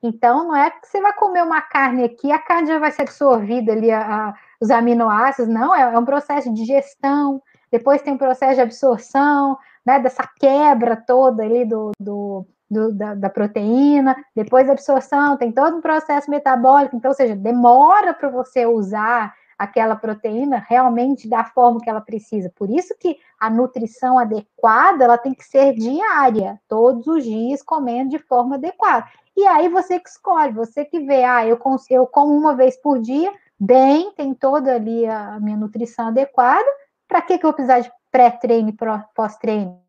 Então, 0.02 0.48
não 0.48 0.56
é 0.56 0.72
que 0.72 0.88
você 0.88 1.00
vai 1.00 1.14
comer 1.14 1.44
uma 1.44 1.62
carne 1.62 2.06
aqui, 2.06 2.32
a 2.32 2.40
carne 2.40 2.70
já 2.70 2.80
vai 2.80 2.90
ser 2.90 3.04
absorvida 3.04 3.72
ali, 3.72 3.92
a, 3.92 4.30
a, 4.30 4.34
os 4.60 4.72
aminoácidos, 4.72 5.54
não, 5.54 5.76
é, 5.76 5.82
é 5.82 6.00
um 6.00 6.06
processo 6.06 6.52
de 6.52 6.56
digestão, 6.56 7.40
depois 7.72 8.02
tem 8.02 8.14
um 8.14 8.18
processo 8.18 8.56
de 8.56 8.62
absorção, 8.62 9.58
né, 9.86 10.00
dessa 10.00 10.28
quebra 10.40 10.96
toda 10.96 11.44
ali 11.44 11.66
do, 11.66 11.92
do, 12.00 12.46
do 12.70 12.94
da, 12.94 13.16
da, 13.16 13.30
proteína, 13.30 14.16
depois 14.36 14.68
da 14.68 14.74
absorção, 14.74 15.38
tem 15.38 15.52
todo 15.52 15.78
um 15.78 15.82
processo 15.82 16.30
metabólico, 16.30 16.96
então, 16.96 17.10
ou 17.10 17.16
seja, 17.16 17.36
demora 17.36 18.14
para 18.14 18.30
você 18.30 18.66
usar 18.66 19.34
aquela 19.60 19.96
proteína 19.96 20.66
realmente 20.70 21.28
da 21.28 21.44
forma 21.44 21.82
que 21.82 21.90
ela 21.90 22.00
precisa. 22.00 22.50
Por 22.56 22.70
isso 22.70 22.96
que 22.98 23.18
a 23.38 23.50
nutrição 23.50 24.18
adequada, 24.18 25.04
ela 25.04 25.18
tem 25.18 25.34
que 25.34 25.44
ser 25.44 25.74
diária, 25.74 26.58
todos 26.66 27.06
os 27.08 27.26
dias 27.26 27.62
comendo 27.62 28.12
de 28.12 28.20
forma 28.20 28.56
adequada. 28.56 29.06
E 29.36 29.46
aí 29.46 29.68
você 29.68 30.00
que 30.00 30.10
escolhe, 30.10 30.54
você 30.54 30.86
que 30.86 31.02
vê, 31.02 31.26
ah, 31.26 31.46
eu, 31.46 31.60
eu 31.90 32.08
como 32.08 32.34
uma 32.34 32.56
vez 32.56 32.78
por 32.78 33.00
dia, 33.00 33.34
bem, 33.60 34.14
tem 34.14 34.34
toda 34.34 34.76
ali 34.76 35.06
a 35.06 35.38
minha 35.42 35.58
nutrição 35.58 36.08
adequada, 36.08 36.68
para 37.10 37.22
que, 37.22 37.38
que 37.38 37.46
eu 37.46 37.50
vou 37.50 37.54
precisar 37.54 37.82
de 37.82 37.92
pré-treino 38.10 38.70
e 38.70 38.78
pós-treino? 39.14 39.84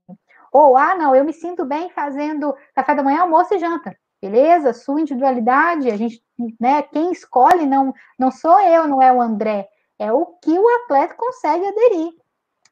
Ou, 0.53 0.77
ah, 0.77 0.97
não, 0.97 1.15
eu 1.15 1.25
me 1.25 1.33
sinto 1.33 1.65
bem 1.65 1.91
fazendo 1.91 2.53
café 2.75 2.97
da 2.97 3.05
manhã, 3.05 3.21
almoço 3.21 3.55
e 3.55 3.59
janta 3.61 3.97
beleza? 4.21 4.73
Sua 4.73 5.01
individualidade, 5.01 5.91
a 5.91 5.97
gente, 5.97 6.23
né, 6.61 6.83
quem 6.83 7.11
escolhe 7.11 7.65
não, 7.65 7.95
não 8.19 8.31
sou 8.31 8.61
eu, 8.61 8.87
não 8.87 9.01
é 9.01 9.13
o 9.13 9.21
André, 9.21 9.69
é 9.99 10.13
o 10.13 10.27
que 10.27 10.57
o 10.59 10.69
atleta 10.83 11.15
consegue 11.15 11.67
aderir. 11.67 12.13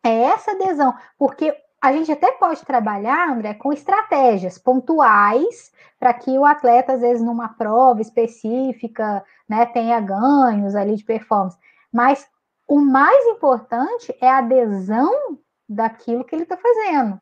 É 0.05 0.25
essa 0.25 0.53
adesão, 0.53 0.95
porque 1.19 1.55
a 1.81 1.93
gente 1.93 2.11
até 2.11 2.33
pode 2.33 2.65
trabalhar, 2.65 3.31
André, 3.31 3.55
com 3.55 3.73
estratégias 3.73 4.59
pontuais 4.59 5.73
para 5.99 6.13
que 6.13 6.37
o 6.39 6.45
atleta, 6.45 6.93
às 6.93 7.01
vezes, 7.01 7.23
numa 7.23 7.49
prova 7.49 8.01
específica, 8.01 9.25
né, 9.49 9.67
tenha 9.67 10.01
ganhos 10.01 10.75
ali 10.75 10.97
de 10.97 11.05
performance. 11.05 11.59
Mas 11.93 12.29
o 12.69 12.79
mais 12.79 13.27
importante 13.27 14.15
é 14.21 14.29
a 14.29 14.39
adesão 14.39 15.39
daquilo 15.67 16.25
que 16.25 16.35
ele 16.35 16.43
está 16.43 16.57
fazendo. 16.57 17.19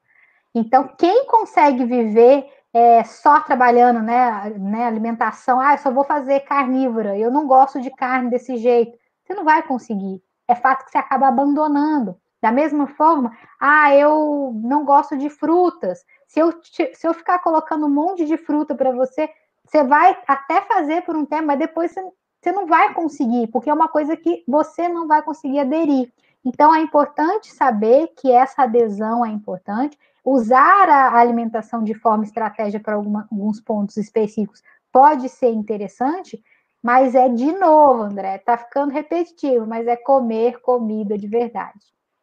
Então, 0.52 0.88
quem 0.98 1.26
consegue 1.26 1.84
viver 1.84 2.50
é, 2.72 3.04
só 3.04 3.40
trabalhando, 3.40 4.02
né, 4.02 4.50
né, 4.58 4.86
alimentação, 4.86 5.60
ah, 5.60 5.74
eu 5.74 5.78
só 5.78 5.90
vou 5.90 6.04
fazer 6.04 6.40
carnívora, 6.40 7.16
eu 7.16 7.30
não 7.30 7.46
gosto 7.46 7.80
de 7.80 7.90
carne 7.90 8.28
desse 8.28 8.56
jeito. 8.56 8.98
Você 9.24 9.34
não 9.34 9.44
vai 9.44 9.62
conseguir. 9.62 10.22
É 10.48 10.54
fato 10.54 10.84
que 10.84 10.90
você 10.90 10.98
acaba 10.98 11.28
abandonando. 11.28 12.16
Da 12.40 12.52
mesma 12.52 12.86
forma, 12.86 13.36
ah, 13.60 13.94
eu 13.94 14.52
não 14.62 14.84
gosto 14.84 15.16
de 15.16 15.30
frutas. 15.30 16.04
Se 16.28 16.40
eu, 16.40 16.52
se 16.62 17.06
eu 17.06 17.14
ficar 17.14 17.38
colocando 17.38 17.86
um 17.86 17.90
monte 17.90 18.24
de 18.26 18.36
fruta 18.36 18.74
para 18.74 18.92
você, 18.92 19.28
você 19.64 19.82
vai 19.82 20.16
até 20.26 20.60
fazer 20.62 21.02
por 21.02 21.16
um 21.16 21.24
tempo, 21.24 21.46
mas 21.46 21.58
depois 21.58 21.92
você, 21.92 22.00
você 22.46 22.52
não 22.52 22.66
vai 22.66 22.94
conseguir, 22.94 23.48
porque 23.48 23.68
é 23.68 23.74
uma 23.74 23.88
coisa 23.88 24.16
que 24.16 24.44
você 24.46 24.88
não 24.88 25.08
vai 25.08 25.20
conseguir 25.20 25.58
aderir. 25.58 26.12
Então, 26.44 26.72
é 26.72 26.80
importante 26.80 27.52
saber 27.52 28.12
que 28.16 28.30
essa 28.30 28.62
adesão 28.62 29.26
é 29.26 29.30
importante 29.30 29.98
usar 30.24 30.88
a 30.88 31.18
alimentação 31.18 31.82
de 31.82 31.92
forma 31.92 32.22
estratégia 32.22 32.78
para 32.78 32.94
alguma, 32.94 33.26
alguns 33.30 33.60
pontos 33.60 33.96
específicos 33.96 34.62
pode 34.92 35.28
ser 35.28 35.50
interessante, 35.50 36.40
mas 36.80 37.16
é 37.16 37.28
de 37.28 37.50
novo, 37.52 38.04
André, 38.04 38.38
tá 38.38 38.56
ficando 38.56 38.92
repetitivo, 38.92 39.66
mas 39.66 39.88
é 39.88 39.96
comer 39.96 40.60
comida 40.60 41.18
de 41.18 41.26
verdade. 41.26 41.80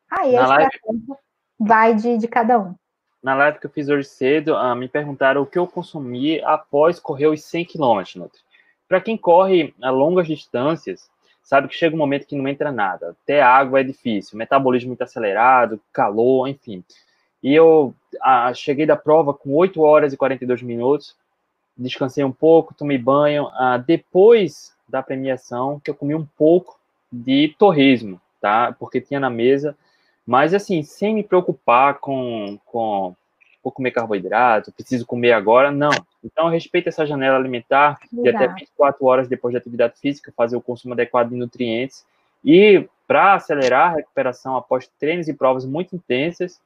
Aí 0.10 0.38
a 0.38 0.48
live... 0.48 0.72
vai 1.60 1.94
de, 1.94 2.18
de 2.18 2.28
cada 2.30 2.58
um. 2.58 2.76
Na 3.22 3.36
live 3.36 3.60
que 3.60 3.66
eu 3.66 3.72
fiz 3.72 3.90
hoje 3.90 4.08
cedo, 4.08 4.56
uh, 4.56 4.76
me 4.76 4.88
perguntaram 4.88 5.42
o 5.42 5.46
que 5.46 5.60
eu 5.60 5.68
consumi 5.68 6.42
após 6.44 6.98
correr 7.00 7.28
os 7.28 7.44
100 7.44 7.66
km. 7.66 8.30
Para 8.94 9.02
quem 9.02 9.18
corre 9.18 9.74
a 9.82 9.90
longas 9.90 10.28
distâncias, 10.28 11.10
sabe 11.42 11.68
que 11.68 11.74
chega 11.74 11.96
um 11.96 11.98
momento 11.98 12.28
que 12.28 12.36
não 12.36 12.48
entra 12.48 12.72
nada. 12.72 13.16
Até 13.24 13.42
água 13.42 13.80
é 13.80 13.84
difícil, 13.84 14.38
metabolismo 14.38 14.90
muito 14.90 15.02
acelerado, 15.02 15.82
calor, 15.92 16.48
enfim. 16.48 16.84
E 17.42 17.56
eu 17.56 17.96
ah, 18.22 18.54
cheguei 18.54 18.86
da 18.86 18.96
prova 18.96 19.34
com 19.34 19.52
8 19.56 19.82
horas 19.82 20.14
e 20.14 20.18
42 20.18 20.62
minutos, 20.62 21.16
descansei 21.76 22.24
um 22.24 22.32
pouco, 22.32 22.76
tomei 22.76 23.00
banho. 23.00 23.50
Ah, 23.54 23.80
depois 23.80 24.76
da 24.88 25.02
premiação, 25.02 25.80
que 25.80 25.90
eu 25.90 25.96
comi 25.96 26.14
um 26.14 26.28
pouco 26.38 26.80
de 27.12 27.56
torresmo, 27.58 28.22
tá? 28.40 28.76
Porque 28.78 29.02
tinha 29.02 29.20
na 29.20 29.32
mesa, 29.32 29.76
mas 30.24 30.54
assim, 30.54 30.84
sem 30.84 31.16
me 31.16 31.24
preocupar 31.24 31.96
com, 31.96 32.60
com 32.68 33.16
vou 33.64 33.72
comer 33.72 33.92
carboidrato, 33.92 34.72
preciso 34.74 35.06
comer 35.06 35.32
agora, 35.32 35.72
não. 35.72 35.92
Então, 36.24 36.50
respeita 36.50 36.90
essa 36.90 37.06
janela 37.06 37.38
alimentar 37.38 37.98
de 38.12 38.30
até 38.30 38.48
24 38.48 39.06
horas 39.06 39.28
depois 39.28 39.54
da 39.54 39.60
atividade 39.60 39.98
física, 40.00 40.34
fazer 40.36 40.58
o 40.58 40.62
consumo 40.62 40.94
adequado 40.94 41.30
de 41.30 41.36
nutrientes. 41.36 42.06
E 42.44 42.86
para 43.08 43.36
acelerar 43.36 43.94
a 43.94 43.96
recuperação 43.98 44.58
após 44.58 44.88
treinos 45.00 45.28
e 45.30 45.34
provas 45.34 45.66
muito 45.66 45.96
intensas, 45.96 46.60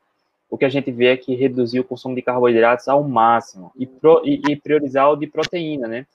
o 0.50 0.58
que 0.58 0.66
a 0.66 0.70
gente 0.70 0.90
vê 0.92 1.08
é 1.08 1.18
que 1.18 1.36
reduzir 1.36 1.80
o 1.80 1.84
consumo 1.84 2.16
de 2.16 2.22
carboidratos 2.22 2.88
ao 2.88 3.04
máximo 3.04 3.72
e, 3.78 3.86
pro, 3.86 4.22
e, 4.26 4.42
e 4.50 4.56
priorizar 4.56 5.12
o 5.12 5.16
de 5.16 5.28
proteína, 5.28 5.88
né? 5.88 6.06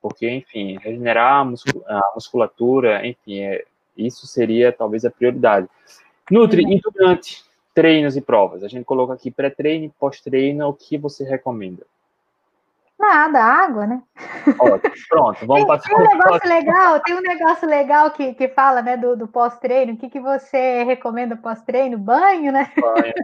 Porque, 0.00 0.30
enfim, 0.30 0.78
regenerar 0.78 1.44
a, 1.44 1.94
a 1.98 2.12
musculatura, 2.14 3.06
enfim, 3.06 3.40
é, 3.40 3.64
isso 3.96 4.26
seria 4.26 4.72
talvez 4.72 5.04
a 5.04 5.10
prioridade. 5.10 5.68
Nutri, 6.30 6.64
durante 6.80 7.44
treinos 7.74 8.16
e 8.16 8.20
provas? 8.20 8.62
A 8.62 8.68
gente 8.68 8.84
coloca 8.84 9.12
aqui 9.12 9.30
pré-treino 9.30 9.92
pós-treino, 9.98 10.68
o 10.68 10.74
que 10.74 10.98
você 10.98 11.24
recomenda? 11.24 11.84
Nada, 12.98 13.42
água, 13.42 13.86
né? 13.86 14.02
Ótimo, 14.58 14.94
pronto, 15.08 15.46
vamos 15.46 15.54
tem, 15.54 15.66
passar. 15.66 15.88
Tem 15.88 15.96
um 15.96 16.08
negócio 16.08 16.48
legal, 16.48 17.00
tem 17.00 17.14
um 17.14 17.20
negócio 17.22 17.68
legal 17.68 18.10
que, 18.10 18.34
que 18.34 18.48
fala, 18.48 18.82
né, 18.82 18.96
do, 18.98 19.16
do 19.16 19.26
pós-treino. 19.26 19.94
O 19.94 19.96
que, 19.96 20.10
que 20.10 20.20
você 20.20 20.82
recomenda 20.84 21.34
pós-treino? 21.34 21.96
Banho, 21.96 22.52
né? 22.52 22.70
Banho, 22.78 23.14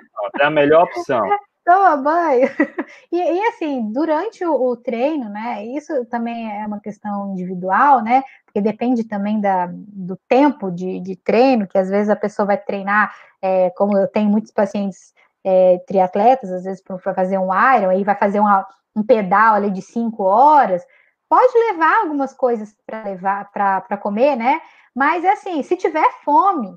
é 0.40 0.44
a 0.44 0.50
melhor 0.50 0.84
opção. 0.84 1.28
Toma 1.66 1.96
banho. 1.96 2.48
E, 3.10 3.16
e 3.16 3.46
assim, 3.48 3.90
durante 3.92 4.44
o, 4.44 4.52
o, 4.54 4.76
treino, 4.76 5.28
né? 5.28 5.64
Isso 5.64 6.04
também 6.06 6.50
é 6.60 6.66
uma 6.66 6.80
questão 6.80 7.32
individual, 7.32 8.02
né? 8.02 8.22
Porque 8.44 8.60
depende 8.60 9.04
também 9.04 9.40
da, 9.40 9.68
do 9.72 10.16
tempo 10.28 10.70
de, 10.70 11.00
de 11.00 11.16
treino, 11.16 11.66
que 11.66 11.78
às 11.78 11.88
vezes 11.88 12.08
a 12.08 12.16
pessoa 12.16 12.46
vai 12.46 12.56
treinar, 12.56 13.12
é, 13.42 13.70
como 13.70 13.96
eu 13.98 14.06
tenho 14.06 14.30
muitos 14.30 14.52
pacientes 14.52 15.12
é, 15.44 15.78
triatletas, 15.86 16.50
às 16.52 16.64
vezes 16.64 16.82
para 16.82 17.14
fazer 17.14 17.38
um 17.38 17.48
Iron, 17.76 17.90
aí 17.90 18.04
vai 18.04 18.14
fazer 18.16 18.38
uma, 18.38 18.66
um 18.94 19.02
pedal 19.02 19.54
ali 19.54 19.70
de 19.70 19.82
cinco 19.82 20.22
horas, 20.24 20.84
pode 21.28 21.52
levar 21.70 22.02
algumas 22.02 22.32
coisas 22.32 22.76
para 22.86 23.02
levar 23.04 23.50
para 23.50 23.96
comer, 23.96 24.36
né? 24.36 24.60
Mas 24.94 25.24
assim, 25.24 25.62
se 25.62 25.76
tiver 25.76 26.08
fome, 26.24 26.74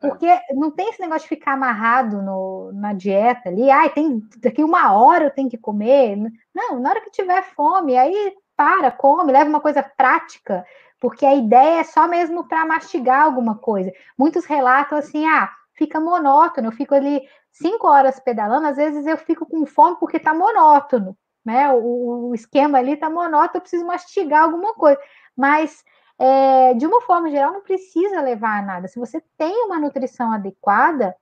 porque 0.00 0.26
não 0.54 0.70
tem 0.70 0.88
esse 0.88 1.00
negócio 1.00 1.22
de 1.22 1.28
ficar 1.28 1.52
amarrado 1.52 2.22
no, 2.22 2.72
na 2.72 2.92
dieta 2.92 3.48
ali, 3.48 3.70
ai, 3.70 3.90
tem 3.90 4.22
daqui 4.38 4.64
uma 4.64 4.92
hora 4.92 5.24
eu 5.24 5.30
tenho 5.30 5.50
que 5.50 5.58
comer. 5.58 6.16
Não, 6.54 6.80
na 6.80 6.90
hora 6.90 7.00
que 7.00 7.10
tiver 7.10 7.42
fome, 7.54 7.96
aí 7.96 8.34
para, 8.56 8.90
come, 8.90 9.32
leva 9.32 9.48
uma 9.48 9.60
coisa 9.60 9.82
prática, 9.82 10.64
porque 11.00 11.24
a 11.24 11.34
ideia 11.34 11.80
é 11.80 11.84
só 11.84 12.08
mesmo 12.08 12.46
para 12.48 12.66
mastigar 12.66 13.22
alguma 13.22 13.56
coisa. 13.56 13.92
Muitos 14.18 14.44
relatam 14.44 14.98
assim, 14.98 15.26
ah, 15.26 15.50
fica 15.74 16.00
monótono, 16.00 16.68
eu 16.68 16.72
fico 16.72 16.94
ali 16.94 17.22
cinco 17.52 17.86
horas 17.86 18.20
pedalando, 18.20 18.66
às 18.68 18.76
vezes 18.76 19.06
eu 19.06 19.16
fico 19.16 19.46
com 19.46 19.66
fome 19.66 19.96
porque 19.98 20.16
está 20.16 20.34
monótono 20.34 21.16
né? 21.44 21.70
O, 21.72 22.28
o 22.30 22.34
esquema 22.34 22.78
ali 22.78 22.92
está 22.92 23.08
monótono, 23.08 23.56
eu 23.56 23.60
preciso 23.60 23.86
mastigar 23.86 24.44
alguma 24.44 24.74
coisa. 24.74 25.00
Mas, 25.36 25.84
é, 26.22 26.74
de 26.74 26.86
uma 26.86 27.00
forma 27.00 27.30
geral, 27.30 27.54
não 27.54 27.62
precisa 27.62 28.20
levar 28.20 28.58
a 28.58 28.62
nada. 28.62 28.88
Se 28.88 29.00
você 29.00 29.22
tem 29.38 29.64
uma 29.64 29.80
nutrição 29.80 30.30
adequada, 30.30 31.16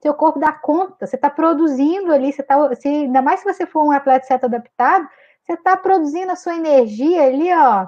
seu 0.00 0.12
corpo 0.14 0.40
dá 0.40 0.52
conta, 0.52 1.06
você 1.06 1.14
está 1.14 1.30
produzindo 1.30 2.12
ali, 2.12 2.32
você 2.32 2.42
tá, 2.42 2.74
se, 2.74 2.88
ainda 2.88 3.22
mais 3.22 3.38
se 3.38 3.46
você 3.46 3.64
for 3.64 3.84
um 3.84 3.92
atleta 3.92 4.26
certo 4.26 4.46
adaptado, 4.46 5.08
você 5.46 5.52
está 5.52 5.76
produzindo 5.76 6.32
a 6.32 6.36
sua 6.36 6.56
energia 6.56 7.22
ali, 7.24 7.54
ó, 7.54 7.86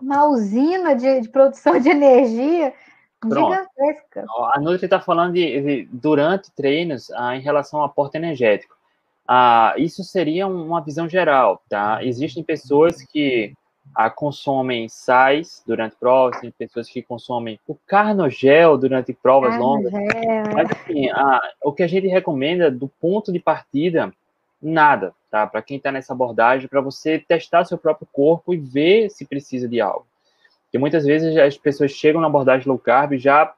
uma 0.00 0.24
usina 0.24 0.96
de, 0.96 1.20
de 1.20 1.28
produção 1.28 1.78
de 1.78 1.90
energia 1.90 2.72
Pronto. 3.20 3.52
gigantesca. 3.52 4.24
A 4.54 4.60
Nutri 4.60 4.86
está 4.86 5.00
falando 5.00 5.34
de, 5.34 5.60
de, 5.60 5.88
durante 5.92 6.50
treinos 6.52 7.10
ah, 7.10 7.36
em 7.36 7.40
relação 7.40 7.80
ao 7.80 7.86
aporte 7.86 8.16
energético. 8.16 8.74
Ah, 9.28 9.74
isso 9.76 10.02
seria 10.02 10.46
uma 10.46 10.80
visão 10.80 11.06
geral, 11.06 11.62
tá? 11.68 12.02
Existem 12.02 12.42
pessoas 12.42 13.02
que 13.02 13.54
ah, 13.94 14.10
consomem 14.10 14.88
sais 14.88 15.62
durante 15.66 15.96
provas, 15.96 16.40
tem 16.40 16.50
pessoas 16.50 16.88
que 16.88 17.02
consomem 17.02 17.60
o 17.66 17.74
carnogel 17.86 18.76
durante 18.76 19.12
provas 19.12 19.50
carnogel. 19.50 19.90
longas. 19.90 19.92
Mas, 20.54 20.70
assim, 20.70 21.10
ah, 21.10 21.40
o 21.62 21.72
que 21.72 21.82
a 21.82 21.86
gente 21.86 22.06
recomenda 22.08 22.70
do 22.70 22.88
ponto 22.88 23.32
de 23.32 23.38
partida, 23.38 24.12
nada, 24.60 25.14
tá? 25.30 25.46
Para 25.46 25.62
quem 25.62 25.76
está 25.76 25.92
nessa 25.92 26.12
abordagem, 26.12 26.68
para 26.68 26.80
você 26.80 27.18
testar 27.18 27.64
seu 27.64 27.78
próprio 27.78 28.08
corpo 28.12 28.52
e 28.52 28.56
ver 28.56 29.10
se 29.10 29.24
precisa 29.24 29.68
de 29.68 29.80
algo. 29.80 30.06
Porque 30.64 30.78
muitas 30.78 31.04
vezes 31.04 31.36
as 31.36 31.56
pessoas 31.56 31.92
chegam 31.92 32.20
na 32.20 32.26
abordagem 32.26 32.66
low 32.66 32.78
carb 32.78 33.16
já 33.16 33.54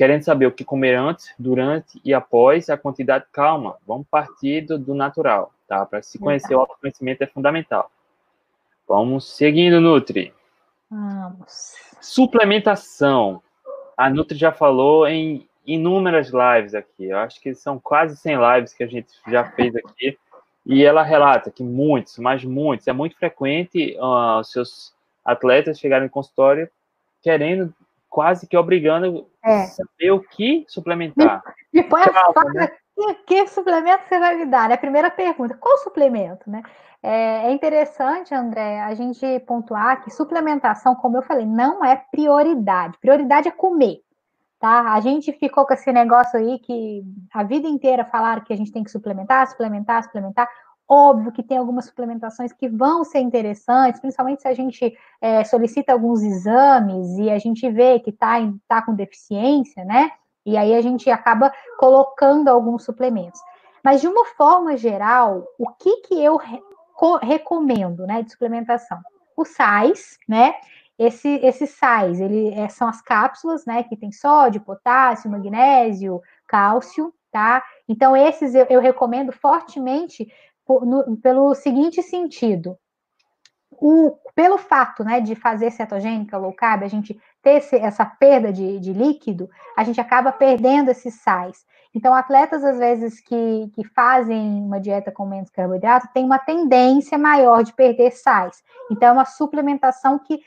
querendo 0.00 0.22
saber 0.22 0.46
o 0.46 0.52
que 0.52 0.64
comer 0.64 0.94
antes, 0.94 1.30
durante 1.38 2.00
e 2.02 2.14
após, 2.14 2.70
a 2.70 2.76
quantidade, 2.78 3.26
calma, 3.30 3.76
vamos 3.86 4.06
partir 4.10 4.62
do, 4.62 4.78
do 4.78 4.94
natural, 4.94 5.52
tá? 5.68 5.84
Para 5.84 6.00
se 6.00 6.18
conhecer, 6.18 6.54
o 6.54 6.60
autoconhecimento 6.60 7.22
é 7.22 7.26
fundamental. 7.26 7.90
Vamos 8.90 9.36
seguindo, 9.36 9.80
Nutri. 9.80 10.34
Vamos. 10.90 11.76
Suplementação. 12.00 13.40
A 13.96 14.10
Nutri 14.10 14.36
já 14.36 14.50
falou 14.50 15.06
em 15.06 15.48
inúmeras 15.64 16.32
lives 16.32 16.74
aqui. 16.74 17.04
Eu 17.04 17.18
acho 17.18 17.40
que 17.40 17.54
são 17.54 17.78
quase 17.78 18.16
100 18.16 18.36
lives 18.36 18.74
que 18.74 18.82
a 18.82 18.88
gente 18.88 19.06
já 19.28 19.44
fez 19.52 19.76
aqui. 19.76 20.18
E 20.66 20.84
ela 20.84 21.04
relata 21.04 21.52
que 21.52 21.62
muitos, 21.62 22.18
mas 22.18 22.44
muitos, 22.44 22.88
é 22.88 22.92
muito 22.92 23.16
frequente 23.16 23.96
uh, 23.96 24.40
os 24.40 24.50
seus 24.50 24.92
atletas 25.24 25.78
chegarem 25.78 26.06
em 26.06 26.10
consultório 26.10 26.68
querendo, 27.22 27.72
quase 28.08 28.48
que 28.48 28.56
obrigando 28.56 29.24
é. 29.44 29.66
saber 29.66 30.10
o 30.10 30.20
que 30.20 30.64
suplementar. 30.66 31.44
E, 31.72 31.80
põe 31.84 32.02
a 32.02 32.12
faca, 32.12 32.44
né? 32.54 32.72
Que, 33.26 33.46
suplemento 33.48 34.04
você 34.08 34.18
vai 34.18 34.36
me 34.36 34.46
dar? 34.46 34.70
É 34.70 34.74
a 34.74 34.78
primeira 34.78 35.10
pergunta, 35.10 35.56
qual 35.56 35.78
suplemento, 35.78 36.48
né? 36.50 36.62
É, 37.02 37.48
é 37.48 37.52
interessante, 37.52 38.34
André, 38.34 38.80
a 38.80 38.94
gente 38.94 39.40
pontuar 39.40 40.02
que 40.02 40.10
suplementação, 40.10 40.94
como 40.94 41.16
eu 41.16 41.22
falei, 41.22 41.46
não 41.46 41.84
é 41.84 41.96
prioridade. 41.96 42.98
Prioridade 42.98 43.48
é 43.48 43.50
comer, 43.50 44.02
tá? 44.58 44.92
A 44.92 45.00
gente 45.00 45.32
ficou 45.32 45.66
com 45.66 45.72
esse 45.72 45.90
negócio 45.92 46.38
aí 46.38 46.58
que 46.58 47.02
a 47.32 47.42
vida 47.42 47.66
inteira 47.66 48.04
falaram 48.04 48.42
que 48.44 48.52
a 48.52 48.56
gente 48.56 48.72
tem 48.72 48.84
que 48.84 48.90
suplementar, 48.90 49.46
suplementar, 49.48 50.02
suplementar. 50.04 50.48
Óbvio 50.86 51.32
que 51.32 51.42
tem 51.42 51.56
algumas 51.56 51.86
suplementações 51.86 52.52
que 52.52 52.68
vão 52.68 53.04
ser 53.04 53.20
interessantes, 53.20 54.00
principalmente 54.00 54.42
se 54.42 54.48
a 54.48 54.54
gente 54.54 54.92
é, 55.20 55.44
solicita 55.44 55.92
alguns 55.92 56.22
exames 56.22 57.16
e 57.16 57.30
a 57.30 57.38
gente 57.38 57.70
vê 57.70 58.00
que 58.00 58.10
está 58.10 58.36
tá 58.68 58.82
com 58.82 58.92
deficiência, 58.94 59.84
né? 59.84 60.10
E 60.44 60.56
aí 60.56 60.74
a 60.74 60.80
gente 60.80 61.10
acaba 61.10 61.52
colocando 61.78 62.48
alguns 62.48 62.84
suplementos. 62.84 63.40
Mas 63.82 64.00
de 64.00 64.08
uma 64.08 64.24
forma 64.26 64.76
geral, 64.76 65.46
o 65.58 65.68
que 65.68 66.02
que 66.02 66.22
eu 66.22 66.38
recomendo, 67.22 68.06
né, 68.06 68.22
de 68.22 68.30
suplementação. 68.30 69.00
O 69.36 69.44
sais, 69.44 70.18
né? 70.28 70.54
Esse, 70.98 71.28
esses 71.42 71.70
sais, 71.70 72.20
ele 72.20 72.52
é, 72.52 72.68
são 72.68 72.86
as 72.86 73.00
cápsulas, 73.00 73.64
né, 73.64 73.82
que 73.82 73.96
tem 73.96 74.12
sódio, 74.12 74.60
potássio, 74.60 75.30
magnésio, 75.30 76.20
cálcio, 76.46 77.14
tá? 77.32 77.64
Então, 77.88 78.14
esses 78.14 78.54
eu, 78.54 78.66
eu 78.68 78.80
recomendo 78.80 79.32
fortemente 79.32 80.30
por, 80.66 80.84
no, 80.84 81.16
pelo 81.16 81.54
seguinte 81.54 82.02
sentido. 82.02 82.76
O, 83.72 84.18
pelo 84.34 84.58
fato, 84.58 85.04
né, 85.04 85.20
de 85.20 85.34
fazer 85.34 85.70
cetogênica 85.70 86.36
low 86.36 86.52
carb, 86.52 86.82
a 86.82 86.88
gente 86.88 87.18
ter 87.42 87.58
esse, 87.58 87.76
essa 87.76 88.04
perda 88.04 88.52
de, 88.52 88.78
de 88.78 88.92
líquido, 88.92 89.48
a 89.76 89.84
gente 89.84 90.00
acaba 90.00 90.32
perdendo 90.32 90.90
esses 90.90 91.14
sais. 91.22 91.64
Então, 91.94 92.14
atletas, 92.14 92.64
às 92.64 92.78
vezes, 92.78 93.20
que, 93.20 93.70
que 93.74 93.84
fazem 93.84 94.62
uma 94.62 94.80
dieta 94.80 95.10
com 95.10 95.26
menos 95.26 95.50
carboidrato, 95.50 96.08
tem 96.12 96.24
uma 96.24 96.38
tendência 96.38 97.18
maior 97.18 97.62
de 97.62 97.72
perder 97.72 98.12
sais. 98.12 98.62
Então, 98.90 99.08
é 99.08 99.12
uma 99.12 99.24
suplementação 99.24 100.18
que, 100.18 100.40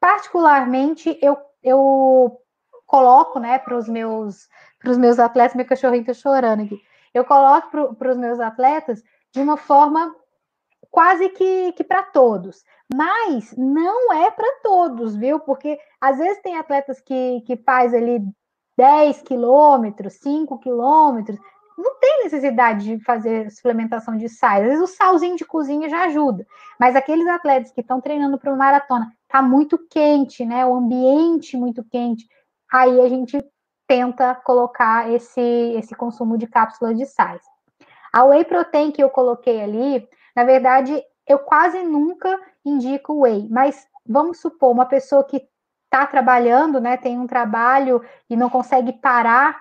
particularmente, 0.00 1.18
eu, 1.22 1.36
eu 1.62 2.40
coloco, 2.86 3.38
né, 3.38 3.58
para 3.58 3.76
os 3.76 3.88
meus, 3.88 4.48
meus 4.84 5.18
atletas, 5.18 5.54
meu 5.54 5.66
cachorrinho 5.66 6.00
está 6.00 6.14
chorando 6.14 6.64
aqui, 6.64 6.80
eu 7.14 7.24
coloco 7.24 7.94
para 7.94 8.10
os 8.10 8.16
meus 8.16 8.40
atletas 8.40 9.02
de 9.32 9.40
uma 9.40 9.56
forma 9.56 10.14
quase 10.90 11.28
que, 11.30 11.72
que 11.72 11.84
para 11.84 12.02
todos. 12.02 12.64
Mas 12.92 13.54
não 13.56 14.12
é 14.12 14.30
para 14.30 14.60
todos, 14.62 15.14
viu? 15.14 15.38
Porque 15.40 15.78
às 16.00 16.18
vezes 16.18 16.42
tem 16.42 16.56
atletas 16.56 17.00
que, 17.00 17.42
que 17.46 17.56
faz 17.56 17.94
ali 17.94 18.20
10 18.76 19.22
quilômetros, 19.22 20.14
5 20.14 20.58
quilômetros, 20.58 21.38
não 21.78 21.98
tem 21.98 22.24
necessidade 22.24 22.84
de 22.84 23.04
fazer 23.04 23.50
suplementação 23.50 24.16
de 24.16 24.28
sais. 24.28 24.62
Às 24.62 24.68
vezes 24.68 24.90
o 24.90 24.94
salzinho 24.94 25.36
de 25.36 25.44
cozinha 25.44 25.88
já 25.88 26.04
ajuda. 26.04 26.46
Mas 26.78 26.94
aqueles 26.94 27.26
atletas 27.26 27.72
que 27.72 27.80
estão 27.80 28.00
treinando 28.00 28.38
para 28.38 28.50
uma 28.50 28.58
maratona, 28.58 29.10
tá 29.28 29.40
muito 29.40 29.78
quente, 29.88 30.44
né? 30.44 30.66
O 30.66 30.74
ambiente 30.74 31.56
muito 31.56 31.84
quente. 31.84 32.26
Aí 32.70 33.00
a 33.00 33.08
gente 33.08 33.38
tenta 33.86 34.34
colocar 34.34 35.10
esse, 35.10 35.40
esse 35.40 35.94
consumo 35.94 36.36
de 36.36 36.46
cápsulas 36.46 36.96
de 36.96 37.06
sais. 37.06 37.42
A 38.12 38.24
whey 38.24 38.44
protein 38.44 38.90
que 38.90 39.02
eu 39.02 39.08
coloquei 39.08 39.60
ali, 39.60 40.08
na 40.34 40.44
verdade, 40.44 41.02
eu 41.26 41.38
quase 41.38 41.82
nunca 41.82 42.40
indico 42.64 43.20
whey, 43.20 43.48
mas 43.50 43.86
vamos 44.06 44.40
supor 44.40 44.70
uma 44.70 44.86
pessoa 44.86 45.24
que 45.24 45.48
está 45.84 46.06
trabalhando, 46.06 46.80
né, 46.80 46.96
tem 46.96 47.18
um 47.18 47.26
trabalho 47.26 48.04
e 48.28 48.36
não 48.36 48.48
consegue 48.48 48.92
parar, 48.92 49.60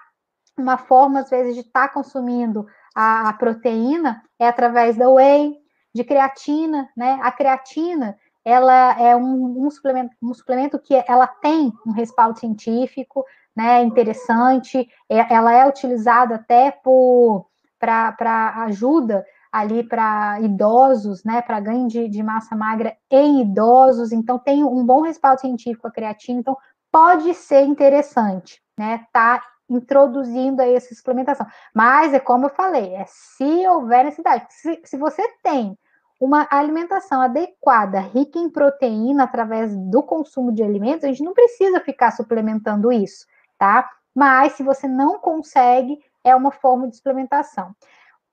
uma 0.57 0.77
forma, 0.77 1.21
às 1.21 1.29
vezes, 1.29 1.55
de 1.55 1.61
estar 1.61 1.87
tá 1.87 1.93
consumindo 1.93 2.67
a, 2.93 3.29
a, 3.29 3.33
proteína 3.33 4.21
é 4.37 4.47
através 4.47 4.97
da 4.97 5.09
whey, 5.09 5.55
de 5.93 6.03
creatina, 6.03 6.89
né? 6.95 7.17
A 7.23 7.31
creatina, 7.31 8.17
ela 8.43 8.99
é 8.99 9.15
um, 9.15 9.65
um, 9.65 9.71
suplemento, 9.71 10.15
um 10.21 10.33
suplemento 10.33 10.77
que 10.77 10.93
ela 11.07 11.25
tem 11.25 11.73
um 11.85 11.91
respaldo 11.91 12.39
científico, 12.39 13.25
né, 13.55 13.81
interessante, 13.81 14.87
é, 15.09 15.33
ela 15.33 15.53
é 15.53 15.67
utilizada 15.67 16.35
até 16.35 16.71
para 17.79 18.63
ajuda 18.65 19.25
ali 19.51 19.83
para 19.83 20.39
idosos, 20.41 21.23
né, 21.23 21.41
para 21.41 21.59
ganho 21.59 21.87
de, 21.87 22.07
de, 22.07 22.21
massa 22.21 22.55
magra 22.55 22.95
em 23.09 23.41
idosos, 23.41 24.11
então 24.11 24.37
tem 24.37 24.63
um 24.63 24.85
bom 24.85 25.01
respaldo 25.01 25.41
científico 25.41 25.87
a 25.87 25.91
creatina, 25.91 26.39
então 26.39 26.57
pode 26.91 27.33
ser 27.33 27.63
interessante, 27.63 28.61
né, 28.77 29.05
tá 29.11 29.41
introduzindo 29.69 30.61
aí 30.61 30.73
essa 30.75 30.93
suplementação. 30.93 31.45
Mas 31.73 32.13
é 32.13 32.19
como 32.19 32.45
eu 32.45 32.49
falei, 32.49 32.93
é 32.95 33.05
se 33.07 33.67
houver 33.67 34.05
necessidade, 34.05 34.45
se, 34.49 34.81
se 34.83 34.97
você 34.97 35.27
tem 35.43 35.77
uma 36.19 36.47
alimentação 36.51 37.21
adequada, 37.21 37.99
rica 37.99 38.37
em 38.37 38.49
proteína 38.49 39.23
através 39.23 39.75
do 39.75 40.03
consumo 40.03 40.51
de 40.51 40.61
alimentos, 40.61 41.05
a 41.05 41.07
gente 41.07 41.23
não 41.23 41.33
precisa 41.33 41.79
ficar 41.79 42.11
suplementando 42.11 42.91
isso, 42.91 43.25
tá? 43.57 43.89
Mas 44.13 44.53
se 44.53 44.63
você 44.63 44.87
não 44.87 45.17
consegue, 45.19 45.97
é 46.23 46.35
uma 46.35 46.51
forma 46.51 46.89
de 46.89 46.97
suplementação. 46.97 47.73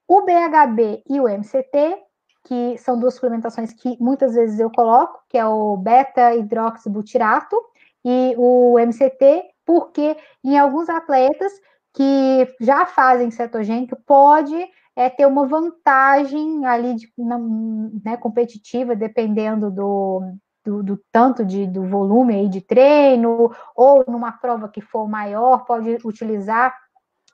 O 0.08 0.22
BHB 0.22 1.02
e 1.08 1.20
o 1.20 1.28
MCT, 1.28 1.98
que 2.44 2.78
são 2.78 2.98
duas 2.98 3.14
suplementações 3.14 3.72
que 3.72 3.96
muitas 4.00 4.34
vezes 4.34 4.60
eu 4.60 4.70
coloco, 4.70 5.20
que 5.28 5.36
é 5.36 5.44
o 5.44 5.76
beta-hidroxibutirato 5.76 7.56
e 8.04 8.34
o 8.38 8.78
MCT, 8.78 9.42
porque 9.64 10.16
em 10.44 10.56
alguns 10.56 10.88
atletas 10.88 11.52
que 11.92 12.54
já 12.60 12.86
fazem 12.86 13.30
cetogênico 13.30 13.96
pode 14.06 14.56
é, 14.94 15.10
ter 15.10 15.26
uma 15.26 15.46
vantagem 15.46 16.64
ali 16.64 16.94
de, 16.94 17.12
na, 17.18 17.38
né, 17.38 18.16
competitiva, 18.16 18.94
dependendo 18.94 19.70
do, 19.70 20.22
do, 20.64 20.82
do, 20.82 21.04
tanto 21.10 21.44
de, 21.44 21.66
do 21.66 21.84
volume 21.84 22.34
aí 22.34 22.48
de 22.48 22.60
treino, 22.60 23.50
ou 23.74 24.04
numa 24.06 24.32
prova 24.32 24.68
que 24.68 24.80
for 24.80 25.08
maior, 25.08 25.64
pode 25.64 25.98
utilizar 26.04 26.74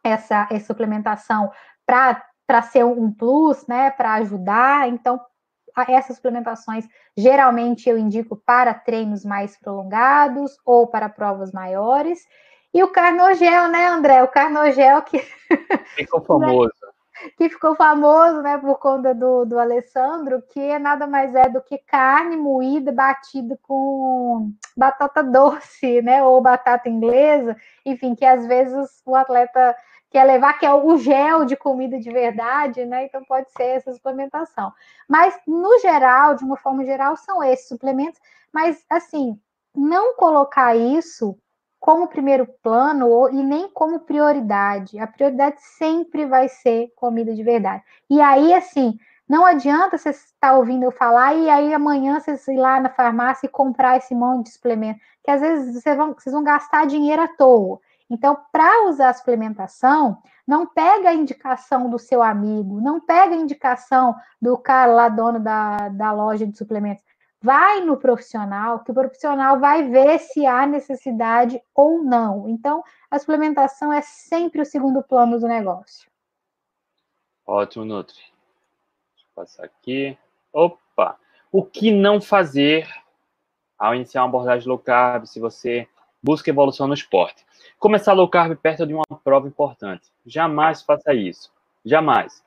essa, 0.03 0.49
essa 0.51 0.67
suplementação 0.67 1.51
para 1.87 2.25
para 2.53 2.61
ser 2.61 2.85
um 2.85 3.11
plus, 3.11 3.67
né, 3.67 3.91
para 3.91 4.13
ajudar. 4.17 4.87
Então, 4.87 5.19
essas 5.89 6.17
suplementações 6.17 6.87
geralmente 7.17 7.89
eu 7.89 7.97
indico 7.97 8.37
para 8.37 8.75
treinos 8.75 9.25
mais 9.25 9.59
prolongados 9.59 10.59
ou 10.63 10.87
para 10.87 11.09
provas 11.09 11.51
maiores. 11.51 12.21
E 12.75 12.83
o 12.83 12.89
carnogel, 12.89 13.69
né, 13.69 13.87
André? 13.87 14.23
O 14.23 14.29
carnogel 14.29 15.01
que 15.01 15.19
ficou 15.97 16.21
famoso. 16.21 16.71
que 17.39 17.49
ficou 17.49 17.75
famoso, 17.75 18.43
né, 18.43 18.59
por 18.59 18.79
conta 18.79 19.15
do, 19.15 19.47
do 19.47 19.59
Alessandro, 19.59 20.43
que 20.51 20.79
nada 20.79 21.07
mais 21.07 21.35
é 21.35 21.49
do 21.49 21.63
que 21.63 21.79
carne 21.79 22.37
moída 22.37 22.93
batida 22.93 23.59
com 23.63 24.53
batata 24.77 25.23
doce, 25.25 26.03
né, 26.03 26.23
ou 26.23 26.39
batata 26.43 26.87
inglesa, 26.91 27.57
enfim, 27.87 28.15
que 28.15 28.27
às 28.27 28.47
vezes 28.47 29.01
o 29.07 29.17
atleta 29.17 29.75
quer 30.13 30.25
levar, 30.25 30.59
que 30.59 30.67
é 30.67 30.73
o 30.73 30.97
gel 30.99 31.45
de 31.45 31.57
comida 31.57 31.99
de 31.99 32.13
verdade, 32.13 32.85
né? 32.85 33.07
Então 33.07 33.25
pode 33.25 33.51
ser 33.53 33.65
essa 33.65 33.93
suplementação. 33.93 34.71
Mas, 35.09 35.35
no 35.47 35.79
geral, 35.81 36.35
de 36.35 36.45
uma 36.45 36.59
forma 36.59 36.85
geral, 36.85 37.17
são 37.17 37.43
esses 37.43 37.67
suplementos. 37.67 38.21
Mas, 38.53 38.85
assim, 38.91 39.41
não 39.75 40.15
colocar 40.15 40.77
isso 40.77 41.37
como 41.81 42.07
primeiro 42.07 42.47
plano 42.63 43.09
ou, 43.09 43.31
e 43.31 43.43
nem 43.43 43.69
como 43.71 44.01
prioridade. 44.01 44.99
A 44.99 45.07
prioridade 45.07 45.61
sempre 45.61 46.27
vai 46.27 46.47
ser 46.49 46.93
comida 46.95 47.35
de 47.35 47.43
verdade. 47.43 47.83
E 48.09 48.21
aí, 48.21 48.53
assim, 48.53 48.97
não 49.29 49.47
adianta 49.47 49.97
você 49.97 50.11
estar 50.11 50.55
ouvindo 50.55 50.85
eu 50.85 50.93
falar 50.93 51.35
e 51.35 51.49
aí 51.49 51.73
amanhã 51.73 52.21
vocês 52.21 52.47
ir 52.49 52.59
lá 52.59 52.79
na 52.79 52.91
farmácia 52.91 53.47
e 53.47 53.51
comprar 53.51 53.97
esse 53.97 54.15
monte 54.15 54.47
de 54.47 54.53
suplemento, 54.53 55.01
que 55.25 55.31
às 55.31 55.41
vezes 55.41 55.75
vocês 55.83 55.97
vão, 55.97 56.13
vocês 56.13 56.35
vão 56.35 56.45
gastar 56.45 56.87
dinheiro 56.87 57.23
à 57.23 57.29
toa. 57.29 57.81
Então, 58.13 58.37
para 58.53 58.91
usar 58.91 59.09
a 59.09 59.15
suplementação, 59.15 60.23
não 60.47 60.67
pega 60.67 61.09
a 61.09 61.15
indicação 61.15 61.89
do 61.89 61.99
seu 61.99 62.23
amigo, 62.23 62.79
não 62.79 63.01
pega 63.01 63.35
a 63.35 63.39
indicação 63.39 64.15
do 64.39 64.59
cara 64.59 64.93
lá, 64.93 65.09
dono 65.09 65.41
da, 65.41 65.89
da 65.89 66.13
loja 66.13 66.47
de 66.47 66.55
suplementos. 66.55 67.03
Vai 67.41 67.81
no 67.81 67.97
profissional, 67.97 68.81
que 68.81 68.91
o 68.91 68.95
profissional 68.95 69.59
vai 69.59 69.89
ver 69.89 70.19
se 70.19 70.45
há 70.45 70.67
necessidade 70.67 71.59
ou 71.75 72.05
não. 72.05 72.47
Então, 72.51 72.85
a 73.11 73.19
suplementação 73.19 73.91
é 73.91 74.03
sempre 74.03 74.61
o 74.61 74.67
segundo 74.67 75.03
plano 75.03 75.41
do 75.41 75.49
negócio. 75.49 76.07
Ótimo, 77.47 77.87
Nutri. 77.87 78.19
Deixa 78.19 79.27
eu 79.27 79.35
passar 79.35 79.65
aqui. 79.65 80.19
Opa! 80.53 81.19
O 81.51 81.65
que 81.65 81.91
não 81.91 82.21
fazer 82.21 82.87
ao 83.79 83.95
iniciar 83.95 84.21
uma 84.21 84.29
abordagem 84.29 84.69
low 84.69 84.79
carb 84.79 85.25
se 85.25 85.41
você 85.41 85.89
busca 86.23 86.51
evolução 86.51 86.87
no 86.87 86.95
esporte? 86.95 87.45
Começar 87.79 88.13
low 88.13 88.29
carb 88.29 88.57
perto 88.57 88.87
de 88.87 88.95
uma 88.95 89.05
prova 89.25 89.49
importante. 89.49 90.05
Jamais 90.25 90.83
faça 90.83 91.13
isso. 91.13 91.51
Jamais. 91.85 92.43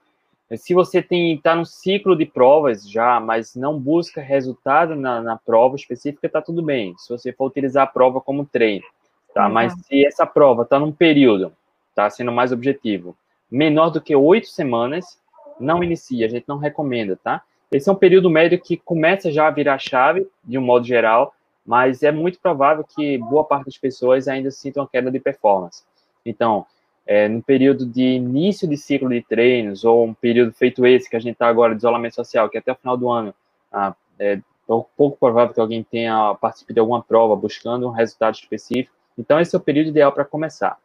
Se 0.56 0.74
você 0.74 1.02
tem 1.02 1.34
está 1.34 1.56
no 1.56 1.66
ciclo 1.66 2.16
de 2.16 2.26
provas 2.26 2.88
já, 2.90 3.20
mas 3.20 3.56
não 3.56 3.80
busca 3.80 4.22
resultado 4.22 4.96
na, 4.96 5.22
na 5.22 5.36
prova 5.36 5.76
específica, 5.76 6.28
está 6.28 6.42
tudo 6.42 6.62
bem. 6.62 6.96
Se 6.98 7.10
você 7.10 7.34
for 7.34 7.48
utilizar 7.48 7.84
a 7.84 7.88
prova 7.88 8.22
como 8.22 8.46
treino, 8.46 8.86
tá? 9.34 9.48
Uhum. 9.48 9.54
Mas 9.54 9.74
se 9.74 10.06
essa 10.06 10.26
prova 10.26 10.62
está 10.62 10.80
num 10.80 10.92
período, 10.92 11.52
está 11.90 12.10
sendo 12.10 12.32
mais 12.32 12.52
objetivo, 12.52 13.18
menor 13.50 13.90
do 13.90 14.00
que 14.00 14.16
oito 14.16 14.48
semanas, 14.48 15.20
não 15.60 15.84
inicia. 15.84 16.28
A 16.28 16.30
gente 16.30 16.46
não 16.48 16.58
recomenda, 16.58 17.20
tá? 17.22 17.42
Esse 17.72 17.90
é 17.90 17.92
um 17.92 17.96
período 17.96 18.30
médio 18.30 18.62
que 18.62 18.78
começa 18.78 19.32
já 19.32 19.48
a 19.48 19.52
virar 19.52 19.80
chave, 19.80 20.28
de 20.44 20.58
um 20.58 20.62
modo 20.62 20.86
geral, 20.86 21.34
mas 21.66 22.04
é 22.04 22.12
muito 22.12 22.40
provável 22.40 22.84
que 22.84 23.18
boa 23.18 23.44
parte 23.44 23.66
das 23.66 23.78
pessoas 23.78 24.28
ainda 24.28 24.52
sintam 24.52 24.86
queda 24.86 25.10
de 25.10 25.20
performance. 25.20 25.84
Então, 26.24 26.66
é, 27.08 27.28
no 27.28 27.42
período 27.42 27.86
de 27.86 28.04
início 28.04 28.68
de 28.68 28.78
ciclo 28.78 29.10
de 29.10 29.22
treinos, 29.22 29.84
ou 29.84 30.06
um 30.06 30.14
período 30.14 30.54
feito 30.54 30.86
esse 30.86 31.10
que 31.10 31.16
a 31.16 31.20
gente 31.20 31.34
está 31.34 31.48
agora 31.48 31.74
de 31.74 31.80
isolamento 31.80 32.16
social, 32.16 32.50
que 32.50 32.58
até 32.58 32.72
o 32.72 32.76
final 32.76 32.96
do 32.96 33.10
ano 33.10 33.34
ah, 33.72 33.96
é 34.20 34.40
pouco 34.68 35.18
provável 35.18 35.54
que 35.54 35.60
alguém 35.60 35.84
tenha 35.84 36.34
participe 36.36 36.74
de 36.74 36.80
alguma 36.80 37.02
prova 37.02 37.36
buscando 37.36 37.88
um 37.88 37.92
resultado 37.92 38.36
específico. 38.36 38.96
Então, 39.18 39.40
esse 39.40 39.56
é 39.56 39.60
o 39.60 39.62
período 39.62 39.90
ideal 39.90 40.12
para 40.12 40.26
começar. 40.26 40.78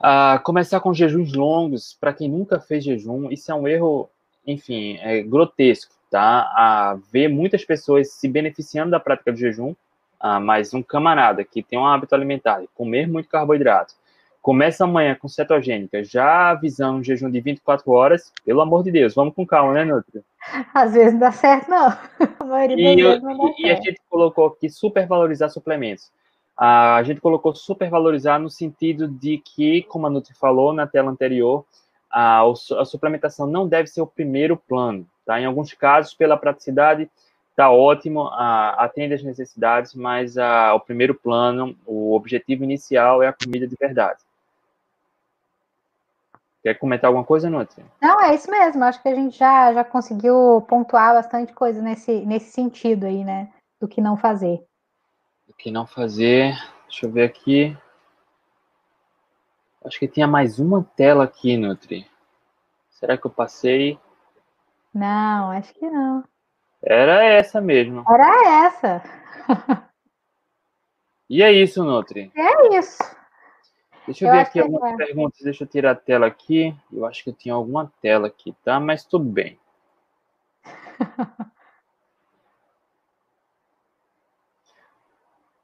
Ah, 0.00 0.40
começar 0.44 0.80
com 0.80 0.92
jejuns 0.92 1.32
longos, 1.32 1.96
para 2.00 2.12
quem 2.12 2.28
nunca 2.28 2.58
fez 2.58 2.84
jejum, 2.84 3.30
isso 3.30 3.50
é 3.52 3.54
um 3.54 3.68
erro, 3.68 4.08
enfim, 4.44 4.96
é 5.00 5.22
grotesco 5.22 5.94
tá? 6.12 6.42
A 6.54 6.98
ver 7.10 7.26
muitas 7.28 7.64
pessoas 7.64 8.12
se 8.12 8.28
beneficiando 8.28 8.90
da 8.90 9.00
prática 9.00 9.32
do 9.32 9.38
jejum, 9.38 9.74
ah, 10.20 10.38
mas 10.38 10.74
um 10.74 10.82
camarada 10.82 11.42
que 11.42 11.62
tem 11.62 11.78
um 11.78 11.86
hábito 11.86 12.14
alimentar, 12.14 12.62
comer 12.74 13.08
muito 13.08 13.30
carboidrato, 13.30 13.94
começa 14.42 14.84
amanhã 14.84 15.14
com 15.14 15.26
cetogênica, 15.26 16.04
já 16.04 16.50
avisando 16.50 16.98
um 16.98 17.02
jejum 17.02 17.30
de 17.30 17.40
24 17.40 17.90
horas, 17.90 18.30
pelo 18.44 18.60
amor 18.60 18.84
de 18.84 18.92
Deus, 18.92 19.14
vamos 19.14 19.34
com 19.34 19.46
calma, 19.46 19.72
né, 19.72 19.86
Nutri? 19.86 20.22
Às 20.74 20.92
vezes 20.92 21.14
não 21.14 21.20
dá 21.20 21.32
certo, 21.32 21.70
não. 21.70 21.88
A 22.40 22.44
maioria 22.44 22.92
e, 22.92 23.02
vezes 23.02 23.22
não 23.22 23.54
e 23.58 23.70
a 23.70 23.76
gente 23.76 24.00
colocou 24.10 24.48
aqui 24.48 24.68
supervalorizar 24.68 25.48
suplementos. 25.48 26.12
Ah, 26.54 26.96
a 26.96 27.02
gente 27.02 27.22
colocou 27.22 27.54
supervalorizar 27.54 28.38
no 28.38 28.50
sentido 28.50 29.08
de 29.08 29.38
que, 29.38 29.82
como 29.84 30.06
a 30.06 30.10
Nutri 30.10 30.34
falou 30.34 30.74
na 30.74 30.86
tela 30.86 31.10
anterior, 31.10 31.64
a, 32.10 32.42
a 32.42 32.84
suplementação 32.84 33.46
não 33.46 33.66
deve 33.66 33.88
ser 33.88 34.02
o 34.02 34.06
primeiro 34.06 34.58
plano. 34.58 35.06
Tá? 35.24 35.40
Em 35.40 35.44
alguns 35.44 35.72
casos, 35.74 36.14
pela 36.14 36.36
praticidade, 36.36 37.10
está 37.50 37.70
ótimo, 37.70 38.28
a, 38.28 38.70
atende 38.84 39.14
às 39.14 39.22
necessidades, 39.22 39.94
mas 39.94 40.36
a, 40.36 40.74
o 40.74 40.80
primeiro 40.80 41.14
plano, 41.14 41.76
o 41.86 42.14
objetivo 42.14 42.64
inicial 42.64 43.22
é 43.22 43.28
a 43.28 43.32
comida 43.32 43.66
de 43.66 43.76
verdade. 43.78 44.20
Quer 46.62 46.74
comentar 46.74 47.08
alguma 47.08 47.24
coisa, 47.24 47.50
Nutri? 47.50 47.84
Não, 48.00 48.20
é 48.20 48.34
isso 48.36 48.48
mesmo. 48.48 48.84
Acho 48.84 49.02
que 49.02 49.08
a 49.08 49.14
gente 49.14 49.36
já, 49.36 49.72
já 49.72 49.82
conseguiu 49.82 50.64
pontuar 50.68 51.12
bastante 51.12 51.52
coisa 51.52 51.82
nesse, 51.82 52.24
nesse 52.24 52.52
sentido 52.52 53.04
aí, 53.04 53.24
né? 53.24 53.52
Do 53.80 53.88
que 53.88 54.00
não 54.00 54.16
fazer. 54.16 54.64
Do 55.48 55.54
que 55.54 55.72
não 55.72 55.86
fazer. 55.86 56.54
Deixa 56.86 57.06
eu 57.06 57.10
ver 57.10 57.24
aqui. 57.24 57.76
Acho 59.84 59.98
que 59.98 60.06
tinha 60.06 60.28
mais 60.28 60.60
uma 60.60 60.84
tela 60.96 61.24
aqui, 61.24 61.56
Nutri. 61.56 62.06
Será 62.90 63.18
que 63.18 63.26
eu 63.26 63.30
passei? 63.30 63.98
Não, 64.92 65.50
acho 65.50 65.72
que 65.74 65.88
não. 65.88 66.24
Era 66.82 67.24
essa 67.24 67.60
mesmo. 67.60 68.04
Era 68.08 68.66
essa. 68.66 69.02
e 71.30 71.42
é 71.42 71.52
isso, 71.52 71.84
Nutri. 71.84 72.30
É 72.36 72.78
isso. 72.78 72.98
Deixa 74.06 74.24
eu, 74.24 74.28
eu 74.28 74.34
ver 74.34 74.40
aqui 74.40 74.60
algumas 74.60 74.92
é. 74.92 74.96
perguntas. 74.96 75.40
Deixa 75.42 75.64
eu 75.64 75.68
tirar 75.68 75.92
a 75.92 75.94
tela 75.96 76.26
aqui. 76.26 76.74
Eu 76.92 77.06
acho 77.06 77.22
que 77.22 77.30
eu 77.30 77.34
tinha 77.34 77.54
alguma 77.54 77.90
tela 78.02 78.26
aqui, 78.26 78.54
tá? 78.64 78.80
Mas 78.80 79.04
tudo 79.04 79.24
bem. 79.24 79.58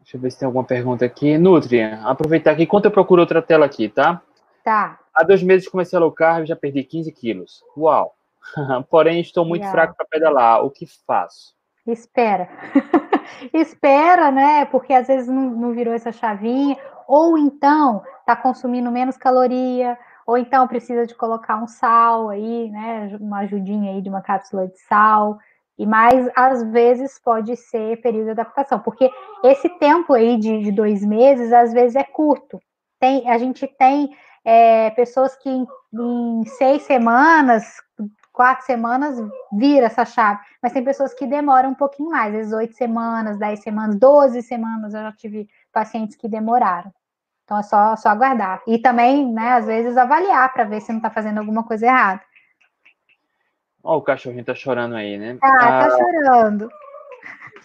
Deixa 0.01 0.17
eu 0.17 0.21
ver 0.23 0.31
se 0.31 0.39
tem 0.39 0.47
alguma 0.47 0.65
pergunta 0.65 1.05
aqui. 1.05 1.37
Nutri, 1.37 1.83
aproveitar 1.83 2.53
aqui. 2.53 2.63
Enquanto 2.63 2.87
eu 2.87 2.91
procuro 2.91 3.21
outra 3.21 3.43
tela 3.43 3.67
aqui, 3.67 3.91
tá? 3.91 4.23
Tá. 4.65 4.99
Há 5.13 5.23
dois 5.23 5.43
meses 5.43 5.69
comecei 5.69 5.99
a 5.99 6.01
low 6.01 6.13
carb 6.13 6.45
e 6.45 6.47
já 6.47 6.57
perdi 6.57 6.83
15 6.83 7.13
quilos. 7.13 7.63
Uau! 7.77 8.18
Porém, 8.91 9.21
estou 9.21 9.45
muito 9.45 9.63
yeah. 9.63 9.73
fraco 9.73 9.97
para 9.97 10.07
pedalar. 10.07 10.65
O 10.65 10.71
que 10.71 10.87
faço? 11.07 11.55
Espera. 11.87 12.49
Espera, 13.53 14.31
né? 14.31 14.65
Porque 14.67 14.93
às 14.93 15.07
vezes 15.07 15.29
não, 15.29 15.51
não 15.51 15.73
virou 15.73 15.95
essa 15.95 16.13
chavinha. 16.13 16.77
Ou 17.07 17.39
então 17.39 18.03
está 18.21 18.37
consumindo 18.37 18.91
menos 18.91 19.17
caloria, 19.17 19.99
ou 20.27 20.37
então 20.37 20.69
precisa 20.69 21.07
de 21.07 21.15
colocar 21.15 21.57
um 21.57 21.67
sal 21.67 22.29
aí, 22.29 22.71
né? 22.71 23.17
Uma 23.19 23.39
ajudinha 23.39 23.93
aí 23.93 24.03
de 24.03 24.11
uma 24.11 24.21
cápsula 24.21 24.69
de 24.69 24.79
sal. 24.81 25.39
E 25.79 25.87
mais, 25.87 26.29
às 26.37 26.63
vezes, 26.71 27.19
pode 27.19 27.57
ser 27.57 28.01
período 28.03 28.27
de 28.27 28.31
adaptação, 28.33 28.81
porque 28.81 29.11
esse 29.45 29.69
tempo 29.79 30.13
aí 30.13 30.37
de, 30.37 30.65
de 30.65 30.73
dois 30.73 31.03
meses, 31.05 31.53
às 31.53 31.73
vezes, 31.73 31.97
é 31.97 32.03
curto. 32.03 32.61
Tem, 33.01 33.31
a 33.31 33.39
gente 33.39 33.67
tem 33.67 34.11
é, 34.45 34.91
pessoas 34.91 35.37
que 35.37 35.49
em, 35.49 35.67
em 35.95 36.45
seis 36.45 36.83
semanas 36.83 37.77
quatro 38.39 38.65
semanas 38.65 39.19
vira 39.53 39.87
essa 39.87 40.05
chave, 40.05 40.39
mas 40.63 40.73
tem 40.73 40.85
pessoas 40.85 41.13
que 41.13 41.27
demoram 41.27 41.71
um 41.71 41.75
pouquinho 41.75 42.11
mais, 42.11 42.29
às 42.29 42.39
vezes 42.39 42.53
oito 42.53 42.77
semanas, 42.77 43.37
dez 43.37 43.59
semanas, 43.65 43.97
doze 43.97 44.43
semanas, 44.43 44.95
eu 44.95 45.03
já 45.03 45.11
tive 45.11 45.49
pacientes 45.73 46.15
que 46.15 46.29
demoraram. 46.29 46.93
Então 47.43 47.59
é 47.59 47.65
só, 47.65 47.97
só 47.97 48.11
aguardar. 48.11 48.63
E 48.65 48.79
também, 48.79 49.27
né, 49.27 49.55
às 49.55 49.67
vezes, 49.67 49.97
avaliar 49.97 50.53
para 50.53 50.63
ver 50.63 50.81
se 50.81 50.91
não 50.93 50.99
está 50.99 51.11
fazendo 51.11 51.39
alguma 51.39 51.65
coisa 51.65 51.87
errada. 51.87 52.23
Ó, 53.83 53.97
o 53.97 54.03
cachorrinho 54.03 54.45
tá 54.45 54.55
chorando 54.55 54.95
aí, 54.95 55.19
né? 55.19 55.37
Ah, 55.43 55.59
tá 55.59 55.67
ah, 55.67 55.89
tá 55.89 55.99
chorando. 55.99 56.69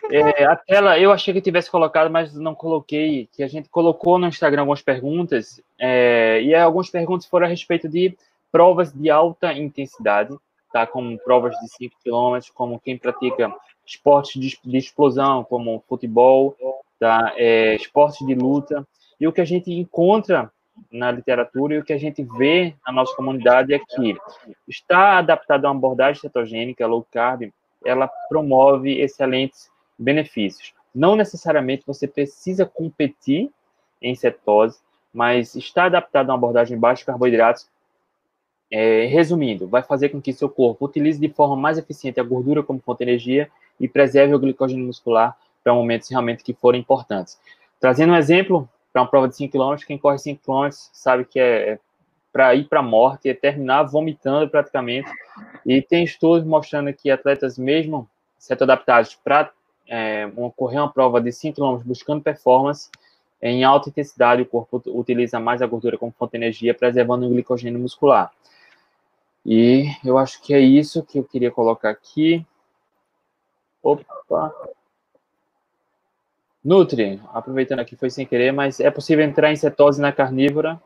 É, 0.09 0.43
a 0.43 0.55
tela, 0.55 0.97
eu 0.97 1.11
achei 1.11 1.35
que 1.35 1.41
tivesse 1.41 1.69
colocado, 1.69 2.09
mas 2.09 2.33
não 2.33 2.55
coloquei, 2.55 3.29
que 3.31 3.43
a 3.43 3.47
gente 3.47 3.69
colocou 3.69 4.17
no 4.17 4.25
Instagram 4.25 4.63
algumas 4.63 4.81
perguntas, 4.81 5.61
é, 5.77 6.41
e 6.41 6.55
algumas 6.55 6.89
perguntas 6.89 7.27
foram 7.27 7.45
a 7.45 7.49
respeito 7.49 7.87
de 7.87 8.17
provas 8.51 8.91
de 8.91 9.09
alta 9.09 9.53
intensidade, 9.53 10.35
tá? 10.73 10.87
como 10.87 11.17
provas 11.19 11.55
de 11.59 11.67
5 11.69 11.95
km, 12.03 12.39
como 12.53 12.79
quem 12.79 12.97
pratica 12.97 13.53
esportes 13.85 14.41
de, 14.41 14.57
de 14.63 14.77
explosão, 14.77 15.43
como 15.43 15.83
futebol, 15.87 16.57
tá? 16.99 17.33
É, 17.37 17.75
esportes 17.75 18.25
de 18.25 18.33
luta. 18.33 18.85
E 19.19 19.27
o 19.27 19.31
que 19.31 19.39
a 19.39 19.45
gente 19.45 19.71
encontra 19.71 20.51
na 20.91 21.11
literatura 21.11 21.75
e 21.75 21.77
o 21.77 21.83
que 21.83 21.93
a 21.93 21.97
gente 21.97 22.23
vê 22.23 22.73
na 22.85 22.91
nossa 22.91 23.15
comunidade 23.15 23.73
é 23.73 23.79
que 23.79 24.17
está 24.67 25.19
adaptado 25.19 25.65
a 25.65 25.71
uma 25.71 25.77
abordagem 25.77 26.19
cetogênica, 26.19 26.87
low 26.87 27.05
carb, 27.11 27.51
ela 27.85 28.09
promove 28.27 28.99
excelentes 28.99 29.69
benefícios. 29.97 30.73
Não 30.95 31.15
necessariamente 31.15 31.83
você 31.85 32.07
precisa 32.07 32.65
competir 32.65 33.51
em 34.01 34.15
cetose, 34.15 34.79
mas 35.13 35.55
está 35.55 35.85
adaptado 35.85 36.29
a 36.29 36.33
uma 36.33 36.37
abordagem 36.37 36.77
baixa 36.77 37.01
de 37.01 37.05
carboidratos 37.05 37.69
é, 38.75 39.05
resumindo, 39.05 39.67
vai 39.67 39.83
fazer 39.83 40.09
com 40.09 40.19
que 40.19 40.33
seu 40.33 40.49
corpo 40.49 40.85
utilize 40.85 41.19
de 41.19 41.29
forma 41.29 41.55
mais 41.55 41.77
eficiente 41.77 42.19
a 42.19 42.23
gordura 42.23 42.63
como 42.63 42.79
fonte 42.79 42.97
de 42.97 43.03
energia 43.03 43.47
e 43.79 43.87
preserve 43.87 44.33
o 44.33 44.39
glicogênio 44.39 44.83
muscular 44.83 45.37
para 45.63 45.75
momentos 45.75 46.09
realmente 46.09 46.43
que 46.43 46.55
forem 46.55 46.81
importantes. 46.81 47.39
Trazendo 47.79 48.13
um 48.13 48.15
exemplo, 48.15 48.67
para 48.91 49.03
uma 49.03 49.07
prova 49.07 49.27
de 49.27 49.35
5 49.35 49.51
km, 49.51 49.75
quem 49.85 49.95
corre 49.95 50.17
5 50.17 50.41
km 50.43 50.69
sabe 50.91 51.23
que 51.23 51.39
é, 51.39 51.73
é 51.73 51.79
para 52.31 52.55
ir 52.55 52.63
para 52.63 52.79
a 52.79 52.83
morte, 52.83 53.29
é 53.29 53.33
terminar 53.35 53.83
vomitando 53.83 54.49
praticamente. 54.49 55.07
E 55.63 55.79
tem 55.79 56.03
estudos 56.03 56.43
mostrando 56.43 56.91
que 56.91 57.11
atletas, 57.11 57.59
mesmo 57.59 58.09
sendo 58.39 58.63
adaptados 58.63 59.13
para 59.23 59.51
é, 59.87 60.27
uma 60.35 60.89
prova 60.89 61.21
de 61.21 61.31
5 61.31 61.55
km 61.55 61.83
buscando 61.85 62.23
performance, 62.23 62.89
em 63.39 63.63
alta 63.63 63.89
intensidade, 63.89 64.41
o 64.41 64.47
corpo 64.47 64.81
utiliza 64.87 65.39
mais 65.39 65.61
a 65.61 65.67
gordura 65.67 65.95
como 65.95 66.11
fonte 66.17 66.31
de 66.31 66.37
energia, 66.37 66.73
preservando 66.73 67.27
o 67.27 67.29
glicogênio 67.29 67.79
muscular. 67.79 68.31
E 69.45 69.85
eu 70.03 70.17
acho 70.17 70.41
que 70.41 70.53
é 70.53 70.59
isso 70.59 71.03
que 71.03 71.19
eu 71.19 71.23
queria 71.23 71.51
colocar 71.51 71.89
aqui. 71.89 72.45
Opa! 73.81 74.53
Nutri, 76.63 77.21
aproveitando 77.33 77.79
aqui, 77.79 77.97
foi 77.97 78.09
sem 78.09 78.25
querer, 78.25 78.53
mas 78.53 78.79
é 78.79 78.89
possível 78.89 79.25
entrar 79.25 79.51
em 79.51 79.55
cetose 79.57 79.99
na 79.99 80.13
carnívora? 80.13 80.81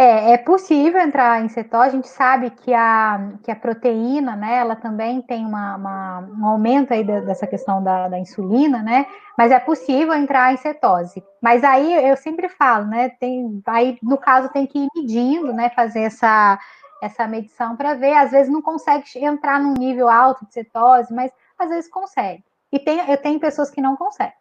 É, 0.00 0.34
é 0.34 0.38
possível 0.38 1.00
entrar 1.00 1.44
em 1.44 1.48
cetose, 1.48 1.88
a 1.88 1.90
gente 1.90 2.06
sabe 2.06 2.50
que 2.50 2.72
a, 2.72 3.32
que 3.42 3.50
a 3.50 3.56
proteína, 3.56 4.36
né, 4.36 4.58
ela 4.58 4.76
também 4.76 5.20
tem 5.20 5.44
uma, 5.44 5.74
uma 5.74 6.20
um 6.38 6.46
aumento 6.46 6.94
aí 6.94 7.02
dessa 7.02 7.48
questão 7.48 7.82
da, 7.82 8.06
da, 8.06 8.16
insulina, 8.16 8.80
né, 8.80 9.06
mas 9.36 9.50
é 9.50 9.58
possível 9.58 10.14
entrar 10.14 10.54
em 10.54 10.56
cetose. 10.56 11.20
Mas 11.42 11.64
aí 11.64 12.08
eu 12.08 12.16
sempre 12.16 12.48
falo, 12.48 12.86
né, 12.86 13.08
tem, 13.08 13.60
aí 13.66 13.98
no 14.00 14.16
caso 14.16 14.48
tem 14.50 14.68
que 14.68 14.78
ir 14.78 14.88
medindo, 14.94 15.52
né, 15.52 15.68
fazer 15.70 16.02
essa, 16.02 16.56
essa 17.02 17.26
medição 17.26 17.76
para 17.76 17.94
ver, 17.94 18.14
às 18.14 18.30
vezes 18.30 18.52
não 18.52 18.62
consegue 18.62 19.04
entrar 19.16 19.60
num 19.60 19.74
nível 19.74 20.08
alto 20.08 20.46
de 20.46 20.52
cetose, 20.52 21.12
mas 21.12 21.32
às 21.58 21.68
vezes 21.68 21.90
consegue. 21.90 22.44
E 22.72 22.78
tem, 22.78 22.98
eu 23.10 23.16
tenho 23.16 23.40
pessoas 23.40 23.70
que 23.70 23.80
não 23.80 23.96
conseguem, 23.96 24.32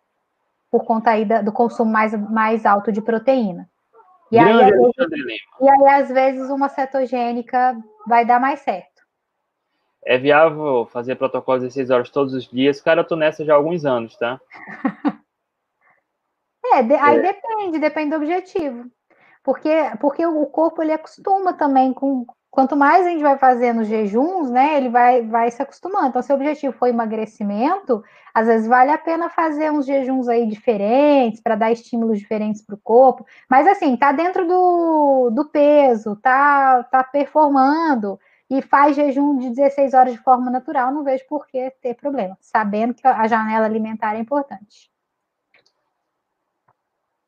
por 0.70 0.84
conta 0.84 1.12
aí 1.12 1.26
da, 1.26 1.42
do 1.42 1.52
consumo 1.52 1.92
mais, 1.92 2.14
mais 2.30 2.66
alto 2.66 2.92
de 2.92 3.02
proteína. 3.02 3.70
E 4.32 4.38
aí, 4.38 4.72
e 5.62 5.70
aí, 5.70 6.02
às 6.02 6.10
vezes, 6.10 6.50
uma 6.50 6.68
cetogênica 6.68 7.78
vai 8.06 8.26
dar 8.26 8.42
mais 8.42 8.60
certo. 8.60 8.98
É 10.06 10.18
viável 10.18 10.86
fazer 10.92 11.16
protocolo 11.16 11.60
16 11.60 11.90
horas 11.90 12.10
todos 12.10 12.34
os 12.34 12.46
dias? 12.50 12.82
Cara, 12.82 13.02
eu 13.02 13.08
tô 13.08 13.16
nessa 13.16 13.46
já 13.46 13.54
há 13.54 13.56
alguns 13.56 13.86
anos, 13.86 14.18
tá? 14.18 14.40
é, 16.74 16.84
de, 16.84 16.94
aí 16.94 17.18
é. 17.18 17.22
depende, 17.22 17.80
depende 17.80 18.10
do 18.12 18.18
objetivo. 18.18 18.90
Porque, 19.44 19.70
porque 20.02 20.26
o 20.26 20.46
corpo 20.48 20.82
ele 20.82 20.92
acostuma 20.92 21.54
também 21.54 21.94
com, 21.94 22.26
quanto 22.58 22.76
mais 22.76 23.06
a 23.06 23.12
gente 23.12 23.22
vai 23.22 23.38
fazendo 23.38 23.84
jejuns, 23.84 24.50
né, 24.50 24.78
ele 24.78 24.90
vai, 24.90 25.22
vai 25.22 25.52
se 25.52 25.62
acostumando. 25.62 26.08
Então, 26.08 26.24
se 26.24 26.32
o 26.32 26.36
objetivo 26.36 26.74
for 26.74 26.88
emagrecimento, 26.88 28.04
às 28.34 28.48
vezes 28.48 28.68
vale 28.68 28.90
a 28.90 28.98
pena 28.98 29.30
fazer 29.30 29.72
uns 29.72 29.86
jejuns 29.86 30.28
aí 30.28 30.48
diferentes, 30.48 31.40
para 31.40 31.54
dar 31.54 31.72
estímulos 31.72 32.18
diferentes 32.18 32.64
para 32.66 32.74
o 32.74 32.80
corpo. 32.80 33.28
Mas, 33.48 33.68
assim, 33.68 33.96
tá 33.96 34.12
dentro 34.12 34.48
do, 34.48 35.30
do 35.30 35.46
peso, 35.50 36.16
tá, 36.16 36.82
tá 36.86 37.04
performando 37.04 38.20
e 38.50 38.60
faz 38.64 38.96
jejum 38.96 39.38
de 39.38 39.52
16 39.52 39.94
horas 39.94 40.14
de 40.14 40.20
forma 40.24 40.50
natural, 40.50 40.92
não 40.92 41.04
vejo 41.04 41.28
por 41.30 41.46
que 41.46 41.70
ter 41.80 41.94
problema, 41.94 42.36
sabendo 42.42 42.96
que 42.96 43.06
a 43.08 43.28
janela 43.28 43.68
alimentar 43.68 44.16
é 44.16 44.20
importante. 44.20 44.90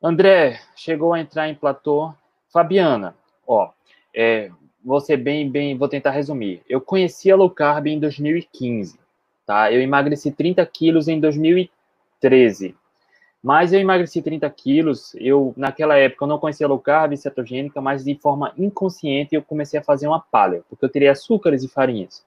André, 0.02 0.58
chegou 0.74 1.12
a 1.12 1.20
entrar 1.20 1.48
em 1.48 1.54
platô. 1.54 2.12
Fabiana, 2.52 3.14
ó, 3.46 3.70
é, 4.12 4.50
vou 4.84 5.00
ser 5.00 5.16
bem, 5.16 5.50
bem, 5.50 5.76
vou 5.76 5.88
tentar 5.88 6.10
resumir. 6.10 6.62
Eu 6.68 6.80
conheci 6.80 7.30
a 7.30 7.36
low 7.36 7.50
carb 7.50 7.86
em 7.86 7.98
2015, 7.98 8.98
tá? 9.46 9.72
Eu 9.72 9.80
emagreci 9.80 10.30
30 10.30 10.64
quilos 10.66 11.08
em 11.08 11.20
2013. 11.20 12.74
Mas 13.42 13.72
eu 13.72 13.80
emagreci 13.80 14.20
30 14.20 14.48
quilos, 14.50 15.14
eu, 15.14 15.54
naquela 15.56 15.96
época, 15.96 16.24
eu 16.24 16.28
não 16.28 16.38
conhecia 16.38 16.68
low 16.68 16.78
carb, 16.78 17.16
cetogênica, 17.16 17.80
mas 17.80 18.04
de 18.04 18.14
forma 18.14 18.52
inconsciente 18.56 19.34
eu 19.34 19.42
comecei 19.42 19.80
a 19.80 19.82
fazer 19.82 20.06
uma 20.06 20.20
palha, 20.20 20.62
porque 20.68 20.84
eu 20.84 20.90
teria 20.90 21.12
açúcares 21.12 21.64
e 21.64 21.68
farinhas. 21.68 22.22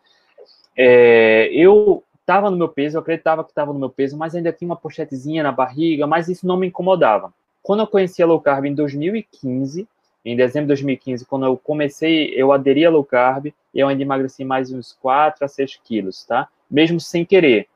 É, 0.76 1.50
eu 1.54 2.04
estava 2.20 2.50
no 2.50 2.58
meu 2.58 2.68
peso, 2.68 2.98
eu 2.98 3.02
acreditava 3.02 3.44
que 3.44 3.52
estava 3.52 3.72
no 3.72 3.80
meu 3.80 3.92
peso, 3.92 4.18
mas 4.18 4.34
ainda 4.34 4.52
tinha 4.52 4.68
uma 4.68 4.76
pochetezinha 4.76 5.44
na 5.44 5.52
barriga, 5.52 6.08
mas 6.08 6.30
isso 6.30 6.48
não 6.48 6.58
me 6.58 6.68
incomodava. 6.68 7.32
Quando 7.62 7.82
eu 7.82 7.88
conheci 7.88 8.24
a 8.24 8.26
low 8.26 8.42
carb 8.42 8.66
em 8.66 8.74
2015, 8.74 9.88
em 10.26 10.36
dezembro 10.36 10.68
de 10.68 10.70
2015, 10.70 11.26
quando 11.26 11.45
eu 11.45 11.58
comecei, 11.58 12.34
eu 12.36 12.52
aderi 12.52 12.86
a 12.86 12.90
low 12.90 13.04
carb 13.04 13.54
eu 13.74 13.88
ainda 13.88 14.04
emagreci 14.04 14.45
mais 14.45 14.72
uns 14.72 14.94
4 14.94 15.44
a 15.44 15.48
6 15.48 15.80
quilos, 15.84 16.24
tá? 16.26 16.48
Mesmo 16.70 17.00
sem 17.00 17.26
querer. 17.26 17.68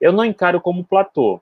Eu 0.00 0.12
não 0.12 0.24
encaro 0.24 0.60
como 0.60 0.84
platô, 0.84 1.40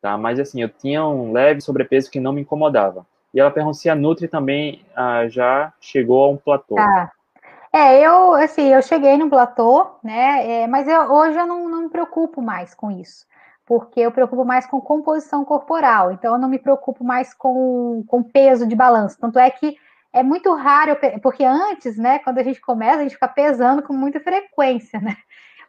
tá? 0.00 0.16
Mas 0.16 0.40
assim, 0.40 0.62
eu 0.62 0.68
tinha 0.68 1.06
um 1.06 1.32
leve 1.32 1.60
sobrepeso 1.60 2.10
que 2.10 2.18
não 2.18 2.32
me 2.32 2.40
incomodava. 2.40 3.06
E 3.34 3.40
ela 3.40 3.50
perguntou 3.50 3.74
se 3.74 3.90
a 3.90 3.94
Nutri 3.94 4.26
também 4.26 4.82
ah, 4.94 5.28
já 5.28 5.72
chegou 5.80 6.24
a 6.24 6.30
um 6.30 6.36
platô. 6.36 6.76
Tá. 6.76 7.12
É, 7.72 8.00
eu, 8.00 8.32
assim, 8.32 8.72
eu 8.72 8.80
cheguei 8.80 9.18
no 9.18 9.28
platô, 9.28 9.86
né? 10.02 10.62
É, 10.62 10.66
mas 10.66 10.88
eu, 10.88 11.12
hoje 11.12 11.38
eu 11.38 11.46
não, 11.46 11.68
não 11.68 11.82
me 11.82 11.90
preocupo 11.90 12.40
mais 12.40 12.74
com 12.74 12.90
isso 12.90 13.26
porque 13.66 14.00
eu 14.00 14.12
preocupo 14.12 14.44
mais 14.44 14.64
com 14.64 14.80
composição 14.80 15.44
corporal, 15.44 16.12
então 16.12 16.34
eu 16.34 16.38
não 16.38 16.48
me 16.48 16.58
preocupo 16.58 17.02
mais 17.02 17.34
com, 17.34 18.04
com 18.06 18.22
peso 18.22 18.66
de 18.66 18.76
balanço. 18.76 19.18
Tanto 19.18 19.40
é 19.40 19.50
que 19.50 19.76
é 20.12 20.22
muito 20.22 20.54
raro, 20.54 20.96
porque 21.20 21.44
antes, 21.44 21.98
né, 21.98 22.20
quando 22.20 22.38
a 22.38 22.42
gente 22.44 22.60
começa, 22.60 23.00
a 23.00 23.02
gente 23.02 23.14
fica 23.14 23.28
pesando 23.28 23.82
com 23.82 23.92
muita 23.92 24.20
frequência, 24.20 25.00
né? 25.00 25.16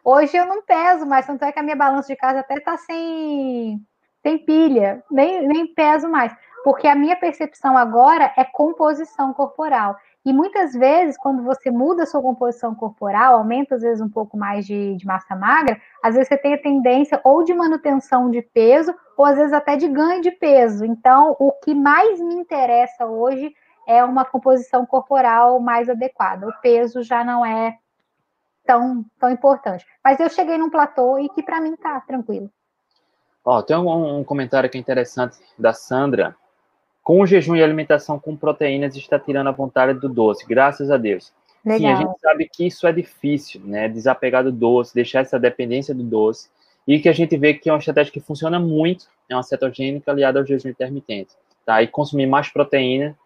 Hoje 0.04 0.36
eu 0.36 0.46
não 0.46 0.62
peso 0.62 1.04
mais, 1.04 1.26
tanto 1.26 1.44
é 1.44 1.52
que 1.52 1.58
a 1.58 1.62
minha 1.62 1.76
balança 1.76 2.08
de 2.08 2.16
casa 2.16 2.38
até 2.38 2.60
tá 2.60 2.78
sem, 2.78 3.84
sem 4.22 4.38
pilha, 4.38 5.02
nem, 5.10 5.46
nem 5.46 5.66
peso 5.74 6.08
mais, 6.08 6.32
porque 6.62 6.86
a 6.86 6.94
minha 6.94 7.16
percepção 7.16 7.76
agora 7.76 8.32
é 8.36 8.44
composição 8.44 9.34
corporal. 9.34 9.96
E 10.28 10.32
muitas 10.34 10.74
vezes, 10.74 11.16
quando 11.16 11.42
você 11.42 11.70
muda 11.70 12.02
a 12.02 12.06
sua 12.06 12.20
composição 12.20 12.74
corporal, 12.74 13.36
aumenta 13.36 13.76
às 13.76 13.80
vezes 13.80 14.02
um 14.02 14.10
pouco 14.10 14.36
mais 14.36 14.66
de, 14.66 14.94
de, 14.94 15.06
massa 15.06 15.34
magra, 15.34 15.80
às 16.02 16.14
vezes 16.14 16.28
você 16.28 16.36
tem 16.36 16.52
a 16.52 16.60
tendência 16.60 17.18
ou 17.24 17.42
de 17.42 17.54
manutenção 17.54 18.30
de 18.30 18.42
peso, 18.42 18.94
ou 19.16 19.24
às 19.24 19.36
vezes 19.36 19.54
até 19.54 19.74
de 19.74 19.88
ganho 19.88 20.20
de 20.20 20.30
peso. 20.30 20.84
Então, 20.84 21.34
o 21.38 21.50
que 21.50 21.74
mais 21.74 22.20
me 22.20 22.34
interessa 22.34 23.06
hoje 23.06 23.54
é 23.86 24.04
uma 24.04 24.22
composição 24.22 24.84
corporal 24.84 25.58
mais 25.60 25.88
adequada. 25.88 26.46
O 26.46 26.52
peso 26.60 27.02
já 27.02 27.24
não 27.24 27.42
é 27.42 27.78
tão, 28.66 29.02
tão 29.18 29.30
importante. 29.30 29.86
Mas 30.04 30.20
eu 30.20 30.28
cheguei 30.28 30.58
num 30.58 30.68
platô 30.68 31.18
e 31.18 31.30
que 31.30 31.42
para 31.42 31.58
mim 31.58 31.74
tá 31.74 32.02
tranquilo. 32.02 32.50
Ó, 33.42 33.62
tem 33.62 33.78
um, 33.78 34.18
um 34.18 34.24
comentário 34.24 34.68
que 34.68 34.76
é 34.76 34.80
interessante 34.80 35.38
da 35.58 35.72
Sandra 35.72 36.36
com 37.08 37.22
o 37.22 37.26
jejum 37.26 37.56
e 37.56 37.62
alimentação 37.62 38.18
com 38.18 38.36
proteínas 38.36 38.94
está 38.94 39.18
tirando 39.18 39.46
a 39.46 39.50
vontade 39.50 39.98
do 39.98 40.10
doce, 40.10 40.46
graças 40.46 40.90
a 40.90 40.98
Deus. 40.98 41.32
Legal. 41.64 41.78
Sim, 41.78 41.86
a 41.86 41.96
gente 41.96 42.20
sabe 42.20 42.46
que 42.52 42.66
isso 42.66 42.86
é 42.86 42.92
difícil, 42.92 43.62
né? 43.64 43.88
Desapegar 43.88 44.44
do 44.44 44.52
doce, 44.52 44.94
deixar 44.94 45.20
essa 45.20 45.38
dependência 45.38 45.94
do 45.94 46.02
doce. 46.02 46.50
E 46.86 47.00
que 47.00 47.08
a 47.08 47.12
gente 47.14 47.34
vê 47.38 47.54
que 47.54 47.70
é 47.70 47.72
uma 47.72 47.78
estratégia 47.78 48.12
que 48.12 48.20
funciona 48.20 48.60
muito, 48.60 49.06
é 49.26 49.34
uma 49.34 49.42
cetogênica 49.42 50.10
aliada 50.10 50.38
ao 50.38 50.44
jejum 50.44 50.68
intermitente. 50.68 51.34
Tá? 51.64 51.82
E 51.82 51.86
consumir 51.86 52.26
mais 52.26 52.50
proteína 52.50 53.16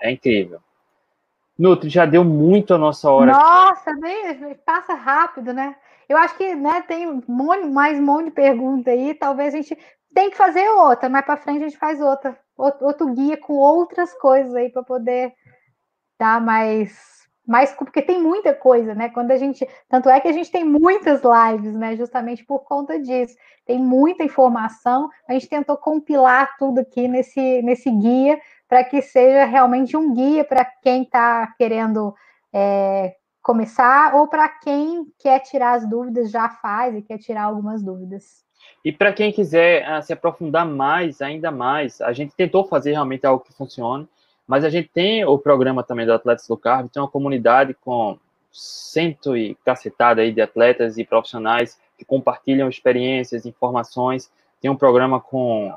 é 0.00 0.10
incrível. 0.10 0.60
Nutri, 1.58 1.90
já 1.90 2.06
deu 2.06 2.24
muito 2.24 2.72
a 2.72 2.78
nossa 2.78 3.10
hora. 3.10 3.32
Nossa, 3.32 3.90
passa 4.64 4.94
rápido, 4.94 5.52
né? 5.52 5.76
Eu 6.08 6.16
acho 6.16 6.34
que 6.38 6.54
né, 6.54 6.82
tem 6.88 7.06
um 7.06 7.22
monte, 7.28 7.66
mais 7.66 7.98
um 7.98 8.06
monte 8.06 8.24
de 8.24 8.30
pergunta 8.30 8.90
aí. 8.90 9.12
Talvez 9.12 9.52
a 9.52 9.58
gente 9.58 9.76
tem 10.14 10.30
que 10.30 10.36
fazer 10.38 10.66
outra, 10.70 11.10
mais 11.10 11.26
para 11.26 11.36
frente 11.36 11.62
a 11.62 11.68
gente 11.68 11.78
faz 11.78 12.00
outra 12.00 12.38
outro 12.80 13.12
guia 13.12 13.36
com 13.36 13.54
outras 13.54 14.12
coisas 14.14 14.54
aí 14.54 14.70
para 14.70 14.82
poder 14.82 15.32
dar 16.18 16.40
mais 16.40 17.22
mais 17.46 17.72
porque 17.72 18.00
tem 18.00 18.22
muita 18.22 18.54
coisa, 18.54 18.94
né? 18.94 19.08
Quando 19.08 19.32
a 19.32 19.36
gente, 19.36 19.68
tanto 19.88 20.08
é 20.08 20.20
que 20.20 20.28
a 20.28 20.32
gente 20.32 20.50
tem 20.50 20.64
muitas 20.64 21.22
lives, 21.22 21.74
né? 21.74 21.96
Justamente 21.96 22.44
por 22.44 22.60
conta 22.60 23.00
disso, 23.00 23.34
tem 23.66 23.80
muita 23.80 24.22
informação. 24.22 25.10
A 25.28 25.32
gente 25.32 25.48
tentou 25.48 25.76
compilar 25.76 26.56
tudo 26.56 26.78
aqui 26.80 27.08
nesse 27.08 27.60
nesse 27.62 27.90
guia 27.90 28.40
para 28.68 28.84
que 28.84 29.02
seja 29.02 29.44
realmente 29.44 29.96
um 29.96 30.14
guia 30.14 30.44
para 30.44 30.64
quem 30.64 31.02
está 31.02 31.52
querendo 31.58 32.14
é, 32.52 33.16
começar 33.42 34.14
ou 34.14 34.28
para 34.28 34.48
quem 34.48 35.04
quer 35.18 35.40
tirar 35.40 35.72
as 35.72 35.88
dúvidas 35.88 36.30
já 36.30 36.48
faz 36.48 36.94
e 36.94 37.02
quer 37.02 37.18
tirar 37.18 37.42
algumas 37.42 37.82
dúvidas. 37.82 38.44
E 38.84 38.90
para 38.90 39.12
quem 39.12 39.32
quiser 39.32 39.86
uh, 39.88 40.02
se 40.02 40.12
aprofundar 40.12 40.66
mais, 40.66 41.22
ainda 41.22 41.50
mais, 41.50 42.00
a 42.00 42.12
gente 42.12 42.34
tentou 42.34 42.64
fazer 42.64 42.92
realmente 42.92 43.26
algo 43.26 43.44
que 43.44 43.52
funcione, 43.52 44.08
mas 44.46 44.64
a 44.64 44.70
gente 44.70 44.88
tem 44.88 45.24
o 45.24 45.38
programa 45.38 45.82
também 45.82 46.04
do 46.04 46.12
Atletas 46.12 46.48
do 46.48 46.56
Carbo, 46.56 46.88
tem 46.88 47.00
uma 47.00 47.08
comunidade 47.08 47.74
com 47.74 48.18
cento 48.50 49.36
e 49.36 49.54
cacetada 49.64 50.20
aí 50.20 50.32
de 50.32 50.40
atletas 50.40 50.98
e 50.98 51.04
profissionais 51.04 51.78
que 51.96 52.04
compartilham 52.04 52.68
experiências, 52.68 53.46
informações. 53.46 54.30
Tem 54.60 54.70
um 54.70 54.76
programa 54.76 55.20
com 55.20 55.72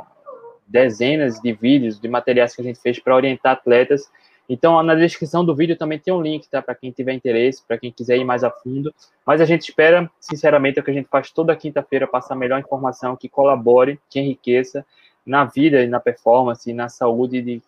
dezenas 0.67 1.39
de 1.39 1.53
vídeos, 1.53 1.99
de 1.99 2.07
materiais 2.07 2.55
que 2.55 2.61
a 2.61 2.63
gente 2.63 2.81
fez 2.81 2.99
para 2.99 3.15
orientar 3.15 3.53
atletas 3.53 4.09
então, 4.47 4.81
na 4.83 4.93
descrição 4.93 5.43
do 5.43 5.55
vídeo 5.55 5.75
também 5.75 5.97
tem 5.97 6.13
um 6.13 6.21
link, 6.21 6.47
tá? 6.47 6.61
Para 6.61 6.75
quem 6.75 6.91
tiver 6.91 7.13
interesse, 7.13 7.63
para 7.67 7.77
quem 7.77 7.91
quiser 7.91 8.17
ir 8.17 8.23
mais 8.23 8.43
a 8.43 8.51
fundo. 8.51 8.93
Mas 9.25 9.41
a 9.41 9.45
gente 9.45 9.61
espera, 9.61 10.09
sinceramente, 10.19 10.77
é 10.77 10.81
o 10.81 10.85
que 10.85 10.91
a 10.91 10.93
gente 10.93 11.09
faz 11.09 11.31
toda 11.31 11.55
quinta-feira, 11.55 12.07
passar 12.07 12.35
a 12.35 12.37
melhor 12.37 12.59
informação 12.59 13.15
que 13.15 13.27
colabore, 13.27 13.99
que 14.09 14.19
enriqueça 14.19 14.85
na 15.25 15.45
vida 15.45 15.81
e 15.81 15.87
na 15.87 15.99
performance 15.99 16.69
e 16.69 16.73
na 16.73 16.89
saúde 16.89 17.41
de 17.41 17.61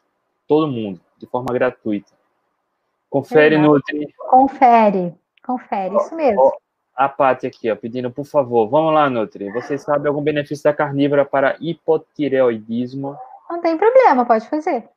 todo 0.48 0.68
mundo, 0.68 1.02
de 1.18 1.26
forma 1.26 1.52
gratuita. 1.52 2.12
Confere, 3.10 3.56
Exato. 3.56 3.72
Nutri. 3.72 4.14
Confere, 4.30 5.16
confere, 5.44 5.96
isso 5.96 6.16
mesmo. 6.16 6.54
a 6.96 7.10
Paty 7.10 7.48
aqui, 7.48 7.72
ó, 7.72 7.76
pedindo, 7.76 8.12
por 8.12 8.26
favor, 8.26 8.68
vamos 8.68 8.94
lá, 8.94 9.10
Nutri. 9.10 9.52
Você 9.52 9.78
sabe 9.78 10.08
algum 10.08 10.22
benefício 10.22 10.64
da 10.64 10.74
carnívora 10.74 11.26
para 11.26 11.56
hipotireoidismo? 11.60 13.18
Não 13.50 13.62
tem 13.62 13.78
problema, 13.78 14.26
pode 14.26 14.48
fazer. 14.48 14.88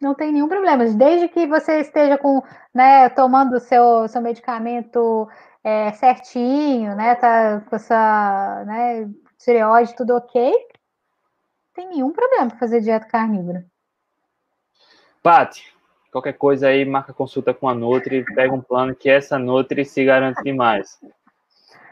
Não 0.00 0.14
tem 0.14 0.32
nenhum 0.32 0.48
problema. 0.48 0.84
Desde 0.86 1.28
que 1.28 1.46
você 1.46 1.80
esteja 1.80 2.16
com, 2.16 2.42
né, 2.72 3.08
tomando 3.08 3.56
o 3.56 3.60
seu, 3.60 4.06
seu 4.08 4.22
medicamento 4.22 5.28
é, 5.64 5.92
certinho, 5.92 6.94
né? 6.94 7.14
Tá 7.16 7.60
com 7.68 7.76
essa, 7.76 8.64
né, 8.64 9.08
tireoide, 9.38 9.96
tudo 9.96 10.16
ok. 10.16 10.52
Não 10.52 11.74
tem 11.74 11.88
nenhum 11.88 12.12
problema 12.12 12.48
para 12.48 12.58
fazer 12.58 12.80
dieta 12.80 13.06
carnívora. 13.06 13.64
Pati, 15.22 15.74
qualquer 16.12 16.34
coisa 16.34 16.68
aí, 16.68 16.84
marca 16.84 17.12
consulta 17.12 17.52
com 17.52 17.68
a 17.68 17.74
Nutri, 17.74 18.24
pega 18.34 18.54
um 18.54 18.60
plano 18.60 18.94
que 18.94 19.10
essa 19.10 19.38
Nutri 19.38 19.84
se 19.84 20.04
garante 20.04 20.42
demais. 20.42 20.98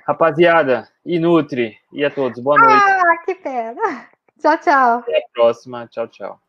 Rapaziada, 0.07 0.89
e 1.05 1.19
Nutri, 1.19 1.77
e 1.93 2.05
a 2.05 2.11
todos, 2.11 2.39
boa 2.41 2.57
noite. 2.57 2.85
Ah, 2.85 3.17
que 3.25 3.35
pena. 3.35 4.09
Tchau, 4.41 4.59
tchau. 4.59 4.99
Até 4.99 5.19
a 5.19 5.29
próxima. 5.33 5.89
Tchau, 5.89 6.07
tchau. 6.07 6.41